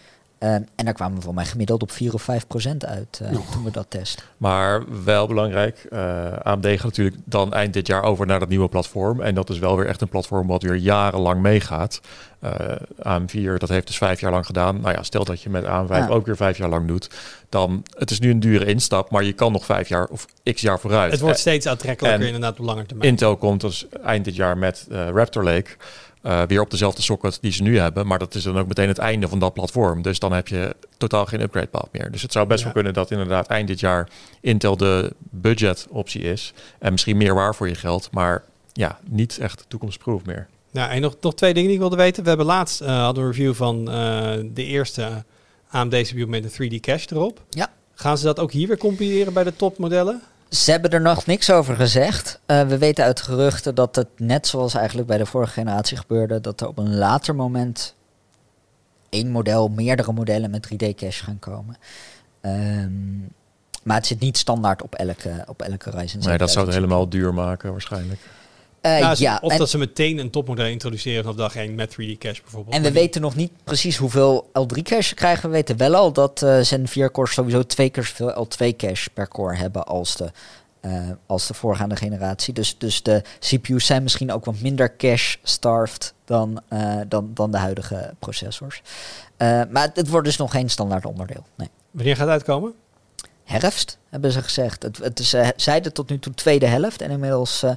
Ehm, 0.41 0.61
en 0.75 0.85
daar 0.85 0.93
kwamen 0.93 1.17
we 1.17 1.23
voor 1.23 1.33
mij 1.33 1.45
gemiddeld 1.45 1.81
op 1.81 1.91
4 1.91 2.13
of 2.13 2.21
5 2.21 2.47
procent 2.47 2.85
uit 2.85 3.19
uh, 3.23 3.29
toen 3.51 3.63
we 3.63 3.71
dat 3.71 3.85
testen. 3.89 4.23
Maar 4.37 5.03
wel 5.03 5.27
belangrijk, 5.27 5.87
uh, 5.89 6.33
AMD 6.43 6.65
gaat 6.65 6.83
natuurlijk 6.83 7.15
dan 7.25 7.53
eind 7.53 7.73
dit 7.73 7.87
jaar 7.87 8.03
over 8.03 8.25
naar 8.25 8.39
dat 8.39 8.49
nieuwe 8.49 8.69
platform. 8.69 9.21
En 9.21 9.35
dat 9.35 9.49
is 9.49 9.59
wel 9.59 9.77
weer 9.77 9.85
echt 9.85 10.01
een 10.01 10.09
platform 10.09 10.47
wat 10.47 10.63
weer 10.63 10.75
jarenlang 10.75 11.41
meegaat. 11.41 12.01
Uh, 12.43 12.51
AM4, 13.19 13.57
dat 13.57 13.69
heeft 13.69 13.87
dus 13.87 13.97
vijf 13.97 14.19
jaar 14.19 14.31
lang 14.31 14.45
gedaan. 14.45 14.81
Nou 14.81 14.95
ja, 14.95 15.03
stel 15.03 15.23
dat 15.23 15.41
je 15.41 15.49
met 15.49 15.63
AM5 15.63 15.87
ja. 15.87 16.07
ook 16.07 16.25
weer 16.25 16.35
vijf 16.35 16.57
jaar 16.57 16.69
lang 16.69 16.87
doet. 16.87 17.09
Dan, 17.49 17.83
het 17.97 18.11
is 18.11 18.19
nu 18.19 18.29
een 18.29 18.39
dure 18.39 18.65
instap, 18.65 19.11
maar 19.11 19.23
je 19.23 19.33
kan 19.33 19.51
nog 19.51 19.65
vijf 19.65 19.89
jaar 19.89 20.05
of 20.05 20.25
x 20.53 20.61
jaar 20.61 20.79
vooruit. 20.79 21.11
Het 21.11 21.21
wordt 21.21 21.39
steeds 21.39 21.67
aantrekkelijker 21.67 22.25
inderdaad 22.25 22.59
op 22.59 22.65
lange 22.65 22.85
termijn. 22.85 23.09
Intel 23.09 23.37
komt 23.37 23.61
dus 23.61 23.85
eind 24.03 24.25
dit 24.25 24.35
jaar 24.35 24.57
met 24.57 24.87
Raptor 24.89 25.43
Lake. 25.43 25.69
Uh, 26.23 26.41
weer 26.41 26.61
op 26.61 26.71
dezelfde 26.71 27.01
socket 27.01 27.37
die 27.41 27.51
ze 27.51 27.63
nu 27.63 27.79
hebben. 27.79 28.07
Maar 28.07 28.19
dat 28.19 28.35
is 28.35 28.43
dan 28.43 28.57
ook 28.57 28.67
meteen 28.67 28.87
het 28.87 28.97
einde 28.97 29.27
van 29.27 29.39
dat 29.39 29.53
platform. 29.53 30.01
Dus 30.01 30.19
dan 30.19 30.33
heb 30.33 30.47
je 30.47 30.75
totaal 30.97 31.25
geen 31.25 31.41
upgrade 31.41 31.67
path 31.67 31.87
meer. 31.91 32.11
Dus 32.11 32.21
het 32.21 32.31
zou 32.31 32.47
best 32.47 32.59
ja. 32.59 32.65
wel 32.65 32.73
kunnen 32.73 32.93
dat 32.93 33.11
inderdaad 33.11 33.47
eind 33.47 33.67
dit 33.67 33.79
jaar 33.79 34.09
Intel 34.41 34.77
de 34.77 35.13
budget 35.19 35.87
optie 35.89 36.21
is. 36.21 36.53
En 36.79 36.91
misschien 36.91 37.17
meer 37.17 37.33
waar 37.33 37.55
voor 37.55 37.67
je 37.67 37.75
geld. 37.75 38.09
Maar 38.11 38.43
ja, 38.73 38.99
niet 39.09 39.37
echt 39.37 39.65
toekomstproof 39.67 40.25
meer. 40.25 40.47
Nou, 40.71 40.91
en 40.91 41.01
nog, 41.01 41.15
nog 41.21 41.35
twee 41.35 41.53
dingen 41.53 41.67
die 41.67 41.77
ik 41.77 41.81
wilde 41.81 42.03
weten. 42.03 42.23
We 42.23 42.29
hebben 42.29 42.47
laatst 42.47 42.81
uh, 42.81 43.03
hadden 43.03 43.23
een 43.23 43.29
review 43.29 43.53
van 43.53 43.79
uh, 43.89 44.31
de 44.53 44.63
eerste 44.63 45.23
AMD 45.69 46.01
CPU 46.01 46.27
met 46.27 46.59
een 46.59 46.71
3D 46.71 46.79
cache 46.79 47.07
erop. 47.09 47.41
Ja. 47.49 47.69
Gaan 47.93 48.17
ze 48.17 48.25
dat 48.25 48.39
ook 48.39 48.51
hier 48.51 48.67
weer 48.67 48.77
compileren 48.77 49.33
bij 49.33 49.43
de 49.43 49.55
topmodellen? 49.55 50.21
Ze 50.51 50.71
hebben 50.71 50.91
er 50.91 51.01
nog 51.01 51.25
niks 51.25 51.51
over 51.51 51.75
gezegd. 51.75 52.39
Uh, 52.47 52.61
we 52.61 52.77
weten 52.77 53.03
uit 53.03 53.21
geruchten 53.21 53.75
dat 53.75 53.95
het 53.95 54.07
net 54.17 54.47
zoals 54.47 54.73
eigenlijk 54.73 55.07
bij 55.07 55.17
de 55.17 55.25
vorige 55.25 55.51
generatie 55.51 55.97
gebeurde, 55.97 56.41
dat 56.41 56.61
er 56.61 56.67
op 56.67 56.77
een 56.77 56.95
later 56.95 57.35
moment 57.35 57.95
één 59.09 59.29
model, 59.29 59.67
meerdere 59.67 60.13
modellen 60.13 60.49
met 60.49 60.67
3D-cache 60.73 61.23
gaan 61.23 61.39
komen. 61.39 61.77
Um, 62.41 63.33
maar 63.83 63.95
het 63.95 64.07
zit 64.07 64.19
niet 64.19 64.37
standaard 64.37 64.81
op 64.81 64.95
elke, 64.95 65.43
op 65.47 65.61
elke 65.61 65.89
Ryzen. 65.89 66.19
Nee, 66.19 66.37
dat 66.37 66.51
zou 66.51 66.65
het 66.65 66.75
helemaal 66.75 67.09
duur 67.09 67.33
maken 67.33 67.71
waarschijnlijk. 67.71 68.19
Uh, 68.81 68.99
nou, 68.99 69.15
ja, 69.19 69.39
of 69.41 69.51
en, 69.51 69.57
dat 69.57 69.69
ze 69.69 69.77
meteen 69.77 70.17
een 70.17 70.29
topmodel 70.29 70.65
introduceren 70.65 71.23
vanaf 71.23 71.37
dag 71.37 71.55
1 71.55 71.75
met 71.75 71.91
3D 71.91 72.17
cache 72.17 72.41
bijvoorbeeld. 72.41 72.75
en 72.75 72.81
we 72.81 72.91
weten 72.91 73.21
nog 73.21 73.35
niet 73.35 73.51
precies 73.63 73.97
hoeveel 73.97 74.49
L3 74.49 74.81
cache 74.81 75.15
krijgen. 75.15 75.49
We 75.49 75.55
weten 75.55 75.77
wel 75.77 75.95
al 75.95 76.13
dat 76.13 76.41
uh, 76.41 76.59
Zen 76.59 76.87
4 76.87 77.11
cores 77.11 77.33
sowieso 77.33 77.63
twee 77.63 77.89
keer 77.89 78.03
zoveel 78.03 78.47
L2 78.47 78.75
cache 78.75 79.09
per 79.13 79.27
core 79.27 79.55
hebben 79.55 79.85
als 79.85 80.15
de, 80.15 80.31
uh, 80.85 81.09
als 81.25 81.47
de 81.47 81.53
voorgaande 81.53 81.95
generatie. 81.95 82.53
Dus, 82.53 82.77
dus 82.77 83.03
de 83.03 83.23
CPU's 83.39 83.85
zijn 83.85 84.03
misschien 84.03 84.31
ook 84.31 84.45
wat 84.45 84.59
minder 84.59 84.95
cache 84.95 85.37
starved 85.43 86.13
dan, 86.25 86.61
dan, 87.07 87.31
dan 87.33 87.51
de 87.51 87.57
huidige 87.57 88.13
processors. 88.19 88.81
maar 89.37 89.83
het, 89.83 89.95
het 89.95 90.07
wordt 90.07 90.27
dus 90.27 90.37
nog 90.37 90.51
geen 90.51 90.69
standaard 90.69 91.05
onderdeel. 91.05 91.45
Nee. 91.55 91.69
Wanneer 91.91 92.15
gaat 92.15 92.25
het 92.25 92.33
uitkomen? 92.33 92.73
Herfst, 93.43 93.97
hebben 94.09 94.31
ze 94.31 94.41
gezegd. 94.41 94.83
Het, 94.83 94.97
het 94.97 95.19
is, 95.19 95.33
uh, 95.33 95.47
zeiden 95.55 95.93
tot 95.93 96.09
nu 96.09 96.19
toe 96.19 96.33
tweede 96.33 96.65
helft 96.65 97.01
en 97.01 97.11
inmiddels 97.11 97.63
uh, 97.63 97.71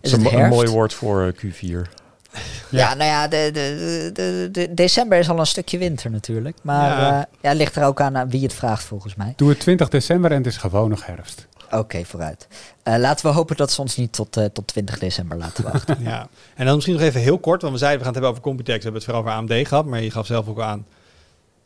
is 0.00 0.12
een, 0.12 0.22
het 0.22 0.30
herfst. 0.30 0.44
Een 0.44 0.56
mooi 0.56 0.68
woord 0.68 0.94
voor 0.94 1.34
uh, 1.42 1.52
Q4. 1.52 1.90
Ja, 2.30 2.38
ja, 2.80 2.94
nou 2.94 3.10
ja, 3.10 3.28
de, 3.28 3.50
de, 3.52 4.10
de, 4.12 4.48
de, 4.52 4.74
december 4.74 5.18
is 5.18 5.28
al 5.28 5.38
een 5.38 5.46
stukje 5.46 5.78
winter 5.78 6.10
natuurlijk. 6.10 6.56
Maar 6.62 7.00
ja. 7.00 7.28
ja, 7.40 7.52
ligt 7.52 7.76
er 7.76 7.84
ook 7.84 8.00
aan 8.00 8.30
wie 8.30 8.42
het 8.42 8.52
vraagt 8.52 8.84
volgens 8.84 9.14
mij. 9.14 9.32
Doe 9.36 9.48
het 9.48 9.60
20 9.60 9.88
december 9.88 10.30
en 10.30 10.36
het 10.36 10.46
is 10.46 10.56
gewoon 10.56 10.90
nog 10.90 11.06
herfst. 11.06 11.46
Oké, 11.64 11.76
okay, 11.76 12.04
vooruit. 12.04 12.46
laten 12.82 13.26
we 13.26 13.32
hopen 13.32 13.56
dat 13.56 13.72
ze 13.72 13.80
ons 13.80 13.96
niet 13.96 14.12
tot, 14.12 14.32
tot 14.52 14.66
20 14.66 14.98
december 14.98 15.38
laten 15.38 15.64
wachten. 15.72 15.96
ja, 16.00 16.28
en 16.54 16.64
dan 16.64 16.74
misschien 16.74 16.96
nog 16.96 17.04
even 17.04 17.20
heel 17.20 17.38
kort, 17.38 17.62
want 17.62 17.72
we 17.72 17.78
zeiden 17.78 17.98
we 17.98 18.04
gaan 18.04 18.14
het 18.14 18.22
hebben 18.22 18.30
over 18.30 18.42
Computex. 18.42 18.76
We 18.76 18.82
hebben 18.82 19.02
het 19.02 19.10
vooral 19.10 19.22
over 19.22 19.56
AMD 19.56 19.68
gehad, 19.68 19.86
maar 19.86 20.02
je 20.02 20.10
gaf 20.10 20.26
zelf 20.26 20.48
ook 20.48 20.60
aan 20.60 20.86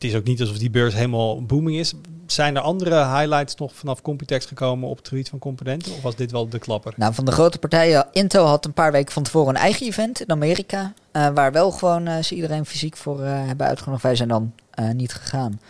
het 0.03 0.11
is 0.11 0.17
ook 0.17 0.27
niet 0.27 0.41
alsof 0.41 0.59
die 0.59 0.71
beurs 0.71 0.95
helemaal 0.95 1.43
booming 1.45 1.79
is. 1.79 1.93
Zijn 2.27 2.57
er 2.57 2.63
andere 2.63 2.97
highlights 2.97 3.55
nog 3.55 3.75
vanaf 3.75 4.03
Computex 4.03 4.47
gekomen 4.47 4.89
op 4.89 4.97
het 4.97 5.09
gebied 5.09 5.29
van 5.29 5.39
componenten? 5.39 5.93
Of 5.93 6.03
was 6.03 6.17
dit 6.17 6.31
wel 6.31 6.49
de 6.49 6.59
klapper? 6.59 6.93
Nou, 6.97 7.15
van 7.15 7.25
de 7.25 7.33
grote 7.33 7.59
partijen, 7.59 8.07
Intel 8.13 8.47
had 8.47 8.65
een 8.65 8.73
paar 8.73 8.93
weken 8.93 9.13
van 9.13 9.23
tevoren 9.23 9.55
een 9.55 9.61
eigen 9.61 9.87
event 9.87 10.21
in 10.21 10.31
Amerika. 10.31 10.93
Uh, 11.13 11.29
waar 11.29 11.53
wel 11.53 11.71
gewoon 11.71 12.09
uh, 12.09 12.19
ze 12.19 12.35
iedereen 12.35 12.67
fysiek 12.67 12.97
voor 12.97 13.21
uh, 13.21 13.47
hebben 13.47 13.67
uitgenodigd. 13.67 14.03
Wij 14.03 14.17
zijn 14.17 14.29
dan 14.29 14.53
niet 14.93 15.13
gegaan. 15.13 15.61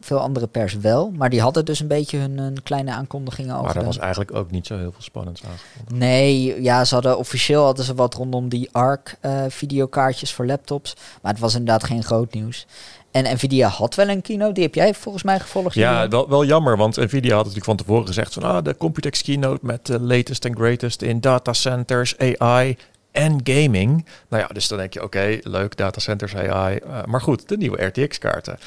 veel 0.00 0.18
andere 0.18 0.46
pers 0.46 0.74
wel, 0.74 1.10
maar 1.10 1.30
die 1.30 1.40
hadden 1.40 1.64
dus 1.64 1.80
een 1.80 1.88
beetje 1.88 2.18
hun, 2.18 2.38
hun 2.38 2.62
kleine 2.62 2.90
aankondigingen 2.90 3.54
over. 3.54 3.66
Maar 3.66 3.74
er 3.74 3.80
de... 3.80 3.86
was 3.86 3.98
eigenlijk 3.98 4.34
ook 4.34 4.50
niet 4.50 4.66
zo 4.66 4.76
heel 4.78 4.92
veel 4.92 5.02
spannends 5.02 5.42
aangekondigd. 5.42 5.98
Nee, 5.98 6.62
ja, 6.62 6.84
ze 6.84 6.94
hadden 6.94 7.18
officieel 7.18 7.64
hadden 7.64 7.84
ze 7.84 7.94
wat 7.94 8.14
rondom 8.14 8.48
die 8.48 8.68
ARC 8.72 9.16
videokaartjes 9.48 10.32
voor 10.32 10.46
laptops, 10.46 10.94
maar 11.22 11.32
het 11.32 11.40
was 11.40 11.54
inderdaad 11.54 11.84
geen 11.84 12.04
groot 12.04 12.34
nieuws. 12.34 12.66
En 13.14 13.34
Nvidia 13.34 13.68
had 13.68 13.94
wel 13.94 14.08
een 14.08 14.22
keynote, 14.22 14.52
die 14.52 14.62
heb 14.62 14.74
jij 14.74 14.94
volgens 14.94 15.24
mij 15.24 15.40
gevolgd. 15.40 15.74
Ja, 15.74 16.08
wel, 16.08 16.28
wel 16.28 16.44
jammer, 16.44 16.76
want 16.76 16.96
Nvidia 16.96 17.34
had 17.34 17.38
natuurlijk 17.38 17.64
van 17.64 17.76
tevoren 17.76 18.06
gezegd 18.06 18.32
van 18.32 18.42
ah, 18.42 18.64
de 18.64 18.76
Computex 18.76 19.22
keynote 19.22 19.66
met 19.66 19.86
de 19.86 20.00
latest 20.00 20.44
en 20.44 20.56
greatest 20.56 21.02
in 21.02 21.20
datacenters, 21.20 22.18
AI 22.18 22.76
en 23.12 23.40
gaming. 23.44 24.06
Nou 24.28 24.42
ja, 24.42 24.48
dus 24.48 24.68
dan 24.68 24.78
denk 24.78 24.92
je, 24.92 25.02
oké, 25.02 25.18
okay, 25.18 25.40
leuk, 25.42 25.76
datacenters, 25.76 26.36
AI. 26.36 26.78
Uh, 26.86 27.04
maar 27.04 27.20
goed, 27.20 27.48
de 27.48 27.56
nieuwe 27.56 27.84
RTX-kaarten. 27.84 28.58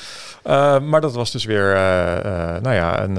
Uh, 0.47 0.79
maar 0.79 1.01
dat 1.01 1.13
was 1.13 1.31
dus 1.31 1.45
weer, 1.45 1.73
uh, 1.73 1.79
nou 2.61 2.73
ja, 2.73 3.03
een, 3.03 3.15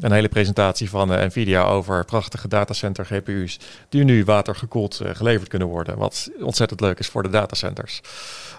een 0.00 0.12
hele 0.12 0.28
presentatie 0.28 0.90
van 0.90 1.08
Nvidia 1.08 1.62
over 1.62 2.04
prachtige 2.04 2.48
datacenter 2.48 3.04
GPU's 3.04 3.58
die 3.88 4.04
nu 4.04 4.24
watergekoeld 4.24 5.00
geleverd 5.12 5.48
kunnen 5.48 5.68
worden. 5.68 5.98
Wat 5.98 6.30
ontzettend 6.40 6.80
leuk 6.80 6.98
is 6.98 7.08
voor 7.08 7.22
de 7.22 7.30
datacenters. 7.30 8.00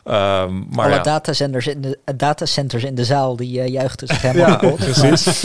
Um, 0.06 0.68
maar 0.70 0.86
Alle 0.86 0.96
ja. 0.96 1.02
datacenters, 1.02 1.68
in 1.68 1.82
de, 1.82 2.00
datacenters 2.16 2.84
in 2.84 2.96
de 2.96 3.06
zaal, 3.06 3.36
die 3.36 3.72
juichten 3.72 4.08
zich 4.08 4.22
helemaal 4.22 4.50
ja, 4.50 4.56
kapot. 4.56 4.78
precies. 4.78 5.42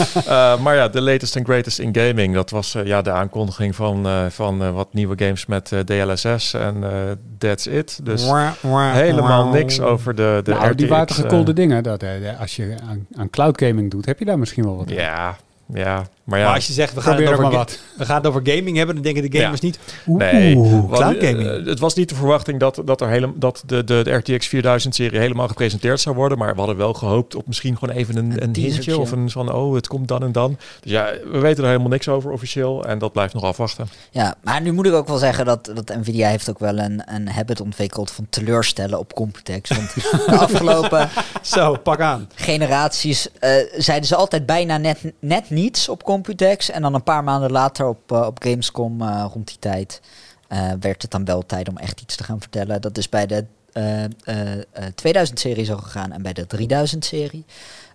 maar 0.63 0.75
ja, 0.75 0.87
de 0.87 1.01
latest 1.01 1.35
and 1.37 1.45
greatest 1.45 1.79
in 1.79 1.95
gaming, 1.95 2.33
dat 2.33 2.49
was 2.49 2.75
ja, 2.83 3.01
de 3.01 3.11
aankondiging 3.11 3.75
van, 3.75 4.07
van 4.29 4.73
wat 4.73 4.93
nieuwe 4.93 5.15
games 5.17 5.45
met 5.45 5.71
DLSS 5.85 6.53
en 6.53 6.75
uh, 6.77 6.89
that's 7.37 7.65
it. 7.65 7.99
Dus 8.03 8.25
Wah, 8.25 8.51
wah, 8.61 8.93
helemaal 8.93 9.43
wah. 9.43 9.53
niks 9.53 9.79
over 9.79 10.15
de, 10.15 10.39
de 10.43 10.51
nou, 10.51 10.63
RTX. 10.63 10.75
die 10.75 10.87
watergekoelde 10.87 11.51
eh, 11.51 11.55
dingen, 11.57 11.83
dat, 11.83 12.03
eh, 12.03 12.39
als 12.39 12.55
je 12.55 12.75
aan, 12.89 13.07
aan 13.15 13.29
cloud 13.29 13.61
gaming 13.61 13.91
doet, 13.91 14.05
heb 14.05 14.19
je 14.19 14.25
daar 14.25 14.39
misschien 14.39 14.63
wel 14.63 14.77
wat 14.77 14.89
aan. 14.89 14.95
Ja, 14.95 15.37
ja. 15.73 16.07
Maar 16.27 16.39
ja, 16.39 16.45
Maar 16.45 16.55
als 16.55 16.67
je 16.67 16.73
zegt, 16.73 16.93
we 16.93 17.01
gaan, 17.01 17.15
het 17.15 17.25
er 17.25 17.33
over, 17.33 17.51
wat. 17.51 17.79
we 17.97 18.05
gaan 18.05 18.15
het 18.15 18.27
over 18.27 18.41
gaming 18.43 18.77
hebben, 18.77 18.95
dan 18.95 19.03
denken 19.03 19.31
de 19.31 19.39
gamers 19.39 19.61
niet... 19.61 19.79
Nee, 20.05 20.55
Oeh, 20.55 20.71
want, 20.71 20.91
cloud 20.91 21.15
eh, 21.15 21.29
gaming. 21.29 21.65
het 21.65 21.79
was 21.79 21.93
niet 21.93 22.09
de 22.09 22.15
verwachting 22.15 22.59
dat, 22.59 22.81
dat, 22.85 23.01
er 23.01 23.09
hele, 23.09 23.31
dat 23.35 23.63
de, 23.65 23.83
de, 23.83 24.03
de 24.03 24.11
RTX 24.11 24.55
4000-serie 24.55 25.19
helemaal 25.19 25.47
gepresenteerd 25.47 25.99
zou 25.99 26.15
worden. 26.15 26.37
Maar 26.37 26.51
we 26.51 26.57
hadden 26.57 26.77
wel 26.77 26.93
gehoopt 26.93 27.35
op 27.35 27.47
misschien 27.47 27.77
gewoon 27.77 27.95
even 27.95 28.17
een, 28.17 28.31
Een 28.31 28.43
een, 28.43 28.55
hintje 28.55 28.97
of 28.97 29.11
een 29.11 29.29
van, 29.29 29.53
oh, 29.53 29.75
het 29.75 29.87
komt 29.87 30.07
dan 30.07 30.23
en 30.23 30.31
dan. 30.31 30.57
Dus 30.81 30.91
ja, 30.91 31.13
we 31.31 31.39
weten 31.39 31.63
er 31.63 31.69
helemaal 31.69 31.91
niks 31.91 32.07
over 32.07 32.31
officieel 32.31 32.85
en 32.85 32.99
dat 32.99 33.11
blijft 33.11 33.33
nog 33.33 33.43
afwachten. 33.43 33.87
Ja, 34.11 34.35
maar 34.43 34.61
nu 34.61 34.71
moet 34.71 34.85
ik 34.85 34.93
ook 34.93 35.07
wel 35.07 35.17
zeggen 35.17 35.45
dat, 35.45 35.71
dat 35.73 35.95
Nvidia 35.97 36.29
heeft 36.29 36.49
ook 36.49 36.59
wel 36.59 36.77
een, 36.77 37.03
een 37.05 37.29
habit 37.29 37.61
ontwikkeld 37.61 38.11
van 38.11 38.27
teleurstellen 38.29 38.99
op 38.99 39.13
Computex. 39.13 39.69
Want 39.69 39.93
de 40.27 40.37
afgelopen 40.37 41.09
Zo, 41.41 41.75
pak 41.75 41.99
aan. 41.99 42.29
generaties 42.35 43.27
eh, 43.39 43.51
zeiden 43.77 44.07
ze 44.07 44.15
altijd 44.15 44.45
bijna 44.45 44.77
net, 44.77 45.13
net 45.19 45.49
niets 45.49 45.89
op 45.89 45.95
Computex. 45.97 46.15
En 46.69 46.81
dan 46.81 46.93
een 46.93 47.03
paar 47.03 47.23
maanden 47.23 47.51
later 47.51 47.87
op, 47.87 48.11
eh, 48.11 48.25
op 48.25 48.43
Gamescom 48.43 49.01
eh, 49.01 49.25
rond 49.33 49.47
die 49.47 49.59
tijd 49.59 50.01
eh, 50.47 50.71
werd 50.79 51.01
het 51.01 51.11
dan 51.11 51.25
wel 51.25 51.45
tijd 51.45 51.69
om 51.69 51.77
echt 51.77 52.01
iets 52.01 52.15
te 52.15 52.23
gaan 52.23 52.39
vertellen. 52.39 52.81
Dat 52.81 52.97
is 52.97 53.09
bij 53.09 53.25
de 53.25 53.45
eh, 53.77 54.03
eh, 54.03 54.57
eh, 54.71 54.85
2000-serie 54.95 55.65
zo 55.65 55.77
gegaan 55.77 56.11
en 56.11 56.21
bij 56.21 56.33
de 56.33 56.47
3000-serie. 56.47 57.45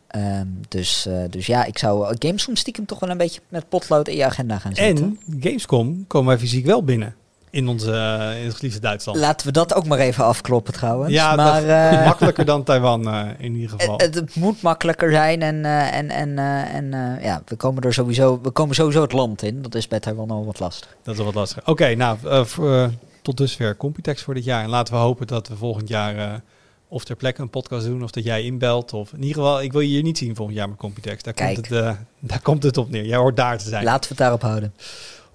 Ehm, 0.07 0.47
dus, 0.69 1.09
dus 1.31 1.47
ja, 1.47 1.65
ik 1.65 1.79
zou 1.79 2.17
Gamescom 2.19 2.57
stiekem 2.57 2.87
toch 2.87 2.99
wel 2.99 3.11
een 3.11 3.17
beetje 3.17 3.41
met 3.49 3.69
potlood 3.69 4.09
in 4.09 4.17
je 4.17 4.25
agenda 4.25 4.59
gaan 4.59 4.75
zetten. 4.75 5.19
En 5.31 5.41
Gamescom 5.41 6.07
komen 6.07 6.29
wij 6.29 6.39
fysiek 6.39 6.67
wel 6.67 6.85
binnen. 6.85 7.15
In, 7.53 7.69
onze, 7.69 7.91
eh, 7.93 8.41
in 8.41 8.47
het 8.47 8.55
geliefde 8.55 8.81
Duitsland. 8.81 9.19
Laten 9.19 9.47
we 9.47 9.53
dat 9.53 9.75
ook 9.75 9.87
maar 9.87 9.99
even 9.99 10.25
afkloppen 10.25 10.73
trouwens. 10.73 11.13
ja, 11.13 11.35
maar 11.35 11.61
dat- 11.61 11.71
eh, 12.01 12.05
makkelijker 12.07 12.45
dan 12.45 12.63
Taiwan 12.63 13.09
eh, 13.09 13.29
in 13.39 13.55
ieder 13.55 13.71
geval. 13.71 13.97
het, 13.97 14.15
het 14.15 14.35
moet 14.35 14.63
makkelijker 14.63 15.11
zijn 15.11 15.43
en, 15.43 15.65
en, 15.65 16.11
en, 16.11 16.39
en 16.73 17.19
ja, 17.23 17.43
we 17.47 17.57
komen 17.57 17.83
er 17.83 17.95
sowieso, 17.95 18.41
we 18.43 18.51
komen 18.51 18.75
sowieso 18.75 19.03
het 19.03 19.13
land 19.13 19.43
in. 19.43 19.63
Dat 19.63 19.75
is 19.75 19.89
bij 19.89 20.01
Taiwan 20.01 20.31
al 20.31 20.45
wat 20.45 20.61
lastig. 20.61 20.97
Dat 21.03 21.19
is 21.19 21.25
wat 21.25 21.35
lastig. 21.35 21.67
Oké, 21.69 21.95
nou, 21.95 22.19
voor, 22.47 22.75
eh, 22.77 22.89
tot 23.23 23.37
dusver 23.37 23.77
Computex 23.77 24.23
voor 24.23 24.35
dit 24.35 24.45
jaar. 24.45 24.63
En 24.63 24.69
laten 24.71 24.95
we 24.95 25.01
hopen 25.01 25.27
dat 25.27 25.49
we 25.49 25.57
volgend 25.57 25.89
jaar 25.89 26.41
of 26.89 27.05
ter 27.05 27.17
plekke 27.17 27.43
een 27.43 27.51
podcast 27.51 27.87
doen, 27.87 28.03
of 28.03 28.11
dat 28.11 28.25
jij 28.25 28.43
inbelt. 28.43 28.93
Of 28.93 29.13
in 29.13 29.23
ieder 29.23 29.35
geval, 29.43 29.63
ik 29.63 29.73
wil 29.73 29.81
je 29.81 29.89
hier 29.89 30.03
niet 30.03 30.19
zien 30.19 30.37
volgend 30.37 30.57
jaar 30.59 30.69
met 30.69 30.79
Computex. 30.79 31.23
Daar, 31.23 31.35
komt 31.35 31.57
het, 31.57 31.69
daar 32.21 32.41
komt 32.43 32.63
het 32.63 32.77
op 32.77 32.91
neer. 32.91 33.05
Jij 33.05 33.17
hoort 33.19 33.37
daar 33.37 33.59
te 33.59 33.69
zijn. 33.69 33.85
Laten 33.85 34.03
we 34.03 34.09
het 34.09 34.19
daarop 34.19 34.43
houden. 34.43 34.75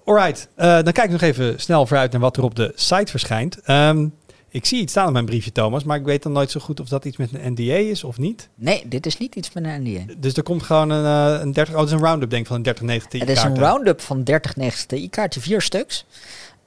Alright, 0.08 0.48
eh, 0.54 0.66
dan 0.66 0.92
kijk 0.92 1.06
ik 1.06 1.10
nog 1.10 1.20
even 1.20 1.60
snel 1.60 1.86
vooruit 1.86 2.12
naar 2.12 2.20
wat 2.20 2.36
er 2.36 2.42
op 2.42 2.54
de 2.54 2.72
site 2.74 3.10
verschijnt. 3.10 3.60
Ehm, 3.60 4.06
Ik 4.50 4.66
zie 4.66 4.80
iets 4.80 4.92
staan 4.92 5.06
op 5.06 5.12
mijn 5.12 5.24
briefje, 5.24 5.52
Thomas, 5.52 5.84
maar 5.84 5.98
ik 5.98 6.04
weet 6.04 6.22
dan 6.22 6.32
nooit 6.32 6.50
zo 6.50 6.60
goed 6.60 6.80
of 6.80 6.88
dat 6.88 7.04
iets 7.04 7.16
met 7.16 7.30
een 7.32 7.52
NDA 7.52 7.74
is 7.74 8.04
of 8.04 8.18
niet. 8.18 8.48
Nee, 8.54 8.82
dit 8.86 9.06
is 9.06 9.18
niet 9.18 9.34
iets 9.34 9.52
met 9.52 9.64
een 9.64 9.82
NDA. 9.82 10.14
Dus 10.18 10.34
er 10.36 10.42
komt 10.42 10.62
gewoon 10.62 10.90
een, 10.90 11.04
eh, 11.34 11.40
een 11.42 11.52
30, 11.52 11.74
oh, 11.74 11.80
het 11.80 11.88
is 11.88 11.94
een 11.94 12.04
round-up 12.04 12.30
denk 12.30 12.42
ik 12.42 12.48
van 12.48 12.56
een 12.56 12.62
3090 12.62 13.10
Ti 13.10 13.18
Het 13.18 13.28
is 13.28 13.42
een 13.42 13.58
round-up 13.58 14.00
van 14.00 14.22
3090 14.24 14.86
Ti-kaarten, 14.86 15.40
vier 15.40 15.60
stuks. 15.62 16.06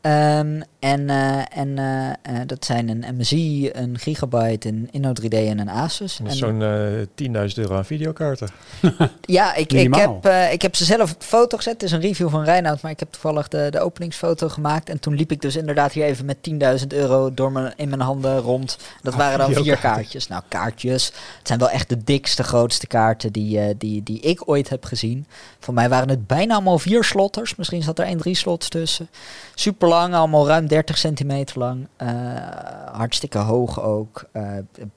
Ehm, 0.01 0.61
en 0.81 1.09
eh, 1.09 1.57
en 1.57 1.77
eh, 1.77 2.09
eh, 2.09 2.47
dat 2.47 2.65
zijn 2.65 2.89
een 2.89 3.15
MSI, 3.17 3.69
een 3.73 3.97
Gigabyte, 3.99 4.67
een 4.67 4.87
Inno 4.91 5.13
3D 5.21 5.29
en 5.29 5.59
een 5.59 5.69
Asus. 5.69 6.17
Dat 6.17 6.31
is 6.31 6.37
Zo'n 6.37 6.61
eh 6.61 7.49
10.000 7.49 7.53
euro 7.55 7.75
aan 7.75 7.85
videokaarten. 7.85 8.49
Ja, 9.25 9.55
ik, 9.55 9.73
ik, 9.73 9.95
heb, 9.95 10.25
eh, 10.25 10.53
ik 10.53 10.61
heb 10.61 10.75
ze 10.75 10.85
zelf 10.85 11.11
op 11.11 11.19
de 11.19 11.25
foto 11.25 11.57
gezet. 11.57 11.73
Het 11.73 11.83
is 11.83 11.91
een 11.91 12.01
review 12.01 12.29
van 12.29 12.43
Reinoud, 12.43 12.81
maar 12.81 12.91
ik 12.91 12.99
heb 12.99 13.11
toevallig 13.11 13.47
de, 13.47 13.67
de 13.69 13.79
openingsfoto 13.79 14.49
gemaakt. 14.49 14.89
En 14.89 14.99
toen 14.99 15.15
liep 15.15 15.31
ik 15.31 15.41
dus 15.41 15.55
inderdaad 15.55 15.91
hier 15.91 16.03
even 16.03 16.25
met 16.25 16.37
10.000 16.81 16.87
euro 16.87 17.33
door 17.33 17.51
mijn, 17.51 17.73
in 17.75 17.89
mijn 17.89 18.01
handen 18.01 18.37
rond. 18.37 18.77
Dat 19.01 19.15
waren 19.15 19.39
dan 19.39 19.63
vier 19.63 19.77
kaartjes. 19.77 20.27
Nou, 20.27 20.41
kaartjes. 20.47 21.05
Het 21.05 21.47
zijn 21.47 21.59
wel 21.59 21.69
echt 21.69 21.89
de 21.89 22.03
dikste, 22.03 22.43
grootste 22.43 22.87
kaarten 22.87 23.31
die, 23.31 23.59
eh, 23.59 23.75
die, 23.77 24.03
die 24.03 24.19
ik 24.19 24.49
ooit 24.49 24.69
heb 24.69 24.85
gezien. 24.85 25.25
Voor 25.59 25.73
mij 25.73 25.89
waren 25.89 26.09
het 26.09 26.27
bijna 26.27 26.53
allemaal 26.53 26.79
vier 26.79 27.03
slotters. 27.03 27.55
Misschien 27.55 27.83
zat 27.83 27.99
er 27.99 28.05
één, 28.05 28.17
drie 28.17 28.35
slots 28.35 28.69
tussen. 28.69 29.09
Super 29.55 29.87
lang, 29.87 30.13
allemaal 30.13 30.47
ruim 30.47 30.67
30 30.71 30.97
centimeter 30.97 31.59
lang. 31.59 31.87
Eh, 31.97 32.07
hartstikke 32.91 33.37
hoog 33.37 33.81
ook. 33.81 34.23
Eh, 34.31 34.43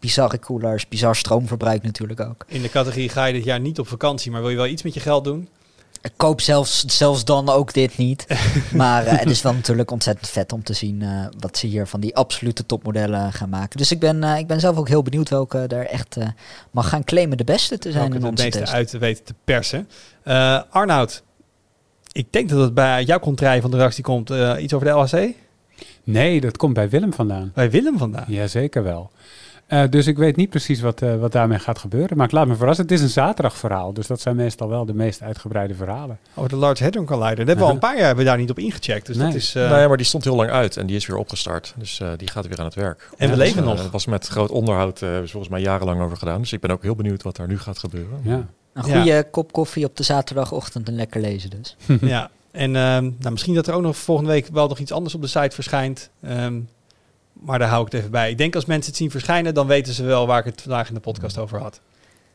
bizarre 0.00 0.38
koelers, 0.38 0.88
bizar 0.88 1.16
stroomverbruik 1.16 1.82
natuurlijk 1.82 2.20
ook. 2.20 2.44
In 2.48 2.62
de 2.62 2.68
categorie 2.68 3.08
ga 3.08 3.24
je 3.24 3.32
dit 3.32 3.44
jaar 3.44 3.60
niet 3.60 3.78
op 3.78 3.88
vakantie, 3.88 4.30
maar 4.30 4.40
wil 4.40 4.50
je 4.50 4.56
wel 4.56 4.66
iets 4.66 4.82
met 4.82 4.94
je 4.94 5.00
geld 5.00 5.24
doen? 5.24 5.48
Ik 6.02 6.12
koop 6.16 6.40
zelfs, 6.40 6.84
zelfs 6.84 7.24
dan 7.24 7.48
ook 7.48 7.72
dit 7.72 7.96
niet. 7.96 8.26
maar 8.72 9.06
eh, 9.06 9.18
het 9.18 9.30
is 9.30 9.42
wel 9.42 9.54
natuurlijk 9.54 9.90
ontzettend 9.90 10.28
vet 10.28 10.52
om 10.52 10.62
te 10.62 10.72
zien 10.72 11.04
wat 11.38 11.56
ze 11.56 11.66
hier 11.66 11.86
van 11.86 12.00
die 12.00 12.16
absolute 12.16 12.66
topmodellen 12.66 13.32
gaan 13.32 13.48
maken. 13.48 13.78
Dus 13.78 13.90
ik 13.90 14.00
ben, 14.00 14.22
ik 14.22 14.46
ben 14.46 14.60
zelf 14.60 14.76
ook 14.76 14.88
heel 14.88 15.02
benieuwd 15.02 15.28
welke 15.28 15.58
er 15.58 15.86
echt 15.86 16.16
mag 16.70 16.88
gaan 16.88 17.04
claimen 17.04 17.36
de 17.36 17.44
beste 17.44 17.78
te 17.78 17.90
zijn 17.90 18.02
Welke 18.02 18.16
in 18.16 18.22
het 18.22 18.30
onze 18.30 18.42
meeste 18.42 18.58
test. 18.58 18.72
uit 18.72 18.88
te 18.88 18.98
weten 18.98 19.24
te 19.24 19.34
persen. 19.44 19.88
Arnoud, 20.70 21.22
ik 22.12 22.32
denk 22.32 22.48
dat 22.48 22.60
het 22.60 22.74
bij 22.74 23.04
jouw 23.04 23.18
contraille 23.18 23.60
van 23.60 23.70
de 23.70 23.76
redactie 23.76 24.04
komt. 24.04 24.30
iets 24.58 24.72
over 24.74 24.86
de 24.86 24.92
LHC? 24.92 25.43
Nee, 26.04 26.40
dat 26.40 26.56
komt 26.56 26.74
bij 26.74 26.88
Willem 26.88 27.12
vandaan. 27.12 27.50
Bij 27.54 27.70
Willem 27.70 27.98
vandaan. 27.98 28.24
Jazeker 28.28 28.82
wel. 28.82 29.10
Eh, 29.66 29.82
dus 29.90 30.06
ik 30.06 30.16
weet 30.16 30.36
niet 30.36 30.50
precies 30.50 30.80
wat, 30.80 31.02
eh, 31.02 31.16
wat 31.16 31.32
daarmee 31.32 31.58
gaat 31.58 31.78
gebeuren. 31.78 32.16
Maar 32.16 32.26
ik 32.26 32.32
laat 32.32 32.46
me 32.46 32.54
verrassen. 32.54 32.84
Het 32.84 32.92
is 32.94 33.00
een 33.00 33.08
zaterdagverhaal. 33.08 33.92
Dus 33.92 34.06
dat 34.06 34.20
zijn 34.20 34.36
meestal 34.36 34.68
wel 34.68 34.84
de 34.84 34.94
meest 34.94 35.22
uitgebreide 35.22 35.74
verhalen. 35.74 36.18
Over 36.34 36.50
de 36.50 36.56
Large 36.56 36.82
Hadron 36.82 37.04
Collider. 37.04 37.36
Dat 37.36 37.46
hebben 37.46 37.56
we 37.56 37.64
al 37.64 37.70
een 37.70 37.78
paar 37.78 37.96
jaar 37.96 38.06
hebben 38.06 38.24
we 38.24 38.30
daar 38.30 38.38
niet 38.38 38.50
op 38.50 38.58
ingecheckt. 38.58 39.06
Dus 39.06 39.16
dat 39.16 39.34
is... 39.34 39.54
eh, 39.54 39.68
nou 39.68 39.80
ja, 39.80 39.88
maar 39.88 39.96
die 39.96 40.06
stond 40.06 40.24
heel 40.24 40.34
lang 40.36 40.50
uit 40.50 40.76
en 40.76 40.86
die 40.86 40.96
is 40.96 41.06
weer 41.06 41.16
opgestart. 41.16 41.74
Dus 41.76 42.00
eh, 42.00 42.08
die 42.16 42.28
gaat 42.30 42.46
weer 42.48 42.58
aan 42.58 42.64
het 42.64 42.74
werk. 42.74 43.08
En 43.16 43.30
we 43.30 43.36
Dus, 43.36 43.44
leven 43.46 43.62
eh, 43.62 43.68
nog. 43.68 43.82
Het 43.82 43.90
was 43.92 44.06
met 44.06 44.26
groot 44.26 44.50
onderhoud 44.50 45.02
eh, 45.02 45.08
volgens 45.16 45.48
mij 45.48 45.60
jarenlang 45.60 46.00
over 46.00 46.16
gedaan. 46.16 46.40
Dus 46.40 46.52
ik 46.52 46.60
ben 46.60 46.70
ook 46.70 46.82
heel 46.82 46.94
benieuwd 46.96 47.22
wat 47.22 47.38
er 47.38 47.46
nu 47.48 47.58
gaat 47.58 47.78
gebeuren. 47.78 48.20
Ja. 48.22 48.46
Een 48.72 48.86
Ja. 48.86 48.96
goede 48.96 49.26
kop 49.30 49.52
koffie 49.52 49.84
op 49.84 49.96
de 49.96 50.02
zaterdagochtend 50.02 50.88
en 50.88 50.94
lekker 50.94 51.20
lezen 51.20 51.50
dus. 51.50 51.76
ja, 52.00 52.30
en 52.54 52.76
ehm, 52.76 53.02
nou, 53.02 53.30
misschien 53.30 53.54
dat 53.54 53.66
er 53.66 53.74
ook 53.74 53.82
nog 53.82 53.96
volgende 53.96 54.30
week 54.30 54.48
wel 54.52 54.68
nog 54.68 54.78
iets 54.78 54.92
anders 54.92 55.14
op 55.14 55.20
de 55.20 55.26
site 55.26 55.54
verschijnt. 55.54 56.10
Ehm, 56.22 56.60
maar 57.32 57.58
daar 57.58 57.68
hou 57.68 57.86
ik 57.86 57.92
het 57.92 58.00
even 58.00 58.10
bij. 58.12 58.30
Ik 58.30 58.38
denk 58.38 58.54
als 58.54 58.64
mensen 58.64 58.90
het 58.90 59.00
zien 59.00 59.10
verschijnen, 59.10 59.54
dan 59.54 59.66
weten 59.66 59.92
ze 59.92 60.04
wel 60.04 60.26
waar 60.26 60.38
ik 60.38 60.44
het 60.44 60.62
vandaag 60.62 60.88
in 60.88 60.94
de 60.94 61.00
podcast 61.00 61.38
over 61.38 61.58
had. 61.60 61.80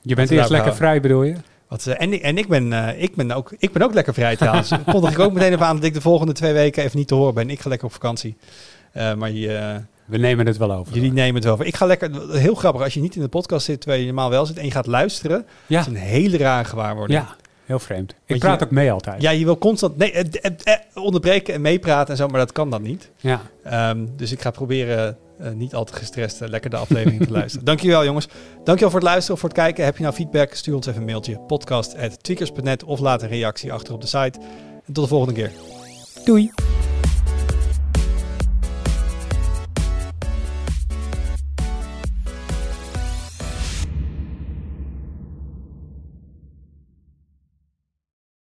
Je 0.01 0.15
bent 0.15 0.29
eerst 0.31 0.49
lekker 0.49 0.75
vrij, 0.75 1.01
bedoel 1.01 1.23
je? 1.23 1.35
Wat, 1.67 1.85
eh, 1.87 2.01
en 2.01 2.13
ik, 2.13 2.21
en 2.21 2.37
ik, 2.37 2.47
ben, 2.47 2.73
eh, 2.73 3.01
ik, 3.01 3.15
ben 3.15 3.31
ook, 3.31 3.53
ik 3.57 3.71
ben 3.71 3.81
ook 3.81 3.93
lekker 3.93 4.13
vrij 4.13 4.35
trouwens. 4.35 4.71
Kondig 4.91 5.11
ik 5.11 5.19
ook 5.19 5.33
meteen 5.33 5.53
even 5.53 5.65
aan 5.65 5.75
dat 5.75 5.85
ik 5.85 5.93
de 5.93 6.01
volgende 6.01 6.33
twee 6.33 6.53
weken 6.53 6.83
even 6.83 6.97
niet 6.97 7.07
te 7.07 7.15
horen 7.15 7.33
ben. 7.33 7.49
Ik 7.49 7.59
ga 7.59 7.69
lekker 7.69 7.87
op 7.87 7.93
vakantie. 7.93 8.37
Eh, 8.91 9.13
maar 9.13 9.31
je, 9.31 9.81
We 10.05 10.17
nemen 10.17 10.45
het 10.45 10.57
wel 10.57 10.71
over. 10.71 10.93
jullie 10.93 11.11
nemen 11.11 11.35
het 11.35 11.43
wel 11.43 11.55
voor. 11.55 11.65
Ik 11.65 11.75
ga 11.75 11.85
lekker, 11.85 12.31
heel 12.31 12.55
grappig, 12.55 12.81
als 12.81 12.93
je 12.93 13.01
niet 13.01 13.15
in 13.15 13.21
de 13.21 13.27
podcast 13.27 13.65
zit, 13.65 13.79
terwijl 13.81 14.01
je 14.01 14.07
normaal 14.07 14.29
wel 14.29 14.45
zit 14.45 14.57
en 14.57 14.65
je 14.65 14.71
gaat 14.71 14.87
luisteren. 14.87 15.45
Ja, 15.67 15.77
Dat 15.77 15.87
is 15.87 15.93
een 15.93 15.99
hele 16.07 16.37
rare 16.37 16.65
gewaarwording. 16.65 17.19
ja, 17.19 17.35
heel 17.69 17.79
vreemd. 17.79 18.11
Ik 18.11 18.17
Want 18.27 18.39
praat 18.39 18.59
je- 18.59 18.65
ook 18.65 18.71
mee 18.71 18.91
altijd. 18.91 19.21
Ja, 19.21 19.29
je 19.29 19.45
wil 19.45 19.57
constant 19.57 19.97
nee, 19.97 20.11
eh, 20.11 20.23
eh, 20.41 20.51
eh, 20.63 21.03
onderbreken 21.03 21.53
en 21.53 21.61
meepraten 21.61 22.09
en 22.11 22.17
zo, 22.17 22.27
maar 22.27 22.39
dat 22.39 22.51
kan 22.51 22.69
dan 22.69 22.81
niet. 22.81 23.09
Ja. 23.17 23.41
Ehm, 23.63 24.05
dus 24.15 24.31
ik 24.31 24.41
ga 24.41 24.51
proberen 24.51 25.17
eh, 25.39 25.51
niet 25.51 25.75
al 25.75 25.83
te 25.83 25.93
gestrest 25.93 26.39
lekker 26.39 26.69
de 26.69 26.75
aflevering 26.77 27.23
te 27.25 27.31
luisteren. 27.39 27.65
Dankjewel 27.65 28.05
jongens. 28.05 28.27
Dankjewel 28.63 28.89
voor 28.89 28.99
het 28.99 29.09
luisteren 29.09 29.33
of 29.33 29.39
voor 29.39 29.49
het 29.49 29.57
kijken. 29.57 29.83
Heb 29.85 29.97
je 29.97 30.03
nou 30.03 30.15
feedback? 30.15 30.53
Stuur 30.53 30.75
ons 30.75 30.87
even 30.87 30.99
een 30.99 31.05
mailtje. 31.05 31.39
podcast.tweakers.net 31.39 32.83
of 32.83 32.99
laat 32.99 33.21
een 33.21 33.29
reactie 33.29 33.73
achter 33.73 33.93
op 33.93 34.01
de 34.01 34.07
site. 34.07 34.39
En 34.85 34.93
tot 34.93 35.03
de 35.03 35.09
volgende 35.09 35.33
keer. 35.33 35.51
Doei. 36.25 36.51